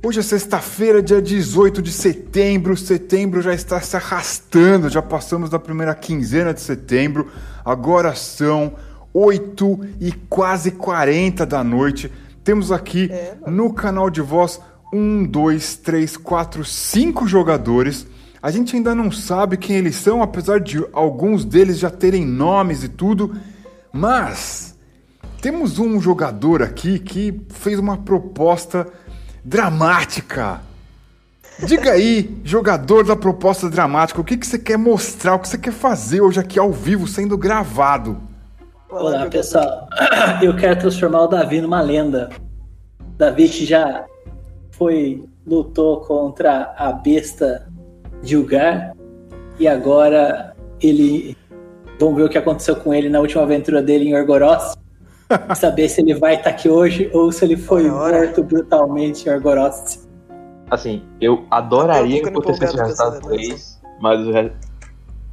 Hoje 0.00 0.20
é 0.20 0.22
sexta-feira, 0.22 1.02
dia 1.02 1.20
18 1.20 1.82
de 1.82 1.90
setembro. 1.90 2.76
Setembro 2.76 3.42
já 3.42 3.52
está 3.52 3.80
se 3.80 3.96
arrastando, 3.96 4.88
já 4.88 5.02
passamos 5.02 5.50
da 5.50 5.58
primeira 5.58 5.92
quinzena 5.92 6.54
de 6.54 6.60
setembro. 6.60 7.26
Agora 7.64 8.14
são 8.14 8.74
8 9.12 9.80
e 10.00 10.12
quase 10.12 10.70
40 10.70 11.44
da 11.44 11.64
noite. 11.64 12.12
Temos 12.44 12.70
aqui 12.70 13.10
é, 13.10 13.36
no 13.48 13.72
canal 13.72 14.08
de 14.08 14.20
voz 14.20 14.60
um, 14.92 15.24
dois, 15.24 15.74
três, 15.74 16.16
quatro, 16.16 16.64
cinco 16.64 17.26
jogadores. 17.26 18.06
A 18.40 18.52
gente 18.52 18.76
ainda 18.76 18.94
não 18.94 19.10
sabe 19.10 19.56
quem 19.56 19.76
eles 19.76 19.96
são, 19.96 20.22
apesar 20.22 20.60
de 20.60 20.80
alguns 20.92 21.44
deles 21.44 21.76
já 21.76 21.90
terem 21.90 22.24
nomes 22.24 22.84
e 22.84 22.88
tudo. 22.88 23.34
Mas 23.92 24.76
temos 25.42 25.80
um 25.80 26.00
jogador 26.00 26.62
aqui 26.62 27.00
que 27.00 27.40
fez 27.48 27.80
uma 27.80 27.96
proposta 27.96 28.86
dramática. 29.48 30.60
Diga 31.64 31.92
aí, 31.92 32.38
jogador 32.44 33.02
da 33.02 33.16
proposta 33.16 33.68
dramática, 33.70 34.20
o 34.20 34.24
que, 34.24 34.36
que 34.36 34.46
você 34.46 34.58
quer 34.58 34.76
mostrar, 34.76 35.34
o 35.34 35.38
que 35.38 35.48
você 35.48 35.56
quer 35.56 35.72
fazer 35.72 36.20
hoje 36.20 36.38
aqui 36.38 36.58
ao 36.58 36.70
vivo, 36.70 37.08
sendo 37.08 37.36
gravado? 37.38 38.18
Olá, 38.90 39.24
pessoal. 39.26 39.88
Eu 40.42 40.54
quero 40.54 40.78
transformar 40.78 41.22
o 41.22 41.26
Davi 41.28 41.62
numa 41.62 41.80
lenda. 41.80 42.28
Davi 43.16 43.46
já 43.46 44.04
foi 44.72 45.24
lutou 45.46 46.02
contra 46.02 46.74
a 46.76 46.92
besta 46.92 47.66
Dilgar 48.22 48.92
e 49.58 49.66
agora 49.66 50.54
ele 50.80 51.34
vamos 51.98 52.16
ver 52.16 52.24
o 52.24 52.28
que 52.28 52.38
aconteceu 52.38 52.76
com 52.76 52.92
ele 52.92 53.08
na 53.08 53.18
última 53.18 53.42
aventura 53.42 53.82
dele 53.82 54.10
em 54.10 54.14
Orgoroth. 54.14 54.74
saber 55.56 55.88
se 55.88 56.00
ele 56.00 56.14
vai 56.14 56.36
estar 56.36 56.50
aqui 56.50 56.68
hoje 56.68 57.10
ou 57.12 57.30
se 57.30 57.44
ele 57.44 57.56
foi 57.56 57.90
morto 57.90 58.42
brutalmente 58.42 59.28
em 59.28 59.32
Orgoroth. 59.32 59.98
Assim, 60.70 61.02
eu 61.20 61.46
adoraria 61.50 62.22
que 62.22 62.28
acontecesse 62.28 62.76
o 62.76 62.80
resultado 62.80 63.20
3, 63.26 63.80
mas 64.00 64.26
o 64.26 64.32
resto 64.32 64.56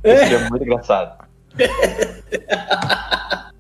seria 0.04 0.50
muito 0.50 0.64
engraçado. 0.64 1.26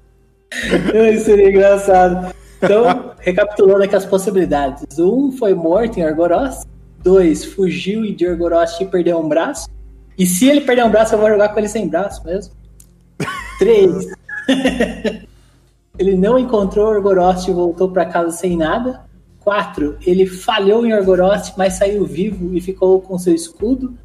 Isso 1.13 1.25
seria 1.25 1.49
engraçado. 1.49 2.33
Então, 2.61 3.11
recapitulando 3.19 3.83
aqui 3.83 3.95
as 3.95 4.05
possibilidades. 4.05 4.97
Um 4.97 5.31
foi 5.33 5.53
morto 5.53 5.99
em 5.99 6.03
Argoroth. 6.03 6.65
Dois, 7.03 7.43
fugiu 7.45 8.15
de 8.15 8.25
Argoroth 8.25 8.79
e 8.79 8.85
perdeu 8.85 9.19
um 9.19 9.27
braço. 9.27 9.69
E 10.17 10.25
se 10.25 10.47
ele 10.47 10.61
perder 10.61 10.85
um 10.85 10.89
braço, 10.89 11.13
eu 11.13 11.19
vou 11.19 11.29
jogar 11.29 11.49
com 11.49 11.59
ele 11.59 11.67
sem 11.67 11.87
braço 11.87 12.23
mesmo. 12.25 12.53
Três. 13.59 14.07
ele 15.97 16.15
não 16.15 16.37
encontrou 16.37 16.91
Argoroth 16.91 17.47
e 17.47 17.53
voltou 17.53 17.89
para 17.89 18.05
casa 18.05 18.31
sem 18.31 18.57
nada. 18.57 19.01
Quatro, 19.43 19.97
ele 20.05 20.25
falhou 20.25 20.85
em 20.85 20.91
Argoroth, 20.91 21.53
mas 21.55 21.73
saiu 21.73 22.05
vivo 22.05 22.55
e 22.55 22.61
ficou 22.61 22.99
com 23.01 23.17
seu 23.17 23.33
escudo. 23.33 23.95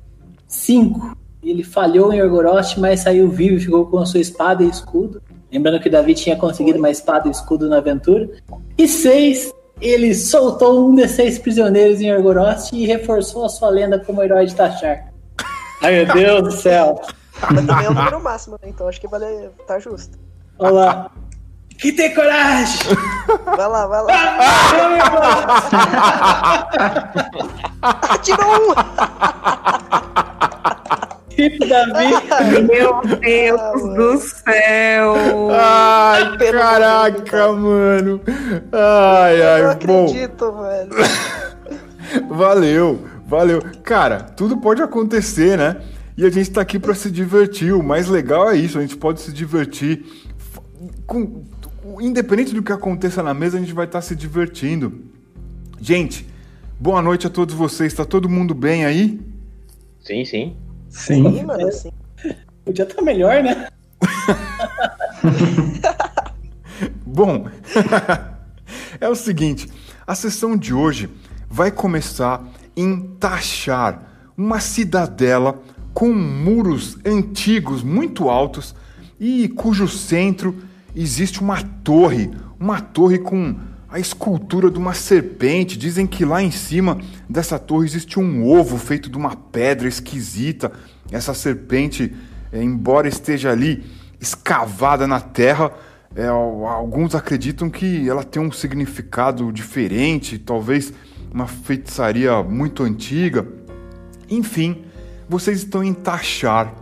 Cinco, 0.46 1.16
ele 1.42 1.64
falhou 1.64 2.12
em 2.12 2.20
Argoroth, 2.20 2.76
mas 2.76 3.00
saiu 3.00 3.28
vivo 3.30 3.56
e 3.56 3.60
ficou 3.60 3.86
com 3.86 3.98
a 3.98 4.06
sua 4.06 4.20
espada 4.20 4.62
e 4.62 4.68
escudo. 4.68 5.22
Lembrando 5.50 5.80
que 5.80 5.88
Davi 5.88 6.14
tinha 6.14 6.36
conseguido 6.36 6.78
uma 6.78 6.90
espada 6.90 7.26
e 7.26 7.30
escudo 7.30 7.68
na 7.68 7.78
aventura. 7.78 8.30
E 8.76 8.86
seis, 8.86 9.52
ele 9.80 10.14
soltou 10.14 10.88
um 10.88 10.94
desses 10.94 11.38
prisioneiros 11.38 12.00
em 12.00 12.10
Argoroth 12.10 12.72
e 12.72 12.86
reforçou 12.86 13.44
a 13.44 13.48
sua 13.48 13.70
lenda 13.70 13.98
como 13.98 14.22
herói 14.22 14.46
de 14.46 14.54
Tachar. 14.54 15.10
Ai 15.82 16.04
meu 16.04 16.14
Deus 16.14 16.42
do 16.42 16.52
céu! 16.52 17.00
Mas 17.50 17.64
também 17.64 17.86
é 17.86 17.90
o 17.90 17.94
número 17.94 18.22
máximo, 18.22 18.58
né? 18.62 18.68
Então 18.68 18.86
acho 18.86 19.00
que 19.00 19.08
vale, 19.08 19.48
tá 19.66 19.78
justo. 19.78 20.18
Olá. 20.58 21.10
Que 21.80 21.92
tem 21.92 22.14
coragem! 22.14 22.78
Vai 23.44 23.68
lá, 23.68 23.86
vai 23.86 24.02
lá. 24.02 24.38
Atirou 28.10 28.70
um! 28.70 28.74
Davi. 31.66 32.62
Meu 32.62 33.00
Deus 33.20 33.60
ah, 33.60 33.72
do 33.72 34.18
céu. 34.18 35.14
Ai, 35.52 36.36
caraca, 36.36 37.52
mano. 37.52 38.20
Ai, 38.72 39.42
ai, 39.42 39.60
Eu 39.62 39.70
acredito, 39.70 40.52
bom. 40.52 40.62
velho. 40.62 40.90
Valeu, 42.28 43.06
valeu. 43.24 43.62
Cara, 43.84 44.18
tudo 44.18 44.56
pode 44.56 44.82
acontecer, 44.82 45.56
né? 45.56 45.76
E 46.16 46.26
a 46.26 46.30
gente 46.30 46.50
tá 46.50 46.60
aqui 46.60 46.76
para 46.76 46.92
se 46.92 47.08
divertir. 47.08 47.72
O 47.72 47.84
mais 47.84 48.08
legal 48.08 48.50
é 48.50 48.56
isso, 48.56 48.78
a 48.78 48.80
gente 48.80 48.96
pode 48.96 49.20
se 49.20 49.32
divertir. 49.32 50.04
Com, 51.06 51.44
independente 51.98 52.54
do 52.54 52.62
que 52.62 52.72
aconteça 52.72 53.22
na 53.22 53.32
mesa, 53.32 53.56
a 53.56 53.60
gente 53.60 53.72
vai 53.72 53.86
estar 53.86 53.98
tá 53.98 54.02
se 54.02 54.14
divertindo. 54.14 55.02
Gente, 55.80 56.26
boa 56.78 57.00
noite 57.00 57.26
a 57.26 57.30
todos 57.30 57.54
vocês. 57.54 57.94
Tá 57.94 58.04
todo 58.04 58.28
mundo 58.28 58.54
bem 58.54 58.84
aí? 58.84 59.18
Sim, 60.00 60.24
sim. 60.24 60.56
Sim. 60.90 61.38
Sim 61.38 61.44
mano, 61.44 61.72
sim. 61.72 61.90
Podia 62.64 62.82
estar 62.82 62.96
tá 62.96 63.02
melhor, 63.02 63.42
né? 63.42 63.68
Bom, 67.06 67.48
é 69.00 69.08
o 69.08 69.14
seguinte: 69.14 69.68
a 70.06 70.14
sessão 70.14 70.56
de 70.56 70.74
hoje 70.74 71.08
vai 71.48 71.70
começar 71.70 72.44
em 72.76 73.00
Tachar, 73.18 74.02
uma 74.36 74.60
cidadela 74.60 75.60
com 75.92 76.12
muros 76.12 76.96
antigos 77.04 77.82
muito 77.82 78.28
altos 78.28 78.74
e 79.18 79.48
cujo 79.48 79.88
centro 79.88 80.56
existe 80.94 81.40
uma 81.40 81.62
torre, 81.62 82.30
uma 82.58 82.80
torre 82.80 83.18
com 83.18 83.56
a 83.88 83.98
escultura 83.98 84.70
de 84.70 84.78
uma 84.78 84.94
serpente. 84.94 85.76
Dizem 85.76 86.06
que 86.06 86.24
lá 86.24 86.42
em 86.42 86.50
cima 86.50 86.98
dessa 87.28 87.58
torre 87.58 87.86
existe 87.86 88.18
um 88.18 88.46
ovo 88.46 88.78
feito 88.78 89.10
de 89.10 89.16
uma 89.16 89.34
pedra 89.34 89.88
esquisita. 89.88 90.72
Essa 91.10 91.34
serpente, 91.34 92.14
é, 92.52 92.62
embora 92.62 93.08
esteja 93.08 93.50
ali 93.50 93.84
escavada 94.20 95.06
na 95.06 95.20
terra, 95.20 95.72
é, 96.14 96.26
alguns 96.26 97.14
acreditam 97.14 97.70
que 97.70 98.08
ela 98.08 98.24
tem 98.24 98.42
um 98.42 98.52
significado 98.52 99.52
diferente, 99.52 100.38
talvez 100.38 100.92
uma 101.32 101.46
feitiçaria 101.46 102.42
muito 102.42 102.82
antiga. 102.82 103.46
Enfim, 104.28 104.84
vocês 105.28 105.58
estão 105.58 105.82
em 105.82 105.94
Tachar. 105.94 106.74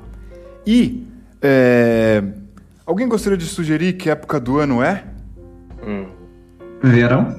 E 0.67 1.07
é, 1.41 2.23
alguém 2.89 3.07
gostaria 3.07 3.37
de 3.37 3.45
sugerir 3.45 3.93
que 3.93 4.09
época 4.09 4.41
do 4.41 4.59
ano 4.59 4.83
é? 4.83 5.05
Hum. 5.87 6.07
Verão. 6.83 7.39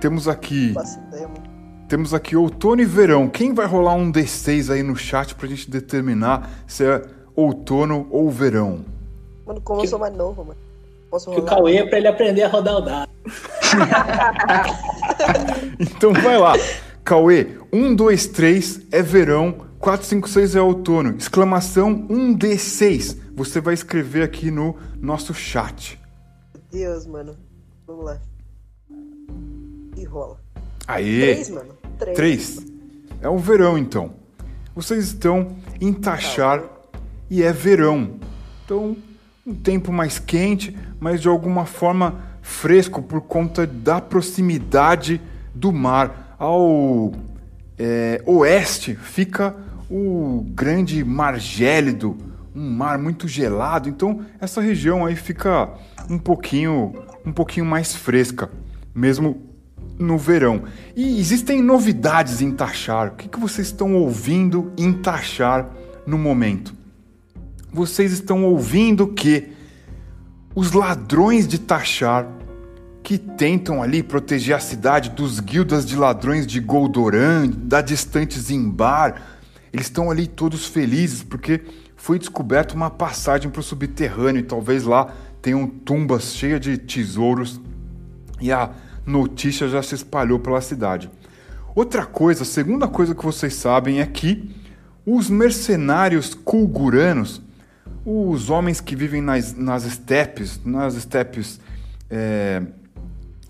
Temos 0.00 0.26
aqui. 0.26 0.74
Temos 1.86 2.14
aqui 2.14 2.34
outono 2.34 2.80
e 2.80 2.86
verão. 2.86 3.28
Quem 3.28 3.52
vai 3.52 3.66
rolar 3.66 3.94
um 3.94 4.10
D6 4.10 4.72
aí 4.72 4.82
no 4.82 4.96
chat 4.96 5.34
pra 5.34 5.46
gente 5.46 5.70
determinar 5.70 6.48
se 6.66 6.82
é 6.82 7.02
outono 7.36 8.08
ou 8.10 8.30
verão? 8.30 8.86
Mano, 9.46 9.60
como 9.60 9.80
que... 9.80 9.86
eu 9.86 9.90
sou 9.90 9.98
mais 9.98 10.16
novo, 10.16 10.42
mano. 10.42 10.58
Posso 11.10 11.30
rolar? 11.30 11.42
Que 11.42 11.46
o 11.46 11.48
Cauê 11.48 11.76
é 11.76 11.86
pra 11.86 11.98
ele 11.98 12.08
aprender 12.08 12.44
a 12.44 12.48
rodar 12.48 12.76
o 12.76 12.80
dado. 12.80 13.10
então 15.78 16.14
vai 16.14 16.38
lá. 16.38 16.54
Cauê, 17.04 17.58
1, 17.70 17.94
2, 17.94 18.26
3 18.28 18.80
é 18.90 19.02
verão, 19.02 19.56
4, 19.78 20.06
5, 20.06 20.26
6 20.26 20.56
é 20.56 20.62
outono. 20.62 21.16
Exclamação 21.18 22.08
1D6. 22.08 23.23
Você 23.34 23.60
vai 23.60 23.74
escrever 23.74 24.22
aqui 24.22 24.50
no 24.50 24.76
nosso 25.00 25.34
chat. 25.34 26.00
Meu 26.54 26.62
Deus, 26.70 27.06
mano. 27.06 27.36
Vamos 27.86 28.04
lá 28.04 28.20
e 29.96 30.04
rola. 30.04 30.40
Aê! 30.86 31.20
Três, 31.20 31.50
mano. 31.50 31.74
Três. 31.98 32.16
Três. 32.16 32.66
É 33.20 33.28
o 33.28 33.38
verão, 33.38 33.78
então. 33.78 34.12
Vocês 34.74 35.04
estão 35.06 35.56
em 35.80 35.92
Tachar 35.92 36.60
tá. 36.60 36.98
e 37.30 37.42
é 37.42 37.52
verão. 37.52 38.18
Então, 38.64 38.96
um 39.46 39.54
tempo 39.54 39.92
mais 39.92 40.18
quente, 40.18 40.76
mas 40.98 41.20
de 41.20 41.28
alguma 41.28 41.64
forma 41.64 42.22
fresco 42.42 43.02
por 43.02 43.22
conta 43.22 43.66
da 43.66 44.00
proximidade 44.00 45.20
do 45.54 45.72
mar. 45.72 46.36
Ao 46.38 47.12
é, 47.78 48.20
oeste 48.26 48.94
fica 48.94 49.54
o 49.88 50.44
grande 50.50 51.04
mar 51.04 51.38
gélido, 51.38 52.16
um 52.54 52.70
mar 52.70 52.98
muito 52.98 53.26
gelado. 53.26 53.88
Então, 53.88 54.20
essa 54.40 54.60
região 54.60 55.04
aí 55.04 55.16
fica 55.16 55.70
um 56.08 56.18
pouquinho, 56.18 56.94
um 57.24 57.32
pouquinho 57.32 57.66
mais 57.66 57.94
fresca, 57.94 58.50
mesmo 58.94 59.42
no 59.98 60.16
verão. 60.16 60.64
E 60.94 61.18
existem 61.18 61.62
novidades 61.62 62.40
em 62.40 62.50
Tachar. 62.52 63.08
O 63.08 63.16
que, 63.16 63.28
que 63.28 63.40
vocês 63.40 63.68
estão 63.68 63.94
ouvindo 63.94 64.72
em 64.76 64.92
Tachar 64.92 65.68
no 66.06 66.18
momento? 66.18 66.74
Vocês 67.72 68.12
estão 68.12 68.44
ouvindo 68.44 69.08
que 69.08 69.48
os 70.54 70.72
ladrões 70.72 71.48
de 71.48 71.58
Tachar, 71.58 72.28
que 73.02 73.18
tentam 73.18 73.82
ali 73.82 74.02
proteger 74.02 74.54
a 74.54 74.60
cidade 74.60 75.10
dos 75.10 75.40
guildas 75.40 75.84
de 75.84 75.96
ladrões 75.96 76.46
de 76.46 76.60
Goldoran, 76.60 77.48
da 77.48 77.82
distante 77.82 78.38
Zimbar, 78.38 79.20
eles 79.72 79.86
estão 79.86 80.08
ali 80.08 80.28
todos 80.28 80.66
felizes 80.66 81.24
porque 81.24 81.60
foi 82.04 82.18
descoberto 82.18 82.74
uma 82.74 82.90
passagem 82.90 83.50
para 83.50 83.60
o 83.60 83.62
subterrâneo 83.62 84.40
e 84.40 84.42
talvez 84.42 84.84
lá 84.84 85.10
tenham 85.40 85.66
tumbas 85.66 86.34
cheias 86.34 86.60
de 86.60 86.76
tesouros. 86.76 87.58
E 88.42 88.52
a 88.52 88.72
notícia 89.06 89.66
já 89.68 89.82
se 89.82 89.94
espalhou 89.94 90.38
pela 90.38 90.60
cidade. 90.60 91.10
Outra 91.74 92.04
coisa, 92.04 92.42
a 92.42 92.44
segunda 92.44 92.86
coisa 92.86 93.14
que 93.14 93.24
vocês 93.24 93.54
sabem 93.54 94.02
é 94.02 94.06
que 94.06 94.54
os 95.06 95.30
mercenários 95.30 96.34
kulguranos, 96.34 97.40
os 98.04 98.50
homens 98.50 98.82
que 98.82 98.94
vivem 98.94 99.22
nas, 99.22 99.54
nas 99.54 99.84
estepes, 99.86 100.60
nas 100.62 100.96
estepes 100.96 101.58
é, 102.10 102.60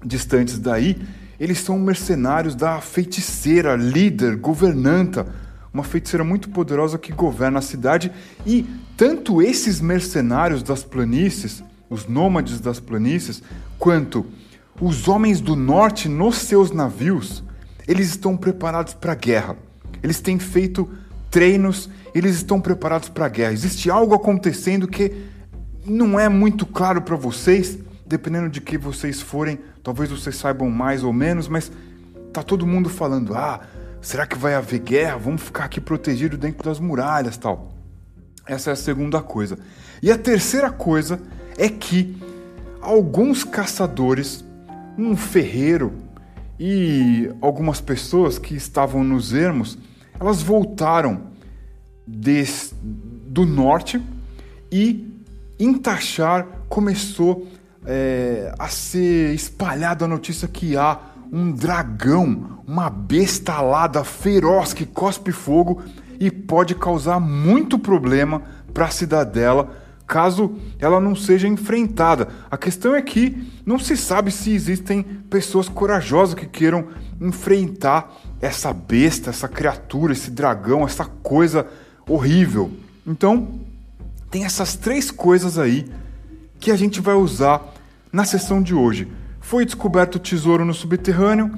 distantes 0.05 0.61
daí, 0.61 1.03
eles 1.41 1.59
são 1.59 1.77
mercenários 1.77 2.55
da 2.55 2.81
feiticeira, 2.81 3.75
líder, 3.75 4.37
governanta, 4.37 5.27
uma 5.75 5.83
feiticeira 5.83 6.23
muito 6.23 6.49
poderosa 6.51 6.97
que 6.97 7.13
governa 7.13 7.59
a 7.59 7.63
cidade. 7.63 8.13
E 8.47 8.65
tanto 8.97 9.43
esses 9.43 9.81
mercenários 9.81 10.63
das 10.63 10.85
planícies, 10.85 11.65
os 11.91 12.07
nômades 12.07 12.61
das 12.61 12.79
planícies, 12.79 13.43
quanto 13.77 14.25
os 14.81 15.09
homens 15.09 15.41
do 15.41 15.57
norte 15.57 16.09
nos 16.09 16.37
seus 16.37 16.71
navios, 16.71 17.43
eles 17.89 18.09
estão 18.11 18.37
preparados 18.37 18.95
para 18.95 19.13
a 19.13 19.17
guerra. 19.17 19.57
Eles 20.01 20.21
têm 20.21 20.39
feito 20.39 20.89
treinos, 21.29 21.91
eles 22.15 22.37
estão 22.37 22.61
preparados 22.61 23.09
para 23.09 23.27
a 23.27 23.29
guerra. 23.29 23.53
Existe 23.53 23.91
algo 23.91 24.15
acontecendo 24.15 24.87
que 24.87 25.13
não 25.85 26.19
é 26.19 26.29
muito 26.29 26.65
claro 26.65 27.03
para 27.03 27.17
vocês, 27.17 27.79
dependendo 28.07 28.49
de 28.49 28.61
que 28.61 28.79
vocês 28.79 29.21
forem, 29.21 29.59
talvez 29.83 30.09
vocês 30.09 30.37
saibam 30.37 30.71
mais 30.71 31.03
ou 31.03 31.13
menos, 31.13 31.49
mas 31.49 31.71
tá 32.33 32.43
todo 32.45 32.67
mundo 32.67 32.89
falando: 32.89 33.35
"Ah, 33.35 33.61
será 34.05 34.27
que 34.27 34.37
vai 34.37 34.55
haver 34.55 34.81
guerra? 34.81 35.17
Vamos 35.17 35.43
ficar 35.43 35.65
aqui 35.65 35.81
protegido 35.81 36.37
dentro 36.37 36.63
das 36.63 36.79
muralhas, 36.79 37.37
tal". 37.37 37.73
Essa 38.47 38.71
é 38.71 38.73
a 38.75 38.77
segunda 38.77 39.23
coisa. 39.23 39.59
E 40.03 40.13
a 40.13 40.19
terceira 40.19 40.71
coisa 40.71 41.19
é 41.57 41.69
que 41.69 42.17
alguns 42.81 43.43
caçadores, 43.43 44.45
um 44.99 45.17
ferreiro 45.17 45.93
e 46.61 47.31
algumas 47.41 47.81
pessoas 47.81 48.39
que 48.39 48.55
estavam 48.55 49.03
nos 49.03 49.33
ermos, 49.33 49.79
elas 50.21 50.43
voltaram 50.43 51.29
des, 52.07 52.75
do 52.83 53.47
norte 53.47 54.01
e 54.71 55.11
em 55.59 55.73
Tachar 55.75 56.47
começou 56.69 57.49
é, 57.87 58.55
a 58.59 58.69
ser 58.69 59.35
espalhada 59.35 60.05
a 60.05 60.09
notícia 60.09 60.47
que 60.47 60.77
há 60.77 60.99
um 61.35 61.51
dragão, 61.51 62.61
uma 62.65 62.89
besta 62.89 63.55
alada 63.55 64.05
feroz 64.05 64.73
que 64.73 64.87
cospe 64.87 65.33
fogo 65.33 65.83
e 66.21 66.31
pode 66.31 66.77
causar 66.77 67.19
muito 67.19 67.77
problema 67.77 68.41
para 68.73 68.85
a 68.85 68.91
cidadela 68.91 69.83
caso 70.07 70.55
ela 70.79 71.01
não 71.01 71.17
seja 71.17 71.49
enfrentada. 71.49 72.29
A 72.49 72.57
questão 72.57 72.95
é 72.95 73.03
que 73.03 73.51
não 73.67 73.81
se 73.81 73.97
sabe 73.97 74.31
se 74.31 74.53
existem 74.53 75.03
pessoas 75.03 75.69
corajosas 75.69 76.35
que 76.37 76.47
queiram 76.47 76.87
enfrentar 77.21 78.15
essa 78.41 78.73
besta, 78.73 79.31
essa 79.31 79.49
criatura, 79.49 80.13
esse 80.13 80.31
dragão, 80.31 80.85
essa 80.85 81.05
coisa 81.05 81.67
horrível. 82.09 82.71
Então, 83.05 83.61
tem 84.31 84.45
essas 84.45 84.77
três 84.77 85.11
coisas 85.11 85.59
aí 85.59 85.91
que 86.61 86.71
a 86.71 86.77
gente 86.77 87.01
vai 87.01 87.15
usar 87.15 87.75
na 88.13 88.25
sessão 88.25 88.63
de 88.63 88.73
hoje. 88.73 89.11
Foi 89.45 89.67
descoberto 89.67 90.15
o 90.15 90.19
tesouro 90.19 90.65
no 90.65 90.73
subterrâneo, 90.73 91.53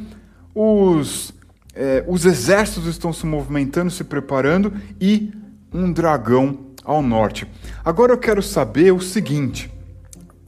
os, 0.52 1.32
é, 1.72 2.04
os 2.08 2.26
exércitos 2.26 2.88
estão 2.88 3.12
se 3.12 3.24
movimentando, 3.24 3.92
se 3.92 4.02
preparando 4.02 4.72
e 5.00 5.32
um 5.72 5.92
dragão 5.92 6.58
ao 6.84 7.00
norte. 7.00 7.46
Agora 7.84 8.12
eu 8.12 8.18
quero 8.18 8.42
saber 8.42 8.92
o 8.92 9.00
seguinte: 9.00 9.72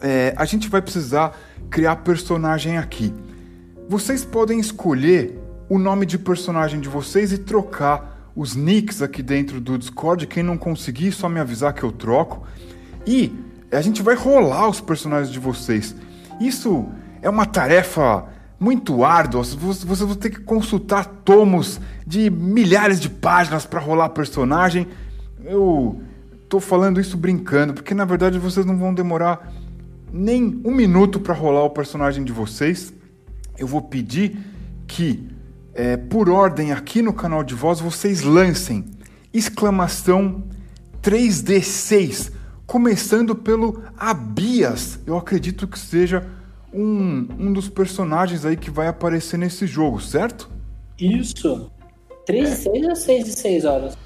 é, 0.01 0.35
a 0.37 0.45
gente 0.45 0.69
vai 0.69 0.83
precisar 0.83 1.39
criar 1.71 1.95
personagem 1.97 2.77
aqui. 2.77 3.15
Vocês 3.89 4.25
podem 4.25 4.59
escolher 4.59 5.39
o 5.69 5.79
nome 5.79 6.07
de 6.07 6.19
personagem 6.19 6.81
de 6.81 6.89
vocês 6.89 7.31
e 7.31 7.39
trocar 7.39 8.33
os 8.35 8.57
nicks 8.57 9.01
aqui 9.01 9.23
dentro 9.23 9.61
do 9.61 9.79
Discord. 9.79 10.27
Quem 10.27 10.43
não 10.43 10.59
conseguir, 10.59 11.13
só 11.13 11.29
me 11.29 11.39
avisar 11.39 11.73
que 11.73 11.85
eu 11.85 11.93
troco. 11.93 12.45
E 13.07 13.33
a 13.71 13.81
gente 13.81 14.03
vai 14.03 14.17
rolar 14.17 14.69
os 14.69 14.81
personagens 14.81 15.33
de 15.33 15.39
vocês. 15.39 15.95
Isso 16.41 16.89
é 17.23 17.29
uma 17.29 17.47
tarefa 17.47 18.27
muito 18.59 19.05
árdua. 19.05 19.43
Vocês 19.43 20.01
vão 20.01 20.15
ter 20.15 20.31
que 20.31 20.41
consultar 20.41 21.05
tomos 21.25 21.81
de 22.07 22.31
milhares 22.31 23.01
de 23.01 23.09
páginas 23.09 23.65
para 23.65 23.81
rolar 23.81 24.11
personagem. 24.11 24.87
Eu 25.45 26.01
tô 26.49 26.61
falando 26.61 27.01
isso 27.01 27.17
brincando, 27.17 27.75
porque 27.75 27.95
na 27.95 28.05
verdade 28.05 28.39
vocês 28.39 28.65
não 28.67 28.77
vão 28.77 28.93
demorar 28.93 29.53
nem 30.13 30.61
um 30.65 30.75
minuto 30.75 31.21
para 31.21 31.35
rolar 31.35 31.65
o 31.65 31.71
personagem 31.71 32.25
de 32.25 32.33
vocês. 32.33 32.93
Eu 33.59 33.67
vou 33.67 33.83
pedir 33.83 34.39
que, 34.87 35.29
é, 35.75 35.97
por 35.97 36.29
ordem 36.29 36.73
aqui 36.73 37.03
no 37.03 37.13
canal 37.13 37.45
de 37.45 37.55
voz, 37.55 37.81
vocês 37.81 38.23
lancem 38.23 38.85
exclamação 39.33 40.43
3D6, 41.03 42.33
começando 42.67 43.35
pelo 43.35 43.83
Abias. 43.97 44.99
Eu 45.07 45.17
acredito 45.17 45.67
que 45.67 45.79
seja 45.79 46.27
um, 46.73 47.29
um 47.39 47.53
dos 47.53 47.69
personagens 47.69 48.45
aí 48.45 48.57
que 48.57 48.71
vai 48.71 48.89
aparecer 48.89 49.37
nesse 49.39 49.67
jogo, 49.67 50.01
certo? 50.01 50.51
Isso. 50.99 51.71
3 52.27 52.51
de 52.51 52.57
6 52.57 52.87
ou 52.87 52.97
6 52.97 53.25
de 53.25 53.33
6 53.33 53.65
horas? 53.65 53.99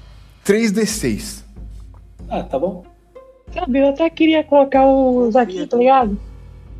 3D6. 0.45 1.43
Ah, 2.29 2.43
tá 2.43 2.57
bom. 2.57 2.85
Sabe, 3.53 3.79
eu 3.79 3.89
até 3.89 4.09
queria 4.09 4.43
colocar 4.43 4.85
o 4.85 5.29
Zaki, 5.31 5.67
tá 5.67 5.77
ligado? 5.77 6.17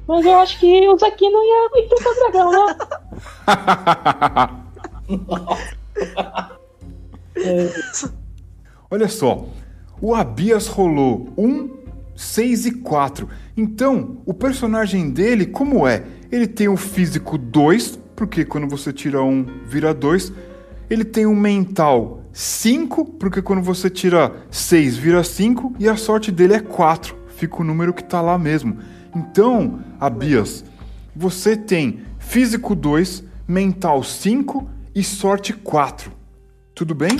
Mas 0.07 0.25
eu 0.25 0.35
acho 0.35 0.59
que 0.59 0.87
o 0.87 0.97
Zaki 0.97 1.29
não 1.29 1.43
ia 1.43 1.69
enfrentar 1.83 2.09
o 2.09 2.15
dragão, 2.15 2.51
né? 2.51 2.75
Olha 8.89 9.07
só, 9.07 9.45
o 10.01 10.13
Abias 10.13 10.67
rolou 10.67 11.29
1, 11.37 11.82
6 12.15 12.65
e 12.65 12.71
4. 12.71 13.27
Então, 13.55 14.17
o 14.25 14.33
personagem 14.33 15.09
dele, 15.09 15.45
como 15.45 15.87
é? 15.87 16.03
Ele 16.31 16.47
tem 16.47 16.67
o 16.67 16.77
físico 16.77 17.37
2, 17.37 17.99
porque 18.15 18.45
quando 18.45 18.67
você 18.67 18.91
tira 18.91 19.23
um, 19.23 19.45
vira 19.65 19.93
2. 19.93 20.31
Ele 20.89 21.03
tem 21.03 21.25
o 21.25 21.35
mental 21.35 22.23
5, 22.31 23.05
porque 23.13 23.41
quando 23.41 23.61
você 23.61 23.89
tira 23.89 24.31
6 24.49 24.97
vira 24.97 25.23
5 25.23 25.75
e 25.79 25.87
a 25.87 25.95
sorte 25.95 26.31
dele 26.31 26.53
é 26.53 26.59
4. 26.59 27.15
Fica 27.35 27.61
o 27.61 27.63
número 27.63 27.93
que 27.93 28.01
está 28.01 28.21
lá 28.21 28.37
mesmo. 28.37 28.77
Então, 29.15 29.79
Abias, 29.99 30.63
você 31.15 31.55
tem 31.55 31.99
físico 32.17 32.75
2, 32.75 33.23
mental 33.47 34.03
5 34.03 34.69
e 34.95 35.03
sorte 35.03 35.53
4. 35.53 36.11
Tudo 36.73 36.95
bem? 36.95 37.17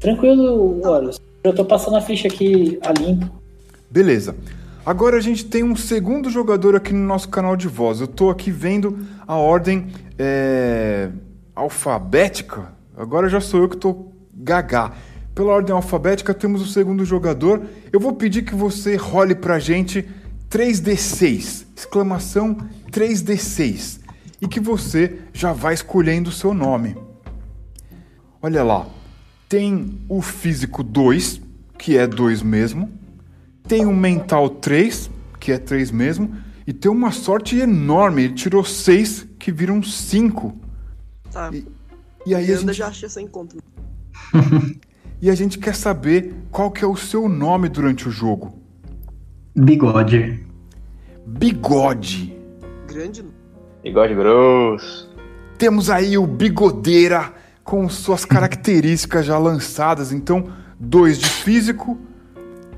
Tranquilo, 0.00 0.80
Horus. 0.86 1.18
Eu 1.42 1.54
tô 1.54 1.64
passando 1.64 1.96
a 1.96 2.00
ficha 2.00 2.28
aqui 2.28 2.78
a 2.82 2.92
limpo. 2.92 3.30
Beleza. 3.90 4.36
Agora 4.84 5.16
a 5.16 5.20
gente 5.20 5.44
tem 5.44 5.64
um 5.64 5.74
segundo 5.74 6.30
jogador 6.30 6.76
aqui 6.76 6.92
no 6.92 7.04
nosso 7.04 7.28
canal 7.28 7.56
de 7.56 7.66
voz. 7.66 8.00
Eu 8.00 8.06
tô 8.06 8.30
aqui 8.30 8.50
vendo 8.50 8.98
a 9.26 9.34
ordem 9.34 9.88
é, 10.16 11.10
alfabética. 11.54 12.72
Agora 12.96 13.28
já 13.28 13.40
sou 13.40 13.62
eu 13.62 13.68
que 13.68 13.76
tô 13.76 14.12
Gagá. 14.32 14.92
Pela 15.34 15.52
ordem 15.52 15.74
alfabética, 15.74 16.32
temos 16.32 16.62
o 16.62 16.66
segundo 16.66 17.04
jogador. 17.04 17.62
Eu 17.92 17.98
vou 17.98 18.14
pedir 18.14 18.42
que 18.42 18.54
você 18.54 18.96
role 18.96 19.34
pra 19.34 19.58
gente 19.58 20.08
3D6. 20.48 21.66
Exclamação 21.76 22.56
3D6. 22.90 24.00
E 24.40 24.46
que 24.46 24.60
você 24.60 25.18
já 25.32 25.52
vai 25.52 25.74
escolhendo 25.74 26.30
o 26.30 26.32
seu 26.32 26.54
nome. 26.54 26.96
Olha 28.40 28.62
lá. 28.62 28.86
Tem 29.48 30.00
o 30.08 30.22
físico 30.22 30.82
2, 30.82 31.40
que 31.78 31.96
é 31.96 32.06
2 32.06 32.42
mesmo. 32.42 32.90
Tem 33.68 33.84
o 33.84 33.94
mental 33.94 34.48
3, 34.48 35.10
que 35.40 35.52
é 35.52 35.58
3 35.58 35.90
mesmo. 35.90 36.36
E 36.66 36.72
tem 36.72 36.90
uma 36.90 37.12
sorte 37.12 37.58
enorme. 37.58 38.24
Ele 38.24 38.34
tirou 38.34 38.64
6, 38.64 39.26
que 39.38 39.52
viram 39.52 39.82
5. 39.82 40.54
Tá. 41.30 41.50
E, 41.52 41.66
e 42.26 42.34
aí 42.34 42.44
a 42.44 42.48
Miranda 42.48 42.72
gente... 42.72 42.78
já 42.78 42.88
achei 42.88 43.06
esse 43.06 43.20
encontro. 43.20 43.58
E 45.20 45.30
a 45.30 45.34
gente 45.34 45.58
quer 45.58 45.74
saber 45.74 46.34
qual 46.50 46.70
que 46.70 46.84
é 46.84 46.86
o 46.86 46.94
seu 46.94 47.26
nome 47.26 47.70
durante 47.70 48.06
o 48.06 48.10
jogo. 48.10 48.60
Bigode. 49.54 50.46
Bigode. 51.26 52.36
Grande. 52.86 53.24
Bigode 53.82 54.14
grosso. 54.14 55.10
Temos 55.56 55.88
aí 55.88 56.18
o 56.18 56.26
Bigodeira 56.26 57.32
com 57.64 57.88
suas 57.88 58.26
características 58.26 59.24
já 59.24 59.38
lançadas. 59.38 60.12
Então, 60.12 60.52
dois 60.78 61.18
de 61.18 61.26
físico, 61.28 61.98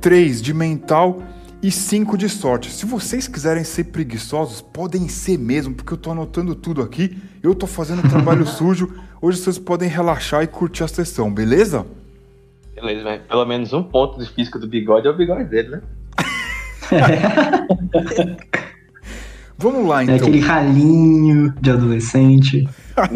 três 0.09 0.41
de 0.41 0.55
mental 0.55 1.23
e 1.63 1.71
cinco 1.71 2.17
de 2.17 2.31
sorte. 2.31 2.71
Se 2.71 2.87
vocês 2.87 3.29
quiserem 3.29 3.63
ser 3.63 3.85
preguiçosos, 3.85 4.63
podem 4.63 5.07
ser 5.07 5.39
mesmo, 5.39 5.75
porque 5.75 5.93
eu 5.93 5.99
tô 5.99 6.11
anotando 6.11 6.55
tudo 6.55 6.81
aqui. 6.81 7.15
Eu 7.43 7.55
tô 7.55 7.67
fazendo 7.67 8.01
trabalho 8.09 8.47
sujo. 8.49 8.91
Hoje 9.21 9.37
vocês 9.37 9.59
podem 9.59 9.87
relaxar 9.87 10.43
e 10.43 10.47
curtir 10.47 10.85
a 10.85 10.89
sessão, 10.89 11.31
beleza? 11.31 11.85
Beleza, 12.75 13.05
mas 13.05 13.21
pelo 13.21 13.45
menos 13.45 13.75
um 13.75 13.83
ponto 13.83 14.19
de 14.19 14.27
física 14.33 14.59
do 14.59 14.67
bigode 14.67 15.07
é 15.07 15.11
o 15.11 15.15
bigode 15.15 15.45
dele, 15.45 15.73
né? 15.73 15.83
Vamos 19.59 19.87
lá 19.87 20.01
É 20.01 20.05
então. 20.05 20.17
aquele 20.17 20.41
ralinho 20.41 21.53
de 21.61 21.71
adolescente. 21.71 22.67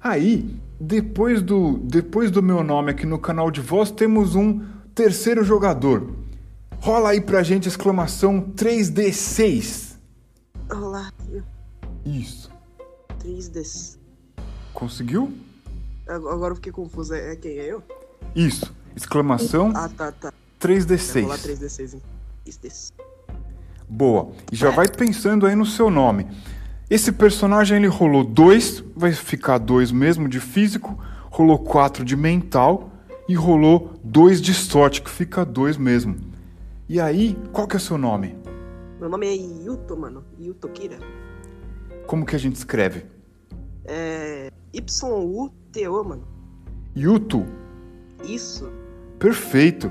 Aí, 0.00 0.48
depois 0.80 1.42
do, 1.42 1.80
depois 1.82 2.30
do 2.30 2.40
meu 2.40 2.62
nome 2.62 2.92
aqui 2.92 3.04
no 3.04 3.18
canal 3.18 3.50
de 3.50 3.60
voz, 3.60 3.90
temos 3.90 4.36
um 4.36 4.60
terceiro 4.94 5.44
jogador. 5.44 6.10
Rola 6.80 7.10
aí 7.10 7.20
pra 7.20 7.42
gente 7.42 7.68
exclamação 7.68 8.40
3D6. 8.56 9.96
Olá, 10.70 11.12
Isso. 12.04 12.50
3D. 13.20 13.96
Conseguiu? 14.74 15.32
Agora 16.08 16.52
eu 16.52 16.56
fiquei 16.56 16.72
confuso. 16.72 17.14
É 17.14 17.36
quem? 17.36 17.58
É 17.58 17.72
eu? 17.72 17.82
Isso. 18.34 18.74
Exclamação 18.96 19.72
Ah, 19.74 19.88
tá, 19.88 20.10
tá. 20.12 20.32
Vai 20.60 20.76
rolar 20.76 21.38
3D6. 21.38 21.58
3D6, 21.58 21.94
hein? 21.94 22.02
3D. 22.46 22.92
Boa. 23.88 24.32
E 24.50 24.56
já 24.56 24.70
vai 24.70 24.88
pensando 24.88 25.46
aí 25.46 25.54
no 25.54 25.66
seu 25.66 25.90
nome. 25.90 26.26
Esse 26.90 27.12
personagem 27.12 27.78
ele 27.78 27.86
rolou 27.86 28.24
2, 28.24 28.84
vai 28.94 29.12
ficar 29.12 29.58
2 29.58 29.92
mesmo 29.92 30.28
de 30.28 30.40
físico, 30.40 30.98
rolou 31.30 31.58
4 31.58 32.04
de 32.04 32.16
mental 32.16 32.91
e 33.32 33.34
rolou 33.34 33.94
2 34.04 34.42
de 34.42 34.52
sorte, 34.52 35.00
que 35.00 35.08
fica 35.10 35.42
2 35.44 35.78
mesmo. 35.78 36.16
E 36.86 37.00
aí, 37.00 37.34
qual 37.50 37.66
que 37.66 37.74
é 37.74 37.78
o 37.78 37.80
seu 37.80 37.96
nome? 37.96 38.36
Meu 39.00 39.08
nome 39.08 39.26
é 39.26 39.34
Yuto, 39.34 39.96
mano. 39.96 40.22
Yuto 40.38 40.68
Kira. 40.68 40.98
Como 42.06 42.26
que 42.26 42.36
a 42.36 42.38
gente 42.38 42.56
escreve? 42.56 43.06
É. 43.86 44.50
Y-U-T-O, 44.72 46.04
mano. 46.04 46.24
Yuto. 46.94 47.46
Isso. 48.22 48.70
Perfeito. 49.18 49.90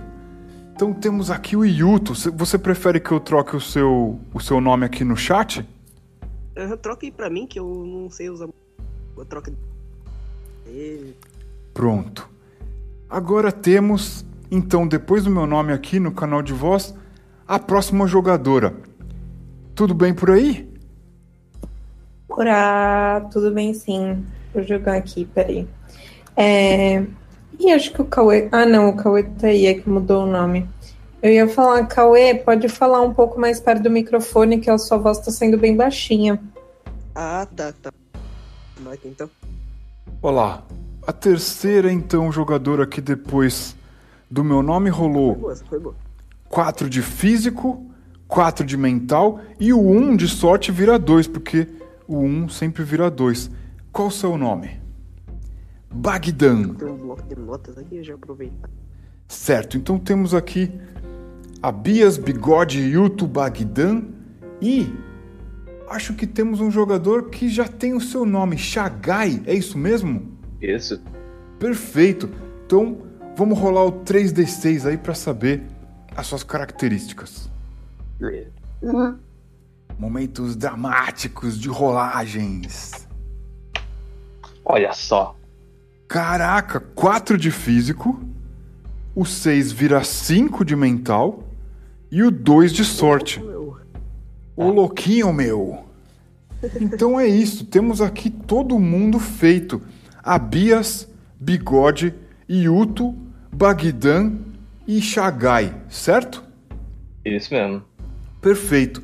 Então 0.76 0.94
temos 0.94 1.32
aqui 1.32 1.56
o 1.56 1.66
Yuto. 1.66 2.14
Cê- 2.14 2.30
Você 2.30 2.60
prefere 2.60 3.00
que 3.00 3.12
eu 3.12 3.20
troque 3.20 3.56
o 3.56 3.60
seu, 3.60 4.20
o 4.34 4.40
seu 4.40 4.62
nome 4.62 4.86
aqui 4.86 5.04
no 5.04 5.18
chat? 5.18 5.68
Troca 6.82 7.06
aí 7.08 7.12
pra 7.12 7.30
mim 7.30 7.48
que 7.48 7.60
eu 7.60 7.66
não 7.86 8.10
sei 8.10 8.30
usar. 8.30 8.48
Eu 9.18 9.26
troca. 9.26 9.52
Ele. 10.68 11.18
Pronto. 11.74 12.30
Agora 13.12 13.52
temos, 13.52 14.26
então, 14.50 14.88
depois 14.88 15.26
do 15.26 15.30
meu 15.30 15.46
nome 15.46 15.74
aqui 15.74 16.00
no 16.00 16.14
canal 16.14 16.42
de 16.42 16.54
voz, 16.54 16.96
a 17.46 17.60
próxima 17.60 18.08
jogadora. 18.08 18.74
Tudo 19.76 19.94
bem 19.94 20.14
por 20.14 20.32
aí? 20.32 20.66
Ora, 22.30 23.28
tudo 23.30 23.52
bem 23.52 23.74
sim. 23.74 24.26
Vou 24.54 24.64
jogar 24.64 24.96
aqui, 24.96 25.26
peraí. 25.26 25.68
É... 26.38 27.04
E 27.60 27.70
acho 27.74 27.92
que 27.92 28.02
o 28.02 28.06
Cauê. 28.06 28.48
Ah, 28.50 28.66
não, 28.66 28.88
o 28.88 28.96
Cauê 28.96 29.24
tá 29.24 29.48
aí, 29.48 29.66
é 29.66 29.74
que 29.74 29.90
mudou 29.90 30.24
o 30.24 30.32
nome. 30.32 30.66
Eu 31.22 31.34
ia 31.34 31.50
falar, 31.50 31.86
Cauê, 31.88 32.34
pode 32.34 32.70
falar 32.70 33.02
um 33.02 33.14
pouco 33.14 33.38
mais 33.38 33.60
perto 33.60 33.84
do 33.84 33.92
microfone, 33.92 34.62
que 34.62 34.70
a 34.70 34.78
sua 34.78 34.98
voz 34.98 35.20
tá 35.20 35.32
sendo 35.32 35.58
bem 35.58 35.76
baixinha. 35.76 36.42
Ah, 37.14 37.46
tá, 37.58 37.74
tá. 37.74 37.92
Vai 38.80 38.94
aqui 38.94 39.10
então. 39.10 39.30
Olá. 40.22 40.64
A 41.12 41.14
terceira, 41.14 41.92
então, 41.92 42.32
jogadora 42.32 42.84
aqui 42.84 43.02
depois 43.02 43.76
do 44.30 44.46
meu 44.46 44.64
nome 44.64 44.90
Foi 44.90 44.98
rolou 44.98 45.36
boa, 45.36 45.52
essa 45.52 45.66
foi 45.66 45.78
boa. 45.78 45.94
4 46.48 46.90
de 46.90 47.02
físico, 47.02 47.86
4 48.30 48.66
de 48.66 48.78
mental 48.78 49.42
e 49.60 49.74
o 49.74 49.82
1 49.82 50.16
de 50.16 50.30
sorte 50.30 50.72
vira 50.72 50.98
2, 50.98 51.28
porque 51.28 51.68
o 52.08 52.20
1 52.20 52.48
sempre 52.48 52.86
vira 52.86 53.12
2. 53.12 53.52
Qual 53.92 54.08
o 54.08 54.12
seu 54.12 54.38
nome? 54.38 54.80
Bagdan. 55.92 56.76
Tem 56.76 56.88
um 56.88 56.96
bloco 56.96 57.24
de 57.24 57.36
notas 57.36 57.78
aqui, 57.78 57.98
eu 57.98 58.04
já 58.06 58.14
aproveito. 58.14 58.70
Certo, 59.28 59.76
então 59.76 60.00
temos 60.00 60.34
aqui 60.34 60.72
Abias, 61.62 62.18
Bigode, 62.18 62.80
Yuto, 62.80 63.28
Bagdan 63.28 64.04
e 64.62 64.88
acho 65.90 66.14
que 66.14 66.26
temos 66.26 66.62
um 66.62 66.72
jogador 66.72 67.30
que 67.30 67.50
já 67.50 67.68
tem 67.68 67.94
o 67.94 68.00
seu 68.00 68.26
nome, 68.26 68.58
Shagai, 68.58 69.44
é 69.46 69.54
isso 69.54 69.78
mesmo? 69.78 70.40
Isso. 70.62 71.02
Perfeito. 71.60 72.30
Então 72.66 72.98
vamos 73.36 73.58
rolar 73.58 73.86
o 73.86 74.04
3D6 74.04 74.86
aí 74.86 74.98
para 74.98 75.14
saber 75.14 75.64
as 76.16 76.28
suas 76.28 76.44
características. 76.44 77.50
Momentos 79.98 80.56
dramáticos 80.56 81.60
de 81.60 81.70
rolagens. 81.70 83.08
Olha 84.64 84.94
só. 84.94 85.36
Caraca, 86.08 86.80
4 86.80 87.38
de 87.38 87.52
físico, 87.52 88.20
o 89.16 89.26
6 89.26 89.72
vira 89.72 90.04
5 90.04 90.66
de 90.66 90.76
mental 90.76 91.44
e 92.12 92.22
o 92.22 92.30
2 92.30 92.74
de 92.74 92.84
sorte. 92.84 93.42
Ô 94.56 94.70
louquinho, 94.70 95.32
meu! 95.34 95.86
Então 96.80 97.20
é 97.20 97.26
isso, 97.26 97.66
temos 97.66 98.02
aqui 98.02 98.30
todo 98.30 98.78
mundo 98.78 99.20
feito. 99.20 99.82
Abias, 100.24 101.08
Bigode, 101.40 102.14
Yuto, 102.50 103.16
Bagdan 103.52 104.40
e 104.88 105.02
Shagai, 105.02 105.76
certo? 105.90 106.44
Isso 107.24 107.54
mesmo. 107.54 107.84
Perfeito. 108.42 109.02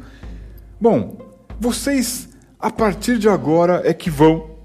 Bom, 0.80 1.18
vocês 1.60 2.30
a 2.60 2.72
partir 2.72 3.20
de 3.20 3.30
agora 3.30 3.82
é 3.86 3.94
que 3.94 4.10
vão. 4.10 4.58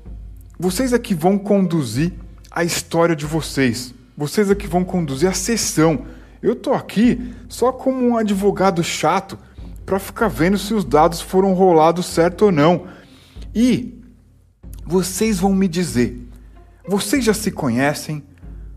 Vocês 0.58 0.92
é 0.92 0.98
que 0.98 1.14
vão 1.14 1.38
conduzir 1.38 2.12
a 2.50 2.64
história 2.64 3.14
de 3.14 3.26
vocês. 3.26 3.94
Vocês 4.16 4.50
é 4.50 4.54
que 4.54 4.66
vão 4.66 4.84
conduzir 4.84 5.28
a 5.28 5.34
sessão. 5.34 6.06
Eu 6.42 6.56
tô 6.56 6.72
aqui 6.72 7.34
só 7.48 7.72
como 7.72 8.04
um 8.04 8.16
advogado 8.16 8.82
chato 8.82 9.38
para 9.84 9.98
ficar 9.98 10.28
vendo 10.28 10.58
se 10.58 10.74
os 10.74 10.84
dados 10.84 11.20
foram 11.20 11.52
rolados 11.54 12.06
certo 12.06 12.46
ou 12.46 12.52
não. 12.52 12.86
E 13.54 14.00
vocês 14.84 15.38
vão 15.38 15.54
me 15.54 15.68
dizer. 15.68 16.18
Vocês 16.86 17.24
já 17.24 17.32
se 17.34 17.50
conhecem? 17.50 18.24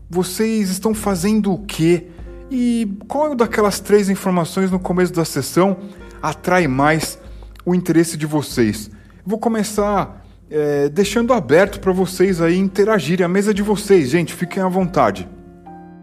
Vocês 0.08 0.70
estão 0.70 0.94
fazendo 0.94 1.52
o 1.52 1.58
quê? 1.58 2.06
E 2.50 2.96
qual 3.08 3.34
daquelas 3.34 3.80
três 3.80 4.08
informações 4.08 4.70
no 4.70 4.78
começo 4.78 5.12
da 5.12 5.24
sessão 5.24 5.76
atrai 6.22 6.68
mais 6.68 7.18
o 7.64 7.74
interesse 7.74 8.16
de 8.16 8.24
vocês? 8.24 8.88
Vou 9.24 9.38
começar 9.38 10.24
é, 10.48 10.88
deixando 10.88 11.32
aberto 11.32 11.80
para 11.80 11.92
vocês 11.92 12.40
aí 12.40 12.56
interagirem. 12.56 13.24
A 13.24 13.28
mesa 13.28 13.50
é 13.50 13.54
de 13.54 13.62
vocês, 13.62 14.10
gente, 14.10 14.32
fiquem 14.32 14.62
à 14.62 14.68
vontade. 14.68 15.28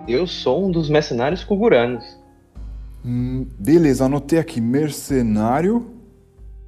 Eu 0.06 0.28
sou 0.28 0.68
um 0.68 0.72
dos 0.72 0.90
mercenários 0.90 1.46
kuguranos. 1.46 2.04
Hum, 3.06 3.48
beleza, 3.58 4.06
anotei 4.06 4.40
aqui. 4.40 4.60
Mercenário 4.60 5.94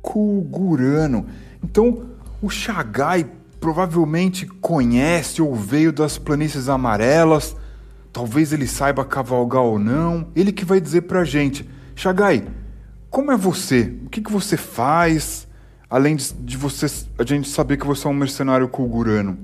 Kugurano. 0.01 1.25
Então, 1.62 2.06
o 2.42 2.50
Shagai 2.50 3.25
provavelmente 3.60 4.46
conhece 4.46 5.42
ou 5.42 5.56
veio 5.56 5.92
das 5.92 6.18
planícies 6.18 6.70
amarelas. 6.70 7.56
Talvez 8.12 8.54
ele 8.54 8.68
saiba 8.68 9.04
cavalgar 9.04 9.64
ou 9.64 9.78
não. 9.78 10.28
Ele 10.36 10.52
que 10.52 10.64
vai 10.64 10.80
dizer 10.80 11.02
pra 11.02 11.24
gente. 11.24 11.68
Shagai, 11.96 12.46
como 13.10 13.32
é 13.32 13.38
você? 13.38 13.94
O 14.06 14.10
que, 14.10 14.22
que 14.22 14.32
você 14.32 14.58
faz? 14.58 15.48
Além 15.90 16.16
de, 16.16 16.34
de 16.34 16.58
você, 16.58 16.86
a 17.18 17.24
gente 17.24 17.48
saber 17.48 17.78
que 17.78 17.86
você 17.86 18.08
é 18.08 18.10
um 18.10 18.14
mercenário 18.14 18.68
Kugurano. 18.68 19.38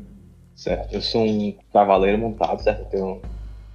Certo. 0.55 0.93
Eu 0.93 1.01
sou 1.01 1.25
um 1.25 1.55
cavaleiro 1.71 2.17
montado, 2.17 2.61
certo? 2.61 2.81
Eu 2.81 2.85
tenho. 2.85 3.21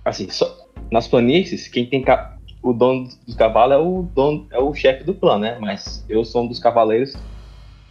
Assim, 0.04 0.28
só... 0.30 0.46
nas 0.90 1.08
planícies, 1.08 1.68
quem 1.68 1.86
tem. 1.86 2.02
Ca... 2.02 2.36
O 2.62 2.72
dono 2.72 3.08
dos 3.26 3.34
cavalos 3.36 3.74
é 3.74 3.78
o 3.78 4.02
dono, 4.02 4.46
é 4.50 4.58
o 4.58 4.74
chefe 4.74 5.04
do 5.04 5.14
clã, 5.14 5.38
né? 5.38 5.56
Mas 5.60 6.04
eu 6.08 6.24
sou 6.24 6.44
um 6.44 6.48
dos 6.48 6.58
cavaleiros 6.58 7.14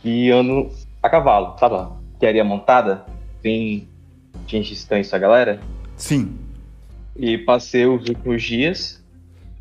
que 0.02 0.30
ando 0.32 0.70
a 1.02 1.10
cavalo, 1.10 1.58
sabe? 1.60 1.76
a 1.76 1.92
Arquearia 2.16 2.44
montada. 2.44 3.06
Tem 3.42 3.88
gente 4.48 4.74
estranha 4.74 5.02
essa 5.02 5.18
galera. 5.20 5.60
Sim. 5.96 6.36
E 7.16 7.38
passei 7.38 7.86
os 7.86 8.08
últimos 8.08 8.42
dias 8.44 9.04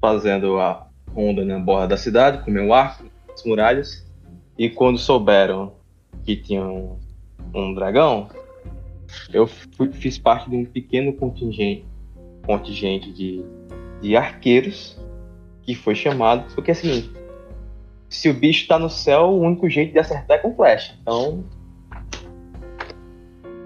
fazendo 0.00 0.58
a 0.58 0.86
ronda 1.14 1.44
na 1.44 1.58
borda 1.58 1.88
da 1.88 1.96
cidade, 1.96 2.44
com 2.44 2.50
meu 2.50 2.72
arco, 2.72 3.04
as 3.32 3.44
muralhas. 3.44 4.04
E 4.58 4.68
quando 4.70 4.98
souberam 4.98 5.72
que 6.24 6.36
tinha 6.36 6.64
um, 6.64 6.96
um 7.54 7.74
dragão, 7.74 8.28
eu 9.32 9.46
fui- 9.46 9.92
fiz 9.92 10.18
parte 10.18 10.48
de 10.50 10.56
um 10.56 10.64
pequeno 10.64 11.12
contingente, 11.12 11.84
contingente 12.46 13.12
de, 13.12 13.44
de 14.00 14.16
arqueiros 14.16 14.98
que 15.62 15.74
foi 15.74 15.94
chamado. 15.94 16.52
Porque 16.54 16.74
seguinte: 16.74 17.10
se 18.08 18.28
o 18.28 18.34
bicho 18.34 18.66
tá 18.68 18.78
no 18.78 18.90
céu, 18.90 19.26
o 19.30 19.40
único 19.40 19.68
jeito 19.68 19.92
de 19.92 19.98
acertar 19.98 20.36
é 20.38 20.40
com 20.40 20.54
flecha. 20.54 20.94
Então. 21.02 21.44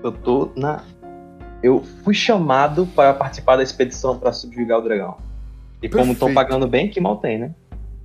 Eu 0.02 0.12
tô 0.12 0.50
na 0.57 0.83
eu 1.62 1.83
fui 2.05 2.14
chamado 2.14 2.87
para 2.87 3.12
participar 3.14 3.57
da 3.57 3.62
expedição 3.62 4.19
para 4.19 4.33
subjugar 4.33 4.78
o 4.78 4.83
dragão. 4.83 5.17
E 5.83 5.88
como 5.88 6.12
estão 6.12 6.28
Perfeito. 6.28 6.35
pagando 6.35 6.69
bem, 6.69 6.88
que 6.88 7.00
mal 7.00 7.17
tem, 7.17 7.38
né? 7.38 7.55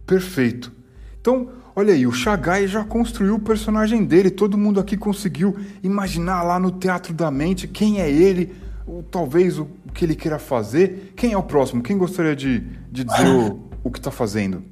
Perfeito. 0.05 0.71
Então, 1.19 1.50
olha 1.75 1.93
aí, 1.93 2.05
o 2.05 2.12
Shagai 2.12 2.67
já 2.67 2.83
construiu 2.83 3.35
o 3.35 3.39
personagem 3.39 4.03
dele. 4.03 4.29
Todo 4.29 4.57
mundo 4.57 4.79
aqui 4.79 4.97
conseguiu 4.97 5.55
imaginar 5.81 6.43
lá 6.43 6.59
no 6.59 6.71
teatro 6.71 7.13
da 7.13 7.31
mente 7.31 7.67
quem 7.67 8.01
é 8.01 8.09
ele, 8.09 8.55
ou 8.85 9.03
talvez 9.03 9.57
o 9.57 9.67
que 9.93 10.05
ele 10.05 10.15
queira 10.15 10.38
fazer. 10.38 11.13
Quem 11.15 11.33
é 11.33 11.38
o 11.38 11.43
próximo? 11.43 11.81
Quem 11.81 11.97
gostaria 11.97 12.35
de, 12.35 12.59
de 12.91 13.03
dizer 13.03 13.27
o, 13.29 13.59
o 13.83 13.91
que 13.91 14.01
tá 14.01 14.12
fazendo? 14.12 14.63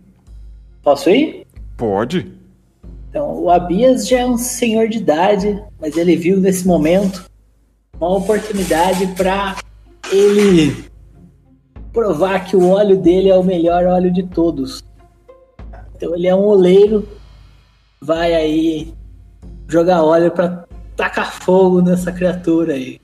Posso 0.84 1.10
ir? 1.10 1.46
Pode. 1.78 2.41
Então, 3.12 3.44
o 3.44 3.50
Abias 3.50 4.08
já 4.08 4.20
é 4.20 4.26
um 4.26 4.38
senhor 4.38 4.88
de 4.88 5.00
idade, 5.00 5.62
mas 5.82 5.98
ele 5.98 6.16
viu 6.16 6.40
nesse 6.40 6.66
momento 6.66 7.30
uma 8.00 8.16
oportunidade 8.16 9.06
para 9.18 9.58
ele 10.10 10.86
provar 11.92 12.46
que 12.46 12.56
o 12.56 12.70
óleo 12.70 12.96
dele 12.96 13.28
é 13.28 13.36
o 13.36 13.44
melhor 13.44 13.86
óleo 13.86 14.14
de 14.14 14.24
todos. 14.24 14.82
Então 15.94 16.16
ele 16.16 16.26
é 16.26 16.34
um 16.34 16.46
oleiro, 16.46 17.06
vai 18.00 18.34
aí 18.34 18.94
jogar 19.68 20.02
óleo 20.04 20.32
para 20.32 20.66
tacar 20.96 21.34
fogo 21.34 21.82
nessa 21.82 22.14
criatura 22.14 22.76
aí. 22.76 22.98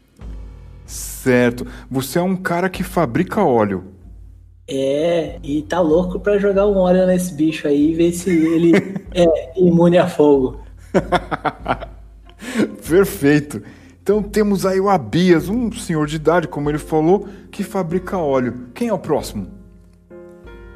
Certo. 0.86 1.68
Você 1.92 2.18
é 2.18 2.22
um 2.22 2.38
cara 2.38 2.70
que 2.70 2.82
fabrica 2.82 3.44
óleo. 3.44 3.97
É, 4.70 5.40
e 5.42 5.62
tá 5.62 5.80
louco 5.80 6.20
pra 6.20 6.38
jogar 6.38 6.68
um 6.68 6.76
óleo 6.76 7.08
nesse 7.08 7.34
bicho 7.34 7.68
aí 7.68 7.92
e 7.92 7.96
ver 7.96 8.12
se 8.12 8.30
ele 8.30 8.72
é 9.16 9.60
imune 9.60 9.98
a 9.98 10.08
fogo. 10.08 10.60
Perfeito. 12.88 13.62
Então 14.02 14.22
temos 14.22 14.66
aí 14.66 14.80
o 14.80 14.90
Abias, 14.90 15.50
um 15.50 15.72
senhor 15.72 16.08
de 16.08 16.16
idade, 16.16 16.48
como 16.48 16.70
ele 16.70 16.78
falou, 16.78 17.28
que 17.52 17.64
fabrica 17.64 18.18
óleo. 18.18 18.68
Quem 18.74 18.90
é 18.90 18.94
o 18.94 19.00
próximo? 19.00 19.48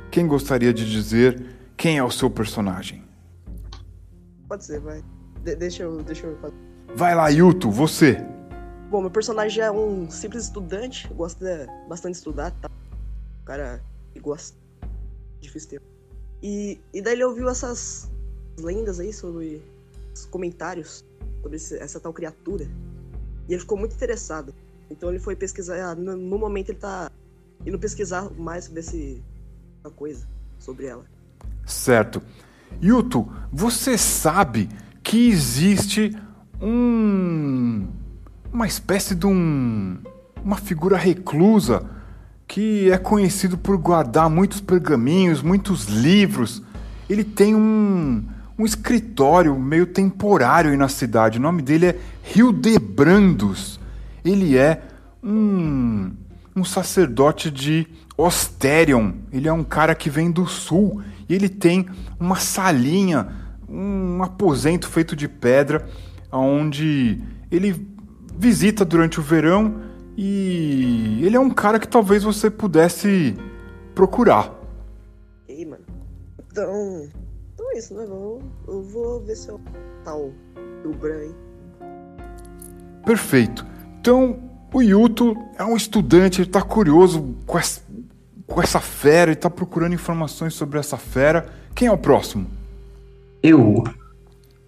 Quem 0.09 0.27
gostaria 0.27 0.73
de 0.73 0.89
dizer 0.89 1.41
quem 1.77 1.97
é 1.97 2.03
o 2.03 2.11
seu 2.11 2.29
personagem? 2.29 3.03
Pode 4.47 4.65
ser, 4.65 4.79
vai. 4.81 5.01
De- 5.43 5.55
deixa 5.55 5.83
eu. 5.83 6.03
Deixa 6.03 6.27
eu 6.27 6.35
fazer. 6.37 6.55
Vai 6.93 7.15
lá, 7.15 7.29
Yuto, 7.29 7.71
você. 7.71 8.21
Bom, 8.89 8.99
meu 8.99 9.09
personagem 9.09 9.63
é 9.63 9.71
um 9.71 10.09
simples 10.09 10.43
estudante, 10.43 11.07
gosta 11.13 11.67
bastante 11.87 12.13
de 12.13 12.17
estudar, 12.17 12.51
tá? 12.51 12.69
Cara 13.45 13.81
gosta. 14.21 14.57
Difícil 15.39 15.69
ter. 15.69 15.81
E, 16.43 16.79
e 16.93 17.01
daí 17.01 17.13
ele 17.13 17.23
ouviu 17.23 17.49
essas 17.49 18.09
lendas 18.59 18.99
aí 18.99 19.11
sobre 19.13 19.61
os 20.13 20.25
comentários 20.25 21.03
sobre 21.41 21.57
esse- 21.57 21.77
essa 21.77 21.99
tal 21.99 22.13
criatura. 22.13 22.65
E 23.47 23.53
ele 23.53 23.59
ficou 23.61 23.77
muito 23.77 23.95
interessado. 23.95 24.53
Então 24.89 25.09
ele 25.09 25.19
foi 25.19 25.35
pesquisar. 25.35 25.95
No, 25.95 26.15
no 26.15 26.37
momento 26.37 26.69
ele 26.69 26.77
tá 26.79 27.09
indo 27.65 27.79
pesquisar 27.79 28.29
mais 28.37 28.65
sobre 28.65 28.79
esse, 28.81 29.23
essa 29.83 29.93
coisa, 29.93 30.27
sobre 30.59 30.85
ela. 30.85 31.05
Certo. 31.65 32.21
Yuto, 32.81 33.27
você 33.51 33.97
sabe 33.97 34.69
que 35.03 35.29
existe 35.29 36.15
um. 36.61 37.87
uma 38.51 38.67
espécie 38.67 39.15
de 39.15 39.25
um. 39.25 39.97
uma 40.43 40.57
figura 40.57 40.97
reclusa 40.97 41.89
que 42.51 42.91
é 42.91 42.97
conhecido 42.97 43.57
por 43.57 43.77
guardar 43.77 44.29
muitos 44.29 44.59
pergaminhos, 44.59 45.41
muitos 45.41 45.85
livros. 45.85 46.61
Ele 47.09 47.23
tem 47.23 47.55
um. 47.55 48.25
um 48.59 48.65
escritório 48.65 49.57
meio 49.57 49.85
temporário 49.85 50.77
na 50.77 50.89
cidade. 50.89 51.37
O 51.37 51.41
nome 51.41 51.61
dele 51.61 51.85
é 51.85 51.99
Hildebrandos. 52.35 53.79
Ele 54.25 54.57
é 54.57 54.81
um. 55.23 56.11
um 56.53 56.65
sacerdote 56.65 57.49
de 57.49 57.87
Osterion. 58.17 59.13
Ele 59.31 59.47
é 59.47 59.53
um 59.53 59.63
cara 59.63 59.95
que 59.95 60.09
vem 60.09 60.29
do 60.29 60.45
sul 60.45 61.01
e 61.29 61.33
ele 61.33 61.47
tem 61.47 61.87
uma 62.19 62.35
salinha, 62.35 63.29
um 63.65 64.21
aposento 64.21 64.89
feito 64.89 65.15
de 65.15 65.29
pedra, 65.29 65.87
onde 66.29 67.17
ele 67.49 67.87
visita 68.37 68.83
durante 68.83 69.21
o 69.21 69.23
verão 69.23 69.89
e 70.17 71.19
ele 71.23 71.35
é 71.35 71.39
um 71.39 71.49
cara 71.49 71.79
que 71.79 71.87
talvez 71.87 72.23
você 72.23 72.49
pudesse 72.49 73.35
procurar. 73.95 74.53
E 75.47 75.53
aí, 75.53 75.65
mano. 75.65 75.83
Então. 76.51 77.07
Então 77.53 77.71
é 77.71 77.77
isso, 77.77 77.93
né? 77.93 78.05
Vou, 78.05 78.41
eu 78.67 78.83
vou 78.83 79.21
ver 79.21 79.35
se 79.35 79.49
eu. 79.49 79.59
Tal. 80.03 80.31
Do 80.83 80.89
Bran, 80.93 81.25
hein? 81.25 81.35
Perfeito. 83.05 83.65
Então, 83.99 84.39
o 84.73 84.81
Yuto 84.81 85.35
é 85.57 85.63
um 85.63 85.75
estudante, 85.75 86.41
ele 86.41 86.49
está 86.49 86.61
curioso 86.61 87.35
com 87.45 87.59
essa, 87.59 87.81
com 88.47 88.61
essa 88.61 88.79
fera, 88.79 89.31
ele 89.31 89.37
está 89.37 89.49
procurando 89.49 89.93
informações 89.93 90.53
sobre 90.53 90.79
essa 90.79 90.97
fera. 90.97 91.47
Quem 91.75 91.87
é 91.87 91.91
o 91.91 91.97
próximo? 91.97 92.47
Eu. 93.43 93.83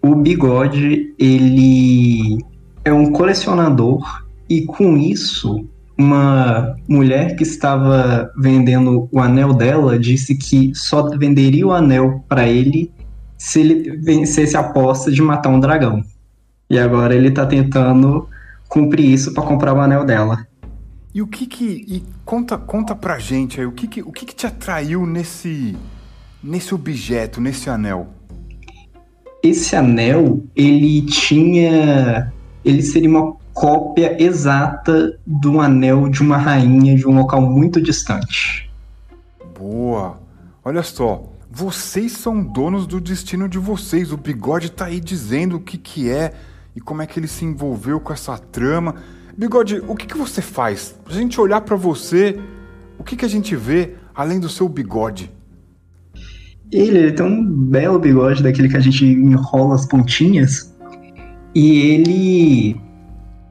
O 0.02 0.16
Bigode, 0.16 1.16
ele 1.18 2.44
é 2.84 2.94
um 2.94 3.12
colecionador 3.12 4.23
e 4.50 4.66
com 4.66 4.98
isso, 4.98 5.68
uma 5.98 6.76
mulher 6.88 7.36
que 7.36 7.44
estava 7.44 8.32
vendendo 8.38 9.08
o 9.12 9.20
anel 9.20 9.54
dela 9.54 9.98
disse 9.98 10.36
que 10.36 10.74
só 10.74 11.10
venderia 11.18 11.68
o 11.68 11.72
anel 11.72 12.24
para 12.28 12.48
ele 12.48 12.92
se 13.38 13.60
ele 13.60 13.98
vencesse 13.98 14.56
a 14.56 14.62
aposta 14.62 15.12
de 15.12 15.22
matar 15.22 15.50
um 15.50 15.60
dragão. 15.60 16.04
E 16.70 16.80
agora 16.80 17.16
ele 17.16 17.30
tá 17.30 17.46
tentando 17.46 18.28
cumprir 18.68 19.06
isso 19.06 19.34
para 19.34 19.44
comprar 19.44 19.74
o 19.74 19.80
anel 19.80 20.06
dela. 20.06 20.48
E 21.14 21.22
o 21.22 21.28
que 21.28 21.46
que. 21.46 21.86
E 21.88 22.04
conta, 22.26 22.58
conta 22.58 22.96
pra 22.96 23.20
gente 23.20 23.60
aí, 23.60 23.68
o 23.68 23.72
que 23.72 23.88
que, 23.88 24.02
o 24.02 24.12
que 24.12 24.26
que 24.26 24.36
te 24.36 24.48
atraiu 24.48 25.06
nesse. 25.06 25.76
nesse 26.44 26.74
objeto, 26.74 27.40
nesse 27.40 27.70
anel? 27.70 28.08
Esse 29.44 29.76
anel, 29.76 30.44
ele 30.56 31.04
tinha. 31.04 32.34
Ele 32.66 32.82
seria 32.82 33.10
uma 33.10 33.36
cópia 33.54 34.22
exata 34.22 35.18
do 35.26 35.62
anel 35.62 36.10
de 36.10 36.22
uma 36.22 36.38
rainha 36.38 36.96
de 36.96 37.08
um 37.08 37.16
local 37.16 37.42
muito 37.42 37.82
distante. 37.82 38.70
Boa! 39.58 40.20
Olha 40.66 40.82
só, 40.82 41.24
vocês 41.50 42.14
são 42.14 42.44
donos 42.44 42.88
do 42.88 43.00
destino 43.00 43.48
de 43.48 43.60
vocês. 43.60 44.12
O 44.12 44.18
bigode 44.18 44.72
tá 44.72 44.86
aí 44.86 45.00
dizendo 45.00 45.58
o 45.58 45.60
que 45.60 45.78
que 45.78 46.10
é 46.10 46.34
e 46.76 46.82
como 46.82 47.02
é 47.02 47.06
que 47.06 47.20
ele 47.20 47.28
se 47.28 47.46
envolveu 47.46 48.00
com 48.00 48.12
essa 48.12 48.38
trama. 48.38 48.96
Bigode, 49.38 49.82
o 49.88 49.96
que 49.96 50.08
que 50.08 50.18
você 50.18 50.42
faz? 50.42 50.96
Pra 51.04 51.14
gente 51.14 51.40
olhar 51.40 51.62
pra 51.62 51.76
você, 51.76 52.40
o 52.98 53.04
que 53.04 53.16
que 53.16 53.26
a 53.26 53.30
gente 53.30 53.56
vê 53.56 53.96
além 54.16 54.40
do 54.40 54.50
seu 54.50 54.68
bigode? 54.68 55.32
Ele, 56.72 56.98
ele 56.98 57.12
tem 57.12 57.26
um 57.26 57.46
belo 57.46 58.00
bigode 58.00 58.42
daquele 58.42 58.68
que 58.68 58.78
a 58.78 58.80
gente 58.80 59.06
enrola 59.06 59.76
as 59.76 59.86
pontinhas. 59.86 60.74
E 61.54 61.82
ele 61.82 62.82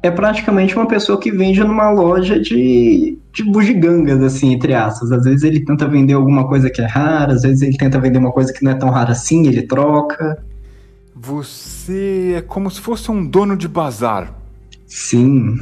é 0.02 0.10
praticamente 0.10 0.74
uma 0.74 0.86
pessoa 0.86 1.18
que 1.18 1.30
vende 1.30 1.60
numa 1.60 1.88
loja 1.90 2.38
de, 2.40 3.16
de 3.32 3.44
bugigangas, 3.44 4.20
assim, 4.20 4.52
entre 4.52 4.74
aspas. 4.74 5.12
Às 5.12 5.24
vezes 5.24 5.44
ele 5.44 5.60
tenta 5.60 5.86
vender 5.86 6.14
alguma 6.14 6.46
coisa 6.48 6.68
que 6.68 6.82
é 6.82 6.86
rara, 6.86 7.32
às 7.32 7.42
vezes 7.42 7.62
ele 7.62 7.76
tenta 7.76 8.00
vender 8.00 8.18
uma 8.18 8.32
coisa 8.32 8.52
que 8.52 8.64
não 8.64 8.72
é 8.72 8.74
tão 8.74 8.90
rara 8.90 9.12
assim, 9.12 9.46
ele 9.46 9.62
troca. 9.62 10.44
Você 11.14 12.34
é 12.36 12.42
como 12.42 12.68
se 12.68 12.80
fosse 12.80 13.10
um 13.12 13.24
dono 13.24 13.56
de 13.56 13.68
bazar. 13.68 14.34
Sim, 14.86 15.56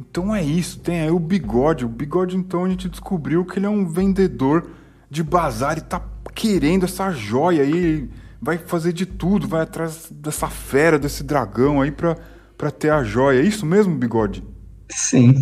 Então 0.00 0.34
é 0.34 0.42
isso, 0.42 0.78
tem 0.78 1.00
aí 1.00 1.10
o 1.10 1.18
bigode. 1.18 1.84
O 1.84 1.88
bigode, 1.88 2.36
então, 2.36 2.64
a 2.64 2.68
gente 2.68 2.88
descobriu 2.88 3.44
que 3.44 3.58
ele 3.58 3.66
é 3.66 3.68
um 3.68 3.84
vendedor 3.86 4.66
de 5.10 5.22
bazar 5.22 5.76
e 5.78 5.80
tá 5.80 6.00
querendo 6.34 6.84
essa 6.84 7.10
joia 7.10 7.62
aí. 7.62 8.08
Vai 8.40 8.56
fazer 8.58 8.92
de 8.92 9.04
tudo, 9.04 9.46
vai 9.46 9.62
atrás 9.62 10.08
dessa 10.10 10.48
fera, 10.48 10.98
desse 10.98 11.22
dragão 11.22 11.80
aí 11.80 11.90
pra, 11.90 12.16
pra 12.62 12.70
ter 12.70 12.90
a 12.90 13.02
joia. 13.02 13.40
É 13.40 13.44
isso 13.44 13.66
mesmo, 13.66 13.92
bigode? 13.96 14.44
sim. 14.88 15.34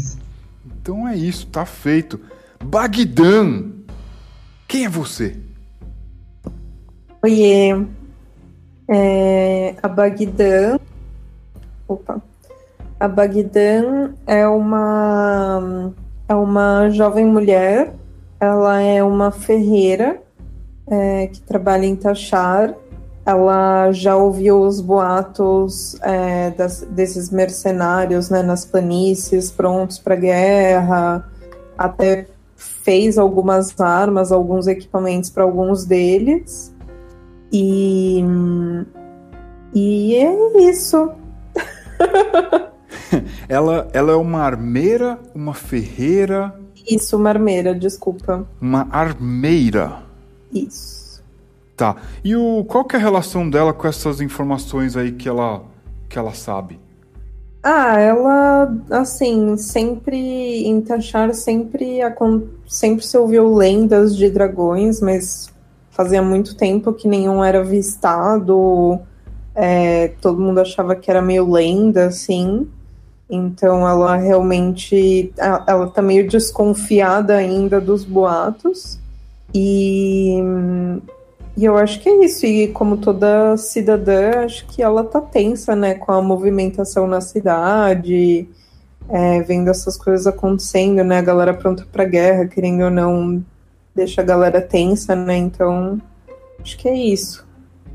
Então 0.64 1.06
é 1.06 1.14
isso, 1.14 1.46
tá 1.48 1.66
feito. 1.66 2.18
Bagdan! 2.64 3.72
Quem 4.66 4.86
é 4.86 4.88
você? 4.88 5.36
Oiê. 7.22 7.84
É, 8.88 9.74
a 9.82 9.88
Bagdan. 9.88 10.78
Opa. 11.86 12.22
A 12.98 13.06
Bagdan 13.06 14.14
é 14.26 14.48
uma 14.48 15.92
é 16.26 16.34
uma 16.34 16.88
jovem 16.88 17.26
mulher. 17.26 17.94
Ela 18.40 18.80
é 18.80 19.04
uma 19.04 19.30
ferreira 19.30 20.22
é, 20.86 21.26
que 21.26 21.42
trabalha 21.42 21.84
em 21.84 21.96
Tachar. 21.96 22.74
Ela 23.26 23.92
já 23.92 24.16
ouviu 24.16 24.60
os 24.62 24.80
boatos 24.80 25.96
é, 26.02 26.50
das- 26.50 26.82
desses 26.90 27.30
mercenários 27.30 28.30
né, 28.30 28.42
nas 28.42 28.64
planícies 28.64 29.50
prontos 29.50 29.98
para 29.98 30.16
guerra. 30.16 31.28
Até 31.76 32.26
fez 32.56 33.18
algumas 33.18 33.78
armas, 33.80 34.32
alguns 34.32 34.66
equipamentos 34.66 35.30
para 35.30 35.42
alguns 35.44 35.84
deles. 35.84 36.74
E, 37.52 38.24
e 39.74 40.14
é 40.16 40.62
isso. 40.70 41.10
Ela, 43.48 43.88
ela 43.92 44.12
é 44.12 44.16
uma 44.16 44.40
armeira, 44.42 45.18
uma 45.34 45.52
ferreira, 45.52 46.54
Isso, 46.88 47.18
marmeira, 47.18 47.74
desculpa. 47.74 48.46
uma 48.60 48.86
armeira. 48.92 49.98
Isso. 50.52 50.99
Tá. 51.80 51.96
E 52.22 52.36
o, 52.36 52.62
qual 52.68 52.84
que 52.84 52.94
é 52.94 52.98
a 52.98 53.02
relação 53.02 53.48
dela 53.48 53.72
com 53.72 53.88
essas 53.88 54.20
informações 54.20 54.98
aí 54.98 55.12
que 55.12 55.26
ela, 55.26 55.62
que 56.10 56.18
ela 56.18 56.34
sabe? 56.34 56.78
Ah, 57.62 57.98
ela, 57.98 58.76
assim, 58.90 59.56
sempre 59.56 60.18
em 60.66 60.82
Tachar 60.82 61.32
sempre, 61.32 62.00
sempre 62.68 63.06
se 63.06 63.16
ouviu 63.16 63.54
lendas 63.54 64.14
de 64.14 64.28
dragões, 64.28 65.00
mas 65.00 65.50
fazia 65.90 66.20
muito 66.20 66.54
tempo 66.54 66.92
que 66.92 67.08
nenhum 67.08 67.42
era 67.42 67.60
avistado. 67.60 69.00
é, 69.54 70.08
todo 70.20 70.38
mundo 70.38 70.60
achava 70.60 70.94
que 70.94 71.10
era 71.10 71.22
meio 71.22 71.50
lenda, 71.50 72.08
assim. 72.08 72.68
Então 73.30 73.88
ela 73.88 74.16
realmente 74.16 75.32
ela 75.38 75.86
tá 75.86 76.02
meio 76.02 76.28
desconfiada 76.28 77.36
ainda 77.36 77.80
dos 77.80 78.04
boatos. 78.04 78.98
E, 79.54 80.42
e 81.56 81.64
eu 81.64 81.76
acho 81.76 82.00
que 82.00 82.08
é 82.08 82.24
isso. 82.24 82.46
E 82.46 82.68
como 82.68 82.96
toda 82.96 83.56
cidadã, 83.56 84.44
acho 84.44 84.66
que 84.66 84.82
ela 84.82 85.04
tá 85.04 85.20
tensa, 85.20 85.74
né, 85.74 85.94
com 85.94 86.12
a 86.12 86.22
movimentação 86.22 87.06
na 87.06 87.20
cidade, 87.20 88.48
é, 89.08 89.42
vendo 89.42 89.68
essas 89.68 89.96
coisas 89.96 90.26
acontecendo, 90.26 91.02
né? 91.02 91.18
A 91.18 91.22
galera 91.22 91.54
pronta 91.54 91.86
pra 91.90 92.04
guerra, 92.04 92.46
querendo 92.46 92.84
ou 92.84 92.90
não, 92.90 93.44
deixa 93.94 94.20
a 94.20 94.24
galera 94.24 94.60
tensa, 94.60 95.16
né? 95.16 95.36
Então, 95.36 96.00
acho 96.60 96.76
que 96.78 96.88
é 96.88 96.96
isso. 96.96 97.46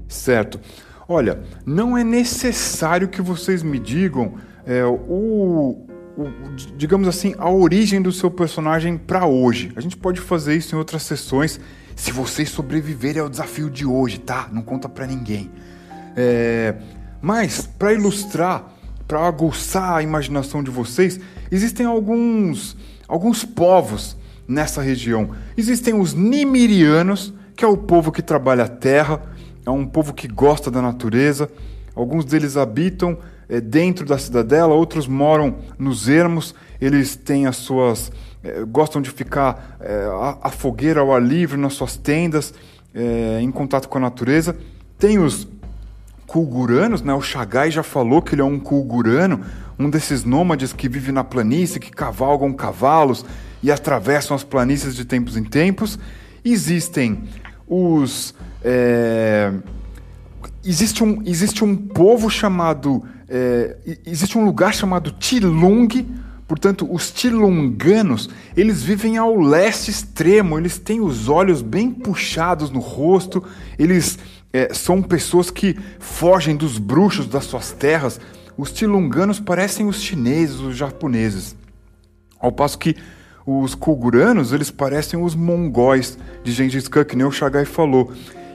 Certo. 0.07 0.59
Olha, 1.07 1.39
não 1.65 1.97
é 1.97 2.03
necessário 2.03 3.07
que 3.07 3.21
vocês 3.21 3.61
me 3.61 3.79
digam 3.79 4.33
é, 4.65 4.83
o, 4.83 5.77
o, 6.17 6.27
digamos 6.75 7.07
assim, 7.07 7.35
a 7.37 7.49
origem 7.49 8.01
do 8.01 8.11
seu 8.11 8.31
personagem 8.31 8.97
para 8.97 9.25
hoje. 9.25 9.71
A 9.75 9.81
gente 9.81 9.95
pode 9.95 10.19
fazer 10.19 10.55
isso 10.55 10.75
em 10.75 10.79
outras 10.79 11.03
sessões, 11.03 11.59
se 11.95 12.11
vocês 12.11 12.49
sobreviverem 12.49 13.21
ao 13.21 13.29
desafio 13.29 13.69
de 13.69 13.85
hoje, 13.85 14.19
tá? 14.19 14.49
Não 14.51 14.61
conta 14.61 14.89
para 14.89 15.07
ninguém. 15.07 15.49
É, 16.15 16.75
mas 17.21 17.65
para 17.65 17.93
ilustrar, 17.93 18.71
para 19.07 19.25
aguçar 19.25 19.95
a 19.95 20.01
imaginação 20.03 20.61
de 20.61 20.71
vocês, 20.71 21.19
existem 21.51 21.85
alguns 21.85 22.75
alguns 23.07 23.45
povos 23.45 24.17
nessa 24.47 24.81
região. 24.81 25.29
Existem 25.55 25.93
os 25.93 26.13
Nimirianos, 26.13 27.33
que 27.55 27.63
é 27.63 27.67
o 27.67 27.77
povo 27.77 28.11
que 28.11 28.21
trabalha 28.21 28.63
a 28.63 28.67
terra 28.67 29.21
é 29.65 29.71
um 29.71 29.85
povo 29.85 30.13
que 30.13 30.27
gosta 30.27 30.69
da 30.69 30.81
natureza. 30.81 31.49
Alguns 31.95 32.23
deles 32.23 32.55
habitam 32.55 33.17
é, 33.49 33.59
dentro 33.59 34.05
da 34.05 34.17
cidadela, 34.17 34.75
outros 34.75 35.07
moram 35.07 35.55
nos 35.77 36.07
ermos. 36.07 36.53
Eles 36.79 37.15
têm 37.15 37.47
as 37.47 37.55
suas. 37.55 38.11
É, 38.45 38.63
gostam 38.65 39.01
de 39.01 39.09
ficar 39.09 39.77
é, 39.79 40.07
a, 40.41 40.49
fogueira 40.51 41.01
ao 41.01 41.13
ar 41.13 41.21
livre 41.21 41.57
nas 41.57 41.73
suas 41.73 41.97
tendas, 41.97 42.53
em 43.41 43.51
contato 43.51 43.89
com 43.89 43.97
a 43.97 44.01
natureza. 44.01 44.55
Tem 44.97 45.19
os 45.19 45.45
Kulguranos, 46.25 47.01
né? 47.01 47.13
O 47.13 47.21
Chagai 47.21 47.69
já 47.69 47.83
falou 47.83 48.21
que 48.21 48.33
ele 48.33 48.41
é 48.41 48.45
um 48.45 48.57
Kulgurano, 48.57 49.41
um 49.77 49.89
desses 49.89 50.23
nômades 50.23 50.71
que 50.71 50.87
vive 50.87 51.11
na 51.11 51.21
planície, 51.21 51.77
que 51.77 51.91
cavalgam 51.91 52.53
cavalos 52.53 53.25
e 53.61 53.69
atravessam 53.69 54.33
as 54.33 54.45
planícies 54.45 54.95
de 54.95 55.03
tempos 55.03 55.35
em 55.35 55.43
tempos. 55.43 55.99
Existem 56.43 57.23
os 57.67 58.33
é, 58.63 59.51
existe, 60.65 61.03
um, 61.03 61.21
existe 61.25 61.63
um 61.63 61.75
povo 61.75 62.29
chamado. 62.29 63.03
É, 63.29 63.77
existe 64.05 64.37
um 64.37 64.45
lugar 64.45 64.73
chamado 64.73 65.11
Tilung, 65.11 65.87
portanto, 66.47 66.87
os 66.91 67.11
Tilunganos, 67.11 68.29
eles 68.55 68.83
vivem 68.83 69.17
ao 69.17 69.39
leste 69.39 69.91
extremo, 69.91 70.57
eles 70.57 70.77
têm 70.77 71.01
os 71.01 71.29
olhos 71.29 71.61
bem 71.61 71.91
puxados 71.91 72.69
no 72.69 72.79
rosto, 72.79 73.43
eles 73.77 74.19
é, 74.53 74.73
são 74.73 75.01
pessoas 75.01 75.51
que 75.51 75.77
fogem 75.99 76.55
dos 76.55 76.77
bruxos 76.77 77.27
das 77.27 77.43
suas 77.43 77.71
terras. 77.71 78.19
Os 78.57 78.71
Tilunganos 78.71 79.39
parecem 79.39 79.85
os 79.85 80.01
chineses, 80.01 80.59
os 80.61 80.77
japoneses. 80.77 81.55
Ao 82.39 82.51
passo 82.51 82.79
que 82.79 82.95
os 83.45 83.75
Koguranos, 83.75 84.53
eles 84.53 84.71
parecem 84.71 85.21
os 85.21 85.35
mongóis 85.35 86.17
de 86.43 86.51
Gengis 86.51 86.87
Khan, 86.87 87.03
que 87.03 87.15
nem 87.15 87.25
o 87.25 87.31
Chagai 87.31 87.65
falou. 87.65 88.11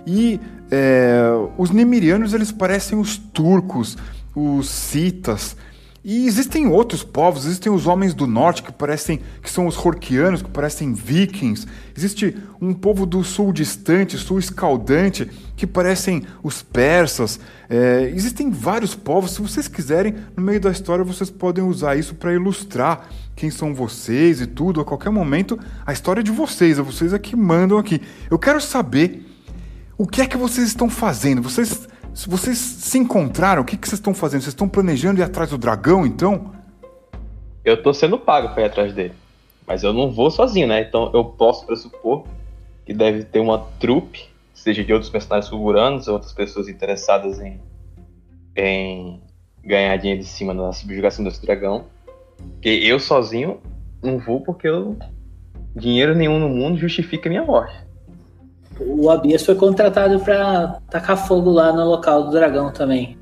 E 0.06 0.40
é, 0.70 1.22
os 1.58 1.70
Nemirianos 1.70 2.32
eles 2.32 2.50
parecem 2.50 2.98
os 2.98 3.16
turcos, 3.16 3.96
os 4.34 4.68
citas. 4.68 5.56
E 6.02 6.26
existem 6.26 6.66
outros 6.66 7.04
povos, 7.04 7.44
existem 7.44 7.70
os 7.70 7.86
homens 7.86 8.14
do 8.14 8.26
norte 8.26 8.62
que 8.62 8.72
parecem 8.72 9.20
que 9.42 9.50
são 9.50 9.66
os 9.66 9.76
Horquianos, 9.76 10.40
que 10.40 10.48
parecem 10.48 10.94
vikings. 10.94 11.66
Existe 11.94 12.34
um 12.58 12.72
povo 12.72 13.04
do 13.04 13.22
sul 13.22 13.52
distante, 13.52 14.16
sul 14.16 14.38
escaldante, 14.38 15.30
que 15.54 15.66
parecem 15.66 16.22
os 16.42 16.62
persas. 16.62 17.38
É, 17.68 18.10
existem 18.14 18.50
vários 18.50 18.94
povos. 18.94 19.32
Se 19.32 19.42
vocês 19.42 19.68
quiserem, 19.68 20.14
no 20.34 20.42
meio 20.42 20.58
da 20.58 20.70
história 20.70 21.04
vocês 21.04 21.28
podem 21.28 21.62
usar 21.62 21.96
isso 21.96 22.14
para 22.14 22.32
ilustrar 22.32 23.06
quem 23.36 23.50
são 23.50 23.74
vocês 23.74 24.40
e 24.40 24.46
tudo. 24.46 24.80
A 24.80 24.84
qualquer 24.86 25.10
momento, 25.10 25.58
a 25.84 25.92
história 25.92 26.20
é 26.20 26.24
de 26.24 26.32
vocês, 26.32 26.78
é 26.78 26.82
vocês 26.82 27.12
é 27.12 27.18
que 27.18 27.36
mandam 27.36 27.76
aqui. 27.76 28.00
Eu 28.30 28.38
quero 28.38 28.58
saber 28.58 29.26
o 29.98 30.06
que 30.06 30.22
é 30.22 30.26
que 30.26 30.38
vocês 30.38 30.66
estão 30.66 30.88
fazendo? 30.88 31.42
Vocês, 31.42 31.86
vocês 32.14 32.58
se 32.58 32.98
encontraram? 32.98 33.62
O 33.62 33.64
que, 33.64 33.76
que 33.76 33.88
vocês 33.88 33.98
estão 33.98 34.14
fazendo? 34.14 34.42
Vocês 34.42 34.52
estão 34.52 34.68
planejando 34.68 35.20
ir 35.20 35.22
atrás 35.22 35.50
do 35.50 35.58
dragão, 35.58 36.06
então? 36.06 36.52
Eu 37.64 37.82
tô 37.82 37.92
sendo 37.92 38.18
pago 38.18 38.52
pra 38.54 38.62
ir 38.62 38.66
atrás 38.66 38.92
dele. 38.92 39.14
Mas 39.66 39.82
eu 39.82 39.92
não 39.92 40.10
vou 40.10 40.30
sozinho, 40.30 40.66
né? 40.66 40.82
Então 40.82 41.10
eu 41.14 41.24
posso 41.24 41.64
pressupor 41.64 42.24
que 42.84 42.92
deve 42.92 43.24
ter 43.24 43.38
uma 43.38 43.58
trupe, 43.78 44.28
seja 44.52 44.82
de 44.82 44.92
outros 44.92 45.10
personagens 45.10 45.48
figuranos, 45.48 46.08
outras 46.08 46.32
pessoas 46.32 46.68
interessadas 46.68 47.40
em, 47.40 47.60
em 48.56 49.20
ganhar 49.64 49.96
dinheiro 49.96 50.22
de 50.22 50.28
cima 50.28 50.52
na 50.52 50.72
subjugação 50.72 51.24
desse 51.24 51.40
dragão. 51.42 51.84
Que 52.60 52.86
eu 52.88 52.98
sozinho 52.98 53.60
não 54.02 54.18
vou 54.18 54.40
porque 54.40 54.66
eu, 54.66 54.96
dinheiro 55.76 56.14
nenhum 56.14 56.38
no 56.38 56.48
mundo 56.48 56.78
justifica 56.78 57.28
minha 57.28 57.44
morte. 57.44 57.89
O 58.80 59.10
Abias 59.10 59.44
foi 59.44 59.54
contratado 59.54 60.18
para 60.20 60.78
tacar 60.90 61.16
fogo 61.26 61.50
lá 61.50 61.72
no 61.72 61.84
local 61.84 62.24
do 62.24 62.30
dragão 62.30 62.72
também. 62.72 63.18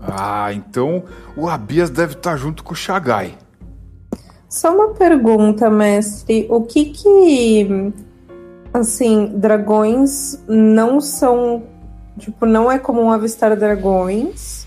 Ah, 0.00 0.52
então 0.52 1.02
o 1.36 1.48
Abias 1.48 1.90
deve 1.90 2.12
estar 2.12 2.32
tá 2.32 2.36
junto 2.36 2.62
com 2.62 2.72
o 2.72 2.76
Shagai. 2.76 3.34
Só 4.48 4.74
uma 4.74 4.94
pergunta, 4.94 5.68
mestre. 5.68 6.46
O 6.48 6.62
que 6.62 6.86
que. 6.86 7.92
Assim, 8.72 9.32
dragões 9.34 10.42
não 10.46 11.00
são. 11.00 11.64
Tipo, 12.18 12.46
não 12.46 12.70
é 12.70 12.78
comum 12.78 13.10
avistar 13.10 13.56
dragões. 13.56 14.66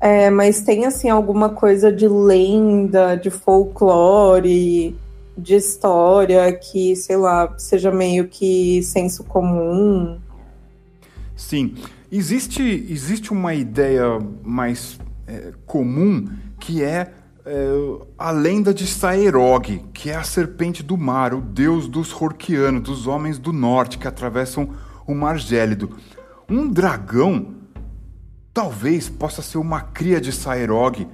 É, 0.00 0.30
mas 0.30 0.60
tem, 0.60 0.86
assim, 0.86 1.10
alguma 1.10 1.48
coisa 1.48 1.92
de 1.92 2.06
lenda, 2.06 3.16
de 3.16 3.30
folclore 3.30 4.96
de 5.38 5.54
história 5.54 6.52
que, 6.52 6.96
sei 6.96 7.16
lá, 7.16 7.54
seja 7.56 7.92
meio 7.92 8.26
que 8.26 8.82
senso 8.82 9.22
comum. 9.22 10.18
Sim, 11.36 11.76
existe, 12.10 12.62
existe 12.62 13.32
uma 13.32 13.54
ideia 13.54 14.18
mais 14.42 14.98
é, 15.26 15.52
comum 15.64 16.28
que 16.58 16.82
é, 16.82 17.12
é, 17.46 17.68
a 18.18 18.32
lenda 18.32 18.74
de 18.74 18.86
Saerog, 18.86 19.84
que 19.94 20.10
é 20.10 20.16
a 20.16 20.24
serpente 20.24 20.82
do 20.82 20.96
mar, 20.96 21.32
o 21.32 21.40
deus 21.40 21.86
dos 21.86 22.12
Horquianos, 22.12 22.82
dos 22.82 23.06
homens 23.06 23.38
do 23.38 23.52
norte 23.52 23.96
que 23.96 24.08
atravessam 24.08 24.70
o 25.06 25.14
mar 25.14 25.38
gélido. 25.38 25.96
Um 26.50 26.68
dragão 26.68 27.54
talvez 28.52 29.08
possa 29.08 29.40
ser 29.40 29.58
uma 29.58 29.80
cria 29.80 30.20
de 30.20 30.32
Saerog, 30.32 31.06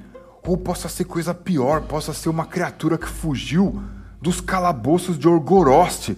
ou 0.46 0.56
possa 0.56 0.88
ser 0.88 1.04
coisa 1.04 1.34
pior, 1.34 1.82
possa 1.82 2.12
ser 2.14 2.28
uma 2.30 2.46
criatura 2.46 2.96
que 2.96 3.08
fugiu 3.08 3.82
dos 4.24 4.40
calabouços 4.40 5.18
de 5.18 5.28
Orgoroste, 5.28 6.16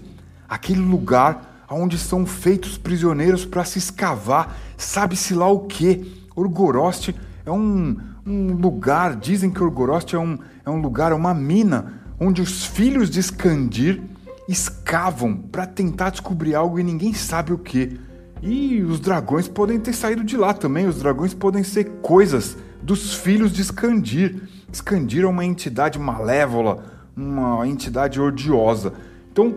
aquele 0.49 0.81
lugar 0.81 1.65
onde 1.69 1.99
são 1.99 2.25
feitos 2.25 2.79
prisioneiros 2.79 3.45
para 3.45 3.65
se 3.65 3.81
escavar, 3.81 4.57
sabe-se 4.77 5.35
lá 5.35 5.49
o 5.49 5.67
que. 5.67 6.25
Orgoroste 6.37 7.17
é 7.45 7.51
um, 7.51 7.97
um 8.25 8.53
lugar, 8.53 9.17
dizem 9.17 9.51
que 9.51 9.61
Orgoroste 9.61 10.15
é 10.15 10.19
um, 10.21 10.39
é 10.65 10.71
um 10.71 10.81
lugar, 10.81 11.11
é 11.11 11.17
uma 11.17 11.35
mina, 11.35 12.01
onde 12.21 12.41
os 12.41 12.65
filhos 12.65 13.11
de 13.11 13.19
Skandir 13.19 14.01
escavam 14.49 15.35
para 15.35 15.67
tentar 15.67 16.11
descobrir 16.11 16.55
algo 16.55 16.79
e 16.79 16.85
ninguém 16.85 17.13
sabe 17.13 17.53
o 17.53 17.59
que. 17.59 17.99
E 18.41 18.83
os 18.83 19.01
dragões 19.01 19.49
podem 19.49 19.81
ter 19.81 19.95
saído 19.95 20.23
de 20.23 20.37
lá 20.37 20.55
também, 20.55 20.87
os 20.87 21.01
dragões 21.01 21.35
podem 21.35 21.65
ser 21.65 21.87
coisas 22.03 22.57
dos 22.81 23.15
filhos 23.15 23.53
de 23.53 23.63
Skandir. 23.63 24.43
Skandir 24.73 25.25
é 25.25 25.27
uma 25.27 25.45
entidade 25.45 25.99
malévola, 25.99 26.96
uma 27.17 27.67
entidade 27.67 28.21
odiosa. 28.21 28.93
Então, 29.33 29.55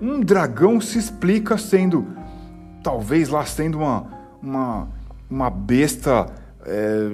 um 0.00 0.20
dragão 0.20 0.80
se 0.80 0.98
explica 0.98 1.58
sendo, 1.58 2.06
talvez 2.82 3.28
lá 3.28 3.44
sendo 3.44 3.78
uma, 3.78 4.06
uma, 4.42 4.88
uma 5.30 5.50
besta 5.50 6.26
é, 6.64 7.10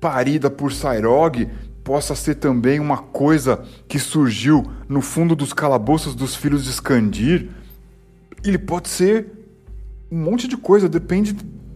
parida 0.00 0.50
por 0.50 0.72
Sairog, 0.72 1.48
possa 1.84 2.14
ser 2.14 2.36
também 2.36 2.80
uma 2.80 2.98
coisa 2.98 3.64
que 3.88 3.98
surgiu 3.98 4.64
no 4.88 5.00
fundo 5.00 5.34
dos 5.34 5.52
calabouços 5.52 6.14
dos 6.14 6.34
filhos 6.34 6.64
de 6.64 6.70
Skandir. 6.70 7.48
Ele 8.44 8.58
pode 8.58 8.88
ser 8.88 9.26
um 10.10 10.18
monte 10.18 10.46
de 10.46 10.56
coisa, 10.56 10.88
depende 10.88 11.34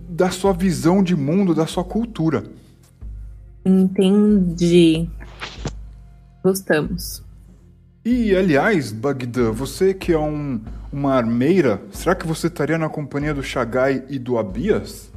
da 0.09 0.31
sua 0.31 0.53
visão 0.53 1.03
de 1.03 1.17
mundo, 1.17 1.55
da 1.55 1.67
sua 1.67 1.85
cultura. 1.85 2.45
Entendi. 3.65 5.09
Gostamos. 6.47 7.25
E, 8.05 8.37
aliás, 8.37 8.93
Bagdã, 8.93 9.51
você 9.51 9.93
que 9.93 10.13
é 10.13 10.19
um, 10.19 10.61
uma 10.93 11.15
armeira, 11.15 11.83
será 11.91 12.15
que 12.15 12.25
você 12.25 12.47
estaria 12.47 12.79
na 12.79 12.89
companhia 12.89 13.35
do 13.35 13.43
Shagai 13.43 14.05
e 14.09 14.17
do 14.17 14.39
Abias? 14.39 15.11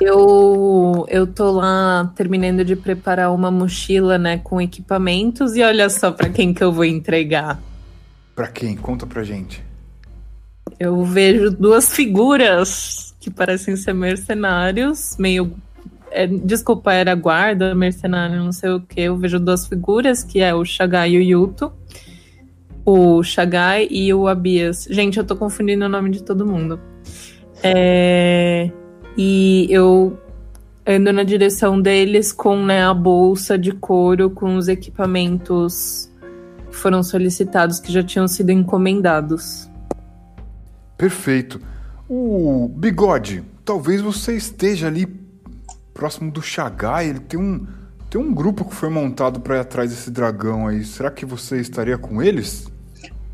Eu, 0.00 1.04
eu 1.08 1.26
tô 1.26 1.50
lá 1.50 2.12
terminando 2.14 2.64
de 2.64 2.76
preparar 2.76 3.34
uma 3.34 3.50
mochila, 3.50 4.16
né, 4.16 4.38
com 4.38 4.60
equipamentos 4.60 5.56
e 5.56 5.62
olha 5.64 5.90
só 5.90 6.12
pra 6.12 6.28
quem 6.28 6.54
que 6.54 6.62
eu 6.62 6.70
vou 6.70 6.84
entregar. 6.84 7.60
Pra 8.36 8.46
quem? 8.46 8.76
Conta 8.76 9.04
pra 9.08 9.24
gente. 9.24 9.60
Eu 10.78 11.04
vejo 11.04 11.50
duas 11.50 11.92
figuras 11.92 13.12
que 13.18 13.28
parecem 13.28 13.74
ser 13.74 13.92
mercenários, 13.92 15.16
meio. 15.18 15.52
É, 16.14 16.26
desculpa, 16.28 16.92
era 16.92 17.12
guarda, 17.16 17.74
mercenário, 17.74 18.36
não 18.36 18.52
sei 18.52 18.70
o 18.70 18.80
que. 18.80 19.00
Eu 19.00 19.16
vejo 19.16 19.40
duas 19.40 19.66
figuras, 19.66 20.22
que 20.22 20.40
é 20.40 20.54
o 20.54 20.64
Shagai 20.64 21.10
e 21.10 21.18
o 21.18 21.22
Yuto. 21.22 21.72
O 22.86 23.22
Shagai 23.24 23.88
e 23.90 24.14
o 24.14 24.28
Abias. 24.28 24.86
Gente, 24.88 25.18
eu 25.18 25.24
tô 25.24 25.34
confundindo 25.34 25.84
o 25.84 25.88
nome 25.88 26.10
de 26.10 26.22
todo 26.22 26.46
mundo. 26.46 26.78
É, 27.62 28.70
e 29.16 29.66
eu 29.70 30.16
ando 30.86 31.12
na 31.12 31.24
direção 31.24 31.80
deles 31.80 32.32
com 32.32 32.64
né, 32.64 32.84
a 32.84 32.94
bolsa 32.94 33.58
de 33.58 33.72
couro 33.72 34.30
com 34.30 34.56
os 34.56 34.68
equipamentos 34.68 36.10
que 36.70 36.76
foram 36.76 37.02
solicitados, 37.02 37.80
que 37.80 37.92
já 37.92 38.04
tinham 38.04 38.28
sido 38.28 38.50
encomendados. 38.50 39.68
Perfeito. 40.96 41.60
O 42.08 42.68
Bigode, 42.68 43.42
talvez 43.64 44.00
você 44.00 44.36
esteja 44.36 44.86
ali 44.86 45.23
próximo 45.94 46.30
do 46.30 46.42
Shagai. 46.42 47.08
Ele 47.08 47.20
tem 47.20 47.40
um, 47.40 47.66
tem 48.10 48.20
um 48.20 48.34
grupo 48.34 48.64
que 48.64 48.74
foi 48.74 48.90
montado 48.90 49.40
pra 49.40 49.56
ir 49.56 49.60
atrás 49.60 49.90
desse 49.90 50.10
dragão 50.10 50.66
aí. 50.66 50.84
Será 50.84 51.10
que 51.10 51.24
você 51.24 51.60
estaria 51.60 51.96
com 51.96 52.20
eles? 52.20 52.66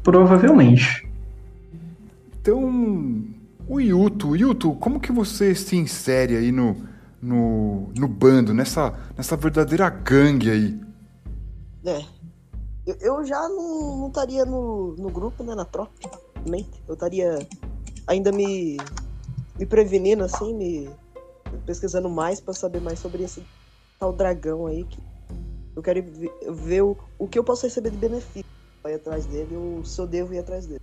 Provavelmente. 0.03 1.09
Então, 2.41 3.25
o 3.67 3.81
Yuto, 3.81 4.37
Yuto, 4.37 4.75
como 4.75 5.01
que 5.01 5.13
você 5.13 5.55
se 5.55 5.77
insere 5.77 6.37
aí 6.37 6.53
no, 6.53 6.77
no, 7.21 7.91
no 7.97 8.09
bando, 8.09 8.55
nessa, 8.55 8.95
nessa 9.17 9.37
verdadeira 9.37 9.89
gangue 9.91 10.51
aí? 10.51 10.81
É. 11.85 12.05
Eu, 12.87 12.97
eu 13.01 13.25
já 13.25 13.41
não 13.49 13.99
não 13.99 14.09
estaria 14.09 14.45
no, 14.45 14.95
no 14.97 15.11
grupo, 15.11 15.45
né? 15.45 15.55
Na 15.55 15.65
tropa. 15.65 15.93
também. 16.43 16.67
Eu 16.89 16.95
estaria 16.95 17.47
ainda 18.07 18.33
me, 18.33 18.79
me 19.59 19.67
prevenindo, 19.67 20.25
assim, 20.25 20.55
me 20.55 20.91
pesquisando 21.67 22.09
mais 22.09 22.41
pra 22.41 22.55
saber 22.55 22.81
mais 22.81 22.99
sobre 22.99 23.23
esse 23.23 23.45
tal 23.99 24.13
dragão 24.13 24.67
aí. 24.67 24.85
Que 24.85 24.99
eu 25.77 25.83
quero 25.83 26.03
ver, 26.03 26.33
ver 26.51 26.83
o, 26.83 26.97
o 27.19 27.29
que 27.29 27.39
eu 27.39 27.45
posso 27.45 27.67
receber 27.67 27.91
de 27.91 27.97
benefício 27.97 28.45
ir 28.89 28.95
atrás 28.95 29.27
dele 29.27 29.55
ou 29.57 29.85
se 29.85 30.01
eu 30.01 30.07
devo 30.07 30.33
ir 30.33 30.39
atrás 30.39 30.67
dele. 30.67 30.81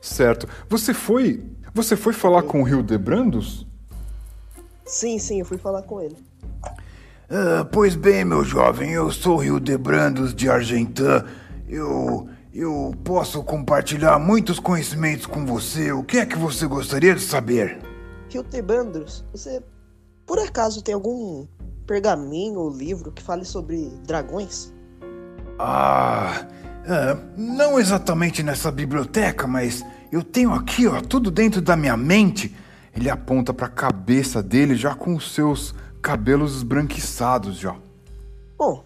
Certo. 0.00 0.48
Você 0.68 0.94
foi. 0.94 1.44
Você 1.74 1.96
foi 1.96 2.12
falar 2.12 2.42
com 2.44 2.62
o 2.62 2.68
Hildebrandos? 2.68 3.66
Sim, 4.84 5.18
sim, 5.18 5.40
eu 5.40 5.44
fui 5.44 5.58
falar 5.58 5.82
com 5.82 6.00
ele. 6.00 6.16
Ah, 7.28 7.66
pois 7.70 7.96
bem, 7.96 8.24
meu 8.24 8.44
jovem, 8.44 8.92
eu 8.92 9.10
sou 9.10 9.42
Hildebrandos 9.42 10.34
de 10.34 10.48
Argentã. 10.48 11.24
Eu. 11.68 12.28
Eu 12.58 12.94
posso 13.04 13.42
compartilhar 13.42 14.18
muitos 14.18 14.58
conhecimentos 14.58 15.26
com 15.26 15.44
você. 15.44 15.92
O 15.92 16.02
que 16.02 16.16
é 16.16 16.24
que 16.24 16.38
você 16.38 16.66
gostaria 16.66 17.14
de 17.14 17.20
saber? 17.20 17.78
Hiltebandros, 18.32 19.22
você 19.30 19.62
por 20.26 20.38
acaso 20.38 20.82
tem 20.82 20.94
algum 20.94 21.46
pergaminho 21.86 22.58
ou 22.58 22.68
livro 22.68 23.12
que 23.12 23.22
fale 23.22 23.44
sobre 23.44 23.88
dragões? 24.04 24.72
Ah, 25.58 26.46
é, 26.84 27.16
não 27.36 27.78
exatamente 27.78 28.42
nessa 28.42 28.70
biblioteca, 28.70 29.46
mas 29.46 29.84
eu 30.10 30.22
tenho 30.22 30.52
aqui, 30.52 30.86
ó, 30.86 31.00
tudo 31.00 31.30
dentro 31.30 31.62
da 31.62 31.76
minha 31.76 31.96
mente. 31.96 32.54
Ele 32.94 33.08
aponta 33.08 33.54
para 33.54 33.66
a 33.66 33.70
cabeça 33.70 34.42
dele 34.42 34.74
já 34.74 34.94
com 34.94 35.14
os 35.14 35.32
seus 35.32 35.74
cabelos 36.02 36.56
esbranquiçados 36.56 37.56
já. 37.56 37.76
Bom, 38.58 38.84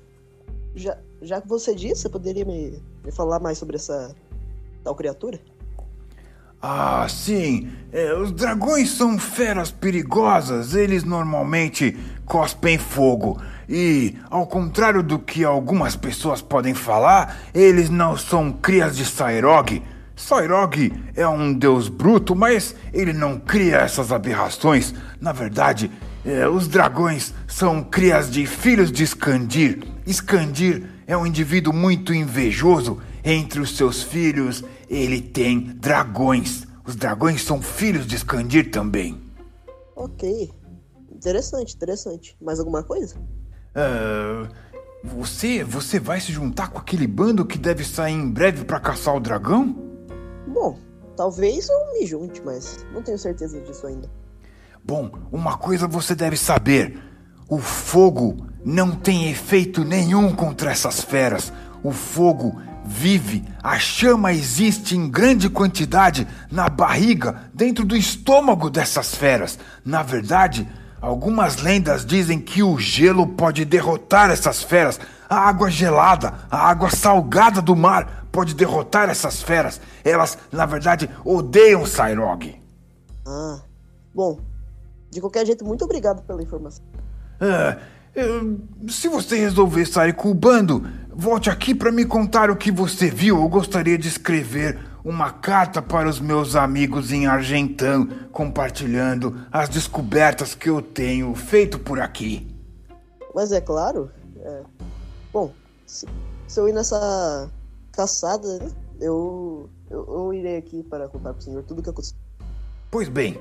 já, 0.75 0.99
já 1.23 1.41
que 1.41 1.49
você 1.49 1.75
disse, 1.75 2.03
você 2.03 2.09
poderia 2.09 2.45
me, 2.45 2.83
me 3.05 3.13
falar 3.13 3.39
mais 3.39 3.57
sobre 3.57 3.77
essa 3.77 4.15
tal 4.83 4.95
criatura? 4.95 5.41
Ah, 6.63 7.07
sim. 7.09 7.71
É, 7.93 8.15
os 8.15 8.33
dragões 8.33 8.91
são 8.91 9.19
feras 9.19 9.71
perigosas. 9.71 10.75
Eles 10.75 11.05
normalmente 11.05 11.97
cospem 12.27 12.77
fogo. 12.77 13.41
E, 13.69 14.17
ao 14.29 14.47
contrário 14.47 15.03
do 15.03 15.19
que 15.19 15.45
algumas 15.45 15.97
pessoas 15.97 16.43
podem 16.43 16.75
falar, 16.75 17.39
eles 17.55 17.89
não 17.89 18.17
são 18.17 18.53
crias 18.53 18.97
de 18.97 19.05
Sairog. 19.05 19.83
Sairog 20.15 20.93
é 21.17 21.27
um 21.27 21.53
deus 21.53 21.89
bruto, 21.89 22.37
mas 22.37 22.75
ele 22.93 23.15
não 23.15 23.39
cria 23.39 23.79
essas 23.79 24.13
aberrações. 24.13 24.93
Na 25.19 25.33
verdade, 25.33 25.91
é, 26.27 26.47
os 26.47 26.69
dragões 26.69 27.33
são 27.49 27.83
crias 27.83 28.31
de 28.31 28.47
filhos 28.47 28.93
de 28.93 29.03
Skandir. 29.05 29.79
Skandir 30.07 30.83
é 31.07 31.17
um 31.17 31.27
indivíduo 31.27 31.73
muito 31.73 32.13
invejoso. 32.13 32.99
Entre 33.25 33.61
os 33.61 33.77
seus 33.77 34.03
filhos, 34.03 34.65
ele 34.91 35.23
tem 35.23 35.61
dragões. 35.77 36.67
Os 36.85 36.97
dragões 36.97 37.45
são 37.45 37.63
filhos 37.63 38.07
de 38.07 38.17
Skandir 38.17 38.73
também. 38.73 39.23
Ok. 39.95 40.51
Interessante, 41.13 41.77
interessante. 41.77 42.37
Mais 42.41 42.59
alguma 42.59 42.83
coisa? 42.83 43.15
Ah, 43.75 44.49
você, 45.05 45.63
você 45.63 46.01
vai 46.01 46.21
se 46.21 46.33
juntar 46.33 46.71
com 46.71 46.79
aquele 46.79 47.07
bando 47.07 47.47
que 47.47 47.57
deve 47.57 47.85
sair 47.85 48.15
em 48.15 48.29
breve 48.29 48.65
para 48.65 48.81
caçar 48.81 49.15
o 49.15 49.21
dragão? 49.21 49.77
Bom, 50.49 50.77
talvez 51.17 51.69
eu 51.69 51.93
me 51.93 52.07
junte, 52.07 52.43
mas 52.45 52.85
não 52.93 53.03
tenho 53.03 53.19
certeza 53.19 53.61
disso 53.61 53.87
ainda. 53.87 54.11
Bom, 54.83 55.11
uma 55.31 55.57
coisa 55.57 55.87
você 55.87 56.15
deve 56.17 56.37
saber: 56.37 56.99
o 57.49 57.59
fogo 57.59 58.47
não 58.65 58.91
tem 58.91 59.31
efeito 59.31 59.85
nenhum 59.85 60.35
contra 60.35 60.73
essas 60.73 61.01
feras. 61.01 61.53
O 61.83 61.93
fogo 61.93 62.61
vive, 62.91 63.45
a 63.63 63.79
chama 63.79 64.33
existe 64.33 64.97
em 64.97 65.09
grande 65.09 65.49
quantidade 65.49 66.27
na 66.51 66.69
barriga, 66.69 67.49
dentro 67.55 67.85
do 67.85 67.97
estômago 67.97 68.69
dessas 68.69 69.15
feras. 69.15 69.59
Na 69.85 70.03
verdade, 70.03 70.69
algumas 71.01 71.63
lendas 71.63 72.05
dizem 72.05 72.41
que 72.41 72.65
o 72.65 72.77
gelo 72.79 73.29
pode 73.29 73.65
derrotar 73.65 74.31
essas 74.31 74.63
feras. 74.63 74.99
A 75.29 75.37
água 75.37 75.71
gelada, 75.71 76.35
a 76.51 76.69
água 76.69 76.91
salgada 76.91 77.63
do 77.63 77.77
mar 77.77 78.27
pode 78.33 78.55
derrotar 78.55 79.09
essas 79.09 79.41
feras. 79.41 79.81
Elas, 80.05 80.37
na 80.51 80.67
verdade, 80.67 81.09
odeiam 81.25 81.87
Sairog. 81.87 82.61
Ah, 83.25 83.61
bom. 84.13 84.41
De 85.11 85.21
qualquer 85.21 85.47
jeito, 85.47 85.65
muito 85.65 85.85
obrigado 85.85 86.23
pela 86.23 86.43
informação. 86.43 86.85
Ah, 87.41 87.79
se 88.89 89.09
você 89.09 89.37
resolver 89.37 89.87
sair 89.87 90.15
com 90.15 90.31
o 90.31 90.35
bando, 90.35 90.85
volte 91.13 91.49
aqui 91.49 91.75
para 91.75 91.93
me 91.93 92.05
contar 92.05 92.51
o 92.51 92.57
que 92.57 92.71
você 92.71 93.09
viu. 93.09 93.37
Eu 93.37 93.49
gostaria 93.49 93.97
de 93.97 94.09
escrever 94.09 94.79
uma 95.05 95.31
carta 95.31 95.81
para 95.81 96.09
os 96.09 96.21
meus 96.21 96.55
amigos 96.55 97.13
em 97.13 97.27
Argentão, 97.27 98.07
compartilhando 98.33 99.47
as 99.51 99.69
descobertas 99.69 100.55
que 100.55 100.69
eu 100.69 100.83
tenho 100.83 101.35
feito 101.35 101.79
por 101.79 102.01
aqui. 102.01 102.47
Mas 103.35 103.53
é 103.53 103.61
claro, 103.61 104.11
é, 104.37 104.63
bom, 105.33 105.53
se, 105.87 106.07
se 106.47 106.61
eu 106.61 106.69
ir 106.69 106.73
nessa 106.73 107.49
caçada, 107.93 108.59
né, 108.59 108.71
eu, 109.01 109.71
eu, 109.89 110.07
eu 110.07 110.35
irei 110.35 110.57
aqui 110.57 110.83
para 110.83 111.09
contar 111.09 111.33
pro 111.33 111.43
senhor 111.43 111.63
tudo 111.63 111.79
o 111.79 111.83
que 111.83 111.91
aconteceu. 111.91 112.17
Pois 112.91 113.09
bem, 113.09 113.41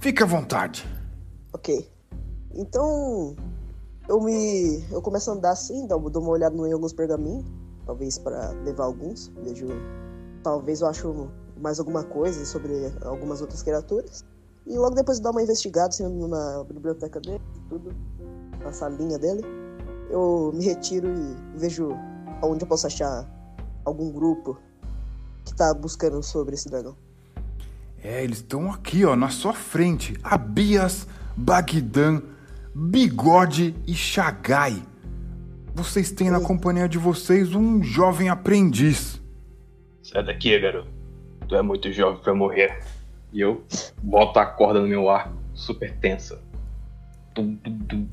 fique 0.00 0.22
à 0.22 0.26
vontade. 0.26 0.86
Ok. 1.52 1.88
Então, 2.54 3.36
eu 4.12 4.20
me. 4.20 4.84
Eu 4.90 5.00
começo 5.00 5.30
a 5.30 5.34
andar 5.34 5.52
assim, 5.52 5.86
dou, 5.86 5.98
uma 5.98 6.30
olhada 6.30 6.54
em 6.54 6.72
alguns 6.72 6.92
pergaminhos, 6.92 7.44
talvez 7.86 8.18
para 8.18 8.50
levar 8.64 8.84
alguns. 8.84 9.32
Vejo. 9.42 9.66
Talvez 10.42 10.80
eu 10.82 10.88
acho 10.88 11.30
mais 11.56 11.78
alguma 11.78 12.02
coisa 12.02 12.44
sobre 12.44 12.92
algumas 13.04 13.40
outras 13.40 13.62
criaturas. 13.62 14.24
E 14.66 14.76
logo 14.76 14.94
depois 14.94 15.16
de 15.16 15.24
dar 15.24 15.30
uma 15.30 15.42
investigada 15.42 15.88
assim, 15.88 16.04
na 16.28 16.64
biblioteca 16.64 17.20
dele, 17.20 17.40
tudo, 17.68 17.90
na 18.62 18.72
salinha 18.72 19.18
dele, 19.18 19.42
eu 20.10 20.52
me 20.52 20.64
retiro 20.64 21.08
e 21.08 21.58
vejo 21.58 21.90
onde 22.42 22.64
eu 22.64 22.68
posso 22.68 22.86
achar 22.86 23.26
algum 23.84 24.10
grupo 24.12 24.58
que 25.44 25.54
tá 25.54 25.72
buscando 25.72 26.22
sobre 26.22 26.54
esse 26.54 26.68
dragão. 26.68 26.96
É, 28.02 28.22
eles 28.22 28.38
estão 28.38 28.70
aqui, 28.70 29.04
ó, 29.04 29.16
na 29.16 29.30
sua 29.30 29.52
frente. 29.52 30.16
Abias, 30.24 31.06
Bagdan, 31.36 32.20
Bigode 32.74 33.74
e 33.86 33.94
Shagai. 33.94 34.82
Vocês 35.74 36.10
têm 36.10 36.30
na 36.30 36.40
companhia 36.40 36.88
de 36.88 36.98
vocês 36.98 37.54
um 37.54 37.82
jovem 37.82 38.28
aprendiz. 38.28 39.20
Sai 40.02 40.24
daqui, 40.24 40.58
garoto. 40.58 40.88
Tu 41.48 41.54
é 41.56 41.62
muito 41.62 41.90
jovem 41.92 42.20
pra 42.22 42.34
morrer. 42.34 42.78
E 43.32 43.40
eu 43.40 43.64
boto 44.02 44.38
a 44.38 44.44
corda 44.46 44.80
no 44.80 44.86
meu 44.88 45.08
arco, 45.08 45.34
super 45.54 45.94
tensa. 45.98 46.38
Tum, 47.34 47.56
tum, 47.56 47.78
tum. 47.88 48.08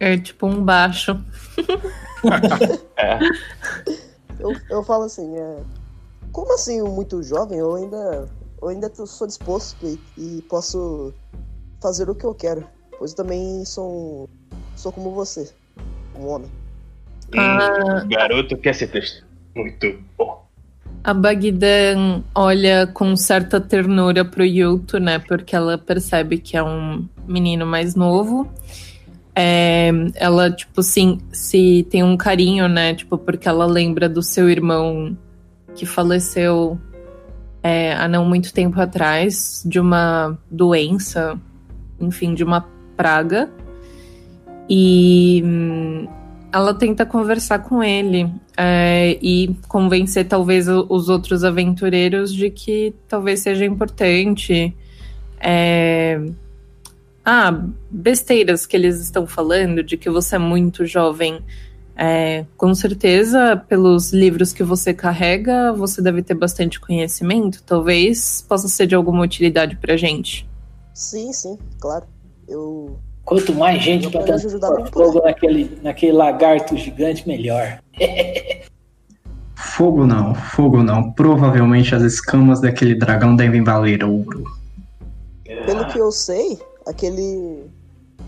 É 0.00 0.16
tipo 0.16 0.46
um 0.46 0.62
baixo. 0.64 1.22
É, 2.96 3.18
Eu, 4.40 4.56
eu 4.70 4.82
falo 4.82 5.04
assim, 5.04 5.36
é, 5.36 5.62
como 6.32 6.54
assim 6.54 6.80
um 6.80 6.90
muito 6.94 7.22
jovem? 7.22 7.58
Eu 7.58 7.74
ainda, 7.74 8.26
eu 8.62 8.68
ainda 8.68 8.88
tô- 8.88 9.06
sou 9.06 9.26
disposto 9.26 9.76
e, 9.86 10.00
e 10.16 10.42
posso 10.48 11.12
fazer 11.82 12.08
o 12.08 12.14
que 12.14 12.24
eu 12.24 12.34
quero, 12.34 12.64
pois 12.98 13.12
eu 13.12 13.16
também 13.16 13.64
sou 13.64 14.24
um, 14.24 14.28
sou 14.76 14.92
como 14.92 15.10
você, 15.12 15.50
um 16.18 16.26
homem. 16.26 16.50
Ah. 17.36 18.02
Hum, 18.04 18.08
garoto 18.08 18.56
quer 18.56 18.74
ser 18.74 18.88
texto. 18.88 19.24
Muito 19.54 19.98
bom. 20.16 20.44
A 21.02 21.12
Bagdan 21.12 22.22
olha 22.34 22.86
com 22.86 23.14
certa 23.14 23.60
ternura 23.60 24.24
pro 24.24 24.44
Yuto, 24.44 24.98
né? 24.98 25.18
Porque 25.18 25.54
ela 25.54 25.76
percebe 25.76 26.38
que 26.38 26.56
é 26.56 26.62
um 26.62 27.06
menino 27.26 27.66
mais 27.66 27.94
novo. 27.94 28.50
É, 29.36 29.90
ela, 30.14 30.50
tipo, 30.50 30.82
sim, 30.82 31.18
se 31.30 31.86
tem 31.90 32.02
um 32.02 32.16
carinho, 32.16 32.68
né? 32.68 32.94
Tipo, 32.94 33.18
porque 33.18 33.48
ela 33.48 33.66
lembra 33.66 34.08
do 34.08 34.22
seu 34.22 34.48
irmão 34.48 35.16
que 35.74 35.84
faleceu 35.84 36.80
é, 37.62 37.94
há 37.94 38.06
não 38.06 38.24
muito 38.24 38.52
tempo 38.52 38.80
atrás 38.80 39.62
de 39.66 39.80
uma 39.80 40.38
doença, 40.50 41.38
enfim, 42.00 42.32
de 42.32 42.44
uma 42.44 42.60
praga. 42.96 43.50
E 44.68 45.42
hum, 45.44 46.08
ela 46.52 46.72
tenta 46.72 47.04
conversar 47.04 47.58
com 47.60 47.82
ele 47.82 48.30
é, 48.56 49.18
e 49.20 49.56
convencer 49.66 50.26
talvez 50.26 50.68
os 50.68 51.08
outros 51.08 51.42
aventureiros 51.42 52.32
de 52.32 52.48
que 52.48 52.94
talvez 53.08 53.40
seja 53.40 53.64
importante. 53.64 54.74
É, 55.40 56.20
ah, 57.24 57.64
besteiras 57.90 58.66
que 58.66 58.76
eles 58.76 59.00
estão 59.00 59.26
falando, 59.26 59.82
de 59.82 59.96
que 59.96 60.08
você 60.08 60.36
é 60.36 60.38
muito 60.38 60.86
jovem. 60.86 61.40
É, 61.96 62.44
com 62.56 62.74
certeza, 62.74 63.56
pelos 63.68 64.12
livros 64.12 64.52
que 64.52 64.62
você 64.62 64.92
carrega, 64.92 65.72
você 65.72 66.02
deve 66.02 66.22
ter 66.22 66.34
bastante 66.34 66.78
conhecimento. 66.78 67.62
Talvez 67.64 68.44
possa 68.48 68.68
ser 68.68 68.86
de 68.86 68.94
alguma 68.94 69.22
utilidade 69.22 69.76
pra 69.76 69.96
gente. 69.96 70.48
Sim, 70.92 71.32
sim, 71.32 71.58
claro. 71.80 72.06
Eu. 72.48 72.98
Quanto 73.24 73.54
mais 73.54 73.82
gente 73.82 74.10
pôr 74.10 74.22
como 74.22 74.86
fogo 74.92 75.22
naquele, 75.22 75.78
naquele 75.82 76.12
lagarto 76.12 76.76
gigante, 76.76 77.26
melhor. 77.26 77.80
Fogo 79.56 80.06
não, 80.06 80.34
fogo 80.34 80.82
não. 80.82 81.10
Provavelmente 81.12 81.94
as 81.94 82.02
escamas 82.02 82.60
daquele 82.60 82.94
dragão 82.94 83.34
devem 83.34 83.64
valer 83.64 84.04
ouro. 84.04 84.44
Pelo 85.44 85.86
que 85.88 85.98
eu 85.98 86.12
sei, 86.12 86.60
aquele. 86.86 87.64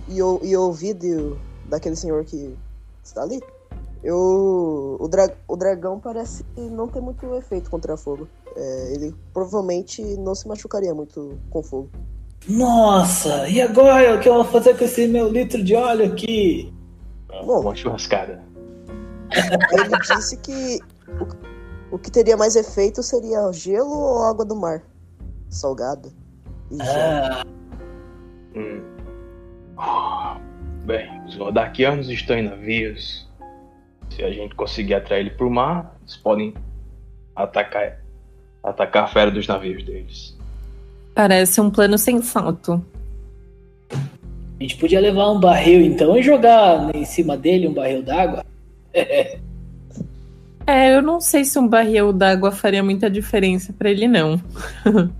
E 0.09 0.18
eu, 0.18 0.40
e 0.42 0.52
eu 0.52 0.62
ouvi 0.62 0.94
do, 0.94 1.38
daquele 1.68 1.94
senhor 1.94 2.24
que 2.24 2.57
está 3.05 3.22
ali. 3.22 3.40
Eu. 4.02 4.96
O, 4.98 5.09
dra, 5.09 5.33
o 5.46 5.57
dragão 5.57 6.00
parece 6.00 6.44
não 6.57 6.88
ter 6.88 7.00
muito 7.00 7.35
efeito 7.35 7.70
contra 7.70 7.96
fogo. 7.96 8.26
É, 8.57 8.94
ele 8.94 9.14
provavelmente 9.33 10.02
não 10.16 10.35
se 10.35 10.48
machucaria 10.48 10.94
muito 10.94 11.38
com 11.50 11.62
fogo. 11.62 11.90
Nossa, 12.48 13.48
e 13.48 13.61
agora 13.61 14.14
o 14.14 14.20
que 14.20 14.28
eu 14.28 14.35
vou 14.35 14.44
fazer 14.44 14.76
com 14.78 14.85
esse 14.85 15.06
meu 15.09 15.28
litro 15.28 15.62
de 15.62 15.74
óleo 15.74 16.12
aqui? 16.12 16.72
Bom. 17.28 17.61
Uma 17.61 17.74
churrascada. 17.74 18.42
Ele 19.72 19.98
disse 20.14 20.37
que 20.38 20.78
o, 21.90 21.96
o 21.96 21.98
que 21.98 22.11
teria 22.11 22.37
mais 22.37 22.54
efeito 22.54 23.02
seria 23.02 23.50
gelo 23.52 23.90
ou 23.90 24.22
água 24.22 24.44
do 24.44 24.54
mar. 24.54 24.82
Salgada. 25.50 26.09
E 26.70 26.76
gelo. 26.76 26.88
Ah, 26.88 27.46
Hum. 28.56 28.82
Bem, 30.87 31.24
os 31.26 31.37
Rodakianos 31.37 32.09
estão 32.09 32.38
em 32.38 32.42
navios. 32.42 33.28
Se 34.11 34.22
a 34.22 34.30
gente 34.30 34.54
conseguir 34.54 34.94
atrair 34.94 35.20
ele 35.20 35.30
pro 35.30 35.50
mar, 35.50 35.94
eles 36.00 36.16
podem 36.16 36.54
atacar, 37.35 37.98
atacar 38.62 39.04
a 39.04 39.09
fera 39.09 39.30
dos 39.30 39.46
navios 39.46 39.85
deles. 39.85 40.36
Parece 41.16 41.62
um 41.62 41.70
plano 41.70 41.96
sensato. 41.96 42.85
a 43.90 44.62
gente 44.62 44.76
podia 44.76 45.00
levar 45.00 45.31
um 45.33 45.40
barril 45.40 45.81
então 45.81 46.14
e 46.14 46.22
jogar 46.22 46.94
em 46.94 47.07
cima 47.07 47.38
dele 47.38 47.66
um 47.66 47.72
barril 47.72 48.02
d'água. 48.02 48.44
É, 50.68 50.96
eu 50.96 51.00
não 51.00 51.20
sei 51.20 51.44
se 51.44 51.61
um 51.61 51.68
barril 51.68 52.12
d'água 52.12 52.50
faria 52.50 52.83
muita 52.83 53.09
diferença 53.09 53.72
pra 53.72 53.88
ele, 53.88 54.09
não. 54.09 54.40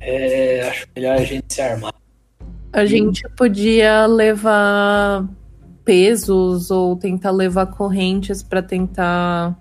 É, 0.00 0.68
acho 0.68 0.88
melhor 0.96 1.18
a 1.18 1.24
gente 1.24 1.54
se 1.54 1.60
armar. 1.60 1.94
A 2.72 2.84
gente 2.84 3.22
podia 3.36 4.04
levar 4.06 5.28
pesos 5.84 6.72
ou 6.72 6.96
tentar 6.96 7.30
levar 7.30 7.66
correntes 7.66 8.42
pra 8.42 8.60
tentar 8.62 9.56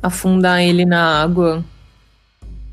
afundar 0.00 0.60
ele 0.62 0.84
na 0.84 1.20
água. 1.22 1.64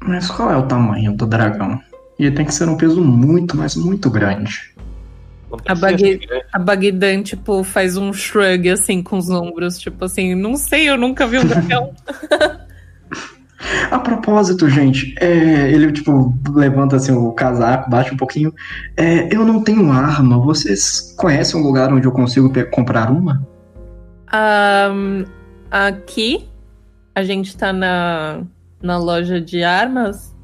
Mas 0.03 0.29
qual 0.29 0.51
é 0.51 0.57
o 0.57 0.63
tamanho 0.63 1.13
do 1.13 1.25
dragão? 1.25 1.79
Ele 2.17 2.31
tem 2.31 2.45
que 2.45 2.53
ser 2.53 2.67
um 2.67 2.75
peso 2.75 3.01
muito, 3.01 3.55
mas 3.55 3.75
muito 3.75 4.09
grande. 4.09 4.73
A 5.67 5.75
ser 5.75 5.97
grande. 5.97 6.27
A 6.53 6.59
Bagdan, 6.59 7.23
tipo, 7.23 7.63
faz 7.63 7.97
um 7.97 8.13
shrug 8.13 8.69
assim 8.69 9.01
com 9.01 9.17
os 9.17 9.29
ombros, 9.29 9.79
tipo 9.79 10.05
assim, 10.05 10.35
não 10.35 10.55
sei, 10.55 10.89
eu 10.89 10.97
nunca 10.97 11.25
vi 11.25 11.39
um 11.39 11.45
dragão. 11.45 11.93
A 13.91 13.99
propósito, 13.99 14.69
gente, 14.69 15.13
é, 15.19 15.69
ele 15.71 15.91
tipo 15.91 16.33
levanta 16.53 16.95
assim 16.95 17.11
o 17.11 17.31
casaco, 17.31 17.89
bate 17.89 18.13
um 18.13 18.17
pouquinho. 18.17 18.53
É, 18.95 19.33
eu 19.33 19.45
não 19.45 19.61
tenho 19.61 19.91
arma. 19.91 20.39
Vocês 20.39 21.13
conhecem 21.17 21.59
um 21.59 21.63
lugar 21.63 21.91
onde 21.91 22.07
eu 22.07 22.11
consigo 22.11 22.51
comprar 22.71 23.11
uma? 23.11 23.45
Ahn, 24.31 25.25
aqui, 25.69 26.47
a 27.13 27.23
gente 27.23 27.55
tá 27.57 27.73
na, 27.73 28.41
na 28.81 28.97
loja 28.97 29.39
de 29.39 29.63
armas. 29.63 30.35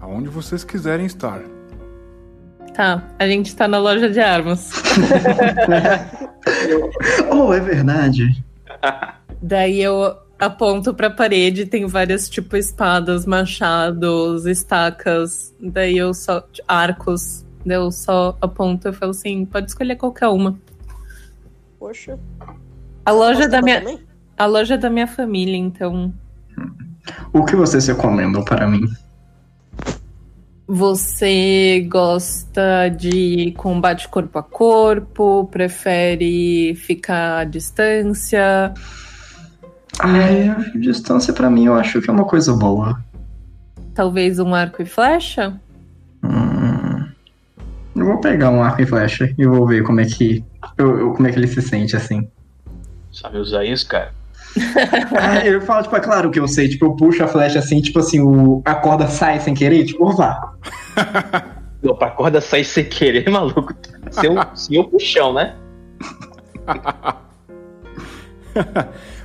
Aonde 0.00 0.28
vocês 0.28 0.64
quiserem 0.64 1.06
estar. 1.06 1.42
Tá, 2.74 3.02
a 3.18 3.26
gente 3.26 3.54
tá 3.54 3.68
na 3.68 3.78
loja 3.78 4.08
de 4.08 4.18
armas. 4.18 4.70
oh, 7.30 7.52
é 7.52 7.60
verdade. 7.60 8.42
Daí 9.42 9.82
eu 9.82 10.16
aponto 10.38 10.94
pra 10.94 11.10
parede, 11.10 11.66
tem 11.66 11.86
várias, 11.86 12.28
tipo, 12.28 12.56
espadas, 12.56 13.26
machados, 13.26 14.46
estacas. 14.46 15.54
Daí 15.60 15.98
eu 15.98 16.14
só. 16.14 16.42
arcos. 16.66 17.44
Daí 17.64 17.76
eu 17.76 17.90
só 17.90 18.36
aponto 18.40 18.88
e 18.88 18.92
falo 18.92 19.10
assim: 19.10 19.44
pode 19.44 19.68
escolher 19.68 19.96
qualquer 19.96 20.28
uma. 20.28 20.58
Poxa. 21.78 22.18
A 23.04 23.10
loja 23.10 23.48
da 23.48 23.60
minha. 23.60 23.80
também? 23.80 24.00
A 24.36 24.46
loja 24.46 24.78
da 24.78 24.88
minha 24.88 25.06
família, 25.06 25.56
então. 25.56 26.14
O 27.32 27.44
que 27.44 27.56
vocês 27.56 27.86
recomendam 27.86 28.44
para 28.44 28.66
mim? 28.68 28.84
Você 30.66 31.86
gosta 31.90 32.88
de 32.88 33.52
combate 33.56 34.08
corpo 34.08 34.38
a 34.38 34.42
corpo? 34.42 35.48
Prefere 35.50 36.74
ficar 36.76 37.38
à 37.40 37.44
distância? 37.44 38.72
Ai, 40.00 40.48
a 40.48 40.54
distância 40.78 41.32
pra 41.32 41.50
mim 41.50 41.66
eu 41.66 41.74
acho 41.74 42.00
que 42.00 42.08
é 42.08 42.12
uma 42.12 42.24
coisa 42.24 42.54
boa. 42.54 42.98
Talvez 43.94 44.38
um 44.38 44.54
arco 44.54 44.80
e 44.80 44.86
flecha? 44.86 45.60
Hum, 46.24 47.06
eu 47.94 48.06
vou 48.06 48.18
pegar 48.20 48.48
um 48.50 48.62
arco 48.62 48.80
e 48.80 48.86
flecha 48.86 49.34
e 49.36 49.46
vou 49.46 49.66
ver 49.66 49.82
como 49.82 50.00
é 50.00 50.06
que 50.06 50.42
eu- 50.78 50.98
eu- 50.98 51.12
como 51.12 51.28
é 51.28 51.32
que 51.32 51.38
ele 51.38 51.48
se 51.48 51.60
sente 51.60 51.94
assim. 51.94 52.26
Sabe 53.12 53.36
usar 53.36 53.64
isso, 53.64 53.86
cara? 53.86 54.14
Ah, 55.18 55.46
eu 55.46 55.60
falo, 55.60 55.82
tipo, 55.82 55.96
é 55.96 56.00
claro 56.00 56.30
que 56.30 56.38
eu 56.38 56.48
sei, 56.48 56.68
tipo, 56.68 56.86
eu 56.86 56.96
puxo 56.96 57.22
a 57.24 57.28
flecha 57.28 57.58
assim, 57.58 57.80
tipo 57.80 57.98
assim, 57.98 58.20
o, 58.20 58.62
a 58.64 58.74
corda 58.74 59.06
sai 59.06 59.40
sem 59.40 59.54
querer, 59.54 59.84
tipo, 59.84 60.10
vá. 60.12 60.54
Não, 61.82 61.96
pra 61.96 62.10
corda 62.10 62.40
sair 62.40 62.64
sem 62.64 62.84
querer, 62.84 63.28
maluco. 63.30 63.74
Seu, 64.10 64.34
seu 64.54 64.84
puxão, 64.84 65.32
né? 65.32 65.56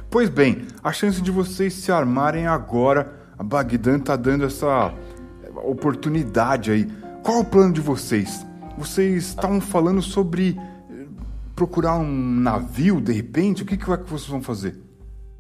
Pois 0.10 0.30
bem, 0.30 0.66
a 0.82 0.94
chance 0.94 1.22
de 1.22 1.30
vocês 1.30 1.74
se 1.74 1.92
armarem 1.92 2.48
agora, 2.48 3.14
a 3.38 3.44
Bagdan 3.44 4.00
tá 4.00 4.16
dando 4.16 4.46
essa 4.46 4.94
oportunidade 5.66 6.72
aí. 6.72 6.88
Qual 7.22 7.40
é 7.40 7.42
o 7.42 7.46
plano 7.46 7.74
de 7.74 7.82
vocês? 7.82 8.46
Vocês 8.78 9.26
estavam 9.26 9.60
falando 9.60 10.02
sobre 10.02 10.58
eh, 10.90 11.06
procurar 11.54 11.98
um 11.98 12.40
navio 12.40 13.02
de 13.02 13.12
repente? 13.12 13.64
O 13.64 13.66
que, 13.66 13.76
que 13.76 13.92
é 13.92 13.98
que 13.98 14.10
vocês 14.10 14.30
vão 14.30 14.42
fazer? 14.42 14.87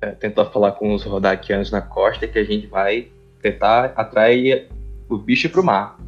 É, 0.01 0.11
tentar 0.11 0.45
falar 0.45 0.73
com 0.73 0.93
os 0.93 1.03
Rodakianos 1.03 1.71
na 1.71 1.81
costa 1.81 2.27
que 2.27 2.37
a 2.37 2.43
gente 2.43 2.67
vai 2.67 3.07
tentar 3.41 3.93
atrair 3.95 4.69
o 5.09 5.17
bicho 5.17 5.49
pro 5.49 5.63
mar. 5.63 5.99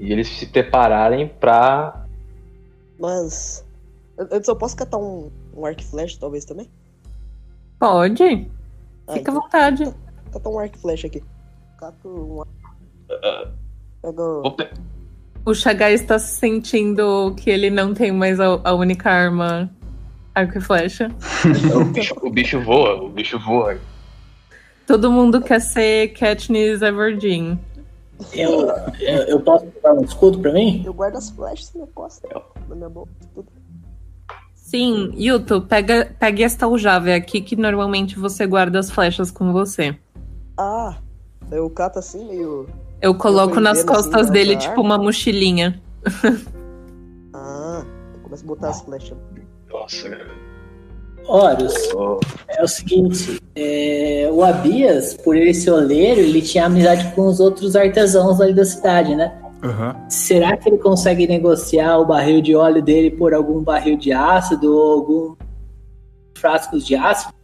E 0.00 0.12
eles 0.12 0.28
se 0.28 0.46
prepararem 0.46 1.28
pra. 1.28 2.04
Mas. 2.98 3.64
Antes 4.18 4.48
eu 4.48 4.56
posso 4.56 4.76
catar 4.76 4.98
um, 4.98 5.30
um 5.56 5.64
arco 5.64 5.80
e 5.80 5.84
flecha, 5.84 6.16
talvez 6.20 6.44
também? 6.44 6.68
Pode. 7.78 8.50
Ah, 9.06 9.12
Fica 9.12 9.18
à 9.18 9.22
então 9.32 9.34
vontade. 9.34 9.94
Catar 10.32 10.50
um 10.50 10.58
arco 10.58 10.76
e 10.76 10.80
flecha 10.80 11.06
aqui. 11.06 11.22
Cato 11.78 12.08
um 12.08 12.40
arco. 12.40 12.52
pe- 14.56 14.70
O 15.44 15.54
Chagai 15.54 15.92
está 15.94 16.18
se 16.18 16.34
sentindo 16.36 17.32
que 17.36 17.48
ele 17.50 17.70
não 17.70 17.94
tem 17.94 18.10
mais 18.10 18.40
a, 18.40 18.60
a 18.64 18.74
única 18.74 19.08
arma 19.10 19.70
arco 20.38 20.58
e 20.58 20.60
flecha. 20.60 21.10
o, 21.74 21.84
bicho, 21.84 22.14
o 22.22 22.30
bicho 22.30 22.60
voa, 22.60 23.02
o 23.02 23.08
bicho 23.08 23.38
voa. 23.38 23.78
Todo 24.86 25.12
mundo 25.12 25.40
quer 25.40 25.60
ser 25.60 26.08
Katniss 26.14 26.80
Everdeen. 26.80 27.58
Eu, 28.32 28.68
eu, 29.00 29.22
eu 29.24 29.40
posso 29.40 29.66
pegar 29.66 29.92
um 29.94 30.02
escudo 30.02 30.40
pra 30.40 30.52
mim? 30.52 30.82
Eu 30.84 30.92
guardo 30.92 31.16
as 31.16 31.30
flechas 31.30 31.72
na 31.74 31.82
minha 31.82 31.92
costa, 31.92 32.28
na 32.68 32.74
minha 32.74 32.88
boca. 32.88 33.10
tudo. 33.34 33.48
Sim, 34.54 35.12
Yuto, 35.16 35.62
pega, 35.62 36.14
pega 36.18 36.44
esta 36.44 36.66
aljava 36.66 37.10
é 37.10 37.14
aqui 37.14 37.40
que 37.40 37.56
normalmente 37.56 38.18
você 38.18 38.46
guarda 38.46 38.78
as 38.78 38.90
flechas 38.90 39.30
com 39.30 39.52
você. 39.52 39.96
Ah, 40.58 40.98
eu 41.50 41.70
cato 41.70 41.98
assim 41.98 42.26
meio. 42.26 42.68
Eu 43.00 43.14
coloco 43.14 43.60
nas 43.60 43.78
assim, 43.78 43.86
costas 43.86 44.12
nessa 44.12 44.32
dele 44.32 44.56
arma. 44.56 44.68
tipo 44.68 44.80
uma 44.80 44.98
mochilinha. 44.98 45.80
Ah, 47.34 47.84
eu 48.14 48.20
começo 48.20 48.42
a 48.42 48.46
botar 48.46 48.70
as 48.70 48.80
flechas. 48.80 49.16
Nossa, 49.80 50.08
cara. 50.08 50.48
Horus, 51.28 51.74
Oh, 51.94 52.18
é 52.48 52.62
o 52.62 52.66
seguinte, 52.66 53.38
é, 53.54 54.30
o 54.32 54.42
Abias, 54.42 55.12
por 55.12 55.36
ele 55.36 55.52
ser 55.52 55.72
oleiro, 55.72 56.20
ele 56.20 56.40
tinha 56.40 56.64
amizade 56.64 57.12
com 57.14 57.26
os 57.26 57.38
outros 57.38 57.76
artesãos 57.76 58.40
ali 58.40 58.54
da 58.54 58.64
cidade, 58.64 59.14
né? 59.14 59.38
Aham. 59.62 59.94
Será 60.08 60.56
que 60.56 60.70
ele 60.70 60.78
consegue 60.78 61.26
negociar 61.26 61.98
o 61.98 62.06
barril 62.06 62.40
de 62.40 62.54
óleo 62.54 62.82
dele 62.82 63.10
por 63.10 63.34
algum 63.34 63.62
barril 63.62 63.98
de 63.98 64.10
ácido 64.10 64.74
ou 64.74 64.92
algum 64.92 65.36
frascos 66.34 66.86
de 66.86 66.96
ácido? 66.96 67.34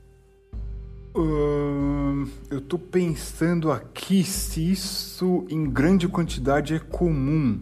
Ahn, 1.14 2.26
eu 2.50 2.60
tô 2.60 2.78
pensando 2.78 3.70
aqui 3.70 4.24
se 4.24 4.72
isso 4.72 5.44
em 5.50 5.68
grande 5.68 6.08
quantidade 6.08 6.74
é 6.74 6.78
comum. 6.78 7.60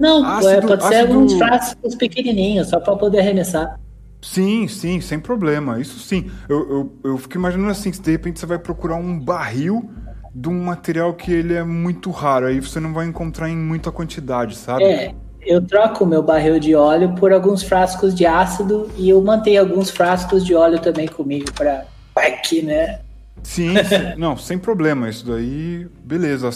Não, 0.00 0.24
Ácido- 0.24 0.48
é, 0.48 0.60
pode 0.62 0.82
ser 0.82 0.94
ácido- 0.94 1.12
alguns 1.12 1.34
frascos 1.34 1.94
pequenininhos, 1.94 2.68
só 2.68 2.80
pra 2.80 2.96
poder 2.96 3.20
arremessar. 3.20 3.78
Sim, 4.22 4.66
sim, 4.66 5.00
sem 5.00 5.18
problema. 5.20 5.78
Isso 5.80 5.98
sim. 5.98 6.30
Eu, 6.48 6.58
eu, 6.70 6.92
eu 7.12 7.18
fico 7.18 7.36
imaginando 7.36 7.70
assim, 7.70 7.92
se 7.92 8.00
de 8.00 8.10
repente 8.10 8.40
você 8.40 8.46
vai 8.46 8.58
procurar 8.58 8.96
um 8.96 9.18
barril 9.18 9.90
de 10.34 10.48
um 10.48 10.62
material 10.64 11.14
que 11.14 11.32
ele 11.32 11.54
é 11.54 11.64
muito 11.64 12.10
raro, 12.10 12.46
aí 12.46 12.60
você 12.60 12.80
não 12.80 12.92
vai 12.92 13.06
encontrar 13.06 13.48
em 13.48 13.56
muita 13.56 13.90
quantidade, 13.90 14.56
sabe? 14.56 14.84
É, 14.84 15.14
eu 15.42 15.60
troco 15.66 16.06
meu 16.06 16.22
barril 16.22 16.58
de 16.58 16.74
óleo 16.74 17.14
por 17.14 17.32
alguns 17.32 17.62
frascos 17.62 18.14
de 18.14 18.24
ácido 18.26 18.90
e 18.96 19.08
eu 19.08 19.20
mantenho 19.22 19.60
alguns 19.60 19.90
frascos 19.90 20.44
de 20.44 20.54
óleo 20.54 20.78
também 20.78 21.08
comigo 21.08 21.50
pra 21.52 21.84
vai 22.14 22.40
que, 22.40 22.62
né? 22.62 23.00
Sim, 23.42 23.74
sim. 23.84 24.18
não, 24.18 24.36
sem 24.36 24.58
problema. 24.58 25.08
Isso 25.08 25.26
daí, 25.26 25.86
beleza. 26.04 26.50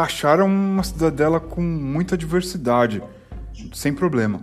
Taxaram 0.00 0.44
uma 0.46 0.82
cidadela 0.82 1.40
com 1.40 1.62
muita 1.62 2.18
diversidade. 2.18 3.02
Sem 3.72 3.94
problema. 3.94 4.40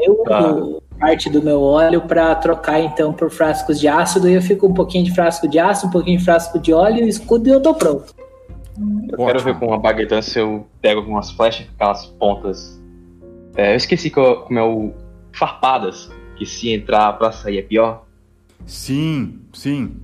Eu 0.00 0.14
Tá. 0.24 0.52
uso 0.54 0.80
parte 0.96 1.28
do 1.28 1.42
meu 1.42 1.60
óleo 1.60 2.02
pra 2.02 2.32
trocar 2.36 2.78
então 2.80 3.12
por 3.12 3.28
frascos 3.28 3.80
de 3.80 3.88
ácido 3.88 4.28
e 4.28 4.34
eu 4.34 4.40
fico 4.40 4.68
um 4.68 4.72
pouquinho 4.72 5.04
de 5.04 5.12
frasco 5.12 5.48
de 5.48 5.58
ácido, 5.58 5.88
um 5.88 5.90
pouquinho 5.90 6.18
de 6.20 6.24
frasco 6.24 6.56
de 6.60 6.72
óleo, 6.72 7.04
escudo 7.08 7.48
e 7.48 7.50
eu 7.50 7.60
tô 7.60 7.74
pronto. 7.74 8.14
eu 9.10 9.16
quero 9.16 9.22
Ótimo. 9.40 9.44
ver 9.44 9.58
com 9.58 9.74
a 9.74 9.78
baguetã 9.78 10.22
se 10.22 10.38
eu 10.38 10.68
pego 10.80 11.00
algumas 11.00 11.32
flechas 11.32 11.66
com 11.66 11.72
aquelas 11.74 12.06
pontas. 12.06 12.80
É, 13.56 13.72
eu 13.72 13.76
esqueci 13.76 14.08
co- 14.08 14.42
como 14.42 14.56
é 14.58 14.62
o. 14.62 14.92
Farpadas. 15.32 16.10
Que 16.36 16.46
se 16.46 16.72
entrar 16.72 17.12
pra 17.18 17.32
sair 17.32 17.58
é 17.58 17.62
pior. 17.62 18.04
Sim, 18.64 19.40
sim. 19.52 19.96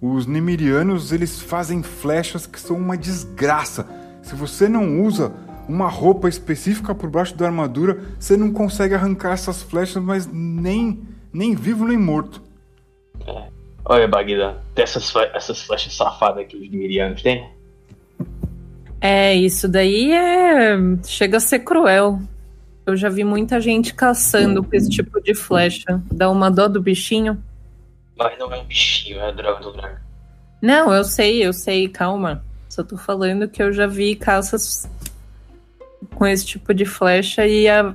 Os 0.00 0.26
Nemirianos, 0.26 1.10
eles 1.10 1.40
fazem 1.40 1.82
flechas 1.82 2.46
que 2.46 2.60
são 2.60 2.76
uma 2.76 2.96
desgraça. 2.96 3.97
Se 4.28 4.34
você 4.34 4.68
não 4.68 5.00
usa 5.00 5.32
uma 5.66 5.88
roupa 5.88 6.28
específica 6.28 6.94
por 6.94 7.08
baixo 7.08 7.34
da 7.34 7.46
armadura, 7.46 7.98
você 8.20 8.36
não 8.36 8.52
consegue 8.52 8.94
arrancar 8.94 9.32
essas 9.32 9.62
flechas, 9.62 10.02
mas 10.02 10.28
nem, 10.30 11.00
nem 11.32 11.54
vivo 11.54 11.86
nem 11.86 11.96
morto. 11.96 12.42
Olha, 13.86 14.06
Baguetã, 14.06 14.56
tem 14.74 14.82
essas, 14.82 15.10
essas 15.32 15.62
flechas 15.62 15.94
safadas 15.94 16.46
que 16.46 16.58
os 16.58 16.68
mirianos 16.68 17.22
têm. 17.22 17.48
É, 19.00 19.34
isso 19.34 19.66
daí 19.66 20.12
é. 20.12 20.76
chega 21.06 21.38
a 21.38 21.40
ser 21.40 21.60
cruel. 21.60 22.20
Eu 22.84 22.96
já 22.96 23.08
vi 23.08 23.24
muita 23.24 23.58
gente 23.62 23.94
caçando 23.94 24.62
com 24.62 24.76
esse 24.76 24.90
tipo 24.90 25.22
de 25.22 25.34
flecha. 25.34 26.02
Dá 26.12 26.28
uma 26.28 26.50
dó 26.50 26.68
do 26.68 26.82
bichinho. 26.82 27.42
Mas 28.14 28.38
não 28.38 28.52
é 28.52 28.60
um 28.60 28.64
bichinho, 28.64 29.20
é 29.20 29.28
a 29.30 29.32
droga 29.32 29.62
do 29.62 29.72
dragão. 29.72 30.00
Não, 30.60 30.92
eu 30.92 31.04
sei, 31.04 31.42
eu 31.42 31.54
sei, 31.54 31.88
calma. 31.88 32.46
Só 32.78 32.84
tô 32.84 32.96
falando 32.96 33.48
que 33.48 33.60
eu 33.60 33.72
já 33.72 33.88
vi 33.88 34.14
caças 34.14 34.88
com 36.14 36.24
esse 36.24 36.46
tipo 36.46 36.72
de 36.72 36.84
flecha 36.84 37.44
e 37.44 37.68
a- 37.68 37.92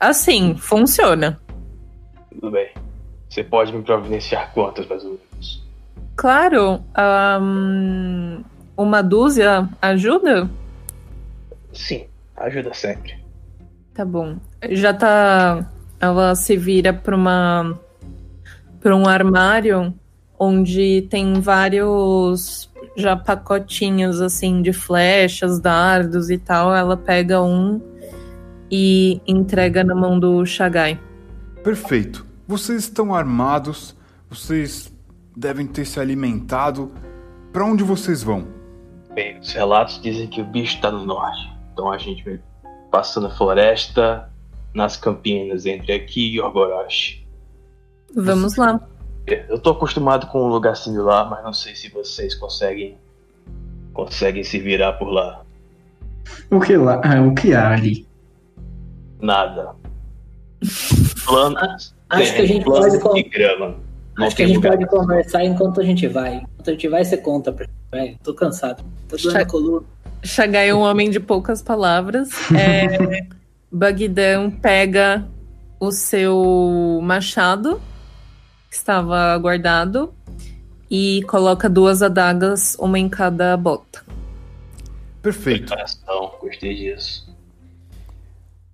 assim, 0.00 0.56
funciona. 0.56 1.38
Tudo 2.30 2.50
bem. 2.50 2.70
Você 3.28 3.44
pode 3.44 3.74
me 3.74 3.82
providenciar 3.82 4.50
quantas, 4.54 4.86
mais 4.88 5.04
ou 5.04 5.20
menos? 5.32 5.62
Claro, 6.16 6.82
ahn, 6.96 8.40
uma 8.74 9.02
dúzia 9.02 9.68
ajuda? 9.82 10.48
Sim, 11.74 12.06
ajuda 12.34 12.72
sempre. 12.72 13.22
Tá 13.92 14.02
bom. 14.02 14.38
Já 14.70 14.94
tá. 14.94 15.70
Ela 16.00 16.34
se 16.34 16.56
vira 16.56 16.90
pra 16.94 17.14
uma. 17.14 17.78
pra 18.80 18.96
um 18.96 19.06
armário 19.06 19.92
onde 20.42 21.02
tem 21.02 21.40
vários 21.40 22.68
já 22.96 23.16
pacotinhos 23.16 24.20
assim 24.20 24.60
de 24.60 24.72
flechas, 24.72 25.60
dardos 25.60 26.30
e 26.30 26.38
tal. 26.38 26.74
Ela 26.74 26.96
pega 26.96 27.40
um 27.40 27.80
e 28.68 29.20
entrega 29.26 29.84
na 29.84 29.94
mão 29.94 30.18
do 30.18 30.44
Shagai. 30.44 31.00
Perfeito. 31.62 32.26
Vocês 32.48 32.82
estão 32.82 33.14
armados, 33.14 33.96
vocês 34.28 34.92
devem 35.36 35.66
ter 35.66 35.84
se 35.84 36.00
alimentado. 36.00 36.90
Pra 37.52 37.64
onde 37.64 37.84
vocês 37.84 38.22
vão? 38.22 38.48
Bem, 39.14 39.38
os 39.38 39.52
relatos 39.52 40.00
dizem 40.02 40.26
que 40.26 40.40
o 40.40 40.44
bicho 40.44 40.80
tá 40.80 40.90
no 40.90 41.04
norte. 41.04 41.48
Então 41.72 41.90
a 41.90 41.98
gente 41.98 42.24
vai 42.24 42.40
passando 42.90 43.28
a 43.28 43.30
floresta, 43.30 44.28
nas 44.74 44.96
campinas 44.96 45.66
entre 45.66 45.92
aqui 45.92 46.34
e 46.34 46.40
Orgorosh. 46.40 47.22
Vamos 48.14 48.56
lá. 48.56 48.80
Eu 49.26 49.58
tô 49.58 49.70
acostumado 49.70 50.26
com 50.26 50.42
um 50.42 50.48
lugar 50.48 50.76
similar, 50.76 51.28
mas 51.30 51.44
não 51.44 51.52
sei 51.52 51.74
se 51.76 51.88
vocês 51.88 52.34
conseguem 52.34 52.98
conseguem 53.92 54.42
se 54.42 54.58
virar 54.58 54.94
por 54.94 55.10
lá. 55.10 55.42
O 56.50 56.60
que 56.60 56.76
lá? 56.76 57.00
ah, 57.04 57.20
o 57.20 57.34
que 57.34 57.54
há 57.54 57.72
ali? 57.72 58.06
Nada. 59.20 59.74
Planos. 61.24 61.94
Acho 62.08 62.34
que 62.34 62.42
a 62.42 62.46
gente 62.46 62.64
pode 62.64 62.98
de 63.14 63.22
grama. 63.28 63.76
Não 64.16 64.26
Acho 64.26 64.36
que 64.36 64.42
a 64.42 64.46
gente 64.46 64.56
lugar. 64.56 64.72
pode 64.72 64.86
conversar 64.86 65.44
enquanto 65.44 65.80
a 65.80 65.84
gente 65.84 66.06
vai. 66.06 66.36
Enquanto 66.36 66.68
a 66.68 66.72
gente 66.72 66.88
vai, 66.88 67.04
você 67.04 67.16
conta 67.16 67.52
pra 67.52 67.66
velho. 67.92 68.18
Tô 68.22 68.34
cansado. 68.34 68.84
Tô 69.08 69.16
doendo 69.16 69.38
a 69.38 69.44
coluna. 69.44 69.86
Shagai 70.22 70.68
é 70.68 70.74
um 70.74 70.80
homem 70.80 71.10
de 71.10 71.20
poucas 71.20 71.62
palavras. 71.62 72.30
É, 72.52 73.26
Bagdão 73.70 74.50
pega 74.50 75.26
o 75.80 75.90
seu 75.90 77.00
machado, 77.02 77.80
que 78.72 78.78
estava 78.78 79.36
guardado, 79.36 80.14
e 80.90 81.22
coloca 81.28 81.68
duas 81.68 82.00
adagas, 82.00 82.74
uma 82.80 82.98
em 82.98 83.06
cada 83.06 83.54
bota. 83.54 84.02
Perfeito. 85.20 85.66
Preparação, 85.66 86.32
gostei 86.40 86.74
disso. 86.74 87.30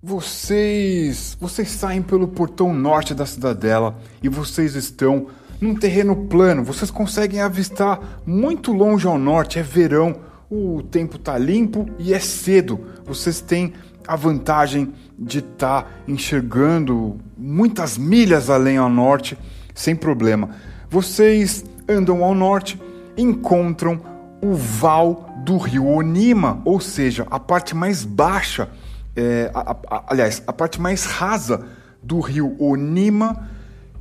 Vocês, 0.01 1.35
vocês 1.37 1.67
saem 1.67 2.01
pelo 2.01 2.29
portão 2.29 2.73
norte 2.73 3.13
da 3.13 3.25
cidadela 3.25 3.99
e 4.23 4.29
vocês 4.29 4.73
estão 4.73 5.27
num 5.59 5.75
terreno 5.75 6.15
plano. 6.27 6.63
Vocês 6.63 6.89
conseguem 6.89 7.41
avistar 7.41 8.21
muito 8.25 8.71
longe 8.71 9.05
ao 9.05 9.17
norte, 9.17 9.59
é 9.59 9.63
verão, 9.63 10.15
o 10.49 10.81
tempo 10.81 11.17
tá 11.17 11.37
limpo 11.37 11.85
e 11.99 12.13
é 12.13 12.19
cedo. 12.19 12.79
Vocês 13.05 13.41
têm 13.41 13.73
a 14.07 14.15
vantagem 14.15 14.93
de 15.17 15.39
estar 15.39 15.91
enxergando 16.07 17.19
muitas 17.37 17.97
milhas 17.97 18.49
além 18.49 18.77
ao 18.77 18.89
norte 18.89 19.37
sem 19.79 19.95
problema. 19.95 20.49
Vocês 20.89 21.63
andam 21.87 22.23
ao 22.23 22.35
norte, 22.35 22.79
encontram 23.17 24.01
o 24.41 24.53
val 24.53 25.29
do 25.45 25.57
rio 25.57 25.85
Onima, 25.87 26.61
ou 26.65 26.79
seja, 26.79 27.25
a 27.31 27.39
parte 27.39 27.75
mais 27.75 28.03
baixa, 28.03 28.69
é, 29.15 29.49
a- 29.53 29.75
a- 29.89 30.03
aliás, 30.07 30.43
a 30.45 30.51
parte 30.51 30.79
mais 30.81 31.05
rasa 31.05 31.65
do 32.03 32.19
rio 32.19 32.55
Onima, 32.59 33.47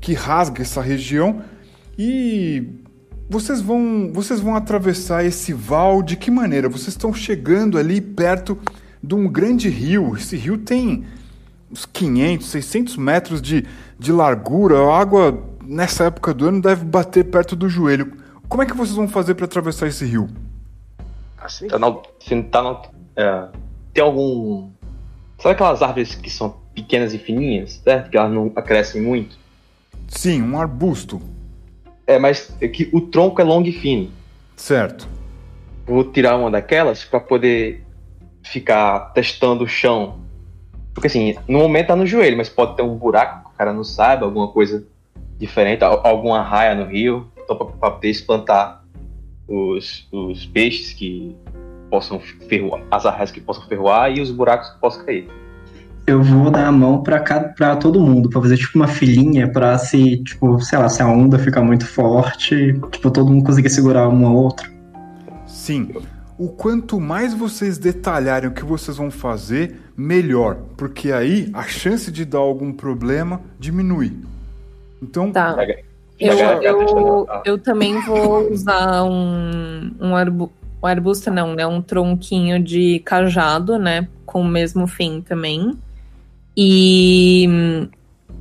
que 0.00 0.14
rasga 0.14 0.62
essa 0.62 0.80
região, 0.82 1.42
e 1.96 2.64
vocês 3.30 3.60
vão, 3.60 4.10
vocês 4.12 4.40
vão 4.40 4.56
atravessar 4.56 5.24
esse 5.24 5.52
val 5.52 6.02
de 6.02 6.16
que 6.16 6.30
maneira? 6.30 6.68
Vocês 6.68 6.88
estão 6.88 7.12
chegando 7.14 7.78
ali 7.78 8.00
perto 8.00 8.58
de 9.02 9.14
um 9.14 9.28
grande 9.28 9.68
rio. 9.68 10.16
Esse 10.16 10.36
rio 10.36 10.58
tem 10.58 11.04
uns 11.70 11.84
500, 11.86 12.48
600 12.48 12.96
metros 12.96 13.42
de, 13.42 13.64
de 13.98 14.12
largura. 14.12 14.78
Água 14.92 15.47
nessa 15.68 16.04
época 16.04 16.32
do 16.32 16.48
ano 16.48 16.62
deve 16.62 16.84
bater 16.84 17.24
perto 17.24 17.54
do 17.54 17.68
joelho. 17.68 18.16
Como 18.48 18.62
é 18.62 18.66
que 18.66 18.74
vocês 18.74 18.96
vão 18.96 19.06
fazer 19.06 19.34
para 19.34 19.44
atravessar 19.44 19.86
esse 19.86 20.06
rio? 20.06 20.28
Assim, 21.36 21.68
tá 21.68 21.78
na, 21.78 21.94
se 22.18 22.42
tá 22.44 22.62
na, 22.62 22.82
é, 23.14 23.48
tem 23.92 24.02
algum. 24.02 24.70
Sabe 25.38 25.54
aquelas 25.54 25.82
árvores 25.82 26.14
que 26.14 26.30
são 26.30 26.56
pequenas 26.74 27.12
e 27.12 27.18
fininhas, 27.18 27.80
certo? 27.84 28.10
Que 28.10 28.16
elas 28.16 28.32
não 28.32 28.48
crescem 28.48 29.02
muito? 29.02 29.36
Sim, 30.08 30.42
um 30.42 30.58
arbusto. 30.58 31.20
É, 32.06 32.18
mas 32.18 32.50
é 32.60 32.66
que 32.66 32.88
o 32.92 33.02
tronco 33.02 33.40
é 33.40 33.44
longo 33.44 33.68
e 33.68 33.72
fino. 33.72 34.10
Certo. 34.56 35.06
Vou 35.86 36.02
tirar 36.10 36.36
uma 36.36 36.50
daquelas 36.50 37.04
para 37.04 37.20
poder 37.20 37.84
ficar 38.42 39.12
testando 39.12 39.64
o 39.64 39.68
chão. 39.68 40.20
Porque 40.94 41.06
assim, 41.06 41.36
no 41.46 41.58
momento 41.58 41.88
tá 41.88 41.96
no 41.96 42.06
joelho, 42.06 42.36
mas 42.36 42.48
pode 42.48 42.74
ter 42.74 42.82
um 42.82 42.96
buraco 42.96 43.44
que 43.44 43.54
o 43.54 43.58
cara 43.58 43.72
não 43.72 43.84
saiba, 43.84 44.24
alguma 44.24 44.48
coisa 44.48 44.84
diferente, 45.38 45.82
al- 45.84 46.06
alguma 46.06 46.42
raia 46.42 46.74
no 46.74 46.84
rio, 46.84 47.26
então 47.42 47.56
pra, 47.56 47.66
pra 47.66 47.90
poder 47.92 48.10
espantar 48.10 48.84
os, 49.46 50.06
os 50.12 50.44
peixes 50.46 50.92
que 50.92 51.34
possam 51.90 52.20
ferroar, 52.48 52.82
as 52.90 53.06
arraias 53.06 53.30
que 53.30 53.40
possam 53.40 53.64
ferroar 53.66 54.10
e 54.10 54.20
os 54.20 54.30
buracos 54.30 54.70
que 54.70 54.80
possam 54.80 55.04
cair. 55.04 55.28
Eu 56.06 56.22
vou 56.22 56.50
dar 56.50 56.66
a 56.66 56.72
mão 56.72 57.02
pra, 57.02 57.20
cada, 57.20 57.48
pra 57.50 57.76
todo 57.76 58.00
mundo, 58.00 58.30
pra 58.30 58.40
fazer 58.40 58.56
tipo 58.56 58.78
uma 58.78 58.88
filinha 58.88 59.50
pra 59.50 59.76
se, 59.76 60.22
tipo, 60.24 60.58
sei 60.60 60.78
lá, 60.78 60.88
se 60.88 61.02
a 61.02 61.06
onda 61.08 61.38
ficar 61.38 61.60
muito 61.62 61.86
forte, 61.86 62.72
tipo, 62.90 63.10
todo 63.10 63.30
mundo 63.30 63.44
conseguir 63.44 63.68
segurar 63.70 64.08
um 64.08 64.26
ao 64.26 64.34
outro. 64.34 64.70
Sim. 65.46 65.90
O 66.38 66.48
quanto 66.48 66.98
mais 67.00 67.34
vocês 67.34 67.76
detalharem 67.76 68.48
o 68.48 68.52
que 68.54 68.64
vocês 68.64 68.96
vão 68.96 69.10
fazer, 69.10 69.80
melhor. 69.96 70.56
Porque 70.76 71.12
aí 71.12 71.50
a 71.52 71.64
chance 71.64 72.10
de 72.10 72.24
dar 72.24 72.38
algum 72.38 72.72
problema 72.72 73.40
diminui. 73.58 74.16
Então, 75.02 75.30
Tá. 75.32 75.56
Eu, 76.20 76.34
eu, 76.34 77.26
eu 77.44 77.58
também 77.58 78.00
vou 78.00 78.50
usar 78.50 79.04
um, 79.04 79.92
um, 80.00 80.16
arbu, 80.16 80.50
um 80.82 80.86
arbusto, 80.86 81.30
não, 81.30 81.54
né? 81.54 81.64
Um 81.64 81.80
tronquinho 81.80 82.60
de 82.60 82.98
cajado, 83.04 83.78
né? 83.78 84.08
Com 84.26 84.40
o 84.40 84.44
mesmo 84.44 84.88
fim 84.88 85.20
também. 85.20 85.78
E 86.56 87.46
hum, 87.48 87.88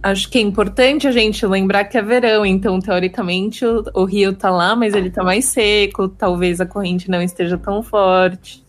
acho 0.02 0.28
que 0.28 0.40
é 0.40 0.42
importante 0.42 1.08
a 1.08 1.12
gente 1.12 1.46
lembrar 1.46 1.86
que 1.86 2.00
é 2.00 2.02
verão, 2.02 2.44
então 2.44 2.80
teoricamente 2.80 3.64
o, 3.64 3.84
o 3.94 4.06
rio 4.06 4.34
tá 4.34 4.50
lá, 4.50 4.76
mas 4.76 4.96
ele 4.96 5.12
tá 5.12 5.24
mais 5.24 5.46
seco, 5.46 6.08
talvez 6.08 6.60
a 6.60 6.66
corrente 6.66 7.12
não 7.12 7.22
esteja 7.22 7.58
tão 7.58 7.84
forte. 7.84 8.64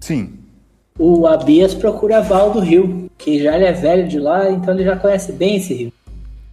sim. 0.00 0.38
O 0.96 1.26
Abias 1.26 1.74
procura 1.74 2.18
a 2.18 2.20
Val 2.20 2.52
do 2.52 2.60
Rio, 2.60 3.10
que 3.18 3.42
já 3.42 3.56
ele 3.56 3.64
é 3.64 3.72
velho 3.72 4.06
de 4.06 4.20
lá, 4.20 4.48
então 4.48 4.72
ele 4.72 4.84
já 4.84 4.94
conhece 4.94 5.32
bem 5.32 5.56
esse 5.56 5.74
rio. 5.74 5.92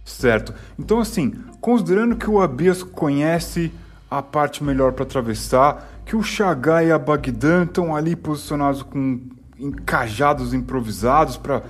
Certo. 0.04 0.52
Então, 0.78 1.00
assim, 1.00 1.32
considerando 1.60 2.16
que 2.16 2.28
o 2.28 2.40
Abias 2.40 2.82
conhece 2.82 3.72
a 4.10 4.20
parte 4.20 4.62
melhor 4.62 4.92
para 4.92 5.04
atravessar, 5.04 5.88
que 6.04 6.16
o 6.16 6.22
Chagai 6.22 6.88
e 6.88 6.92
a 6.92 6.98
Bagdan 6.98 7.64
estão 7.64 7.94
ali 7.94 8.14
posicionados 8.14 8.82
com 8.82 9.20
encajados 9.58 10.52
improvisados 10.52 11.36
para 11.36 11.62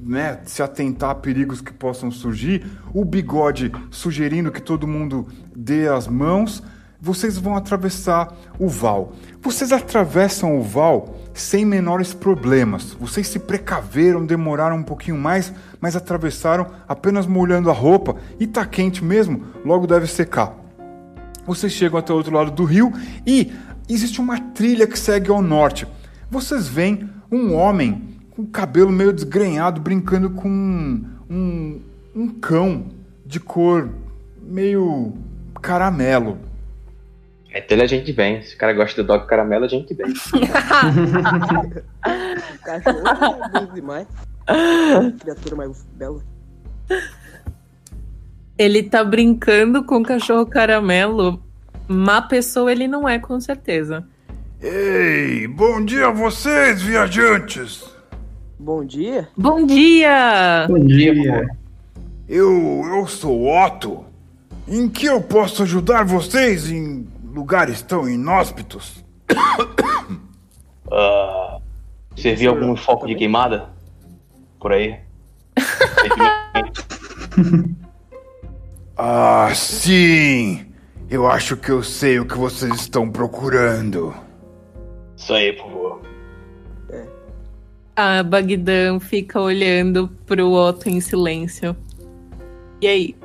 né, 0.00 0.40
se 0.44 0.62
atentar 0.62 1.10
a 1.10 1.14
perigos 1.14 1.60
que 1.60 1.72
possam 1.72 2.10
surgir, 2.10 2.64
o 2.94 3.04
Bigode 3.04 3.72
sugerindo 3.90 4.52
que 4.52 4.62
todo 4.62 4.86
mundo 4.86 5.26
dê 5.54 5.88
as 5.88 6.06
mãos, 6.06 6.62
vocês 7.00 7.38
vão 7.38 7.56
atravessar 7.56 8.34
o 8.58 8.68
Val. 8.68 9.12
Vocês 9.40 9.72
atravessam 9.72 10.58
o 10.58 10.62
Val 10.62 11.16
sem 11.32 11.64
menores 11.64 12.12
problemas. 12.12 12.96
Vocês 12.98 13.28
se 13.28 13.38
precaveram, 13.38 14.26
demoraram 14.26 14.76
um 14.76 14.82
pouquinho 14.82 15.16
mais, 15.16 15.52
mas 15.80 15.94
atravessaram 15.94 16.66
apenas 16.88 17.26
molhando 17.26 17.70
a 17.70 17.72
roupa 17.72 18.16
e 18.40 18.46
tá 18.46 18.66
quente 18.66 19.04
mesmo, 19.04 19.44
logo 19.64 19.86
deve 19.86 20.06
secar. 20.06 20.54
Vocês 21.46 21.72
chegam 21.72 21.98
até 21.98 22.12
o 22.12 22.16
outro 22.16 22.34
lado 22.34 22.50
do 22.50 22.64
rio 22.64 22.92
e 23.26 23.52
existe 23.88 24.20
uma 24.20 24.38
trilha 24.38 24.86
que 24.86 24.98
segue 24.98 25.30
ao 25.30 25.40
norte. 25.40 25.86
Vocês 26.30 26.66
veem 26.66 27.08
um 27.30 27.54
homem 27.54 28.18
com 28.30 28.44
cabelo 28.44 28.92
meio 28.92 29.12
desgrenhado 29.12 29.80
brincando 29.80 30.30
com 30.30 30.48
um, 30.48 31.04
um, 31.30 31.80
um 32.14 32.28
cão 32.28 32.86
de 33.24 33.38
cor 33.38 33.88
meio 34.42 35.14
caramelo. 35.62 36.47
Então 37.50 37.76
ele 37.76 37.82
a 37.82 37.86
gente 37.86 38.12
vem. 38.12 38.42
Se 38.42 38.54
o 38.54 38.58
cara 38.58 38.72
gosta 38.72 39.02
do 39.02 39.06
dog 39.06 39.26
caramelo, 39.26 39.64
a 39.64 39.68
gente 39.68 39.94
vem. 39.94 40.12
Cachorro 42.64 43.02
é 43.54 43.74
demais. 43.74 44.06
Criatura 45.20 45.56
mais 45.56 45.86
bela. 45.94 46.22
Ele 48.56 48.82
tá 48.82 49.02
brincando 49.04 49.84
com 49.84 49.98
o 49.98 50.02
cachorro 50.02 50.44
caramelo. 50.46 51.42
Má 51.86 52.20
pessoa 52.20 52.70
ele 52.70 52.86
não 52.86 53.08
é, 53.08 53.18
com 53.18 53.40
certeza. 53.40 54.04
Ei, 54.60 55.46
bom 55.46 55.84
dia 55.84 56.08
a 56.08 56.10
vocês, 56.10 56.82
viajantes! 56.82 57.84
Bom 58.58 58.84
dia. 58.84 59.28
Bom 59.36 59.64
dia! 59.64 60.66
Bom 60.68 60.84
dia. 60.84 61.48
Eu, 62.28 62.82
eu 62.84 63.06
sou 63.06 63.48
Otto. 63.48 64.04
Em 64.66 64.88
que 64.88 65.06
eu 65.06 65.22
posso 65.22 65.62
ajudar 65.62 66.04
vocês 66.04 66.70
em 66.70 67.06
lugares 67.38 67.80
tão 67.82 68.08
inóspitos? 68.08 69.04
Ah, 70.90 71.58
você 72.16 72.34
viu 72.34 72.50
algum 72.50 72.74
foco 72.74 73.06
de 73.06 73.14
queimada? 73.14 73.68
Por 74.58 74.72
aí? 74.72 74.98
Ah, 78.96 79.50
sim! 79.54 80.66
Eu 81.10 81.26
acho 81.30 81.56
que 81.56 81.70
eu 81.70 81.82
sei 81.82 82.18
o 82.18 82.26
que 82.26 82.36
vocês 82.36 82.74
estão 82.74 83.08
procurando. 83.10 84.12
Isso 85.16 85.32
aí, 85.32 85.52
por 85.52 85.70
favor. 85.70 86.00
A 87.94 88.22
Bagdan 88.22 88.98
fica 88.98 89.40
olhando 89.40 90.08
pro 90.26 90.50
Otto 90.50 90.88
em 90.88 91.00
silêncio. 91.00 91.76
E 92.80 92.86
aí? 92.88 93.16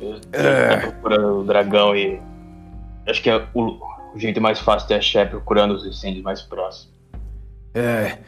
Eu 0.00 0.20
É. 0.32 0.76
tô 0.76 0.92
procurando 0.92 1.40
o 1.40 1.44
dragão 1.44 1.94
e. 1.96 2.20
Acho 3.06 3.22
que 3.22 3.30
é 3.30 3.46
o, 3.54 3.78
o 4.14 4.18
jeito 4.18 4.40
mais 4.40 4.58
fácil 4.58 4.88
de 4.88 4.94
achar 4.94 5.20
é 5.20 5.26
procurando 5.26 5.74
os 5.74 5.86
incêndios 5.86 6.22
mais 6.22 6.42
próximos. 6.42 6.94
É, 7.74 8.18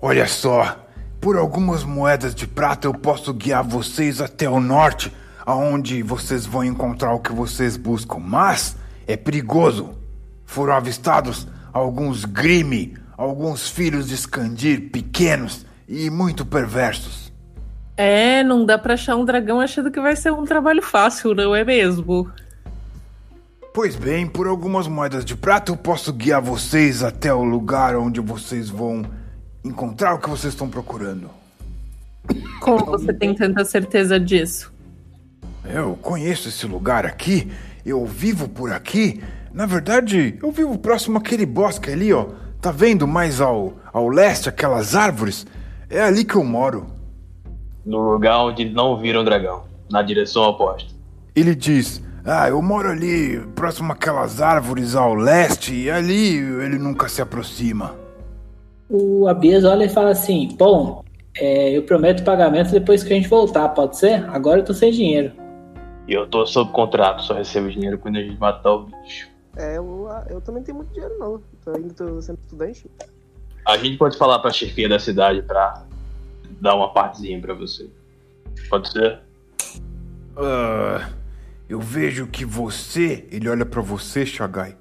olha 0.00 0.26
só. 0.26 0.78
Por 1.20 1.36
algumas 1.36 1.84
moedas 1.84 2.34
de 2.34 2.46
prata 2.46 2.88
eu 2.88 2.94
posso 2.94 3.32
guiar 3.32 3.62
vocês 3.62 4.20
até 4.20 4.48
o 4.48 4.58
norte, 4.58 5.12
aonde 5.46 6.02
vocês 6.02 6.46
vão 6.46 6.64
encontrar 6.64 7.12
o 7.12 7.20
que 7.20 7.32
vocês 7.32 7.76
buscam. 7.76 8.18
Mas 8.18 8.76
é 9.06 9.16
perigoso. 9.16 9.90
Foram 10.44 10.74
avistados 10.74 11.46
alguns 11.72 12.24
Grime, 12.24 12.96
alguns 13.16 13.68
filhos 13.68 14.08
de 14.08 14.14
Skandir 14.14 14.90
pequenos 14.90 15.64
e 15.88 16.10
muito 16.10 16.44
perversos. 16.44 17.32
É, 17.96 18.42
não 18.42 18.64
dá 18.64 18.78
pra 18.78 18.94
achar 18.94 19.16
um 19.16 19.24
dragão 19.24 19.60
achando 19.60 19.90
que 19.90 20.00
vai 20.00 20.16
ser 20.16 20.32
um 20.32 20.44
trabalho 20.44 20.82
fácil, 20.82 21.34
não 21.34 21.54
é 21.54 21.64
mesmo? 21.64 22.30
Pois 23.74 23.96
bem, 23.96 24.26
por 24.26 24.46
algumas 24.46 24.86
moedas 24.86 25.24
de 25.24 25.34
prata 25.34 25.72
eu 25.72 25.76
posso 25.78 26.12
guiar 26.12 26.42
vocês 26.42 27.02
até 27.02 27.32
o 27.32 27.42
lugar 27.42 27.96
onde 27.96 28.20
vocês 28.20 28.68
vão 28.68 29.02
encontrar 29.64 30.14
o 30.14 30.18
que 30.18 30.28
vocês 30.28 30.52
estão 30.52 30.68
procurando. 30.68 31.30
Como 32.60 32.84
você 32.84 33.14
tem 33.14 33.34
tanta 33.34 33.64
certeza 33.64 34.20
disso? 34.20 34.70
Eu 35.64 35.96
conheço 36.02 36.50
esse 36.50 36.66
lugar 36.66 37.06
aqui, 37.06 37.50
eu 37.84 38.04
vivo 38.04 38.46
por 38.46 38.70
aqui. 38.70 39.22
Na 39.54 39.64
verdade, 39.64 40.38
eu 40.42 40.52
vivo 40.52 40.76
próximo 40.78 41.16
àquele 41.16 41.46
bosque 41.46 41.90
ali, 41.90 42.12
ó. 42.12 42.26
Tá 42.60 42.70
vendo 42.70 43.06
mais 43.08 43.40
ao, 43.40 43.72
ao 43.90 44.06
leste 44.08 44.50
aquelas 44.50 44.94
árvores? 44.94 45.46
É 45.88 46.02
ali 46.02 46.26
que 46.26 46.34
eu 46.34 46.44
moro. 46.44 46.88
No 47.86 48.12
lugar 48.12 48.38
onde 48.44 48.66
não 48.66 48.98
viram 48.98 49.24
dragão. 49.24 49.64
Na 49.90 50.02
direção 50.02 50.42
oposta. 50.42 50.92
Ele 51.34 51.54
diz: 51.54 52.02
Ah, 52.24 52.48
eu 52.48 52.62
moro 52.62 52.88
ali, 52.88 53.40
próximo 53.54 53.92
àquelas 53.92 54.40
árvores 54.40 54.94
ao 54.94 55.14
leste, 55.14 55.74
e 55.74 55.90
ali 55.90 56.36
ele 56.36 56.78
nunca 56.78 57.08
se 57.08 57.20
aproxima. 57.20 57.94
O 58.88 59.26
Abias 59.26 59.64
olha 59.64 59.84
e 59.84 59.88
fala 59.88 60.10
assim: 60.10 60.54
Bom, 60.56 61.02
é, 61.36 61.76
eu 61.76 61.82
prometo 61.82 62.22
pagamento 62.22 62.70
depois 62.70 63.02
que 63.02 63.12
a 63.12 63.16
gente 63.16 63.28
voltar, 63.28 63.68
pode 63.70 63.96
ser? 63.96 64.24
Agora 64.30 64.60
eu 64.60 64.64
tô 64.64 64.72
sem 64.72 64.92
dinheiro. 64.92 65.32
E 66.06 66.12
eu 66.12 66.26
tô 66.26 66.46
sob 66.46 66.70
contrato, 66.72 67.22
só 67.22 67.34
recebo 67.34 67.70
dinheiro 67.70 67.98
quando 67.98 68.16
a 68.16 68.22
gente 68.22 68.38
matar 68.38 68.72
o 68.72 68.86
bicho. 68.86 69.28
É, 69.56 69.76
eu, 69.76 70.08
eu 70.30 70.40
também 70.40 70.62
tenho 70.62 70.76
muito 70.76 70.92
dinheiro, 70.92 71.18
não. 71.18 71.42
Tô 71.64 71.70
ainda 71.74 71.92
tô 71.94 72.20
sendo 72.20 72.38
estudante. 72.38 72.90
A 73.66 73.76
gente 73.76 73.96
pode 73.96 74.16
falar 74.16 74.38
pra 74.38 74.50
chefia 74.50 74.88
da 74.88 74.98
cidade 74.98 75.42
pra 75.42 75.84
dar 76.60 76.74
uma 76.74 76.92
partezinha 76.92 77.40
pra 77.40 77.54
você. 77.54 77.88
Pode 78.68 78.90
ser? 78.90 79.20
Ah, 80.36 81.08
eu 81.68 81.80
vejo 81.80 82.26
que 82.26 82.44
você. 82.44 83.26
Ele 83.30 83.48
olha 83.48 83.64
pra 83.64 83.80
você, 83.80 84.26
Shagai. 84.26 84.76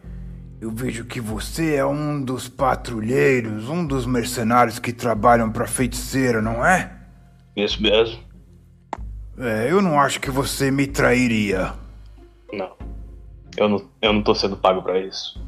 Eu 0.60 0.70
vejo 0.70 1.06
que 1.06 1.20
você 1.20 1.76
é 1.76 1.86
um 1.86 2.22
dos 2.24 2.48
patrulheiros, 2.48 3.68
um 3.68 3.86
dos 3.86 4.06
mercenários 4.06 4.78
que 4.78 4.94
trabalham 4.94 5.52
pra 5.52 5.66
feiticeira, 5.66 6.42
não 6.42 6.64
é? 6.64 6.92
Isso 7.56 7.82
mesmo? 7.82 8.20
É, 9.40 9.72
eu 9.72 9.82
não 9.82 10.00
acho 10.00 10.20
que 10.20 10.30
você 10.30 10.70
me 10.70 10.86
trairia. 10.86 11.74
Não. 12.54 12.74
Eu 13.58 13.68
não, 13.68 13.90
eu 14.02 14.14
não 14.14 14.22
tô 14.22 14.36
sendo 14.36 14.56
pago 14.56 14.82
pra 14.84 15.00
isso. 15.00 15.42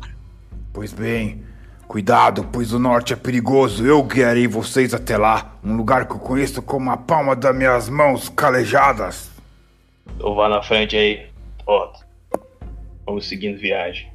Pois 0.74 0.92
bem, 0.92 1.44
cuidado, 1.88 2.48
pois 2.52 2.74
o 2.74 2.80
norte 2.80 3.14
é 3.14 3.16
perigoso. 3.16 3.86
Eu 3.86 4.02
guiarei 4.04 4.48
vocês 4.48 4.94
até 4.94 5.16
lá, 5.16 5.58
um 5.64 5.76
lugar 5.76 6.08
que 6.08 6.14
eu 6.14 6.20
conheço 6.20 6.62
como 6.62 6.90
a 6.90 6.98
palma 6.98 7.36
das 7.36 7.56
minhas 7.56 7.88
mãos 7.88 8.30
calejadas. 8.30 9.33
Então 10.16 10.36
vá 10.36 10.50
na 10.50 10.62
frente 10.62 10.96
aí, 10.96 11.26
Otto. 11.66 12.06
Vamos 13.06 13.28
seguindo 13.28 13.60
viagem. 13.60 14.12